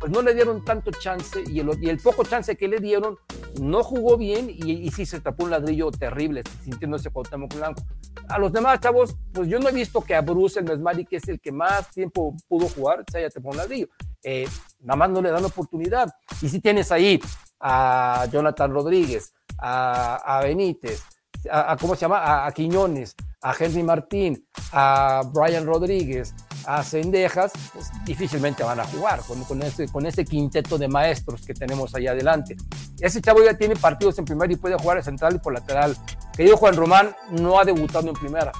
pues 0.00 0.10
no 0.10 0.20
le 0.20 0.34
dieron 0.34 0.64
tanto 0.64 0.90
chance 0.90 1.44
y 1.46 1.60
el, 1.60 1.70
y 1.80 1.88
el 1.88 1.98
poco 1.98 2.24
chance 2.24 2.56
que 2.56 2.66
le 2.66 2.80
dieron, 2.80 3.16
no 3.62 3.84
jugó 3.84 4.16
bien 4.16 4.50
y, 4.50 4.72
y 4.72 4.90
sí 4.90 5.06
se 5.06 5.20
tapó 5.20 5.44
un 5.44 5.50
ladrillo 5.50 5.92
terrible, 5.92 6.42
sintiéndose 6.64 7.08
Cuauhtémoc 7.10 7.54
Blanco. 7.54 7.82
A 8.28 8.36
los 8.36 8.52
demás 8.52 8.80
chavos, 8.80 9.14
pues 9.32 9.48
yo 9.48 9.60
no 9.60 9.68
he 9.68 9.72
visto 9.72 10.00
que 10.00 10.16
a 10.16 10.22
Bruce 10.22 10.58
el 10.58 10.64
Mesmari, 10.64 11.06
que 11.06 11.18
es 11.18 11.28
el 11.28 11.40
que 11.40 11.52
más 11.52 11.88
tiempo 11.90 12.34
pudo 12.48 12.68
jugar, 12.68 13.04
se 13.08 13.18
haya 13.18 13.30
tapado 13.30 13.50
un 13.52 13.58
ladrillo. 13.58 13.86
Eh, 14.24 14.48
nada 14.80 14.96
más 14.96 15.10
no 15.10 15.22
le 15.22 15.30
dan 15.30 15.44
oportunidad. 15.44 16.12
Y 16.42 16.48
si 16.48 16.58
tienes 16.58 16.90
ahí 16.90 17.20
a 17.60 18.26
Jonathan 18.32 18.72
Rodríguez, 18.72 19.32
a, 19.58 20.16
a 20.16 20.42
Benítez, 20.42 21.04
a, 21.48 21.72
a, 21.72 21.76
¿cómo 21.76 21.94
se 21.94 22.00
llama? 22.00 22.18
A, 22.18 22.46
a, 22.46 22.52
Quiñones, 22.52 23.14
a 23.40 23.54
Henry 23.56 23.84
Martín, 23.84 24.44
a 24.72 25.22
Brian 25.32 25.64
Rodríguez, 25.64 26.34
a 26.66 26.82
Cendejas, 26.82 27.52
pues 27.72 27.90
difícilmente 28.04 28.62
van 28.62 28.80
a 28.80 28.84
jugar 28.84 29.20
con, 29.26 29.42
con, 29.44 29.62
ese, 29.62 29.88
con 29.88 30.06
ese 30.06 30.24
quinteto 30.24 30.78
de 30.78 30.88
maestros 30.88 31.44
que 31.46 31.54
tenemos 31.54 31.94
ahí 31.94 32.06
adelante. 32.06 32.56
Ese 33.00 33.20
chavo 33.20 33.44
ya 33.44 33.56
tiene 33.56 33.76
partidos 33.76 34.18
en 34.18 34.24
primera 34.24 34.52
y 34.52 34.56
puede 34.56 34.76
jugar 34.76 34.98
a 34.98 35.02
central 35.02 35.36
y 35.36 35.38
por 35.38 35.52
lateral. 35.52 35.96
Querido 36.36 36.56
Juan 36.56 36.76
Román, 36.76 37.14
no 37.30 37.58
ha 37.58 37.64
debutado 37.64 38.08
en 38.08 38.14
primera. 38.14 38.52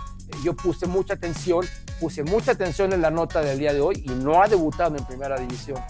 Yo 0.42 0.54
puse 0.54 0.86
mucha 0.86 1.14
atención, 1.14 1.66
puse 2.00 2.22
mucha 2.22 2.52
atención 2.52 2.92
en 2.92 3.02
la 3.02 3.10
nota 3.10 3.40
del 3.40 3.58
día 3.58 3.72
de 3.72 3.80
hoy 3.80 4.02
y 4.04 4.10
no 4.10 4.42
ha 4.42 4.48
debutado 4.48 4.96
en 4.96 5.04
primera 5.04 5.38
división. 5.38 5.80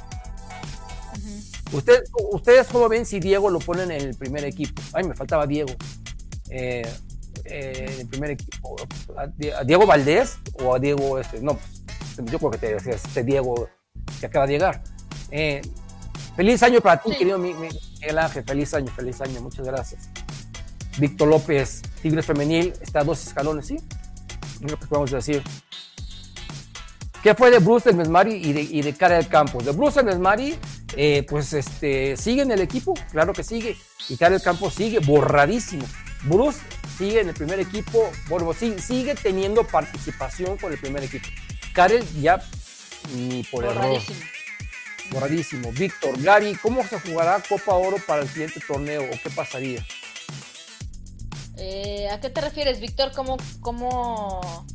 Usted, 1.73 2.05
¿Ustedes 2.31 2.69
cómo 2.69 2.89
ven 2.89 3.05
si 3.05 3.19
Diego 3.21 3.51
lo 3.51 3.59
ponen 3.59 3.91
en 3.91 4.01
el 4.01 4.15
primer 4.15 4.45
equipo? 4.45 4.81
Ay, 4.93 5.05
me 5.05 5.15
faltaba 5.15 5.47
Diego. 5.47 5.73
Eh, 6.51 6.83
eh, 7.45 7.91
en 7.95 8.01
el 8.01 8.07
primer 8.07 8.31
equipo. 8.31 8.77
¿A 9.17 9.65
Diego 9.65 9.87
Valdés 9.87 10.37
o 10.63 10.75
a 10.75 10.79
Diego 10.79 11.19
este? 11.19 11.41
No, 11.41 11.55
pues, 11.55 11.84
yo 12.17 12.39
creo 12.39 12.51
que 12.51 12.59
te 12.59 12.75
decía 12.75 12.95
este 12.95 13.23
Diego 13.23 13.69
que 14.21 14.27
acaba 14.27 14.47
de 14.47 14.53
llegar. 14.53 14.83
Eh, 15.31 15.63
feliz 16.37 16.63
año 16.63 16.81
para 16.81 17.01
ti, 17.01 17.11
sí. 17.11 17.19
querido 17.19 17.39
Miguel 17.39 18.19
Ángel. 18.19 18.45
Feliz 18.45 18.75
año, 18.75 18.93
feliz 18.95 19.21
año. 19.21 19.41
Muchas 19.41 19.67
gracias. 19.67 20.09
Víctor 20.99 21.29
López, 21.29 21.83
Tigres 22.03 22.27
Femenil, 22.27 22.73
está 22.81 23.01
a 23.01 23.05
dos 23.05 23.27
escalones, 23.27 23.67
¿sí? 23.67 23.77
Lo 24.61 24.79
que 24.79 24.87
podemos 24.87 25.11
decir. 25.11 25.43
¿Qué 27.23 27.35
fue 27.35 27.51
de 27.51 27.59
Bruce 27.59 27.89
del 27.89 27.97
Mesmari 27.97 28.35
y 28.35 28.53
de, 28.53 28.63
y 28.63 28.83
de 28.83 28.93
Cara 28.93 29.17
del 29.17 29.29
Campos? 29.29 29.65
De 29.65 29.73
Bruce 29.73 29.97
del 29.97 30.07
Mesmari, 30.07 30.57
eh, 30.95 31.25
pues 31.29 31.53
este, 31.55 32.17
sigue 32.17 32.43
en 32.43 32.51
el 32.51 32.61
equipo, 32.61 32.95
claro 33.11 33.33
que 33.33 33.43
sigue. 33.43 33.77
Y 34.09 34.17
Cara 34.17 34.33
del 34.33 34.43
Campos 34.43 34.75
sigue 34.75 34.99
borradísimo. 34.99 35.87
Bruce 36.25 36.61
sigue 36.99 37.21
en 37.21 37.29
el 37.29 37.35
primer 37.35 37.61
equipo, 37.61 38.11
bueno, 38.29 38.53
sigue, 38.53 38.79
sigue 38.81 39.15
teniendo 39.15 39.65
participación 39.65 40.57
con 40.59 40.73
el 40.73 40.79
primer 40.79 41.03
equipo. 41.03 41.27
Karel 41.75 42.07
ya 42.23 42.41
ni 43.13 43.43
por 43.43 43.65
error. 43.65 44.01
Borradísimo. 45.11 45.71
Víctor, 45.73 46.21
Gary, 46.23 46.55
¿cómo 46.55 46.83
se 46.85 46.99
jugará 46.99 47.43
Copa 47.47 47.75
Oro 47.75 47.99
para 48.07 48.23
el 48.23 48.29
siguiente 48.29 48.61
torneo 48.67 49.03
o 49.03 49.11
qué 49.23 49.31
pasaría? 49.31 49.85
Eh, 51.59 52.09
¿A 52.11 52.21
qué 52.21 52.31
te 52.31 52.41
refieres, 52.41 52.81
Víctor? 52.81 53.13
¿Cómo, 53.13 53.37
cómo, 53.61 54.67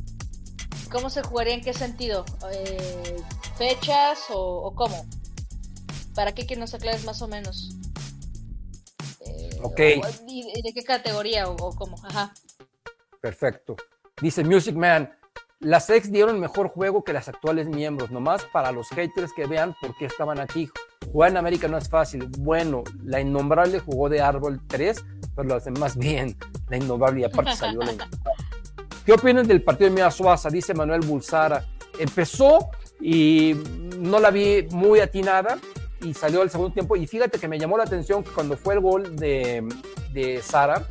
¿Cómo 0.90 1.10
se 1.10 1.22
jugaría? 1.22 1.54
¿En 1.54 1.62
qué 1.62 1.72
sentido? 1.72 2.24
Eh, 2.52 3.16
¿Fechas 3.56 4.18
o, 4.30 4.38
o, 4.38 4.74
cómo? 4.74 5.04
¿Para 6.14 6.32
qué 6.32 6.46
que 6.46 6.56
nos 6.56 6.74
aclares 6.74 7.04
más 7.04 7.20
o 7.22 7.28
menos? 7.28 7.70
Eh, 9.26 9.58
ok. 9.62 9.80
¿Y 10.26 10.62
de 10.62 10.72
qué 10.72 10.84
categoría 10.84 11.48
o, 11.48 11.56
o, 11.56 11.74
cómo? 11.74 11.96
Ajá. 12.04 12.32
Perfecto. 13.20 13.76
Dice 14.22 14.44
Music 14.44 14.74
Man, 14.74 15.10
las 15.60 15.90
ex 15.90 16.10
dieron 16.10 16.40
mejor 16.40 16.68
juego 16.68 17.04
que 17.04 17.12
las 17.12 17.28
actuales 17.28 17.68
miembros, 17.68 18.10
nomás 18.10 18.44
para 18.46 18.72
los 18.72 18.88
haters 18.88 19.32
que 19.34 19.46
vean 19.46 19.76
por 19.80 19.96
qué 19.96 20.06
estaban 20.06 20.40
aquí. 20.40 20.70
Jugar 21.12 21.30
en 21.30 21.36
América 21.36 21.68
no 21.68 21.76
es 21.76 21.88
fácil. 21.88 22.28
Bueno, 22.38 22.82
la 23.04 23.20
innombrable 23.20 23.78
jugó 23.78 24.08
de 24.08 24.22
árbol 24.22 24.60
3, 24.66 25.04
pero 25.36 25.48
lo 25.48 25.54
hacen 25.56 25.74
más 25.78 25.96
bien. 25.96 26.36
La 26.70 26.78
innombrable 26.78 27.20
y 27.20 27.24
aparte 27.24 27.54
salió 27.54 27.80
la. 27.80 28.08
¿Qué 29.04 29.12
opinan 29.12 29.46
del 29.46 29.62
partido 29.62 29.90
de 29.90 29.96
Mia 29.96 30.10
Suaza? 30.10 30.48
Dice 30.48 30.72
Manuel 30.72 31.00
Bulsara. 31.00 31.64
Empezó 31.98 32.70
y 32.98 33.54
no 33.98 34.18
la 34.18 34.30
vi 34.30 34.66
muy 34.70 35.00
atinada 35.00 35.58
y 36.00 36.14
salió 36.14 36.40
al 36.40 36.50
segundo 36.50 36.72
tiempo. 36.72 36.96
Y 36.96 37.06
fíjate 37.06 37.38
que 37.38 37.48
me 37.48 37.58
llamó 37.58 37.76
la 37.76 37.84
atención 37.84 38.24
cuando 38.34 38.56
fue 38.56 38.74
el 38.74 38.80
gol 38.80 39.16
de, 39.16 39.66
de 40.12 40.40
Sara, 40.42 40.86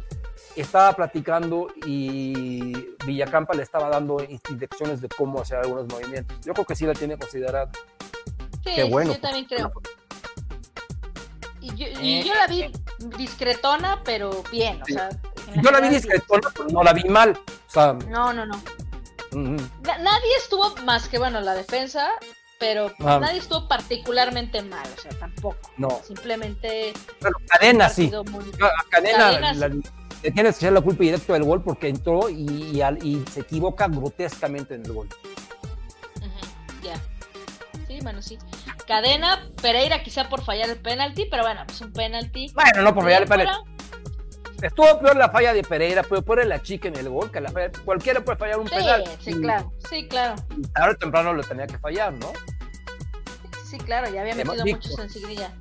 estaba 0.56 0.94
platicando 0.94 1.68
y 1.86 2.74
Villacampa 3.06 3.54
le 3.54 3.64
estaba 3.64 3.90
dando 3.90 4.18
indicaciones 4.50 5.02
de 5.02 5.08
cómo 5.10 5.42
hacer 5.42 5.58
algunos 5.60 5.88
movimientos. 5.88 6.38
Yo 6.46 6.54
creo 6.54 6.66
que 6.66 6.76
sí 6.76 6.86
la 6.86 6.94
tiene 6.94 7.18
considerada. 7.18 7.70
Sí, 8.64 8.72
Qué 8.76 8.84
bueno. 8.84 9.14
yo 9.14 9.20
también 9.20 9.46
creo. 9.46 9.72
Y 11.62 11.76
yo, 11.76 11.88
y 12.02 12.24
yo, 12.24 12.34
la 12.36 12.48
vi 12.48 12.72
discretona, 13.18 14.02
pero 14.04 14.44
bien, 14.52 14.82
o 14.82 14.86
sea. 14.86 15.10
Yo 15.62 15.72
la 15.72 15.82
vi 15.82 15.90
discretona, 15.90 16.50
pero 16.56 16.70
no 16.70 16.84
la 16.84 16.94
vi 16.94 17.04
mal. 17.06 17.32
O 17.32 17.72
sea, 17.72 17.94
no, 17.94 18.32
no, 18.34 18.46
no. 18.46 18.56
Uh 19.32 19.36
-huh. 19.38 19.70
nadie 19.84 20.36
estuvo 20.38 20.76
más 20.86 21.08
que, 21.10 21.20
bueno, 21.20 21.40
la 21.42 21.54
defensa, 21.54 22.10
pero 22.60 22.92
Ah. 23.00 23.20
nadie 23.22 23.40
estuvo 23.40 23.68
particularmente 23.68 24.62
mal, 24.62 24.88
o 24.98 25.02
sea, 25.02 25.12
tampoco. 25.20 25.58
No. 25.78 26.02
Simplemente. 26.06 26.94
Bueno, 27.22 27.38
cadena 27.48 27.90
sí. 27.90 28.12
muy- 28.32 28.46
A 28.62 28.66
a 28.68 28.84
Cadena, 28.90 29.18
Cadena, 29.18 29.54
la- 29.54 29.68
le 29.68 29.82
tienes 30.22 30.58
que 30.58 30.66
echar 30.66 30.74
la 30.74 30.82
culpa 30.82 31.04
directo 31.04 31.34
del 31.34 31.44
gol 31.44 31.64
porque 31.64 31.88
entró 31.90 32.30
y, 32.30 32.72
y 32.74 32.82
al- 32.82 33.04
y 33.06 33.24
se 33.32 33.42
equivoca 33.42 33.88
grotescamente 33.88 34.76
en 34.76 34.86
el 34.86 34.94
gol. 34.94 35.08
Ujú, 36.18 36.84
Ya. 36.84 36.96
Sí, 37.88 38.00
bueno, 38.02 38.22
sí. 38.22 38.38
Cadena, 38.88 39.48
Pereira 39.62 40.04
quizá 40.04 40.28
por 40.30 40.44
fallar 40.44 40.70
el 40.70 40.78
penalti, 40.80 41.26
pero 41.30 41.44
bueno, 41.44 41.62
pues 41.66 41.82
un 41.82 41.94
penalti. 41.94 42.52
Bueno, 42.54 42.82
no 42.84 42.94
por 42.94 43.04
fallar 43.04 43.22
el 43.24 43.28
penalti. 43.28 43.52
Estuvo 44.62 45.00
peor 45.00 45.16
la 45.16 45.30
falla 45.30 45.54
de 45.54 45.64
Pereira, 45.64 46.04
pero 46.04 46.22
peor 46.22 46.46
la 46.46 46.62
chica 46.62 46.90
en 46.90 46.96
el 46.98 47.08
gol, 47.10 47.32
que 47.32 47.40
la 47.40 47.50
falla. 47.50 47.72
Cualquiera 47.86 48.20
puede 48.26 48.38
fallar 48.38 48.60
un 48.60 48.68
Sí, 48.68 48.76
penal. 48.76 49.04
sí, 49.22 49.30
Y 49.32 49.42
claro, 49.42 49.72
sí, 49.90 50.08
claro. 50.08 50.36
Tarde 50.74 50.92
o 50.96 50.98
temprano 50.98 51.34
lo 51.34 51.44
tenía 51.44 51.66
que 51.66 51.78
fallar, 51.78 52.12
¿no? 52.14 52.34
Sí, 53.66 53.78
claro, 53.78 54.10
ya 54.12 54.22
había 54.22 54.36
metido 54.36 54.66
muchos 54.66 55.00
en 55.00 55.10
Sigrilla. 55.10 55.54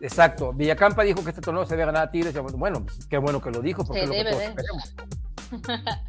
Exacto. 0.00 0.52
Villacampa 0.52 1.02
dijo 1.02 1.22
que 1.22 1.30
este 1.30 1.42
torneo 1.42 1.66
se 1.66 1.74
había 1.74 1.86
ganado 1.86 2.06
a 2.06 2.10
Tigres. 2.10 2.34
Bueno, 2.54 2.84
pues, 2.84 3.06
qué 3.06 3.18
bueno 3.18 3.40
que 3.40 3.50
lo 3.50 3.60
dijo, 3.60 3.84
porque 3.84 4.02
es 4.02 4.08
lo 4.08 4.14
que 4.14 4.24
todos 4.24 4.38
de. 4.38 4.54
queremos. 4.54 4.94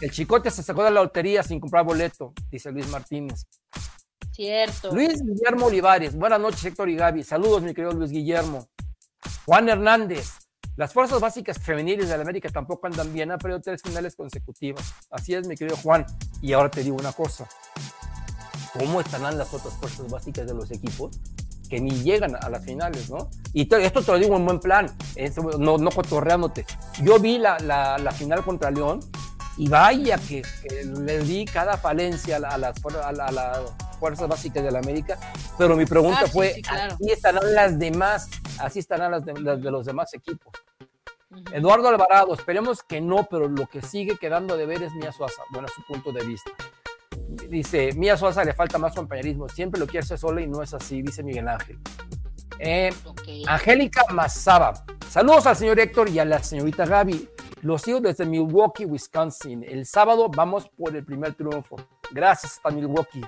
El 0.00 0.10
chicote 0.12 0.50
se 0.50 0.62
sacó 0.62 0.84
de 0.84 0.92
la 0.92 1.02
lotería 1.02 1.42
sin 1.42 1.58
comprar 1.58 1.84
boleto, 1.84 2.32
dice 2.50 2.70
Luis 2.70 2.88
Martínez. 2.88 3.46
Cierto. 4.30 4.92
Luis 4.94 5.20
Guillermo 5.20 5.66
Olivares, 5.66 6.14
buenas 6.14 6.38
noches 6.38 6.64
Héctor 6.64 6.88
y 6.88 6.94
Gaby, 6.94 7.24
saludos 7.24 7.62
mi 7.62 7.74
querido 7.74 7.92
Luis 7.92 8.12
Guillermo. 8.12 8.68
Juan 9.44 9.68
Hernández, 9.68 10.34
las 10.76 10.92
fuerzas 10.92 11.20
básicas 11.20 11.58
femeniles 11.58 12.08
de 12.08 12.16
la 12.16 12.22
América 12.22 12.48
tampoco 12.48 12.86
andan 12.86 13.12
bien, 13.12 13.32
han 13.32 13.38
perdido 13.38 13.60
tres 13.60 13.82
finales 13.82 14.14
consecutivas. 14.14 14.94
Así 15.10 15.34
es 15.34 15.48
mi 15.48 15.56
querido 15.56 15.76
Juan, 15.76 16.06
y 16.40 16.52
ahora 16.52 16.70
te 16.70 16.84
digo 16.84 16.96
una 16.96 17.10
cosa, 17.10 17.48
¿cómo 18.78 19.00
estarán 19.00 19.36
las 19.36 19.52
otras 19.52 19.74
fuerzas 19.74 20.08
básicas 20.08 20.46
de 20.46 20.54
los 20.54 20.70
equipos? 20.70 21.18
Que 21.68 21.80
ni 21.80 21.90
llegan 22.02 22.34
a 22.36 22.48
las 22.48 22.64
finales, 22.64 23.10
¿no? 23.10 23.28
Y 23.52 23.66
te- 23.66 23.84
esto 23.84 24.02
te 24.02 24.12
lo 24.12 24.18
digo 24.18 24.36
en 24.36 24.44
buen 24.46 24.60
plan, 24.60 24.86
es- 25.14 25.36
no, 25.36 25.78
no 25.78 25.90
cotorreándote. 25.90 26.64
Yo 27.02 27.18
vi 27.18 27.38
la, 27.38 27.58
la- 27.60 27.98
la 27.98 28.12
final 28.12 28.42
contra 28.44 28.70
León 28.70 29.00
y 29.56 29.68
vaya 29.68 30.18
que, 30.18 30.42
que 30.62 30.84
le 30.84 31.18
di 31.20 31.44
cada 31.44 31.76
falencia 31.76 32.36
a, 32.36 32.38
la- 32.40 32.48
a 32.50 32.58
las, 32.58 32.76
a 33.04 33.12
la- 33.12 33.26
a 33.26 33.32
las 33.32 33.58
fuerzas 33.98 34.28
básicas 34.28 34.62
de 34.62 34.70
la 34.70 34.78
América, 34.78 35.18
pero 35.58 35.74
mi 35.76 35.84
pregunta 35.84 36.20
Ah, 36.24 36.28
fue, 36.28 36.54
sí, 36.54 36.62
claro. 36.62 36.94
así 36.94 37.10
estarán 37.10 37.52
las 37.54 37.78
demás, 37.78 38.28
así 38.60 38.78
estarán 38.78 39.10
las 39.10 39.24
de, 39.24 39.34
las 39.40 39.60
de 39.60 39.70
los 39.70 39.84
demás 39.86 40.14
equipos. 40.14 40.52
Eduardo 41.52 41.88
Alvarado, 41.88 42.32
esperemos 42.34 42.82
que 42.82 43.00
no, 43.00 43.26
pero 43.30 43.48
lo 43.48 43.66
que 43.66 43.82
sigue 43.82 44.16
quedando 44.16 44.56
de 44.56 44.66
ver 44.66 44.82
es 44.82 44.92
Mía 44.92 45.12
Suaza, 45.12 45.42
bueno, 45.50 45.68
su 45.68 45.82
punto 45.82 46.12
de 46.12 46.24
vista. 46.24 46.50
Dice, 47.28 47.92
Mía 47.92 48.16
Suaza 48.16 48.42
le 48.44 48.54
falta 48.54 48.78
más 48.78 48.94
compañerismo, 48.94 49.48
siempre 49.48 49.78
lo 49.78 49.86
quiere 49.86 50.04
hacer 50.04 50.18
sola 50.18 50.40
y 50.40 50.46
no 50.46 50.62
es 50.62 50.72
así, 50.72 51.02
dice 51.02 51.22
Miguel 51.22 51.48
Ángel. 51.48 51.78
Eh. 52.58 52.90
Angélica 53.46 54.02
Mazaba, 54.10 54.84
saludos 55.08 55.46
al 55.46 55.56
señor 55.56 55.78
Héctor 55.78 56.08
y 56.08 56.18
a 56.18 56.24
la 56.24 56.42
señorita 56.42 56.86
Gaby. 56.86 57.28
Los 57.62 57.82
sigo 57.82 58.00
desde 58.00 58.24
Milwaukee, 58.24 58.84
Wisconsin. 58.84 59.64
El 59.64 59.84
sábado 59.84 60.28
vamos 60.28 60.68
por 60.68 60.94
el 60.94 61.04
primer 61.04 61.34
triunfo. 61.34 61.76
Gracias 62.12 62.52
hasta 62.52 62.70
Milwaukee. 62.70 63.22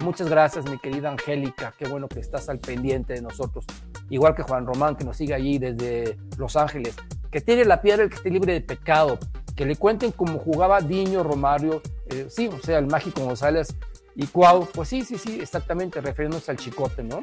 Muchas 0.00 0.28
gracias, 0.28 0.64
mi 0.68 0.78
querida 0.78 1.10
Angélica. 1.10 1.72
Qué 1.78 1.86
bueno 1.86 2.08
que 2.08 2.20
estás 2.20 2.48
al 2.48 2.58
pendiente 2.58 3.14
de 3.14 3.22
nosotros. 3.22 3.64
Igual 4.08 4.34
que 4.34 4.42
Juan 4.42 4.66
Román, 4.66 4.96
que 4.96 5.04
nos 5.04 5.16
sigue 5.16 5.34
allí 5.34 5.58
desde 5.58 6.18
Los 6.36 6.56
Ángeles. 6.56 6.96
Que 7.30 7.40
tiene 7.40 7.64
la 7.64 7.80
piedra 7.80 8.02
el 8.02 8.08
que 8.08 8.16
esté 8.16 8.30
libre 8.30 8.54
de 8.54 8.60
pecado. 8.60 9.18
Que 9.56 9.66
le 9.66 9.76
cuenten 9.76 10.12
cómo 10.12 10.38
jugaba 10.38 10.80
Diño 10.80 11.22
Romario, 11.22 11.82
eh, 12.08 12.26
sí, 12.30 12.48
o 12.48 12.58
sea, 12.60 12.78
el 12.78 12.86
mágico 12.86 13.22
González 13.24 13.74
y 14.14 14.26
Cuau. 14.26 14.66
Pues 14.72 14.88
sí, 14.88 15.04
sí, 15.04 15.18
sí, 15.18 15.38
exactamente, 15.40 16.00
refiriéndose 16.00 16.50
al 16.50 16.56
chicote, 16.56 17.02
¿no? 17.02 17.22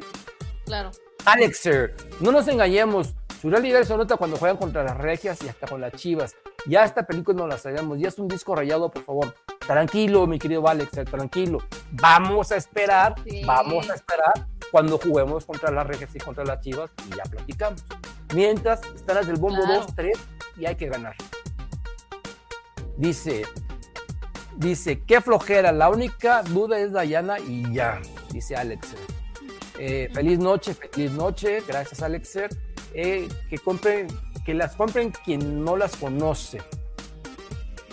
Claro. 0.66 0.92
Alexer, 1.26 1.96
no 2.20 2.32
nos 2.32 2.48
engañemos. 2.48 3.16
Su 3.42 3.50
realidad 3.50 3.84
se 3.84 3.96
nota 3.96 4.18
cuando 4.18 4.38
juegan 4.38 4.58
contra 4.58 4.84
las 4.84 4.98
regias 4.98 5.40
y 5.44 5.48
hasta 5.50 5.68
con 5.68 5.80
las 5.82 5.94
chivas. 5.94 6.36
Ya 6.68 6.84
esta 6.84 7.06
película 7.06 7.38
no 7.38 7.48
la 7.48 7.58
sabemos, 7.58 8.00
ya 8.00 8.08
es 8.08 8.18
un 8.18 8.28
disco 8.28 8.56
rayado, 8.56 8.90
por 8.90 9.04
favor. 9.04 9.36
Tranquilo, 9.66 10.26
mi 10.26 10.40
querido 10.40 10.68
Alexer, 10.68 11.10
tranquilo. 11.10 11.60
Vamos 11.92 12.52
a 12.52 12.56
esperar, 12.56 13.16
Sí. 13.26 13.44
vamos 13.46 13.90
a 13.90 13.96
esperar 13.96 14.48
cuando 14.72 14.98
juguemos 14.98 15.46
contra 15.46 15.72
las 15.72 15.86
regias 15.86 16.10
y 16.16 16.20
contra 16.20 16.44
las 16.46 16.62
chivas 16.62 16.90
y 17.12 17.16
ya 17.16 17.24
platicamos. 17.24 17.84
Mientras 18.34 18.82
están 18.96 19.18
las 19.18 19.28
del 19.28 19.38
bombo 19.38 19.62
Claro. 19.64 19.82
2, 19.82 19.96
3 19.96 20.18
y 20.58 20.66
hay 20.66 20.76
que 20.76 20.88
ganar. 20.90 21.16
Dice, 22.98 23.44
dice, 24.56 25.02
qué 25.04 25.22
flojera, 25.22 25.72
la 25.72 25.90
única 25.90 26.42
duda 26.44 26.80
es 26.80 26.92
Dayana 26.92 27.40
y 27.40 27.72
ya, 27.74 28.02
dice 28.32 28.56
Alexer. 28.56 29.00
Eh, 29.80 30.10
feliz 30.12 30.40
noche, 30.40 30.74
feliz 30.74 31.12
noche, 31.12 31.62
gracias 31.68 32.02
Alexer. 32.02 32.50
Eh, 32.94 33.28
que 33.50 33.60
compren, 33.60 34.08
que 34.44 34.56
las 34.56 34.76
compren 34.76 35.12
quien 35.12 35.64
no 35.64 35.78
las 35.78 35.96
conoce. 35.96 36.60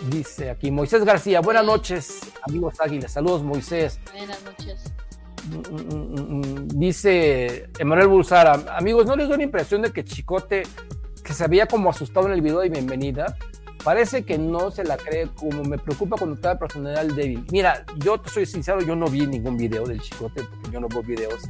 Dice 0.09 0.49
aquí 0.49 0.71
Moisés 0.71 1.05
García, 1.05 1.41
buenas 1.41 1.65
noches, 1.65 2.21
amigos 2.41 2.81
águilas. 2.81 3.11
Saludos, 3.11 3.43
Moisés. 3.43 3.99
Buenas 4.11 4.43
noches. 4.43 4.93
Dice 6.73 7.69
Emanuel 7.77 8.07
Bulsara, 8.07 8.65
amigos, 8.75 9.05
¿no 9.05 9.15
les 9.15 9.29
da 9.29 9.37
la 9.37 9.43
impresión 9.43 9.83
de 9.83 9.91
que 9.91 10.03
Chicote, 10.03 10.63
que 11.23 11.33
se 11.33 11.43
había 11.43 11.67
como 11.67 11.91
asustado 11.91 12.25
en 12.25 12.33
el 12.33 12.41
video 12.41 12.59
de 12.59 12.69
bienvenida, 12.69 13.37
parece 13.85 14.25
que 14.25 14.39
no 14.39 14.71
se 14.71 14.83
la 14.83 14.97
cree, 14.97 15.29
como 15.35 15.63
me 15.63 15.77
preocupa 15.77 16.17
cuando 16.17 16.35
está 16.35 16.57
personalidad 16.57 17.05
débil? 17.05 17.45
Mira, 17.51 17.85
yo 17.97 18.19
te 18.19 18.31
soy 18.31 18.47
sincero, 18.47 18.81
yo 18.81 18.95
no 18.95 19.05
vi 19.05 19.27
ningún 19.27 19.55
video 19.57 19.85
del 19.85 20.01
Chicote, 20.01 20.43
porque 20.43 20.71
yo 20.71 20.79
no 20.79 20.87
veo 20.89 21.03
videos. 21.03 21.43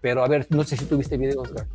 Pero 0.00 0.24
a 0.24 0.28
ver, 0.28 0.46
no 0.48 0.64
sé 0.64 0.78
si 0.78 0.86
tuviste 0.86 1.18
videos, 1.18 1.52
Gar. 1.52 1.66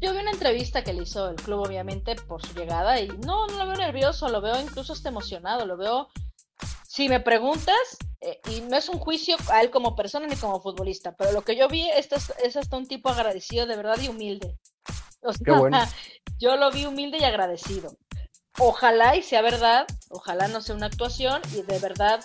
Yo 0.00 0.12
vi 0.14 0.18
una 0.18 0.30
entrevista 0.30 0.82
que 0.82 0.94
le 0.94 1.02
hizo 1.02 1.28
el 1.28 1.36
club, 1.36 1.60
obviamente, 1.66 2.16
por 2.16 2.40
su 2.40 2.54
llegada, 2.54 2.98
y 2.98 3.08
no, 3.08 3.46
no 3.48 3.58
lo 3.58 3.66
veo 3.66 3.76
nervioso, 3.76 4.30
lo 4.30 4.40
veo 4.40 4.58
incluso 4.58 4.94
hasta 4.94 5.10
emocionado, 5.10 5.66
lo 5.66 5.76
veo. 5.76 6.08
Si 6.88 7.10
me 7.10 7.20
preguntas, 7.20 7.98
eh, 8.22 8.40
y 8.50 8.62
no 8.62 8.78
es 8.78 8.88
un 8.88 8.98
juicio 8.98 9.36
a 9.52 9.60
él 9.60 9.70
como 9.70 9.94
persona 9.94 10.26
ni 10.26 10.36
como 10.36 10.58
futbolista, 10.62 11.14
pero 11.16 11.32
lo 11.32 11.42
que 11.42 11.54
yo 11.54 11.68
vi 11.68 11.86
es, 11.90 12.08
es 12.42 12.56
hasta 12.56 12.76
un 12.78 12.88
tipo 12.88 13.10
agradecido 13.10 13.66
de 13.66 13.76
verdad 13.76 13.98
y 14.00 14.08
humilde. 14.08 14.58
O 15.20 15.34
sea, 15.34 15.44
Qué 15.44 15.50
bueno. 15.52 15.78
yo 16.38 16.56
lo 16.56 16.70
vi 16.70 16.86
humilde 16.86 17.18
y 17.18 17.24
agradecido. 17.24 17.94
Ojalá 18.62 19.16
y 19.16 19.22
sea 19.22 19.40
verdad, 19.40 19.86
ojalá 20.10 20.46
no 20.48 20.60
sea 20.60 20.74
una 20.74 20.86
actuación 20.86 21.40
y 21.54 21.62
de 21.62 21.78
verdad 21.78 22.20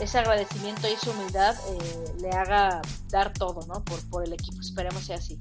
ese 0.00 0.18
agradecimiento 0.18 0.88
y 0.88 0.92
esa 0.94 1.10
humildad 1.10 1.54
eh, 1.54 2.12
le 2.20 2.30
haga 2.30 2.82
dar 3.08 3.32
todo, 3.32 3.64
¿no? 3.68 3.84
Por, 3.84 4.00
por 4.10 4.24
el 4.24 4.32
equipo. 4.32 4.60
Esperemos 4.60 5.04
sea 5.04 5.16
así. 5.16 5.38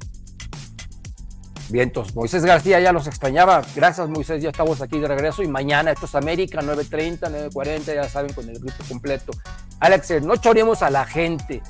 Vientos. 1.70 2.14
Moisés 2.14 2.46
García 2.46 2.80
ya 2.80 2.92
los 2.92 3.08
extrañaba. 3.08 3.64
Gracias, 3.76 4.08
Moisés. 4.08 4.44
Ya 4.44 4.50
estamos 4.50 4.82
aquí 4.82 5.00
de 5.00 5.08
regreso. 5.08 5.42
Y 5.42 5.48
mañana 5.48 5.92
esto 5.92 6.06
es 6.06 6.14
América, 6.14 6.62
9.30, 6.62 7.50
9.40, 7.52 7.96
ya 7.96 8.08
saben, 8.08 8.34
con 8.34 8.48
el 8.48 8.60
grupo 8.60 8.84
completo. 8.88 9.34
Alex, 9.80 10.22
no 10.22 10.36
choremos 10.38 10.84
a 10.84 10.92
la 10.92 11.06
gente. 11.06 11.64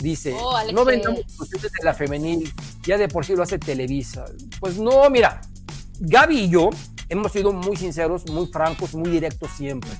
Dice, 0.00 0.34
Oh, 0.36 0.58
no 0.72 0.84
vendamos 0.84 1.20
de 1.20 1.84
la 1.84 1.94
femenil, 1.94 2.52
ya 2.82 2.98
de 2.98 3.06
por 3.06 3.24
sí 3.24 3.36
lo 3.36 3.44
hace 3.44 3.58
Televisa. 3.58 4.24
Pues 4.58 4.76
no, 4.76 5.08
mira, 5.08 5.40
Gaby 6.00 6.40
y 6.40 6.50
yo 6.50 6.70
hemos 7.08 7.32
sido 7.32 7.52
muy 7.52 7.76
sinceros, 7.76 8.28
muy 8.30 8.46
francos, 8.46 8.94
muy 8.94 9.10
directos 9.10 9.50
siempre. 9.56 9.90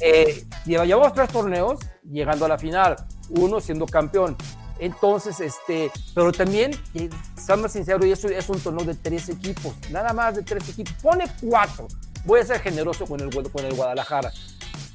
Eh, 0.00 0.44
lleva- 0.64 0.84
llevamos 0.84 1.12
tres 1.14 1.28
torneos 1.30 1.80
llegando 2.04 2.44
a 2.44 2.48
la 2.48 2.58
final, 2.58 2.96
uno 3.30 3.60
siendo 3.60 3.86
campeón. 3.86 4.36
Entonces, 4.78 5.38
este, 5.40 5.90
pero 6.14 6.32
también, 6.32 6.72
eh, 6.94 7.08
seamos 7.36 7.72
sinceros, 7.72 8.04
y 8.06 8.10
eso 8.10 8.28
es 8.28 8.48
un 8.48 8.58
torneo 8.58 8.84
de 8.84 8.94
tres 8.94 9.28
equipos, 9.28 9.74
nada 9.90 10.12
más 10.12 10.34
de 10.36 10.42
tres 10.42 10.68
equipos. 10.68 10.94
Pone 11.00 11.24
cuatro. 11.40 11.86
Voy 12.24 12.40
a 12.40 12.44
ser 12.44 12.60
generoso 12.60 13.06
con 13.06 13.20
el, 13.20 13.30
con 13.30 13.64
el 13.64 13.74
Guadalajara. 13.74 14.32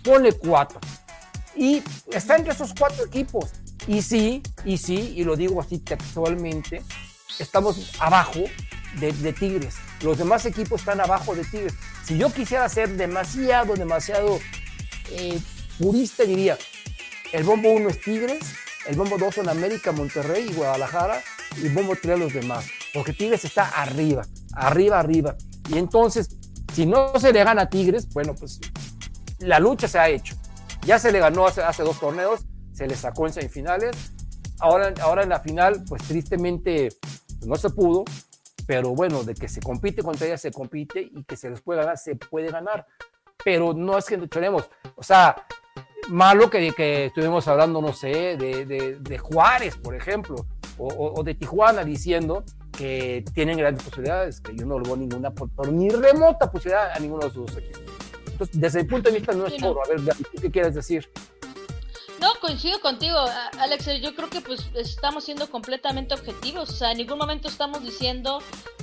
Pone 0.04 0.32
cuatro. 0.34 0.80
Y 1.56 1.82
está 2.12 2.36
entre 2.36 2.54
esos 2.54 2.74
cuatro 2.78 3.06
equipos. 3.06 3.46
Y 3.88 4.02
sí, 4.02 4.44
y 4.66 4.78
sí, 4.78 5.14
y 5.16 5.24
lo 5.24 5.36
digo 5.38 5.62
así 5.62 5.80
textualmente, 5.80 6.84
estamos 7.40 7.94
abajo 8.00 8.42
de, 9.00 9.14
de 9.14 9.32
Tigres. 9.34 9.76
Los 10.02 10.18
demás 10.18 10.46
equipos 10.46 10.82
están 10.82 11.02
abajo 11.02 11.36
de 11.36 11.44
Tigres. 11.44 11.74
Si 12.04 12.18
yo 12.18 12.32
quisiera 12.32 12.70
ser 12.70 12.90
demasiado, 12.90 13.74
demasiado 13.76 14.40
eh, 15.12 15.40
purista, 15.80 16.24
diría, 16.24 16.58
el 17.34 17.44
bombo 17.44 17.70
1 17.72 17.90
es 17.90 18.02
Tigres, 18.02 18.44
el 18.88 18.96
bombo 18.96 19.18
2 19.18 19.36
son 19.36 19.50
América, 19.50 19.92
Monterrey 19.92 20.48
y 20.50 20.54
Guadalajara, 20.54 21.22
y 21.58 21.66
el 21.66 21.74
bombo 21.74 21.96
3 22.00 22.20
los 22.20 22.34
demás. 22.34 22.66
Porque 22.94 23.14
Tigres 23.14 23.44
está 23.44 23.70
arriba, 23.70 24.26
arriba, 24.54 25.00
arriba. 25.00 25.36
Y 25.70 25.78
entonces, 25.78 26.30
si 26.74 26.86
no 26.86 27.12
se 27.20 27.34
le 27.34 27.44
gana 27.44 27.64
a 27.64 27.70
Tigres, 27.70 28.08
bueno, 28.14 28.36
pues 28.36 28.60
la 29.40 29.60
lucha 29.60 29.88
se 29.88 30.00
ha 30.00 30.10
hecho. 30.10 30.36
Ya 30.86 31.00
se 31.00 31.12
le 31.12 31.20
ganó 31.20 31.48
hace, 31.48 31.62
hace 31.62 31.84
dos 31.84 32.00
torneos, 32.00 32.42
se 32.74 32.88
le 32.88 32.96
sacó 32.96 33.28
en 33.28 33.34
semifinales. 33.34 33.96
Ahora, 34.60 34.94
ahora 35.02 35.24
en 35.24 35.30
la 35.30 35.40
final, 35.40 35.84
pues 35.88 36.04
tristemente 36.04 36.90
pues, 37.40 37.48
no 37.48 37.56
se 37.56 37.70
pudo, 37.70 38.06
pero 38.68 38.90
bueno, 38.90 39.24
de 39.24 39.34
que 39.34 39.48
se 39.48 39.62
compite 39.62 40.04
contra 40.04 40.28
ella, 40.28 40.38
se 40.38 40.52
compite 40.52 41.02
y 41.02 41.24
que 41.24 41.38
se 41.38 41.50
les 41.50 41.62
puede 41.62 41.80
ganar, 41.80 41.98
se 41.98 42.16
puede 42.16 42.52
ganar. 42.52 42.86
Pero 43.44 43.74
no 43.74 43.98
es 43.98 44.06
que 44.06 44.28
choremos. 44.28 44.70
O 44.96 45.04
sea, 45.04 45.48
malo 46.10 46.50
que, 46.50 46.74
que 46.74 47.06
estuvimos 47.06 47.48
hablando, 47.48 47.82
no 47.82 47.94
sé, 47.94 48.36
de, 48.38 48.66
de, 48.66 48.98
de 49.00 49.18
Juárez, 49.18 49.78
por 49.78 49.96
ejemplo, 49.96 50.46
o, 50.78 50.88
o, 50.88 51.20
o, 51.20 51.24
de 51.24 51.34
Tijuana, 51.34 51.86
diciendo 51.86 52.44
que 52.78 53.24
tienen 53.34 53.58
grandes 53.58 53.84
posibilidades, 53.84 54.42
que 54.42 54.54
yo 54.54 54.66
no 54.66 54.78
le 54.80 54.86
veo 54.86 54.98
ninguna, 54.98 55.32
por, 55.32 55.50
por, 55.50 55.72
ni 55.72 55.90
remota 55.90 56.52
posibilidad 56.52 56.92
a 56.92 57.00
ninguno 57.00 57.26
de 57.26 57.32
sus 57.32 57.58
equipos. 57.58 57.82
Entonces, 58.30 58.60
desde 58.60 58.82
el 58.82 58.88
punto 58.88 59.10
de 59.10 59.18
vista 59.18 59.34
no 59.34 59.48
es 59.48 59.60
no. 59.62 59.70
A 59.70 59.88
ver, 59.88 60.02
¿qué 60.42 60.52
quieres 60.52 60.76
decir? 60.76 61.10
No, 62.20 62.34
coincido 62.42 62.80
contigo, 62.82 63.18
Alex. 63.60 64.02
Yo 64.02 64.16
creo 64.16 64.30
que 64.30 64.42
pues 64.42 64.66
estamos 64.74 65.24
siendo 65.24 65.50
completamente 65.50 66.16
objetivos. 66.16 66.70
O 66.70 66.76
sea, 66.76 66.92
en 66.92 66.98
ningún 66.98 67.18
momento 67.18 67.48
estamos 67.48 67.84
diciendo 67.84 68.40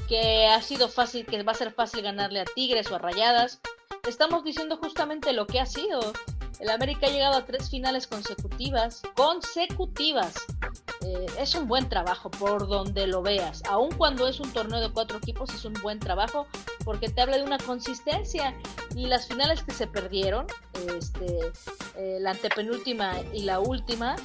que 0.08 0.46
ha 0.46 0.60
sido 0.62 0.88
fácil, 0.88 1.26
que 1.26 1.42
va 1.42 1.52
a 1.52 1.56
ser 1.56 1.72
fácil 1.72 2.02
ganarle 2.02 2.40
a 2.40 2.44
Tigres 2.44 2.90
o 2.90 2.96
a 2.96 2.98
Rayadas. 2.98 3.60
Estamos 4.08 4.44
diciendo 4.44 4.76
justamente 4.76 5.32
lo 5.32 5.46
que 5.46 5.60
ha 5.60 5.66
sido. 5.66 6.12
El 6.60 6.70
América 6.70 7.06
ha 7.06 7.10
llegado 7.10 7.36
a 7.36 7.44
tres 7.44 7.68
finales 7.68 8.06
consecutivas, 8.06 9.02
consecutivas. 9.16 10.34
Eh, 11.04 11.26
es 11.38 11.54
un 11.54 11.66
buen 11.66 11.88
trabajo 11.88 12.30
por 12.30 12.68
donde 12.68 13.06
lo 13.06 13.22
veas. 13.22 13.62
Aun 13.68 13.90
cuando 13.96 14.28
es 14.28 14.40
un 14.40 14.52
torneo 14.52 14.80
de 14.80 14.90
cuatro 14.90 15.18
equipos, 15.18 15.52
es 15.52 15.64
un 15.64 15.74
buen 15.82 15.98
trabajo 15.98 16.46
porque 16.84 17.08
te 17.08 17.20
habla 17.20 17.36
de 17.36 17.42
una 17.42 17.58
consistencia. 17.58 18.54
Y 18.94 19.06
las 19.06 19.26
finales 19.26 19.62
que 19.62 19.72
se 19.72 19.86
perdieron, 19.86 20.46
este, 20.96 21.52
eh, 21.96 22.18
la 22.20 22.30
antepenúltima 22.30 23.14
y 23.32 23.42
la 23.42 23.58
última, 23.58 24.16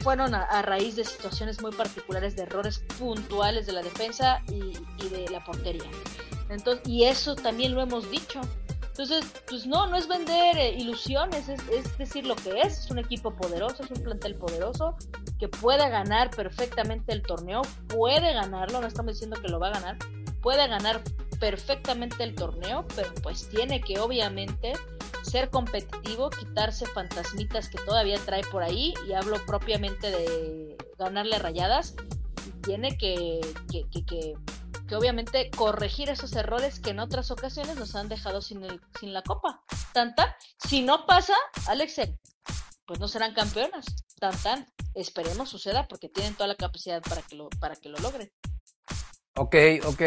fueron 0.00 0.34
a, 0.34 0.62
raíz 0.62 0.96
de 0.96 1.04
situaciones 1.04 1.60
muy 1.62 1.72
particulares, 1.72 2.36
de 2.36 2.42
errores 2.42 2.80
puntuales 2.98 3.66
de 3.66 3.72
la 3.72 3.82
defensa 3.82 4.42
y, 4.48 4.72
de 5.08 5.28
la 5.30 5.44
portería. 5.44 5.90
Entonces, 6.48 6.86
y 6.86 7.04
eso 7.04 7.34
también 7.34 7.74
lo 7.74 7.80
hemos 7.80 8.10
dicho. 8.10 8.40
Entonces, 8.88 9.24
pues 9.48 9.66
no, 9.66 9.86
no 9.86 9.96
es 9.96 10.06
vender 10.06 10.58
eh, 10.58 10.74
ilusiones, 10.74 11.48
es, 11.48 11.62
es, 11.68 11.96
decir 11.96 12.26
lo 12.26 12.36
que 12.36 12.60
es. 12.60 12.80
Es 12.80 12.90
un 12.90 12.98
equipo 12.98 13.34
poderoso, 13.34 13.82
es 13.82 13.90
un 13.90 14.02
plantel 14.02 14.34
poderoso 14.34 14.96
que 15.38 15.48
puede 15.48 15.88
ganar 15.88 16.30
perfectamente 16.30 17.12
el 17.12 17.22
torneo, 17.22 17.62
puede 17.88 18.34
ganarlo, 18.34 18.82
no 18.82 18.86
estamos 18.86 19.14
diciendo 19.14 19.40
que 19.40 19.48
lo 19.48 19.58
va 19.58 19.68
a 19.68 19.72
ganar, 19.72 19.96
puede 20.42 20.66
ganar 20.68 21.02
perfectamente 21.40 22.22
el 22.24 22.34
torneo, 22.34 22.86
pero 22.94 23.12
pues 23.22 23.48
tiene 23.48 23.80
que 23.80 23.98
obviamente 23.98 24.74
ser 25.22 25.50
competitivo, 25.50 26.30
quitarse 26.30 26.86
fantasmitas 26.86 27.68
que 27.68 27.78
todavía 27.78 28.18
trae 28.24 28.42
por 28.44 28.62
ahí, 28.62 28.92
y 29.08 29.12
hablo 29.12 29.44
propiamente 29.46 30.10
de 30.10 30.76
ganarle 30.98 31.38
rayadas, 31.38 31.94
tiene 32.62 32.98
que, 32.98 33.40
que, 33.70 33.88
que, 33.90 34.04
que 34.04 34.34
que 34.92 34.96
obviamente 34.96 35.50
corregir 35.56 36.10
esos 36.10 36.34
errores 36.36 36.78
que 36.78 36.90
en 36.90 37.00
otras 37.00 37.30
ocasiones 37.30 37.76
nos 37.76 37.94
han 37.94 38.10
dejado 38.10 38.42
sin, 38.42 38.62
el, 38.62 38.78
sin 39.00 39.14
la 39.14 39.22
copa. 39.22 39.62
Tan 39.94 40.14
tan. 40.14 40.34
Si 40.68 40.82
no 40.82 41.06
pasa, 41.06 41.34
Alex, 41.66 41.96
pues 42.84 43.00
no 43.00 43.08
serán 43.08 43.32
campeonas. 43.32 43.86
Tan 44.20 44.36
tan. 44.42 44.66
Esperemos 44.94 45.48
suceda 45.48 45.88
porque 45.88 46.10
tienen 46.10 46.34
toda 46.34 46.48
la 46.48 46.56
capacidad 46.56 47.00
para 47.00 47.22
que 47.22 47.36
lo, 47.36 47.48
para 47.58 47.74
que 47.76 47.88
lo 47.88 47.96
logren. 48.00 48.30
Ok, 49.36 49.56
ok. 49.86 50.02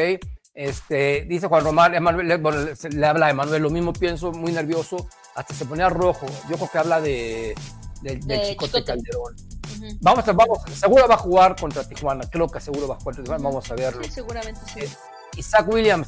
Este, 0.54 1.26
dice 1.28 1.48
Juan 1.48 1.64
Román, 1.66 1.96
Emanuel, 1.96 2.28
le, 2.28 2.38
bueno, 2.38 2.60
le, 2.90 3.06
habla 3.06 3.26
a 3.26 3.30
Emanuel, 3.30 3.62
lo 3.62 3.70
mismo 3.70 3.92
pienso, 3.92 4.32
muy 4.32 4.54
nervioso, 4.54 5.10
hasta 5.36 5.54
se 5.54 5.66
ponía 5.66 5.90
rojo. 5.90 6.26
Yo 6.50 6.56
creo 6.56 6.70
que 6.72 6.78
habla 6.78 7.02
de, 7.02 7.56
de, 8.02 8.16
de, 8.16 8.20
de 8.20 8.42
Chicote, 8.42 8.72
Chicote 8.72 8.84
Calderón. 8.86 9.36
Uh 9.36 9.82
-huh. 9.82 9.98
Vamos, 10.02 10.28
a, 10.28 10.32
vamos, 10.32 10.60
seguro 10.74 11.08
va 11.08 11.16
a 11.16 11.18
jugar 11.18 11.56
contra 11.60 11.84
Tijuana, 11.84 12.24
creo 12.30 12.48
que 12.48 12.62
seguro 12.62 12.88
va 12.88 12.96
a 12.96 13.00
jugar 13.00 13.16
contra 13.16 13.24
Tijuana, 13.24 13.44
vamos 13.44 13.70
a 13.70 13.76
verlo. 13.76 14.04
Sí, 14.04 14.12
seguramente 14.12 14.62
sí. 14.74 14.80
Eh, 14.82 14.90
Isaac 15.38 15.68
Williams, 15.68 16.08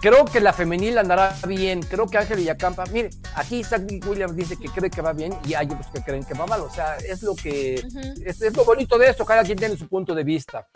creo 0.00 0.24
que 0.24 0.40
la 0.40 0.52
femenil 0.52 0.98
andará 0.98 1.36
bien, 1.46 1.80
creo 1.82 2.06
que 2.08 2.18
Ángel 2.18 2.38
Villacampa, 2.38 2.84
mire, 2.86 3.10
aquí 3.36 3.58
Isaac 3.60 3.82
Williams 4.08 4.34
dice 4.34 4.56
que 4.56 4.68
cree 4.70 4.90
que 4.90 5.02
va 5.02 5.12
bien 5.12 5.36
y 5.46 5.54
hay 5.54 5.66
otros 5.66 5.86
que 5.94 6.02
creen 6.02 6.24
que 6.24 6.34
va 6.34 6.46
mal, 6.46 6.62
o 6.62 6.70
sea, 6.70 6.96
es 6.96 7.22
lo 7.22 7.36
que, 7.36 7.80
uh 7.84 7.88
-huh. 7.88 8.22
es, 8.26 8.42
es, 8.42 8.56
lo 8.56 8.64
bonito 8.64 8.98
de 8.98 9.10
esto, 9.10 9.24
cada 9.24 9.44
quien 9.44 9.58
tiene 9.58 9.76
su 9.76 9.86
punto 9.86 10.14
de 10.16 10.24
vista. 10.24 10.66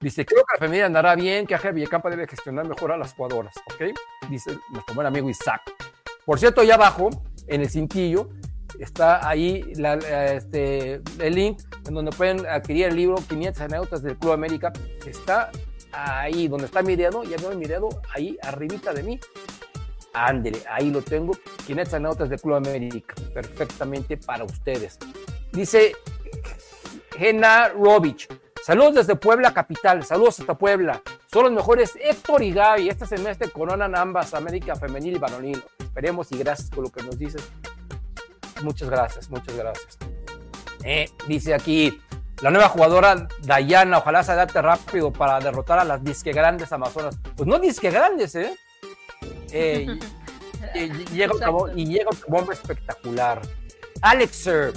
Dice, 0.00 0.26
creo 0.26 0.42
que 0.44 0.54
la 0.54 0.58
femenil 0.58 0.84
andará 0.84 1.14
bien, 1.14 1.46
que 1.46 1.54
Ángel 1.54 1.74
Villacampa 1.74 2.10
debe 2.10 2.26
gestionar 2.26 2.66
mejor 2.66 2.92
a 2.92 2.96
las 2.96 3.14
jugadoras, 3.14 3.54
¿ok? 3.72 3.96
Dice 4.28 4.58
nuestro 4.70 4.94
buen 4.94 5.06
amigo 5.06 5.30
Isaac. 5.30 5.62
Por 6.24 6.38
cierto, 6.38 6.60
allá 6.60 6.74
abajo, 6.74 7.10
en 7.46 7.60
el 7.60 7.70
cintillo, 7.70 8.30
está 8.78 9.26
ahí 9.28 9.72
este, 9.76 11.00
el 11.18 11.34
link 11.34 11.60
en 11.86 11.94
donde 11.94 12.10
pueden 12.12 12.46
adquirir 12.46 12.86
el 12.86 12.96
libro 12.96 13.16
500 13.28 13.62
anécdotas 13.62 14.02
del 14.02 14.16
Club 14.18 14.32
América. 14.32 14.72
Está 15.06 15.50
ahí 15.92 16.48
donde 16.48 16.66
está 16.66 16.82
mi 16.82 16.96
dedo, 16.96 17.22
ya 17.24 17.36
veo 17.36 17.56
mi 17.56 17.66
dedo 17.66 17.88
ahí 18.14 18.38
arribita 18.42 18.92
de 18.92 19.02
mí. 19.02 19.20
Ándele, 20.14 20.62
ahí 20.68 20.90
lo 20.90 21.02
tengo. 21.02 21.32
500 21.66 21.94
anécdotas 21.94 22.30
del 22.30 22.40
Club 22.40 22.54
América, 22.56 23.14
perfectamente 23.32 24.16
para 24.16 24.44
ustedes. 24.44 24.98
Dice 25.52 25.92
Gena 27.16 27.68
Rovich. 27.68 28.28
Saludos 28.64 28.94
desde 28.94 29.16
Puebla 29.16 29.52
Capital, 29.52 30.04
saludos 30.04 30.38
hasta 30.38 30.56
Puebla. 30.56 31.02
Son 31.32 31.42
los 31.42 31.52
mejores 31.52 31.98
Héctor 32.00 32.44
y 32.44 32.52
Gaby. 32.52 32.88
Este 32.88 33.06
semestre 33.06 33.50
coronan 33.50 33.96
ambas 33.96 34.34
América 34.34 34.76
Femenil 34.76 35.16
y 35.16 35.18
Varonil. 35.18 35.64
Esperemos 35.80 36.30
y 36.30 36.38
gracias 36.38 36.70
por 36.70 36.84
lo 36.84 36.92
que 36.92 37.02
nos 37.02 37.18
dices. 37.18 37.42
Muchas 38.62 38.88
gracias, 38.88 39.28
muchas 39.30 39.56
gracias. 39.56 39.98
Eh, 40.84 41.10
dice 41.26 41.54
aquí, 41.54 42.00
la 42.40 42.50
nueva 42.50 42.68
jugadora 42.68 43.26
Dayana, 43.40 43.98
ojalá 43.98 44.22
se 44.22 44.30
adapte 44.30 44.62
rápido 44.62 45.12
para 45.12 45.40
derrotar 45.40 45.80
a 45.80 45.84
las 45.84 46.04
disque 46.04 46.32
grandes 46.32 46.72
amazonas. 46.72 47.18
Pues 47.36 47.48
no 47.48 47.58
disque 47.58 47.90
grandes, 47.90 48.36
¿eh? 48.36 48.56
eh 49.52 49.88
y, 50.76 50.78
y, 50.78 51.04
llega 51.06 51.34
otra, 51.34 51.50
y 51.74 51.86
llega 51.86 52.10
bomba 52.28 52.52
espectacular. 52.52 53.42
Alexer, 54.02 54.72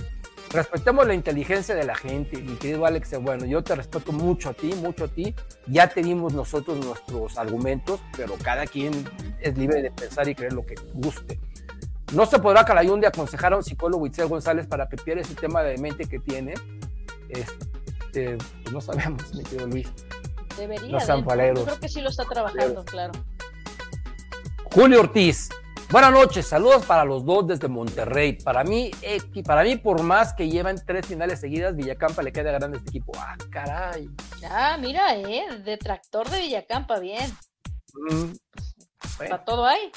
respetemos 0.55 1.05
la 1.07 1.13
inteligencia 1.13 1.75
de 1.75 1.83
la 1.83 1.95
gente, 1.95 2.41
mi 2.41 2.55
querido 2.55 2.85
Alex. 2.85 3.19
Bueno, 3.21 3.45
yo 3.45 3.63
te 3.63 3.75
respeto 3.75 4.11
mucho 4.11 4.49
a 4.49 4.53
ti, 4.53 4.73
mucho 4.81 5.05
a 5.05 5.07
ti. 5.07 5.35
Ya 5.67 5.87
tenemos 5.87 6.33
nosotros 6.33 6.83
nuestros 6.83 7.37
argumentos, 7.37 7.99
pero 8.15 8.35
cada 8.41 8.65
quien 8.65 8.91
es 9.39 9.57
libre 9.57 9.81
de 9.81 9.91
pensar 9.91 10.27
y 10.27 10.35
creer 10.35 10.53
lo 10.53 10.65
que 10.65 10.75
guste. 10.93 11.39
No 12.13 12.25
se 12.25 12.39
podrá 12.39 12.63
Calayunde 12.65 13.07
aconsejar 13.07 13.53
a 13.53 13.57
un 13.57 13.63
psicólogo 13.63 14.05
Itzel 14.05 14.27
González 14.27 14.67
para 14.67 14.87
que 14.87 14.97
pierda 14.97 15.21
ese 15.21 15.35
tema 15.35 15.63
de 15.63 15.77
mente 15.77 16.05
que 16.05 16.19
tiene. 16.19 16.53
Este, 17.29 18.37
pues 18.63 18.71
no 18.71 18.81
sabemos, 18.81 19.33
mi 19.33 19.43
querido 19.43 19.67
Luis. 19.67 19.91
Debería. 20.57 20.99
Sean 20.99 21.25
paleros. 21.25 21.59
Yo 21.59 21.65
creo 21.65 21.79
que 21.79 21.89
sí 21.89 22.01
lo 22.01 22.09
está 22.09 22.23
trabajando, 22.25 22.85
claro. 22.85 23.13
Julio 24.71 25.01
Ortiz. 25.01 25.49
Buenas 25.95 26.11
noches, 26.11 26.45
saludos 26.45 26.85
para 26.85 27.05
los 27.05 27.23
dos 27.23 27.47
desde 27.47 27.69
Monterrey. 27.69 28.33
Para 28.33 28.65
mí, 28.65 28.91
eh, 29.01 29.21
para 29.45 29.63
mí, 29.63 29.77
por 29.77 30.03
más 30.03 30.33
que 30.33 30.49
llevan 30.49 30.75
tres 30.85 31.05
finales 31.05 31.39
seguidas, 31.39 31.73
Villacampa 31.73 32.21
le 32.21 32.33
queda 32.33 32.51
grande 32.51 32.79
este 32.79 32.89
equipo. 32.89 33.13
Ah, 33.17 33.37
caray. 33.49 34.09
Ah, 34.51 34.75
mira, 34.77 35.15
eh, 35.15 35.45
detractor 35.63 36.29
de 36.29 36.41
Villacampa, 36.41 36.99
bien. 36.99 37.31
Mm, 37.93 38.09
bueno. 38.09 38.37
Para 39.17 39.45
todo 39.45 39.65
hay. 39.65 39.89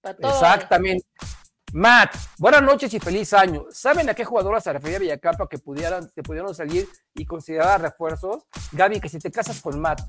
Para 0.00 0.16
todo 0.16 0.30
Exactamente. 0.30 1.06
Hay. 1.20 1.28
Matt, 1.74 2.16
buenas 2.38 2.62
noches 2.62 2.94
y 2.94 2.98
feliz 2.98 3.34
año. 3.34 3.66
¿Saben 3.70 4.08
a 4.08 4.14
qué 4.14 4.24
jugadora 4.24 4.58
se 4.62 4.72
refería 4.72 4.98
Villacampa 4.98 5.46
que 5.50 5.58
pudieran, 5.58 6.10
que 6.14 6.22
pudieron 6.22 6.54
salir 6.54 6.88
y 7.14 7.26
considerar 7.26 7.82
refuerzos? 7.82 8.44
Gaby, 8.72 9.00
que 9.00 9.10
si 9.10 9.18
te 9.18 9.30
casas 9.30 9.60
con 9.60 9.78
Matt. 9.78 10.00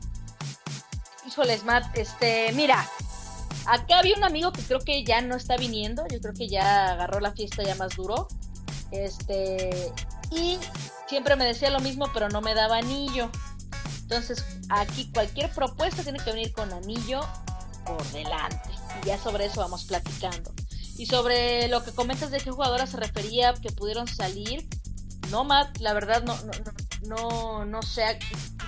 Híjoles, 1.28 1.66
Matt, 1.66 1.98
este, 1.98 2.54
mira, 2.54 2.88
acá 3.68 4.00
había 4.00 4.16
un 4.16 4.24
amigo 4.24 4.52
que 4.52 4.62
creo 4.64 4.80
que 4.80 5.04
ya 5.04 5.22
no 5.22 5.36
está 5.36 5.58
viniendo, 5.58 6.06
yo 6.08 6.20
creo 6.20 6.34
que 6.34 6.48
ya 6.48 6.92
agarró 6.92 7.20
la 7.20 7.32
fiesta 7.32 7.64
ya 7.64 7.76
más 7.76 7.96
duro. 7.96 8.28
Este, 8.92 9.92
y 10.32 10.58
siempre 11.08 11.36
me 11.36 11.46
decía 11.46 11.70
lo 11.70 11.80
mismo, 11.80 12.08
pero 12.14 12.30
no 12.30 12.42
me 12.42 12.54
daba 12.54 12.78
anillo. 12.78 13.30
Entonces, 14.02 14.44
aquí 14.70 15.12
cualquier 15.14 15.52
propuesta 15.52 16.02
tiene 16.04 16.20
que 16.20 16.32
venir 16.32 16.54
con 16.54 16.72
anillo 16.72 17.22
por 17.86 18.04
delante. 18.12 18.70
Y 19.04 19.08
ya 19.08 19.18
sobre 19.18 19.46
eso 19.46 19.60
vamos 19.60 19.86
platicando. 19.86 20.54
Y 20.98 21.06
sobre 21.06 21.68
lo 21.68 21.84
que 21.84 21.92
comentas 21.92 22.32
de 22.32 22.40
qué 22.40 22.52
jugadora 22.52 22.88
se 22.88 22.98
refería 22.98 23.54
que 23.54 23.72
pudieron 23.72 24.08
salir, 24.08 24.68
no, 25.30 25.44
Matt, 25.44 25.78
la 25.80 25.94
verdad 25.94 26.24
no, 26.24 26.36
no, 26.44 26.52
no, 27.08 27.66
no 27.66 27.82
sé, 27.82 28.20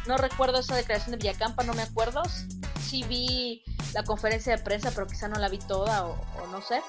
no 0.07 0.17
recuerdo 0.17 0.59
esa 0.59 0.75
declaración 0.75 1.11
de 1.11 1.17
Villacampa, 1.17 1.63
no 1.63 1.73
me 1.73 1.81
acuerdo. 1.81 2.21
Sí 2.81 3.03
vi 3.03 3.63
la 3.93 4.03
conferencia 4.03 4.55
de 4.55 4.63
prensa, 4.63 4.91
pero 4.91 5.07
quizá 5.07 5.27
no 5.27 5.39
la 5.39 5.49
vi 5.49 5.59
toda 5.59 6.05
o, 6.05 6.13
o 6.41 6.47
no 6.47 6.61
sé. 6.61 6.81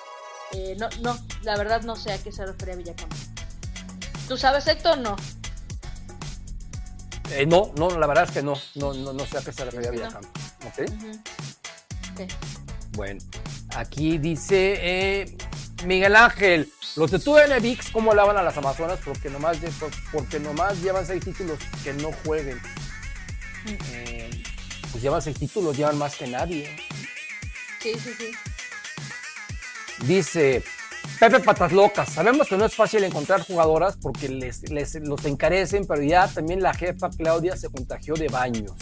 Eh, 0.52 0.76
no, 0.78 0.88
no, 1.02 1.18
la 1.42 1.56
verdad 1.56 1.82
no 1.82 1.94
sé 1.96 2.12
a 2.12 2.18
qué 2.18 2.32
se 2.32 2.44
refería 2.46 2.76
Villacampa. 2.76 3.16
¿Tú 4.26 4.36
sabes, 4.36 4.66
Héctor, 4.66 4.98
no? 4.98 5.16
Eh, 7.30 7.46
no, 7.46 7.72
no, 7.76 7.90
la 7.98 8.06
verdad 8.06 8.24
es 8.24 8.30
que 8.32 8.42
no, 8.42 8.54
no, 8.74 8.92
no, 8.92 9.12
no 9.12 9.26
sé 9.26 9.38
a 9.38 9.42
qué 9.42 9.52
se 9.52 9.64
refería 9.64 9.90
Villacampa. 9.90 10.28
No. 10.62 10.68
¿Okay? 10.68 10.86
Uh 10.86 10.98
-huh. 10.98 12.12
okay. 12.12 12.28
Bueno, 12.92 13.20
aquí 13.76 14.18
dice 14.18 14.74
eh, 14.80 15.36
Miguel 15.84 16.16
Ángel, 16.16 16.72
los 16.96 17.10
de 17.10 17.18
TUNVix, 17.18 17.90
¿cómo 17.90 18.14
lavan 18.14 18.36
a 18.36 18.42
las 18.42 18.56
Amazonas? 18.56 18.98
Porque 19.04 19.30
nomás, 19.30 19.58
porque 20.12 20.38
nomás 20.38 20.80
llevan 20.82 21.06
seis 21.06 21.24
títulos 21.24 21.58
que 21.82 21.92
no 21.94 22.10
jueguen. 22.24 22.60
Eh, 23.92 24.42
pues 24.90 25.02
llevan 25.02 25.22
seis 25.22 25.38
títulos, 25.38 25.76
llevan 25.76 25.98
más 25.98 26.16
que 26.16 26.26
nadie. 26.26 26.76
Sí, 27.80 27.94
sí, 27.94 28.14
sí. 28.18 28.32
Dice 30.06 30.62
Pepe 31.18 31.40
Patas 31.40 31.72
Locas. 31.72 32.12
Sabemos 32.12 32.48
que 32.48 32.56
no 32.56 32.64
es 32.64 32.74
fácil 32.74 33.04
encontrar 33.04 33.42
jugadoras 33.42 33.96
porque 33.96 34.28
les, 34.28 34.70
les 34.70 34.94
los 34.96 35.24
encarecen, 35.24 35.86
pero 35.86 36.02
ya 36.02 36.28
también 36.28 36.62
la 36.62 36.74
jefa 36.74 37.10
Claudia 37.10 37.56
se 37.56 37.68
contagió 37.70 38.14
de 38.14 38.28
baños. 38.28 38.72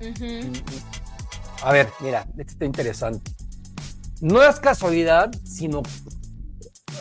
Ujú. 0.00 0.52
A 1.62 1.72
ver, 1.72 1.88
mira, 2.00 2.26
este 2.38 2.52
está 2.52 2.64
interesante. 2.64 3.31
No 4.22 4.42
es 4.42 4.58
casualidad, 4.60 5.30
sino. 5.44 5.82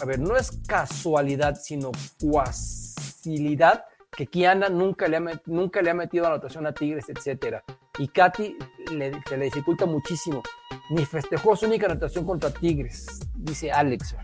A 0.02 0.06
ver, 0.06 0.19
no 0.19 0.35
es 0.35 0.52
casualidad, 0.68 1.56
sino 1.61 1.91
cuasilidad 2.19 3.85
que 4.11 4.26
Kiana 4.27 4.68
nunca 4.69 5.07
le 5.07 5.18
ha, 5.18 5.19
met- 5.19 5.43
nunca 5.45 5.81
le 5.81 5.91
ha 5.91 5.93
metido 5.93 6.26
anotación 6.26 6.65
a 6.68 6.73
Tigres, 6.73 7.06
etcétera. 7.10 7.64
Y 7.99 8.07
Katy 8.07 8.57
le, 8.93 9.11
se 9.30 9.38
le 9.38 9.45
dificulta 9.45 9.85
muchísimo. 9.85 10.41
Ni 10.89 11.06
festejó 11.06 11.56
su 11.56 11.68
única 11.68 11.85
anotación 11.85 12.26
contra 12.26 12.49
Tigres, 12.49 13.06
dice 13.35 13.72
Alex. 13.72 14.15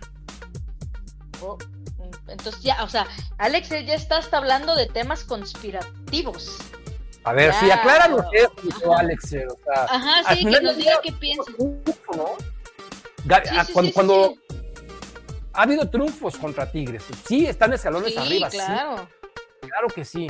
Oh, 1.41 1.57
Entonces 2.27 2.61
ya, 2.63 2.83
o 2.83 2.89
sea, 2.89 3.05
Alex 3.37 3.69
ya 3.69 3.93
está 3.93 4.17
hasta 4.17 4.37
hablando 4.37 4.75
de 4.75 4.87
temas 4.87 5.23
conspirativos. 5.23 6.57
A 7.23 7.33
ver, 7.33 7.53
sí, 7.53 7.65
Claro. 7.65 7.81
acláranos 7.81 8.25
eso, 8.33 8.93
Alex. 8.97 9.25
O 9.25 9.57
sea, 9.63 9.83
Ajá, 9.83 10.33
sí, 10.33 10.43
que 10.45 10.61
nos 10.61 10.75
diga 10.77 10.99
qué 11.03 11.11
piensa. 11.11 11.51
¿no? 11.59 12.31
Sí, 13.27 13.51
ah, 13.51 13.65
cuando 13.93 14.35
ha 15.53 15.61
habido 15.63 15.89
triunfos 15.89 16.37
contra 16.37 16.71
Tigres, 16.71 17.03
sí, 17.27 17.45
están 17.45 17.73
escalones 17.73 18.17
arriba, 18.17 18.49
sí, 18.49 18.57
claro. 18.57 19.07
claro 19.61 19.87
que 19.93 20.05
sí. 20.05 20.27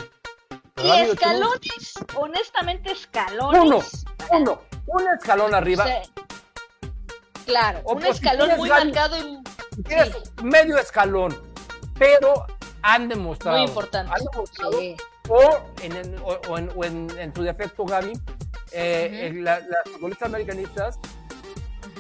Y 0.84 0.90
ha 0.90 1.04
escalones, 1.06 1.94
honestamente, 2.16 2.92
escalones. 2.92 3.62
Uno, 3.62 3.80
uno, 4.32 4.62
un 4.86 5.08
escalón 5.18 5.54
arriba. 5.56 5.84
O 5.84 5.88
sea, 5.88 6.02
claro, 7.46 7.82
O 7.84 7.94
un 7.94 8.00
pues, 8.02 8.18
si 8.18 8.24
escalón 8.26 8.58
muy 8.58 8.70
ganas- 8.70 8.86
marcado 8.86 9.18
quieres, 9.86 10.16
medio 10.44 10.78
escalón, 10.78 11.36
pero 11.98 12.46
han 12.84 13.10
demostrado. 13.10 13.58
muy 13.58 13.68
importante. 13.68 14.12
Han 14.14 14.24
demostrado, 14.32 14.80
Sí. 14.80 14.96
o, 15.30 15.60
en, 15.82 15.96
en- 15.96 16.20
o- 16.20 16.40
o 16.50 16.58
en, 16.58 16.72
o 16.76 16.84
en- 16.86 17.20
en 17.20 17.36
su 17.36 17.42
defecto, 17.44 17.86
Gaby, 17.86 18.14
eh, 18.72 19.32
las 19.36 19.62
futbolistas 19.92 20.28
americanistas. 20.30 21.00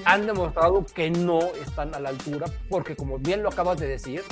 Han 0.05 0.25
demostrado 0.25 0.85
que 0.85 1.09
no 1.09 1.39
están 1.39 1.93
a 1.95 1.99
la 1.99 2.09
altura, 2.09 2.45
porque 2.69 2.95
como 2.95 3.17
bien 3.19 3.43
lo 3.43 3.49
acabas 3.49 3.79
de 3.79 3.87
decir, 3.87 4.23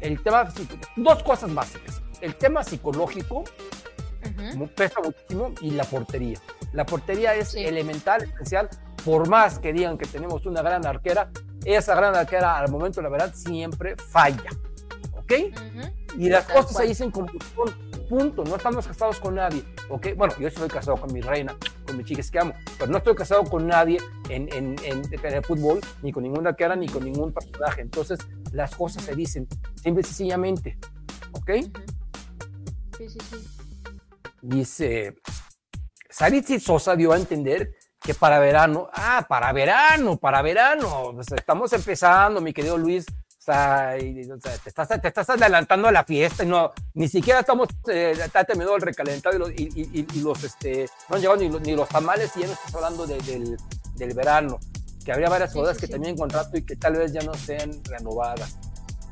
el 0.00 0.22
tema, 0.22 0.52
dos 0.96 1.22
cosas 1.22 1.52
básicas. 1.54 2.00
El 2.20 2.34
tema 2.36 2.62
psicológico 2.64 3.44
Ujú. 4.24 4.56
mu- 4.58 4.68
pesa 4.68 5.00
muchísimo 5.02 5.52
y 5.60 5.70
la 5.72 5.84
portería. 5.84 6.38
La 6.72 6.84
portería 6.86 7.34
es 7.34 7.50
Sí. 7.52 7.64
elemental, 7.64 8.22
especial, 8.22 8.68
por 9.04 9.28
más 9.28 9.58
que 9.58 9.72
digan 9.72 9.96
que 9.98 10.06
tenemos 10.06 10.44
una 10.46 10.62
gran 10.62 10.84
arquera, 10.86 11.30
esa 11.64 11.94
gran 11.94 12.14
arquera 12.14 12.58
al 12.58 12.70
momento, 12.70 13.00
la 13.02 13.08
verdad, 13.08 13.32
siempre 13.34 13.96
falla. 13.96 14.50
¿Ok? 15.30 15.54
Ujú. 15.54 16.20
Y 16.22 16.28
las 16.30 16.44
cosas 16.46 16.76
se 16.76 16.86
dicen 16.86 17.10
como 17.10 17.28
son, 17.54 18.06
punto. 18.08 18.44
No 18.44 18.56
estamos 18.56 18.86
casados 18.86 19.20
con 19.20 19.34
nadie. 19.34 19.62
¿ok? 19.90 20.08
Bueno, 20.16 20.34
yo 20.38 20.48
estoy 20.48 20.68
casado 20.68 20.96
con 20.96 21.12
mi 21.12 21.20
reina, 21.20 21.54
con 21.86 21.96
mis 21.98 22.06
chicas 22.06 22.30
que 22.30 22.38
amo, 22.38 22.54
pero 22.78 22.90
no 22.90 22.98
estoy 22.98 23.14
casado 23.14 23.44
con 23.44 23.66
nadie 23.66 23.98
en, 24.30 24.48
en, 24.54 24.76
en- 24.84 25.02
en 25.12 25.34
el 25.34 25.44
fútbol, 25.44 25.80
ni 26.02 26.12
con 26.12 26.22
ninguna 26.22 26.54
cara, 26.54 26.76
ni 26.76 26.88
con 26.88 27.04
ningún 27.04 27.32
personaje. 27.32 27.82
Entonces, 27.82 28.18
las 28.52 28.74
cosas 28.74 29.04
se 29.04 29.14
dicen 29.14 29.46
simple 29.82 30.00
y 30.00 30.04
sencillamente. 30.04 30.78
¿Ok? 31.32 31.50
Sí, 32.96 33.08
sí, 33.10 33.18
sí. 33.30 33.36
Dice, 34.40 35.14
Saritzi 36.08 36.58
Sosa 36.60 36.96
dio 36.96 37.12
a 37.12 37.16
entender 37.16 37.74
que 38.00 38.14
para 38.14 38.38
verano, 38.38 38.88
ah, 38.94 39.26
para 39.28 39.52
verano, 39.52 40.16
para 40.16 40.40
verano, 40.42 41.10
pues 41.14 41.26
estamos 41.32 41.72
empezando, 41.72 42.40
mi 42.40 42.52
querido 42.52 42.78
Luis, 42.78 43.04
sea, 43.52 43.98
y- 43.98 44.30
o 44.30 44.40
sea, 44.40 44.56
te, 44.58 44.68
estás, 44.68 44.88
te 44.88 45.08
estás 45.08 45.30
adelantando 45.30 45.88
a 45.88 45.92
la 45.92 46.04
fiesta 46.04 46.44
y 46.44 46.46
no, 46.46 46.72
ni 46.94 47.08
siquiera 47.08 47.40
estamos, 47.40 47.68
eh, 47.88 48.14
está 48.24 48.44
terminado 48.44 48.76
el 48.76 48.82
recalentado 48.82 49.36
y 49.36 49.38
los, 49.38 49.50
y, 49.50 50.06
y- 50.14 50.20
los, 50.20 50.42
este, 50.44 50.88
no 51.08 51.16
han 51.16 51.20
llegado 51.22 51.38
ni 51.40 51.48
los, 51.48 51.60
ni 51.62 51.74
los 51.74 51.88
tamales 51.88 52.30
y 52.36 52.40
ya 52.40 52.46
no 52.46 52.52
estás 52.52 52.74
hablando 52.74 53.06
de- 53.06 53.18
del, 53.22 53.56
del 53.96 54.14
verano, 54.14 54.58
que 55.04 55.12
habría 55.12 55.28
varias 55.28 55.52
Sí, 55.52 55.58
bodas 55.58 55.76
sí, 55.76 55.80
que 55.80 55.86
sí. 55.86 55.92
también 55.92 56.16
contrato 56.16 56.56
y 56.58 56.62
que 56.62 56.76
tal 56.76 56.94
vez 56.96 57.12
ya 57.12 57.22
no 57.22 57.34
sean 57.34 57.82
renovadas. 57.84 58.56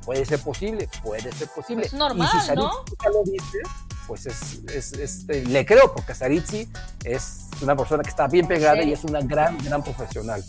Puede 0.04 0.24
ser 0.24 0.38
posible, 0.40 0.88
puede 1.02 1.32
ser 1.32 1.48
posible. 1.48 1.86
Es 1.86 1.92
normal, 1.92 2.28
y 2.32 2.38
si 2.40 2.46
Saritzi 2.46 2.64
¿no? 2.66 2.70
Sosa 2.86 3.08
lo 3.10 3.24
dice, 3.24 3.58
pues 4.06 4.26
es, 4.26 4.60
es- 4.72 4.92
es- 4.92 5.28
eh, 5.28 5.44
le 5.48 5.66
creo, 5.66 5.92
porque 5.92 6.14
Saritzi 6.14 6.68
es 7.04 7.48
una 7.60 7.74
persona 7.74 8.02
que 8.04 8.10
está 8.10 8.28
bien 8.28 8.46
pegada 8.46 8.82
Sí. 8.82 8.90
y 8.90 8.92
es 8.92 9.02
una 9.02 9.20
gran, 9.20 9.58
gran 9.64 9.82
profesional. 9.82 10.44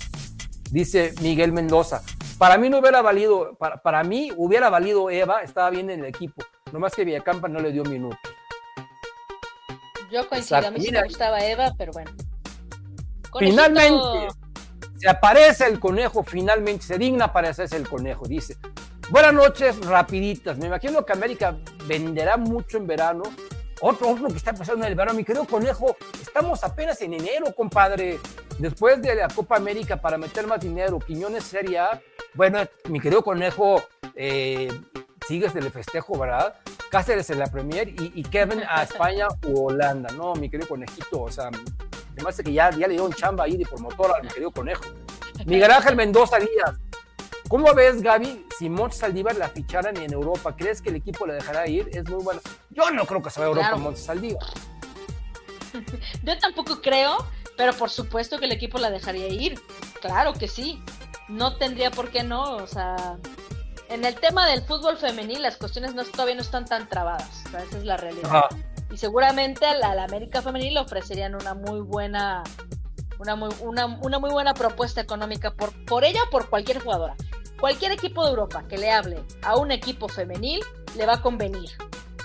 Dice 0.71 1.13
Miguel 1.21 1.51
Mendoza, 1.53 2.01
para 2.37 2.57
mí 2.57 2.69
no 2.69 2.79
hubiera 2.79 3.01
valido, 3.01 3.55
para, 3.57 3.77
para 3.77 4.03
mí 4.03 4.31
hubiera 4.35 4.69
valido 4.69 5.09
Eva, 5.09 5.41
estaba 5.41 5.69
bien 5.69 5.89
en 5.89 6.01
el 6.01 6.05
equipo, 6.07 6.43
nomás 6.71 6.93
que 6.93 7.05
Villacampa 7.05 7.47
no 7.47 7.59
le 7.59 7.71
dio 7.71 7.83
minutos. 7.83 8.19
Yo 10.11 10.27
coincido, 10.27 10.57
Exacto. 10.59 10.67
a 10.67 10.71
mí 10.71 10.81
sí 10.81 10.91
me 10.91 11.03
gustaba 11.03 11.39
Eva, 11.45 11.73
pero 11.77 11.91
bueno. 11.91 12.11
Conejito- 13.29 13.39
Finalmente, 13.63 13.99
se 14.99 15.09
aparece 15.09 15.65
el 15.67 15.79
conejo, 15.79 16.23
finalmente 16.23 16.85
se 16.85 16.97
digna 16.97 17.25
aparecerse 17.25 17.75
el 17.75 17.87
conejo, 17.87 18.25
dice. 18.27 18.57
Buenas 19.09 19.33
noches, 19.33 19.79
rapiditas. 19.85 20.57
Me 20.57 20.67
imagino 20.67 21.05
que 21.05 21.13
América 21.13 21.55
venderá 21.85 22.35
mucho 22.37 22.77
en 22.77 22.87
verano. 22.87 23.23
Otro, 23.81 24.09
otro 24.09 24.27
que 24.27 24.37
está 24.37 24.53
pasando 24.53 24.85
en 24.85 24.91
el 24.91 24.95
verano, 24.95 25.15
mi 25.15 25.23
querido 25.23 25.45
conejo, 25.45 25.95
estamos 26.19 26.63
apenas 26.63 27.01
en 27.01 27.13
enero, 27.13 27.53
compadre. 27.55 28.19
Después 28.57 28.99
de 29.01 29.13
la 29.13 29.27
Copa 29.27 29.57
América 29.57 30.01
para 30.01 30.17
meter 30.17 30.47
más 30.47 30.59
dinero, 30.59 30.97
Quiñones 30.97 31.43
Serie 31.43 31.77
A. 31.77 32.01
Bueno, 32.33 32.59
mi 32.89 32.99
querido 32.99 33.23
conejo, 33.23 33.83
eh, 34.15 34.67
sigues 35.27 35.55
el 35.55 35.69
festejo, 35.71 36.17
¿verdad? 36.17 36.55
Cáceres 36.89 37.29
en 37.29 37.37
la 37.37 37.47
Premier 37.47 37.89
y, 37.89 38.23
Kevin 38.23 38.63
a 38.67 38.81
España 38.81 39.27
u 39.45 39.67
Holanda. 39.67 40.09
No, 40.15 40.33
mi 40.33 40.49
querido 40.49 40.67
conejito, 40.67 41.21
o 41.21 41.31
sea, 41.31 41.51
me 41.51 42.23
parece 42.23 42.43
que 42.43 42.53
ya, 42.53 42.71
ya 42.71 42.87
le 42.87 42.95
dio 42.95 43.05
un 43.05 43.13
chamba 43.13 43.43
ahí 43.43 43.57
de 43.57 43.65
promotor 43.65 44.15
al 44.15 44.23
mi 44.23 44.29
querido 44.29 44.49
conejo. 44.51 44.85
Miguel 45.45 45.69
Ángel 45.69 45.95
Mendoza 45.95 46.39
Díaz. 46.39 46.86
¿Cómo 47.49 47.73
ves, 47.73 48.01
Gaby, 48.01 48.45
si 48.57 48.69
Montes 48.69 48.99
Saldívar 48.99 49.37
la 49.37 49.47
ficharan 49.47 49.95
en 49.97 50.11
Europa? 50.11 50.55
¿Crees 50.55 50.81
que 50.81 50.89
el 50.89 50.97
equipo 50.97 51.25
la 51.25 51.35
dejará 51.35 51.67
ir? 51.67 51.89
Es 51.93 52.09
muy 52.09 52.21
bueno. 52.21 52.41
Yo 52.71 52.91
no 52.91 53.05
creo 53.05 53.21
que 53.21 53.29
se 53.29 53.39
vaya 53.39 53.47
a 53.47 53.49
Europa 53.49 53.67
Claro. 53.69 53.83
Montes 53.83 54.03
Saldívar. 54.03 54.45
Yo 56.23 56.37
tampoco 56.39 56.81
creo, 56.81 57.17
pero 57.55 57.73
por 57.73 57.89
supuesto 57.89 58.37
que 58.37 58.45
el 58.45 58.51
equipo 58.51 58.77
la 58.79 58.89
dejaría 58.89 59.27
ir. 59.27 59.59
Claro 60.01 60.33
que 60.33 60.47
sí. 60.47 60.81
No 61.29 61.55
tendría 61.57 61.89
por 61.89 62.09
qué 62.09 62.23
no. 62.23 62.57
O 62.57 62.67
sea, 62.67 63.17
en 63.89 64.03
el 64.03 64.15
tema 64.15 64.45
del 64.47 64.63
fútbol 64.63 64.97
femenil 64.97 65.41
las 65.41 65.55
cuestiones 65.55 65.93
no, 65.93 66.03
todavía 66.03 66.35
no 66.35 66.41
están 66.41 66.65
tan 66.65 66.89
trabadas. 66.89 67.43
O 67.45 67.49
sea, 67.51 67.63
esa 67.63 67.77
es 67.77 67.85
la 67.85 67.95
realidad. 67.95 68.25
Ajá. 68.25 68.49
Y 68.91 68.97
seguramente 68.97 69.65
a 69.65 69.75
la, 69.75 69.91
a 69.91 69.95
la 69.95 70.03
América 70.03 70.41
femenil 70.41 70.73
le 70.73 70.79
ofrecerían 70.81 71.35
una 71.35 71.53
muy 71.53 71.79
buena 71.79 72.43
una 73.19 73.35
muy, 73.35 73.49
una, 73.61 73.85
una 73.85 74.19
muy 74.19 74.29
buena 74.29 74.53
propuesta 74.53 75.01
económica 75.01 75.51
por, 75.51 75.73
por 75.85 76.03
ella 76.03 76.21
o 76.27 76.29
por 76.29 76.49
cualquier 76.49 76.79
jugadora. 76.79 77.15
Cualquier 77.59 77.91
equipo 77.91 78.23
de 78.23 78.29
Europa 78.31 78.63
que 78.67 78.77
le 78.77 78.91
hable 78.91 79.23
a 79.41 79.57
un 79.57 79.71
equipo 79.71 80.07
femenil 80.07 80.63
le 80.95 81.05
va 81.05 81.13
a 81.15 81.21
convenir. 81.21 81.69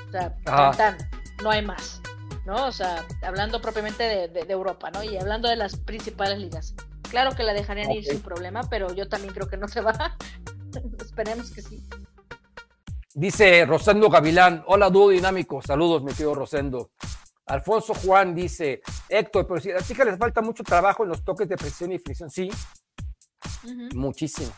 O 0.09 0.11
sea, 0.13 0.37
tan, 0.77 0.99
no 1.43 1.51
hay 1.51 1.65
más. 1.65 2.01
¿No? 2.45 2.67
O 2.67 2.73
sea, 2.73 3.07
hablando 3.23 3.61
propiamente 3.61 4.03
de, 4.03 4.29
de- 4.29 4.45
de 4.45 4.53
Europa, 4.53 4.91
¿no? 4.91 5.03
Y 5.05 5.17
hablando 5.17 5.49
de 5.49 5.57
las 5.57 5.77
principales 5.77 6.39
ligas. 6.39 6.75
Claro 7.09 7.37
que 7.37 7.45
la 7.45 7.53
dejarían 7.53 7.91
ir 7.93 8.05
sin 8.05 8.21
problema, 8.21 8.63
pero 8.69 8.93
yo 8.95 9.09
también 9.09 9.33
creo 9.33 9.47
que 9.49 9.57
no 9.57 9.69
se 9.69 9.81
va. 9.81 10.17
Esperemos 11.01 11.51
que 11.53 11.63
sí. 11.63 11.87
Dice 13.15 13.65
Rosendo 13.67 14.09
Gavilán. 14.11 14.65
Hola, 14.67 14.91
dúo 14.91 15.11
dinámico. 15.11 15.63
Saludos, 15.63 16.03
mi 16.03 16.11
querido 16.13 16.35
Rosendo. 16.35 16.91
Alfonso 17.47 17.95
Juan 17.95 18.35
dice, 18.35 18.81
Héctor, 19.09 19.47
pero 19.47 19.61
si 19.61 19.71
a 19.71 19.75
las 19.75 19.87
chicas 19.87 20.07
les 20.07 20.19
falta 20.19 20.41
mucho 20.41 20.63
trabajo 20.65 21.03
en 21.05 21.11
los 21.11 21.23
toques 21.25 21.49
de 21.49 21.57
presión 21.57 21.93
y 21.93 21.99
fricción. 21.99 22.31
Sí, 22.31 22.51
muchísimo. 23.95 24.51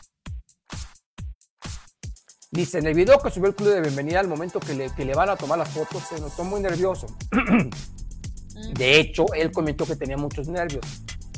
Dice, 2.55 2.77
en 2.77 2.85
el 2.85 2.93
video 2.93 3.19
que 3.19 3.29
subió 3.29 3.49
el 3.49 3.55
club 3.55 3.73
de 3.73 3.81
bienvenida, 3.81 4.21
al 4.21 4.29
momento 4.29 4.61
que 4.61 4.73
le, 4.73 4.89
que 4.91 5.03
le 5.03 5.13
van 5.13 5.29
a 5.29 5.35
tomar 5.35 5.57
las 5.57 5.67
fotos, 5.67 6.03
se 6.07 6.21
notó 6.21 6.45
muy 6.45 6.61
nervioso. 6.61 7.05
De 8.75 8.97
hecho, 8.97 9.25
él 9.33 9.51
comentó 9.51 9.85
que 9.85 9.97
tenía 9.97 10.15
muchos 10.15 10.47
nervios. 10.47 10.85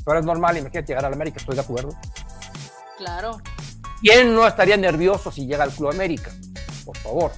Pero 0.06 0.20
es 0.20 0.26
normal, 0.26 0.58
imagínate 0.58 0.90
llegar 0.90 1.06
a 1.06 1.10
la 1.10 1.16
América, 1.16 1.40
estoy 1.40 1.56
de 1.56 1.62
acuerdo. 1.62 1.90
Claro. 3.00 3.42
¿Quién 4.00 4.36
no 4.36 4.48
estaría 4.48 4.78
nervioso 4.78 5.32
si 5.32 5.48
llega 5.48 5.64
al 5.64 5.72
Club 5.72 5.90
América? 5.90 6.32
Por 6.86 6.96
favor. 6.98 7.32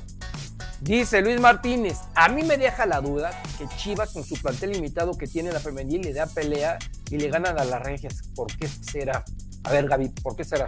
Dice 0.82 1.22
Luis 1.22 1.40
Martínez, 1.40 2.00
a 2.16 2.28
mí 2.28 2.44
me 2.44 2.58
deja 2.58 2.86
la 2.86 3.00
duda 3.00 3.32
que 3.58 3.66
Chivas 3.78 4.12
con 4.12 4.26
su 4.26 4.36
plantel 4.36 4.72
limitado 4.72 5.18
que 5.18 5.26
tiene 5.26 5.54
la 5.54 5.62
femenil 5.62 6.02
le 6.02 6.12
da 6.12 6.26
pelea 6.26 6.78
y 7.10 7.18
le 7.18 7.30
ganan 7.30 7.58
a 7.58 7.64
las 7.64 7.82
regias. 7.82 8.24
¿Por 8.36 8.48
qué 8.58 8.68
será? 8.68 9.24
A 9.64 9.72
ver, 9.72 9.88
Gaby, 9.88 10.10
¿por 10.22 10.36
qué 10.36 10.44
será? 10.44 10.68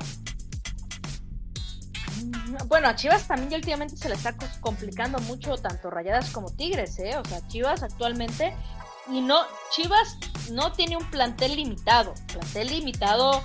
Bueno, 2.68 2.88
a 2.88 2.96
Chivas 2.96 3.28
también 3.28 3.50
ya 3.50 3.58
últimamente 3.58 3.98
se 3.98 4.10
le 4.10 4.16
está 4.16 4.36
complicando 4.60 5.20
mucho 5.20 5.58
tanto 5.58 5.90
Rayadas 5.90 6.30
como 6.32 6.50
Tigres, 6.52 7.00
¿eh? 7.00 7.18
O 7.18 7.26
sea, 7.26 7.46
Chivas 7.48 7.84
actualmente 7.84 8.54
y 9.10 9.22
no 9.22 9.42
Chivas 9.72 10.18
no 10.52 10.72
tiene 10.74 10.98
un 10.98 11.10
plantel 11.10 11.56
limitado, 11.56 12.14
plantel 12.32 12.68
limitado 12.70 13.42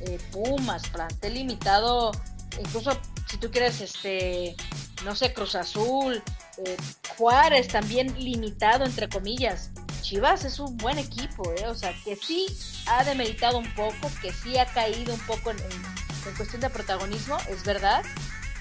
eh, 0.00 0.18
Pumas, 0.32 0.88
plantel 0.88 1.34
limitado 1.34 2.12
incluso 2.58 2.92
si 3.30 3.36
tú 3.36 3.50
quieres, 3.50 3.80
este, 3.80 4.56
no 5.04 5.14
sé, 5.14 5.32
Cruz 5.32 5.54
Azul, 5.54 6.20
eh, 6.64 6.76
Juárez 7.16 7.68
también 7.68 8.12
limitado, 8.18 8.84
entre 8.84 9.08
comillas. 9.08 9.70
Chivas 10.02 10.44
es 10.44 10.58
un 10.58 10.76
buen 10.78 10.98
equipo, 10.98 11.52
¿eh? 11.52 11.66
o 11.68 11.74
sea, 11.74 11.94
que 12.04 12.16
sí 12.16 12.46
ha 12.86 13.04
demeritado 13.04 13.58
un 13.58 13.72
poco, 13.74 14.10
que 14.20 14.32
sí 14.32 14.58
ha 14.58 14.66
caído 14.66 15.14
un 15.14 15.20
poco 15.20 15.52
en, 15.52 15.58
en 15.58 16.09
cuestión 16.36 16.60
de 16.60 16.70
protagonismo, 16.70 17.36
es 17.48 17.64
verdad, 17.64 18.02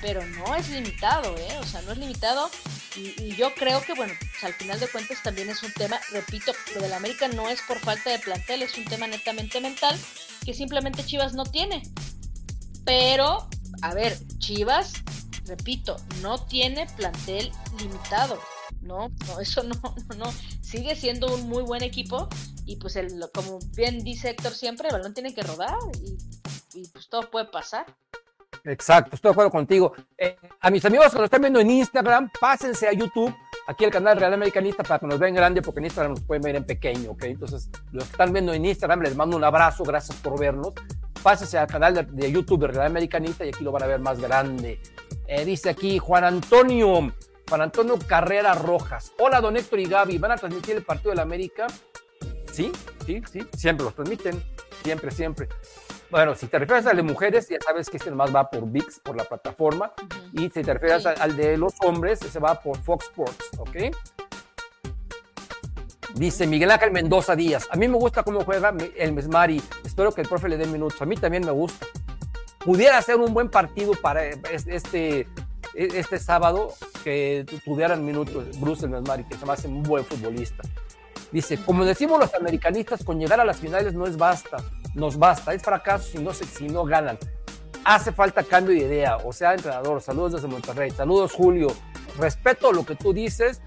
pero 0.02 0.26
no 0.26 0.56
es 0.56 0.70
limitado, 0.70 1.36
¿eh? 1.38 1.58
O 1.60 1.66
sea, 1.66 1.82
no 1.82 1.92
es 1.92 1.98
limitado. 1.98 2.50
Y, 2.96 3.36
yo 3.36 3.54
creo 3.54 3.82
que, 3.82 3.94
bueno, 3.94 4.14
pues, 4.20 4.44
al 4.44 4.54
final 4.54 4.80
de 4.80 4.88
cuentas 4.88 5.22
también 5.24 5.50
es 5.50 5.62
un 5.64 5.72
tema, 5.74 6.00
repito, 6.12 6.52
lo 6.76 6.82
del 6.82 6.94
América 6.94 7.28
no 7.28 7.50
es 7.50 7.62
por 7.62 7.80
falta 7.80 8.10
de 8.10 8.20
plantel, 8.20 8.64
es 8.64 8.78
un 8.78 8.86
tema 8.86 9.08
netamente 9.08 9.62
mental 9.62 9.98
que 10.46 10.54
simplemente 10.54 11.06
Chivas 11.06 11.34
no 11.34 11.44
tiene. 11.44 11.84
Pero, 12.86 13.48
a 13.82 13.94
ver, 13.94 14.18
Chivas, 14.40 14.94
repito, 15.46 15.98
no 16.22 16.44
tiene 16.46 16.88
plantel 16.98 17.52
limitado. 17.80 18.40
No, 18.82 19.10
no, 19.28 19.40
eso 19.40 19.64
no, 19.64 19.96
no, 20.18 20.34
sigue 20.62 20.96
siendo 20.96 21.34
un 21.34 21.48
muy 21.50 21.64
buen 21.64 21.84
equipo 21.84 22.30
y 22.66 22.78
pues 22.78 22.96
el, 22.96 23.20
como 23.34 23.60
bien 23.76 24.04
dice 24.04 24.30
Héctor 24.30 24.54
siempre, 24.54 24.88
el 24.88 24.94
balón 24.94 25.14
tiene 25.14 25.34
que 25.34 25.42
rodar 25.42 25.76
y, 26.02 26.18
y 26.74 26.88
pues 26.90 27.08
todo 27.10 27.30
puede 27.30 27.46
pasar. 27.46 27.86
Exacto, 28.64 29.16
estoy 29.16 29.30
de 29.30 29.34
acuerdo 29.34 29.52
contigo. 29.52 29.94
Eh, 30.18 30.38
a 30.60 30.70
mis 30.70 30.84
amigos 30.86 31.12
que 31.12 31.16
nos 31.16 31.26
están 31.26 31.42
viendo 31.42 31.60
en 31.60 31.70
Instagram, 31.70 32.30
pásense 32.40 32.88
a 32.88 32.94
YouTube, 32.94 33.34
aquí 33.68 33.86
el 33.86 33.92
canal 33.92 34.18
Real 34.18 34.34
Americanista, 34.34 34.84
para 34.84 35.00
que 35.00 35.08
nos 35.08 35.20
vean 35.20 35.34
grande, 35.34 35.62
porque 35.62 35.80
en 35.80 35.86
Instagram 35.86 36.14
nos 36.14 36.22
pueden 36.22 36.42
ver 36.44 36.56
en 36.56 36.66
pequeño, 36.66 37.12
¿ok? 37.12 37.24
Entonces, 37.24 37.70
los 37.92 38.04
que 38.06 38.12
están 38.12 38.34
viendo 38.34 38.54
en 38.54 38.66
Instagram, 38.66 39.02
les 39.02 39.16
mando 39.16 39.38
un 39.38 39.44
abrazo, 39.44 39.84
gracias 39.84 40.18
por 40.18 40.40
vernos. 40.40 40.74
Pásense 41.24 41.58
al 41.58 41.68
canal 41.68 42.08
de, 42.12 42.32
YouTube 42.32 42.62
de 42.62 42.68
Real 42.68 42.88
Americanista 42.88 43.46
y 43.46 43.50
aquí 43.50 43.64
lo 43.64 43.72
van 43.72 43.84
a 43.84 43.88
ver 43.88 44.00
más 44.00 44.20
grande. 44.20 44.80
Eh, 45.28 45.46
dice 45.46 45.70
aquí 45.70 46.00
Juan 46.00 46.24
Antonio, 46.24 47.12
Juan 47.48 47.62
Antonio 47.62 48.00
Carrera 48.08 48.54
Rojas. 48.56 49.12
Hola, 49.20 49.42
don 49.42 49.58
Héctor 49.58 49.80
y 49.80 49.86
Gaby, 49.86 50.18
¿van 50.18 50.32
a 50.32 50.38
transmitir 50.38 50.78
el 50.78 50.84
partido 50.84 51.12
de 51.12 51.18
la 51.18 51.24
América? 51.24 51.68
Sí, 52.52 52.72
sí, 53.06 53.22
sí, 53.32 53.46
siempre 53.56 53.84
los 53.84 53.96
transmiten, 53.96 54.42
siempre, 54.84 55.12
siempre. 55.12 55.50
Bueno, 56.12 56.34
si 56.34 56.48
te 56.48 56.58
refieres 56.58 56.88
al 56.88 56.98
de 56.98 57.04
mujeres, 57.04 57.48
ya 57.50 57.60
sabes 57.64 57.88
que 57.88 57.98
este 57.98 58.10
más 58.10 58.36
va 58.36 58.50
por 58.50 58.66
VIX, 58.66 59.00
por 59.00 59.16
la 59.16 59.26
plataforma. 59.26 59.94
Y 60.34 60.50
si 60.50 60.64
te 60.64 60.74
refieres 60.74 61.06
al, 61.06 61.38
de 61.38 61.56
los 61.56 61.74
hombres, 61.82 62.20
ese 62.24 62.40
va 62.40 62.60
por 62.60 62.78
Fox 62.78 63.06
Sports, 63.06 63.50
¿ok? 63.60 63.78
Dice 66.16 66.48
Miguel 66.48 66.72
Ángel 66.72 66.92
Mendoza 66.92 67.36
Díaz. 67.36 67.68
A 67.70 67.76
mí 67.76 67.88
me 67.88 67.96
gusta 67.96 68.24
cómo 68.24 68.44
juega 68.44 68.74
el 68.98 69.14
Mesmari. 69.14 69.62
Espero 69.86 70.12
que 70.12 70.22
el 70.22 70.28
profe 70.28 70.50
le 70.50 70.58
dé 70.58 70.66
minutos. 70.66 71.00
A 71.00 71.06
mí 71.06 71.16
también 71.16 71.46
me 71.46 71.52
gusta. 71.52 71.86
Pudiera 72.58 73.00
ser 73.04 73.18
un 73.18 73.32
buen 73.32 73.50
partido 73.50 73.94
para 73.94 74.26
este, 74.26 75.28
este 75.76 76.18
sábado 76.18 76.74
que 77.04 77.46
tuvieran 77.64 78.04
minutos 78.04 78.60
Bruce 78.60 78.86
el 78.86 78.92
Mesmari, 78.92 79.26
que 79.26 79.38
se 79.38 79.46
me 79.46 79.54
hace 79.54 79.68
un 79.68 79.84
buen 79.84 80.04
futbolista. 80.04 80.64
Dice, 81.32 81.58
como 81.64 81.86
decimos 81.86 82.20
los 82.20 82.34
americanistas, 82.34 83.04
con 83.04 83.20
llegar 83.20 83.40
a 83.40 83.46
las 83.46 83.60
finales 83.60 83.94
no 83.94 84.08
es 84.08 84.18
basta 84.18 84.58
nos 84.96 85.18
basta. 85.18 85.54
Es 85.54 85.62
fracaso 85.62 86.10
si 86.12 86.18
no, 86.20 86.34
si 86.34 86.68
no 86.68 86.86
ganan. 86.86 87.18
Hace 87.84 88.12
falta 88.12 88.44
cambio 88.44 88.76
de 88.76 88.86
idea. 88.86 89.18
O 89.18 89.32
sea, 89.32 89.54
entrenador, 89.54 90.02
saludos 90.02 90.34
desde 90.34 90.48
Monterrey. 90.48 90.92
Saludos, 90.92 91.34
Julio. 91.34 91.70
Respeto 92.18 92.72
lo 92.72 92.86
que 92.86 92.96
tú 92.96 93.14
dices 93.14 93.62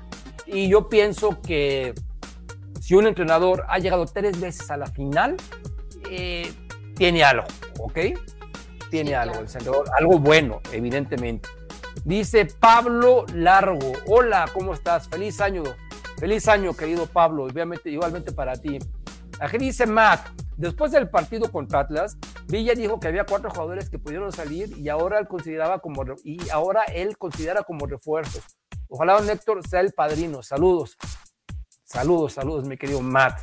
y 0.46 0.68
yo 0.68 0.88
pienso 0.88 1.40
que 1.40 1.94
si 2.80 2.94
un 2.94 3.06
entrenador 3.06 3.64
ha 3.68 3.78
llegado 3.78 4.06
tres 4.06 4.38
veces 4.40 4.70
a 4.70 4.76
la 4.76 4.86
final, 4.86 5.36
eh, 6.10 6.52
tiene 6.96 7.24
algo, 7.24 7.46
¿ok? 7.78 7.98
Tiene 8.90 9.14
algo, 9.14 9.36
el 9.36 9.42
entrenador, 9.42 9.86
algo 9.98 10.18
bueno, 10.18 10.60
evidentemente. 10.72 11.48
Dice 12.04 12.46
Pablo 12.46 13.24
Largo, 13.34 13.92
hola, 14.06 14.46
¿cómo 14.52 14.74
estás? 14.74 15.08
Feliz 15.08 15.40
año, 15.40 15.62
feliz 16.18 16.48
año, 16.48 16.74
querido 16.74 17.06
Pablo, 17.06 17.48
igualmente, 17.48 17.90
igualmente 17.90 18.32
para 18.32 18.56
ti. 18.56 18.78
Aquí 19.43 19.59
dice 19.59 19.86
Mac, 19.86 20.32
después 20.56 20.93
del 20.93 21.10
partido 21.10 21.51
contra 21.51 21.81
Atlas, 21.81 22.16
Villa 22.47 22.74
dijo 22.74 23.01
que 23.01 23.09
había 23.09 23.27
cuatro 23.27 23.51
jugadores 23.51 23.90
que 23.90 23.98
pudieron 23.98 24.31
salir 24.31 24.78
y 24.78 24.89
ahora 24.89 25.19
él 25.19 25.27
consideraba 25.27 25.81
como 25.81 26.05
y 26.23 26.48
ahora 26.51 26.85
él 26.85 27.19
considera 27.19 27.64
como 27.64 27.86
refuerzos. 27.86 28.44
Ojalá 28.89 29.14
don 29.14 29.28
Héctor 29.28 29.66
sea 29.66 29.81
el 29.81 29.93
padrino. 29.94 30.44
Saludos. 30.44 30.97
Saludos, 31.82 32.35
saludos, 32.35 32.69
mi 32.69 32.77
querido 32.77 33.01
Matt. 33.01 33.43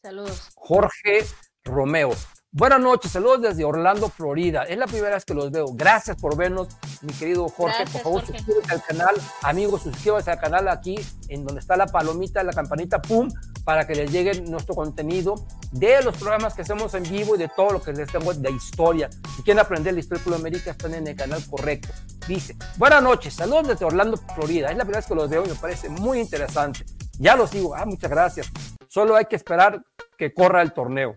Saludos. 0.00 0.50
Jorge 0.54 1.26
Romeo. 1.64 2.12
Buenas 2.54 2.80
noches, 2.80 3.10
saludos 3.10 3.40
desde 3.40 3.64
Orlando, 3.64 4.10
Florida. 4.10 4.64
Es 4.64 4.76
la 4.76 4.86
primera 4.86 5.14
vez 5.14 5.24
que 5.24 5.32
los 5.32 5.50
veo. 5.50 5.68
Gracias 5.72 6.18
por 6.20 6.36
vernos, 6.36 6.68
mi 7.00 7.10
querido 7.14 7.48
Jorge. 7.48 7.84
por 7.90 8.02
favor, 8.02 8.26
suscríbete 8.26 8.74
al 8.74 8.82
canal. 8.82 9.14
Amigos, 9.40 9.84
suscríbete 9.84 10.32
al 10.32 10.38
canal 10.38 10.68
aquí, 10.68 10.96
en 11.30 11.46
donde 11.46 11.60
está 11.60 11.78
la 11.78 11.86
palomita, 11.86 12.42
la 12.42 12.52
campanita, 12.52 13.00
pum, 13.00 13.30
para 13.64 13.86
que 13.86 13.94
les 13.94 14.12
llegue 14.12 14.42
nuestro 14.42 14.74
contenido 14.74 15.46
de 15.70 16.02
los 16.02 16.14
programas 16.18 16.52
que 16.52 16.60
hacemos 16.60 16.92
en 16.92 17.04
vivo 17.04 17.36
y 17.36 17.38
de 17.38 17.48
todo 17.48 17.70
lo 17.70 17.82
que 17.82 17.94
les 17.94 18.12
tengo 18.12 18.34
de 18.34 18.50
historia. 18.50 19.08
Si 19.34 19.42
quieren 19.42 19.60
aprender 19.60 19.94
la 19.94 20.00
historia 20.00 20.22
de 20.22 20.36
América, 20.36 20.72
están 20.72 20.92
en 20.92 21.06
el 21.06 21.16
canal 21.16 21.42
correcto. 21.48 21.88
Dice, 22.28 22.54
buenas 22.76 23.02
noches, 23.02 23.32
saludos 23.32 23.68
desde 23.68 23.86
Orlando, 23.86 24.18
Florida. 24.34 24.70
Es 24.70 24.76
la 24.76 24.84
primera 24.84 24.98
vez 24.98 25.06
que 25.06 25.14
los 25.14 25.30
veo 25.30 25.42
y 25.46 25.48
me 25.48 25.54
parece 25.54 25.88
muy 25.88 26.20
interesante. 26.20 26.84
Ya 27.18 27.34
los 27.34 27.48
sigo. 27.48 27.74
Ah, 27.74 27.86
muchas 27.86 28.10
gracias. 28.10 28.50
Solo 28.88 29.16
hay 29.16 29.24
que 29.24 29.36
esperar 29.36 29.82
que 30.18 30.34
corra 30.34 30.60
el 30.60 30.74
torneo. 30.74 31.14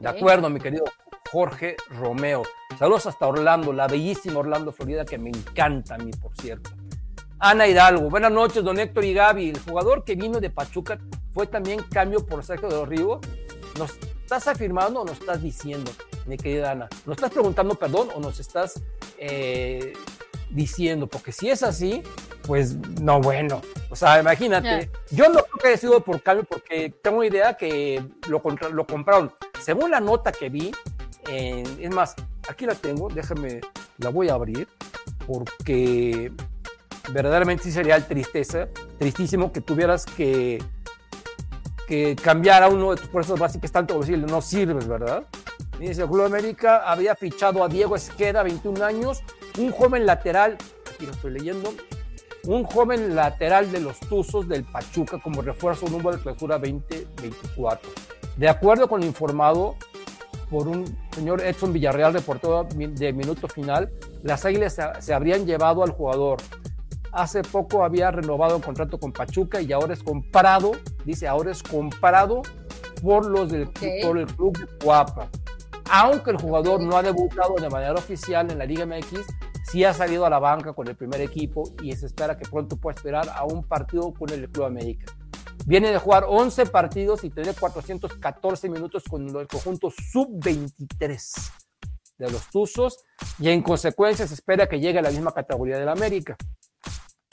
De 0.00 0.08
acuerdo, 0.08 0.48
mi 0.48 0.58
querido 0.58 0.84
Jorge 1.30 1.76
Romeo. 1.90 2.42
Saludos 2.78 3.06
hasta 3.06 3.26
Orlando, 3.26 3.72
la 3.72 3.86
bellísima 3.86 4.40
Orlando, 4.40 4.72
Florida, 4.72 5.04
que 5.04 5.18
me 5.18 5.28
encanta 5.28 5.96
a 5.96 5.98
mí, 5.98 6.10
por 6.12 6.34
cierto. 6.40 6.70
Ana 7.38 7.66
Hidalgo, 7.66 8.08
buenas 8.08 8.32
noches, 8.32 8.64
don 8.64 8.78
Héctor 8.78 9.04
y 9.04 9.12
Gaby. 9.12 9.50
El 9.50 9.60
jugador 9.60 10.04
que 10.04 10.14
vino 10.14 10.40
de 10.40 10.48
Pachuca 10.48 10.98
fue 11.32 11.46
también 11.46 11.82
cambio 11.90 12.24
por 12.24 12.42
Sergio 12.42 12.68
de 12.68 12.76
los 12.76 12.88
Ríos. 12.88 13.18
¿Nos 13.78 13.92
estás 14.22 14.48
afirmando 14.48 15.02
o 15.02 15.04
nos 15.04 15.20
estás 15.20 15.42
diciendo, 15.42 15.90
mi 16.26 16.38
querida 16.38 16.70
Ana? 16.70 16.88
¿Nos 17.04 17.18
estás 17.18 17.30
preguntando 17.30 17.74
perdón 17.74 18.08
o 18.14 18.20
nos 18.20 18.40
estás 18.40 18.82
eh, 19.18 19.92
diciendo? 20.50 21.06
Porque 21.06 21.32
si 21.32 21.50
es 21.50 21.62
así, 21.62 22.02
pues 22.42 22.76
no, 23.00 23.20
bueno. 23.20 23.62
O 23.90 23.96
sea, 23.96 24.20
imagínate. 24.20 24.90
Yo 25.10 25.28
no 25.28 25.42
creo 25.42 25.58
que 25.60 25.68
haya 25.68 25.76
sido 25.76 26.00
por 26.00 26.22
cambio 26.22 26.44
porque 26.44 26.92
tengo 27.02 27.24
idea 27.24 27.54
que 27.54 28.02
lo, 28.28 28.42
lo 28.72 28.86
compraron 28.86 29.32
según 29.60 29.90
la 29.90 30.00
nota 30.00 30.32
que 30.32 30.48
vi, 30.48 30.72
es 31.28 31.90
más, 31.94 32.14
aquí 32.48 32.66
la 32.66 32.74
tengo, 32.74 33.08
déjame, 33.08 33.60
la 33.98 34.10
voy 34.10 34.28
a 34.28 34.34
abrir, 34.34 34.66
porque 35.26 36.32
verdaderamente 37.12 37.64
sí 37.64 37.72
sería 37.72 38.00
tristeza, 38.06 38.68
tristísimo 38.98 39.52
que 39.52 39.60
tuvieras 39.60 40.06
que, 40.06 40.62
que 41.86 42.16
cambiar 42.16 42.62
a 42.62 42.68
uno 42.68 42.90
de 42.90 42.96
tus 42.96 43.10
fuerzas 43.10 43.38
básicas 43.38 43.70
tanto 43.70 43.94
como 43.94 44.04
decirle, 44.04 44.26
no 44.26 44.40
sirves, 44.40 44.88
¿verdad? 44.88 45.24
Dice, 45.78 46.04
Club 46.04 46.24
América 46.24 46.90
había 46.90 47.14
fichado 47.14 47.64
a 47.64 47.68
Diego 47.68 47.96
Esqueda, 47.96 48.42
21 48.42 48.84
años, 48.84 49.22
un 49.60 49.72
joven 49.72 50.06
lateral, 50.06 50.56
aquí 50.92 51.06
lo 51.06 51.12
estoy 51.12 51.32
leyendo, 51.32 51.74
un 52.44 52.64
joven 52.64 53.14
lateral 53.14 53.70
de 53.70 53.80
los 53.80 54.00
Tuzos 54.00 54.48
del 54.48 54.64
Pachuca 54.64 55.18
como 55.18 55.42
refuerzo 55.42 55.86
número 55.88 56.16
de 56.16 56.22
clausura 56.22 56.58
2024. 56.58 57.90
De 58.36 58.48
acuerdo 58.48 58.88
con 58.88 59.00
lo 59.00 59.06
informado 59.06 59.76
por 60.48 60.66
un 60.66 60.84
señor 61.12 61.42
Edson 61.42 61.72
Villarreal, 61.72 62.14
reportero 62.14 62.64
de 62.64 63.12
Minuto 63.12 63.48
Final, 63.48 63.90
las 64.22 64.44
Águilas 64.46 64.78
se, 65.00 65.12
habrían 65.12 65.44
llevado 65.44 65.82
al 65.82 65.90
jugador. 65.90 66.38
Hace 67.12 67.42
poco 67.42 67.84
había 67.84 68.10
renovado 68.10 68.56
el 68.56 68.62
contrato 68.62 68.98
con 68.98 69.12
Pachuca 69.12 69.60
y 69.60 69.72
ahora 69.72 69.92
es 69.92 70.02
comprado, 70.02 70.72
dice, 71.04 71.28
ahora 71.28 71.50
es 71.50 71.62
comprado 71.62 72.42
por 73.02 73.26
los 73.26 73.50
del 73.50 73.68
por 74.02 74.16
el 74.16 74.26
club 74.26 74.58
de 74.58 74.84
Guapa. 74.84 75.28
Aunque 75.90 76.30
el 76.30 76.36
jugador 76.36 76.80
no 76.80 76.96
ha 76.96 77.02
debutado 77.02 77.56
de 77.56 77.68
manera 77.68 77.94
oficial 77.94 78.50
en 78.50 78.58
la 78.58 78.64
Liga 78.64 78.86
MX, 78.86 79.26
sí 79.70 79.84
ha 79.84 79.94
salido 79.94 80.26
a 80.26 80.30
la 80.30 80.38
banca 80.38 80.72
con 80.72 80.88
el 80.88 80.96
primer 80.96 81.20
equipo 81.20 81.62
y 81.82 81.92
se 81.94 82.06
espera 82.06 82.36
que 82.36 82.48
pronto 82.48 82.76
pueda 82.76 82.96
esperar 82.96 83.28
a 83.28 83.44
un 83.44 83.62
partido 83.62 84.12
con 84.12 84.30
el 84.30 84.50
Club 84.50 84.66
América. 84.66 85.12
Viene 85.66 85.92
de 85.92 85.98
jugar 85.98 86.24
11 86.26 86.66
partidos 86.66 87.22
y 87.22 87.30
tener 87.30 87.54
414 87.54 88.68
minutos 88.68 89.04
con 89.04 89.28
el 89.28 89.46
conjunto 89.46 89.90
sub-23 89.90 91.52
de 92.18 92.30
los 92.30 92.48
Tuzos 92.50 93.04
y 93.38 93.48
en 93.50 93.62
consecuencia 93.62 94.26
se 94.26 94.34
espera 94.34 94.68
que 94.68 94.80
llegue 94.80 94.98
a 94.98 95.02
la 95.02 95.10
misma 95.10 95.32
categoría 95.32 95.78
del 95.78 95.88
América. 95.88 96.36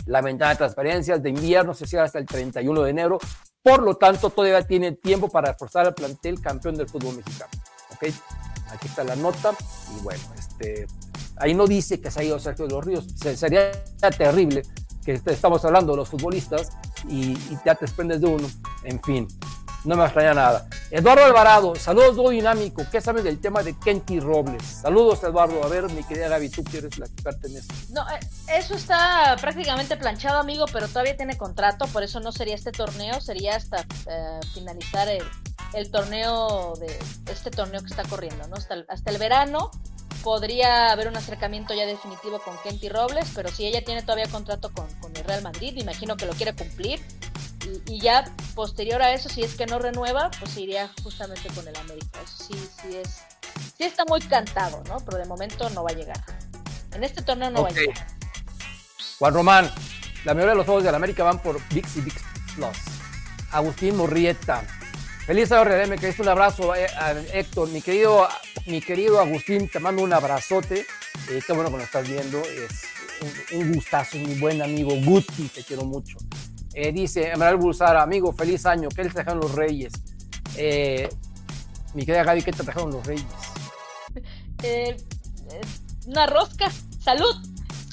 La 0.06 0.22
ventana 0.22 0.52
de 0.52 0.58
transferencias 0.58 1.22
de 1.22 1.30
invierno 1.30 1.74
se 1.74 1.88
cierra 1.88 2.06
hasta 2.06 2.20
el 2.20 2.26
31 2.26 2.84
de 2.84 2.90
enero, 2.90 3.18
por 3.64 3.82
lo 3.82 3.96
tanto 3.96 4.30
todavía 4.30 4.62
tiene 4.66 4.94
tiempo 4.94 5.28
para 5.30 5.52
reforzar 5.52 5.88
al 5.88 5.94
plantel 5.94 6.40
campeón 6.40 6.76
del 6.76 6.88
fútbol 6.88 7.18
mexicano. 7.18 7.52
¿Ok? 7.94 8.14
Aquí 8.72 8.88
está 8.88 9.04
la 9.04 9.16
nota 9.16 9.54
y 9.98 10.04
bueno, 10.04 10.24
este, 10.38 10.86
ahí 11.40 11.54
no 11.54 11.68
dice 11.68 12.00
que 12.00 12.12
se 12.12 12.22
ha 12.22 12.24
ido 12.24 12.40
Sergio 12.40 12.68
de 12.68 12.74
los 12.74 12.86
Ríos, 12.86 13.06
sería 13.36 13.72
terrible 14.18 14.64
que 15.08 15.22
estamos 15.32 15.64
hablando 15.64 15.94
de 15.94 15.98
los 15.98 16.10
futbolistas 16.10 16.70
y, 17.08 17.38
ya 17.66 17.76
te 17.76 17.86
desprendes 17.86 18.20
de 18.20 18.28
uno. 18.28 18.50
En 18.84 19.02
fin, 19.02 19.26
no 19.86 19.96
me 19.96 20.04
extraña 20.04 20.34
nada. 20.34 20.68
Eduardo 20.92 21.24
Alvarado, 21.24 21.76
saludos 21.76 22.18
dúo 22.18 22.30
dinámico. 22.32 22.84
¿Qué 22.92 23.00
sabes 23.00 23.24
del 23.24 23.40
tema 23.40 23.64
de 23.64 23.74
Kenty 23.80 24.20
Robles? 24.20 24.62
Saludos, 24.64 25.24
Eduardo. 25.24 25.64
A 25.64 25.70
ver, 25.70 25.90
mi 25.92 26.04
querida 26.04 26.28
Gaby, 26.28 26.50
tú 26.50 26.62
que 26.66 26.80
eres 26.80 26.98
la 26.98 27.06
en 27.06 27.56
esto. 27.56 27.74
No, 27.92 28.02
eh, 28.10 28.20
eso 28.54 28.76
está 28.76 29.38
prácticamente 29.40 29.96
planchado, 29.96 30.40
amigo, 30.40 30.66
pero 30.74 30.90
todavía 30.90 31.16
tiene 31.16 31.38
contrato, 31.38 31.88
por 31.88 32.04
eso 32.04 32.20
no 32.20 32.34
sería 32.34 32.56
este 32.56 32.74
torneo, 32.74 33.22
sería 33.22 33.56
hasta 33.56 33.86
eh, 34.08 34.40
finalizar 34.54 35.08
el, 35.08 35.92
torneo 35.92 36.74
de 36.82 37.00
este 37.32 37.50
torneo 37.50 37.80
que 37.82 37.88
está 37.88 38.04
corriendo, 38.04 38.46
¿no? 38.50 38.58
Hasta 38.58 39.10
el 39.10 39.18
verano 39.18 39.72
podría 40.24 40.92
haber 40.92 41.08
un 41.08 41.18
acercamiento 41.18 41.74
ya 41.74 41.86
definitivo 41.86 42.40
con 42.40 42.58
Kenty 42.60 42.90
Robles, 42.90 43.32
pero 43.36 43.50
si 43.50 43.66
ella 43.66 43.84
tiene 43.84 44.02
todavía 44.02 44.28
contrato 44.28 44.72
con, 44.74 44.88
con 45.00 45.16
el 45.16 45.24
Real 45.24 45.42
Madrid, 45.44 45.74
me 45.74 45.82
imagino 45.82 46.18
que 46.18 46.26
lo 46.26 46.34
quiere 46.34 46.54
cumplir. 46.54 47.00
Y, 47.88 47.96
y, 47.96 48.00
ya 48.00 48.24
posterior 48.56 49.02
a 49.02 49.14
eso, 49.14 49.28
si 49.30 49.42
es 49.44 49.56
que 49.56 49.66
no 49.66 49.78
renueva, 49.80 50.32
pues 50.40 50.56
iría 50.58 50.90
justamente 51.04 51.50
con 51.54 51.68
el 51.68 51.76
América. 51.76 52.20
Eso 52.24 52.44
sí, 52.46 52.70
sí 52.82 52.96
es, 52.96 53.24
sí 53.78 53.84
está 53.84 54.06
muy 54.06 54.22
cantado, 54.22 54.84
¿no? 54.88 54.98
Pero 55.04 55.18
de 55.18 55.26
momento 55.26 55.70
no 55.72 55.84
va 55.84 55.90
a 55.90 55.94
llegar. 55.94 56.24
En 56.94 57.04
este 57.04 57.22
torneo 57.22 57.50
no 57.50 57.64
va 57.64 57.70
a 57.70 57.72
llegar. 57.72 58.08
Juan 59.20 59.34
Román, 59.34 59.72
la 60.24 60.34
mayoría 60.34 60.52
de 60.52 60.58
los 60.58 60.66
juegos 60.66 60.84
de 60.84 60.92
la 60.92 60.98
América 60.98 61.24
van 61.24 61.42
por 61.42 61.60
VIX 61.70 61.98
y 61.98 62.02
VIX 62.02 62.22
Plus. 62.56 62.78
Agustín 63.52 63.98
Murrieta. 63.98 64.64
Feliz 65.28 65.50
RDM, 65.52 65.98
que 66.00 66.08
es 66.08 66.20
un 66.20 66.30
abrazo 66.30 66.74
eh, 66.74 66.88
a 66.98 67.12
Héctor, 67.12 67.68
mi 67.70 67.82
querido, 67.82 68.28
mi 68.66 68.80
querido 68.82 69.20
Agustín, 69.20 69.68
te 69.70 69.78
mando 69.80 70.02
un 70.02 70.14
abrazote. 70.14 70.86
Eh, 71.30 71.42
qué 71.46 71.52
bueno 71.54 71.70
que 71.70 71.76
nos 71.78 71.86
estás 71.86 72.08
viendo. 72.08 72.40
Es 72.42 72.84
un, 73.52 73.62
un 73.62 73.74
gustazo, 73.74 74.18
mi 74.18 74.36
buen 74.40 74.62
amigo 74.62 74.92
Guti, 75.04 75.50
te 75.50 75.64
quiero 75.66 75.84
mucho. 75.84 76.18
Eh, 76.74 76.94
dice 76.94 77.30
Emerald 77.30 77.60
Bulsara, 77.60 78.02
amigo, 78.04 78.32
feliz 78.32 78.66
año. 78.66 78.88
¿Qué 78.88 79.04
les 79.04 79.14
trajeron 79.14 79.42
los 79.42 79.54
Reyes? 79.54 79.92
Eh, 80.56 81.10
mi 81.94 82.06
querida 82.06 82.24
Gaby, 82.24 82.44
¿qué 82.44 82.54
te 82.54 82.64
trajeron 82.64 82.92
los 82.92 83.06
Reyes? 83.06 83.26
Una 86.06 86.26
rosca. 86.28 86.72
Salud. 87.02 87.36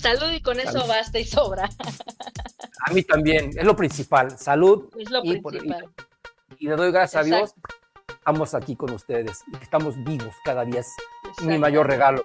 Salud 0.01 0.31
y 0.33 0.41
con 0.41 0.61
eso 0.61 0.87
basta 0.87 1.19
y 1.19 1.25
sobra. 1.25 1.69
A 2.87 2.93
mí 2.93 3.03
también, 3.03 3.51
es 3.59 3.65
lo 3.65 3.75
principal. 3.75 4.39
Salud. 4.39 4.85
Es 4.99 5.11
lo 5.11 5.21
y 5.25 5.41
por- 5.41 5.53
principal. 5.53 5.89
Y 6.65 6.67
le 6.67 6.77
doy 6.77 6.91
gracias 6.93 7.21
a 7.21 7.25
Dios, 7.27 7.55
estamos 8.09 8.55
aquí 8.55 8.75
con 8.75 8.91
ustedes 8.93 9.45
estamos 9.61 10.03
vivos 10.03 10.35
cada 10.47 10.65
día. 10.65 10.81
Es 10.81 11.45
mi 11.45 11.59
mayor 11.59 11.87
regalo. 11.87 12.25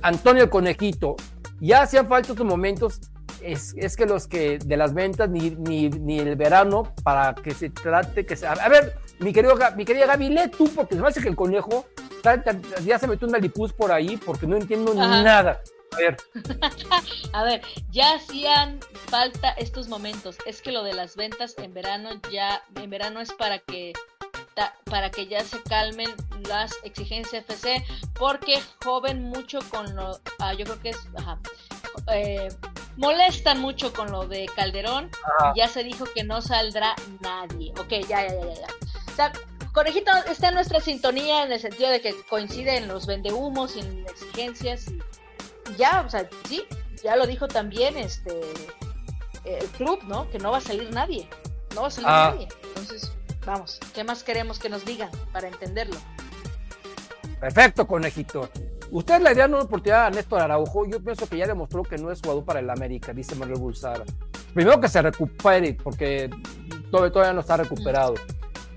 Antonio 0.00 0.44
el 0.44 0.48
Conejito, 0.48 1.16
ya 1.60 1.82
hacían 1.82 2.06
falta 2.08 2.30
estos 2.30 2.46
momentos. 2.46 3.00
Es, 3.40 3.74
es 3.76 3.96
que 3.96 4.06
los 4.06 4.28
que 4.28 4.58
de 4.58 4.76
las 4.76 4.94
ventas 4.94 5.28
ni, 5.28 5.50
ni, 5.50 5.88
ni 5.88 6.20
el 6.20 6.36
verano 6.36 6.94
para 7.02 7.34
que 7.34 7.50
se 7.52 7.70
trate 7.70 8.24
que 8.24 8.36
se 8.36 8.46
a 8.46 8.68
ver 8.68 8.96
mi 9.18 9.32
querido 9.32 9.56
mi 9.76 9.84
querida 9.84 10.06
Gaby 10.06 10.28
lee 10.28 10.48
tú 10.56 10.70
porque 10.72 10.94
se 10.94 11.00
me 11.00 11.08
hace 11.08 11.20
que 11.20 11.28
el 11.28 11.34
conejo 11.34 11.84
ya 12.84 13.00
se 13.00 13.08
metió 13.08 13.26
un 13.26 13.32
malipuz 13.32 13.72
por 13.72 13.90
ahí 13.90 14.16
porque 14.18 14.46
no 14.46 14.54
entiendo 14.54 14.92
Ajá. 14.92 15.24
nada 15.24 15.60
a 15.92 15.96
ver 15.96 16.16
A 17.32 17.44
ver, 17.44 17.62
ya 17.90 18.14
hacían 18.14 18.80
falta 19.08 19.50
estos 19.50 19.88
momentos. 19.88 20.36
Es 20.46 20.62
que 20.62 20.72
lo 20.72 20.82
de 20.82 20.94
las 20.94 21.16
ventas 21.16 21.54
en 21.58 21.74
verano 21.74 22.10
ya, 22.30 22.62
en 22.74 22.90
verano 22.90 23.20
es 23.20 23.32
para 23.32 23.58
que 23.58 23.92
para 24.84 25.10
que 25.10 25.26
ya 25.26 25.42
se 25.42 25.62
calmen 25.62 26.10
las 26.46 26.72
exigencias 26.84 27.44
FC, 27.48 27.82
porque 28.18 28.60
joven 28.84 29.24
mucho 29.24 29.60
con 29.70 29.96
lo, 29.96 30.20
ah, 30.40 30.52
yo 30.52 30.66
creo 30.66 30.80
que 30.80 30.90
es, 30.90 30.98
ajá, 31.16 31.38
eh, 32.12 32.48
molestan 32.96 33.60
mucho 33.60 33.92
con 33.92 34.10
lo 34.10 34.26
de 34.26 34.46
Calderón. 34.54 35.10
Ajá. 35.38 35.52
Ya 35.56 35.68
se 35.68 35.84
dijo 35.84 36.04
que 36.14 36.24
no 36.24 36.42
saldrá 36.42 36.94
nadie. 37.20 37.72
Ok, 37.78 38.06
ya, 38.06 38.26
ya, 38.26 38.34
ya, 38.34 38.46
ya. 38.46 38.54
ya. 38.54 38.66
O 39.10 39.14
sea, 39.16 39.32
Conejito 39.72 40.12
está 40.28 40.48
en 40.48 40.54
nuestra 40.54 40.80
sintonía 40.80 41.44
en 41.44 41.52
el 41.52 41.58
sentido 41.58 41.90
de 41.90 42.02
que 42.02 42.14
coincide 42.28 42.76
en 42.76 42.88
los 42.88 43.06
vendehumos 43.06 43.74
y 43.76 43.80
en 43.80 44.04
exigencias 44.06 44.86
y 44.88 45.00
ya, 45.76 46.02
o 46.06 46.10
sea, 46.10 46.28
sí, 46.48 46.64
ya 47.02 47.16
lo 47.16 47.26
dijo 47.26 47.48
también 47.48 47.96
este 47.96 48.40
el 49.44 49.66
club, 49.70 50.00
¿no? 50.04 50.30
Que 50.30 50.38
no 50.38 50.50
va 50.52 50.58
a 50.58 50.60
salir 50.60 50.92
nadie, 50.92 51.28
no 51.74 51.82
va 51.82 51.88
a 51.88 51.90
salir 51.90 52.08
Ah. 52.10 52.30
nadie. 52.34 52.48
Entonces, 52.68 53.12
vamos, 53.44 53.80
¿qué 53.94 54.04
más 54.04 54.22
queremos 54.22 54.58
que 54.58 54.68
nos 54.68 54.84
digan 54.84 55.10
para 55.32 55.48
entenderlo? 55.48 55.96
Perfecto, 57.40 57.86
conejito. 57.86 58.48
Ustedes 58.90 59.22
le 59.22 59.34
dieron 59.34 59.54
una 59.54 59.64
oportunidad 59.64 60.06
a 60.06 60.10
Néstor 60.10 60.40
Araujo. 60.42 60.86
Yo 60.86 61.02
pienso 61.02 61.26
que 61.26 61.38
ya 61.38 61.46
demostró 61.46 61.82
que 61.82 61.96
no 61.96 62.12
es 62.12 62.20
jugador 62.20 62.44
para 62.44 62.60
el 62.60 62.70
América, 62.70 63.12
dice 63.12 63.34
Manuel 63.34 63.58
Bulsara. 63.58 64.04
Primero 64.54 64.80
que 64.80 64.88
se 64.88 65.00
recupere, 65.00 65.74
porque 65.82 66.28
todavía, 66.90 67.10
todavía 67.12 67.32
no 67.32 67.40
está 67.40 67.56
recuperado. 67.56 68.14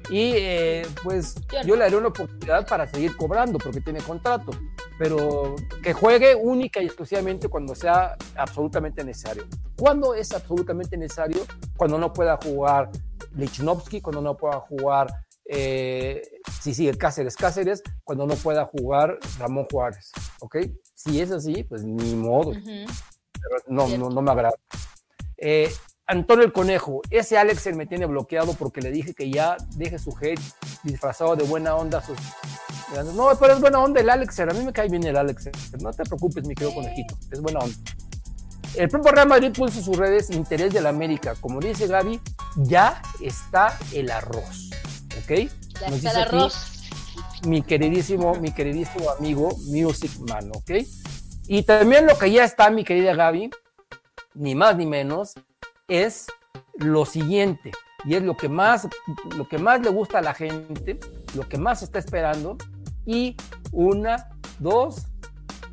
Y 0.09 0.31
eh, 0.35 0.87
pues 1.03 1.35
Yo 1.51 1.59
no. 1.61 1.65
yo 1.67 1.75
le 1.75 1.83
daré 1.83 1.97
una 1.97 2.07
oportunidad 2.07 2.65
para 2.67 2.87
seguir 2.87 3.15
cobrando, 3.17 3.59
porque 3.59 3.81
tiene 3.81 3.99
contrato. 4.01 4.51
Pero 4.97 5.55
que 5.83 5.93
juegue 5.93 6.35
única 6.35 6.81
y 6.81 6.85
exclusivamente 6.85 7.49
cuando 7.49 7.75
sea 7.75 8.15
absolutamente 8.35 9.03
necesario. 9.03 9.45
¿Cuándo 9.75 10.13
es 10.13 10.31
absolutamente 10.31 10.95
necesario? 10.97 11.41
Cuando 11.75 11.97
no 11.97 12.13
pueda 12.13 12.37
jugar 12.41 12.89
Lichnowsky, 13.35 13.99
cuando 13.99 14.21
no 14.21 14.37
pueda 14.37 14.59
jugar 14.61 15.07
eh, 15.47 16.23
si 16.59 16.73
sigue 16.73 16.97
Cáceres 16.97 17.35
Cáceres, 17.35 17.83
cuando 18.03 18.25
no 18.25 18.35
pueda 18.35 18.65
jugar 18.65 19.19
Ramón 19.37 19.67
Juárez, 19.71 20.11
¿ok? 20.39 20.57
Si 20.95 21.21
es 21.21 21.31
así, 21.31 21.63
pues 21.63 21.83
ni 21.83 22.15
modo, 22.15 22.51
pero 22.53 23.57
no, 23.67 23.87
no, 23.97 24.09
no 24.09 24.21
me 24.21 24.31
agrada. 24.31 24.55
Eh, 25.37 25.71
Antonio 26.07 26.45
el 26.45 26.53
Conejo, 26.53 27.01
ese 27.09 27.37
Alexer 27.37 27.75
me 27.75 27.85
tiene 27.85 28.05
bloqueado 28.07 28.53
porque 28.53 28.81
le 28.81 28.91
dije 28.91 29.13
que 29.13 29.29
ya 29.29 29.57
deje 29.75 29.99
su 29.99 30.15
hate 30.19 30.41
disfrazado 30.85 31.35
de 31.35 31.43
buena 31.43 31.75
onda. 31.75 32.01
Sus... 32.01 32.17
No, 33.15 33.29
pero 33.39 33.53
es 33.53 33.59
buena 33.59 33.79
onda 33.79 33.99
el 33.99 34.09
Alexer, 34.09 34.49
a 34.49 34.53
mí 34.53 34.63
me 34.63 34.71
cae 34.71 34.87
bien 34.87 35.03
el 35.03 35.17
Alexer, 35.17 35.51
no 35.81 35.91
te 35.91 36.03
preocupes, 36.03 36.45
mi 36.47 36.53
querido 36.55 36.73
conejito, 36.73 37.17
es 37.31 37.41
buena 37.41 37.59
onda. 37.59 37.75
El 38.75 38.89
propio 38.89 39.11
Real 39.11 39.27
Madrid 39.27 39.51
puso 39.55 39.79
en 39.79 39.85
sus 39.85 39.97
redes 39.97 40.29
interés 40.31 40.73
del 40.73 40.85
América. 40.85 41.33
Como 41.39 41.61
dice 41.61 41.87
Gaby, 41.87 42.19
ya 42.57 43.01
está 43.21 43.77
el 43.93 44.11
arroz. 44.11 44.69
¿Ok? 45.23 45.29
Ya 45.29 45.89
Nos 45.89 45.95
está 45.95 45.95
dice 45.95 46.09
el 46.09 46.17
aquí 46.17 46.35
arroz. 46.35 46.81
mi 47.47 47.61
queridísimo, 47.61 48.35
mi 48.35 48.51
queridísimo 48.51 49.09
amigo 49.11 49.55
Music 49.67 50.11
Man, 50.27 50.51
¿ok? 50.53 50.71
Y 51.47 51.63
también 51.63 52.05
lo 52.05 52.17
que 52.17 52.31
ya 52.31 52.43
está, 52.43 52.69
mi 52.69 52.83
querida 52.83 53.15
Gaby, 53.15 53.49
ni 54.33 54.55
más 54.55 54.75
ni 54.75 54.85
menos, 54.85 55.35
es 55.87 56.27
lo 56.73 57.05
siguiente, 57.05 57.71
y 58.05 58.15
es 58.15 58.23
lo 58.23 58.35
que 58.37 58.49
más, 58.49 58.87
lo 59.35 59.47
que 59.47 59.57
más 59.57 59.81
le 59.81 59.89
gusta 59.89 60.19
a 60.19 60.21
la 60.21 60.33
gente, 60.33 60.99
lo 61.35 61.47
que 61.47 61.57
más 61.57 61.81
está 61.83 61.99
esperando, 61.99 62.57
y 63.05 63.35
una, 63.71 64.29
dos, 64.59 65.05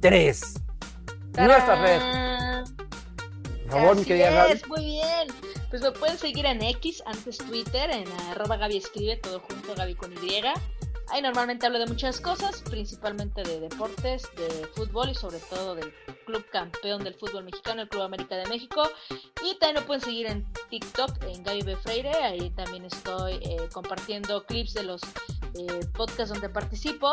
tres. 0.01 0.55
Nuestras 1.37 1.79
redes, 1.81 2.01
¡Tarán! 2.01 2.65
por 3.65 3.71
favor, 3.71 3.95
mi 3.95 4.01
Así 4.03 4.09
querida 4.09 4.31
Gaby. 4.31 4.53
es, 4.53 4.69
muy 4.69 4.85
bien. 4.85 5.29
Pues 5.71 5.81
me 5.81 5.93
pueden 5.93 6.19
seguir 6.19 6.45
en 6.45 6.61
X, 6.63 7.03
antes 7.07 7.39
Twitter, 7.39 7.91
en 7.91 8.05
arroba 8.31 8.59
Gaby 8.59 8.77
Escribe, 8.77 9.17
todo 9.17 9.41
junto, 9.41 9.75
Gaby 9.75 9.95
con 9.95 10.13
Y. 10.13 10.43
Ahí 11.13 11.21
normalmente 11.21 11.67
hablo 11.67 11.79
de 11.79 11.85
muchas 11.85 12.23
cosas, 12.23 12.63
principalmente 12.63 13.43
de 13.43 13.61
deportes, 13.61 14.23
de 14.35 14.67
fútbol 14.75 15.11
y 15.11 15.15
sobre 15.15 15.41
todo 15.41 15.75
del 15.75 15.93
club 16.25 16.43
campeón 16.51 17.05
del 17.05 17.13
fútbol 17.13 17.45
mexicano, 17.45 17.83
el 17.83 17.89
Club 17.91 18.05
América 18.05 18.35
de 18.35 18.47
México. 18.47 18.83
Y 19.45 19.59
también 19.59 19.83
me 19.83 19.83
pueden 19.83 20.01
seguir 20.01 20.27
en 20.27 20.51
TikTok, 20.71 21.23
en 21.25 21.43
Gaby 21.45 21.63
B. 21.65 21.77
Freire. 21.77 22.15
Ahí 22.15 22.49
también 22.49 22.87
estoy 22.87 23.35
eh, 23.43 23.69
compartiendo 23.75 24.47
clips 24.47 24.73
de 24.73 24.85
los 24.85 25.03
eh, 25.55 25.87
podcasts 25.93 26.31
donde 26.31 26.49
participo. 26.49 27.11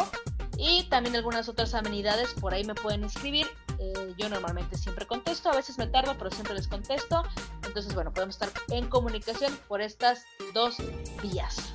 Y 0.57 0.83
también 0.83 1.17
algunas 1.17 1.49
otras 1.49 1.73
amenidades, 1.73 2.33
por 2.35 2.53
ahí 2.53 2.63
me 2.63 2.75
pueden 2.75 3.03
escribir. 3.03 3.47
Eh, 3.79 4.13
yo 4.17 4.29
normalmente 4.29 4.77
siempre 4.77 5.07
contesto, 5.07 5.49
a 5.49 5.55
veces 5.57 5.77
me 5.77 5.87
tardo, 5.87 6.15
pero 6.17 6.31
siempre 6.31 6.53
les 6.53 6.69
contesto. 6.69 7.23
Entonces, 7.65 7.93
bueno, 7.93 8.13
podemos 8.13 8.35
estar 8.35 8.49
en 8.69 8.87
comunicación 8.87 9.53
por 9.67 9.81
estas 9.81 10.23
dos 10.53 10.77
vías. 11.21 11.73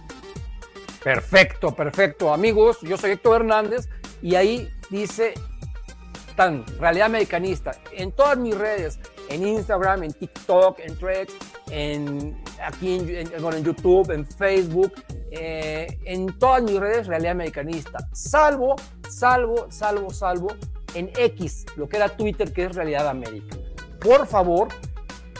Perfecto, 1.04 1.74
perfecto. 1.74 2.32
Amigos, 2.32 2.78
yo 2.80 2.96
soy 2.96 3.12
Héctor 3.12 3.42
Hernández 3.42 3.88
y 4.22 4.34
ahí 4.36 4.70
dice 4.88 5.34
tan 6.34 6.64
realidad 6.80 7.06
americanista 7.06 7.72
en 7.92 8.10
todas 8.10 8.36
mis 8.38 8.56
redes, 8.56 8.98
en 9.28 9.46
Instagram, 9.46 10.02
en 10.02 10.12
TikTok, 10.14 10.80
en 10.80 10.96
Threads, 10.98 11.34
en 11.70 12.42
aquí 12.60 12.96
en, 12.96 13.08
en- 13.34 13.42
bueno, 13.42 13.58
en 13.58 13.64
YouTube, 13.64 14.10
en 14.10 14.26
Facebook, 14.26 14.92
eh, 15.30 15.86
en 16.06 16.36
todas 16.38 16.62
mis 16.62 16.80
redes 16.80 17.06
realidad 17.06 17.32
americanista, 17.32 18.08
salvo, 18.12 18.74
salvo, 19.08 19.66
salvo, 19.70 20.10
salvo 20.10 20.48
en 20.94 21.10
X, 21.18 21.66
lo 21.76 21.88
que 21.88 21.98
era 21.98 22.08
Twitter, 22.08 22.52
que 22.52 22.64
es 22.64 22.74
realidad 22.74 23.08
América. 23.08 23.56
Por 24.00 24.26
favor, 24.26 24.68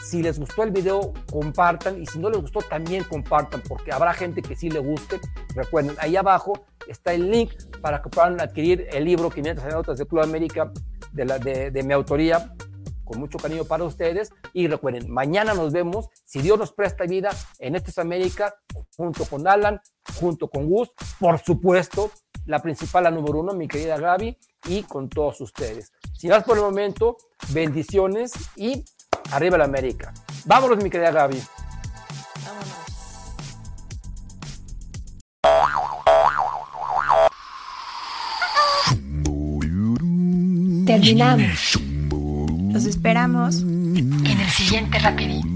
si 0.05 0.21
les 0.21 0.37
gustó 0.37 0.61
el 0.61 0.69
video, 0.69 1.13
compartan 1.31 1.99
y 1.99 2.05
si 2.05 2.19
no 2.19 2.29
les 2.29 2.39
gustó, 2.39 2.59
también 2.59 3.03
compartan, 3.05 3.61
porque 3.67 3.91
habrá 3.91 4.13
gente 4.13 4.43
que 4.43 4.55
sí 4.55 4.69
le 4.69 4.79
guste. 4.79 5.19
Recuerden, 5.55 5.95
ahí 5.99 6.15
abajo 6.15 6.65
está 6.87 7.13
el 7.13 7.31
link 7.31 7.51
para 7.81 8.03
que 8.03 8.09
puedan 8.09 8.39
adquirir 8.39 8.87
el 8.91 9.03
libro 9.03 9.31
500 9.31 9.63
anécdotas 9.63 9.97
de 9.97 10.05
Club 10.05 10.21
América 10.21 10.71
de, 11.11 11.25
la, 11.25 11.39
de, 11.39 11.83
mi 11.83 11.93
autoría, 11.93 12.53
con 13.03 13.19
mucho 13.19 13.39
cariño 13.39 13.65
para 13.65 13.83
ustedes. 13.83 14.31
Y 14.53 14.67
recuerden, 14.67 15.11
mañana 15.11 15.55
nos 15.55 15.73
vemos, 15.73 16.07
si 16.23 16.39
Dios 16.39 16.59
nos 16.59 16.71
presta 16.71 17.05
vida, 17.05 17.31
en 17.57 17.75
Esto 17.75 17.89
es 17.89 17.97
América, 17.97 18.53
junto 18.95 19.25
con 19.25 19.47
Alan, 19.47 19.81
junto 20.19 20.47
con 20.49 20.69
Gus, 20.69 20.91
por 21.19 21.39
supuesto, 21.39 22.11
la 22.45 22.61
principal, 22.61 23.05
la 23.05 23.11
número 23.11 23.39
uno, 23.39 23.53
mi 23.53 23.67
querida 23.67 23.97
Gaby, 23.97 24.37
y 24.67 24.83
con 24.83 25.09
todos 25.09 25.41
ustedes. 25.41 25.91
Si 26.13 26.27
vas 26.27 26.43
por 26.43 26.57
el 26.57 26.63
momento, 26.63 27.17
bendiciones 27.49 28.33
y 28.55 28.85
Arriba 29.31 29.57
la 29.57 29.65
América. 29.65 30.13
Vámonos, 30.45 30.83
mi 30.83 30.89
querida 30.89 31.11
Gaby. 31.11 31.41
Terminamos. 40.85 41.79
Los 42.71 42.85
esperamos 42.85 43.61
en 43.61 44.39
el 44.39 44.49
siguiente 44.49 44.99
rapidito. 44.99 45.47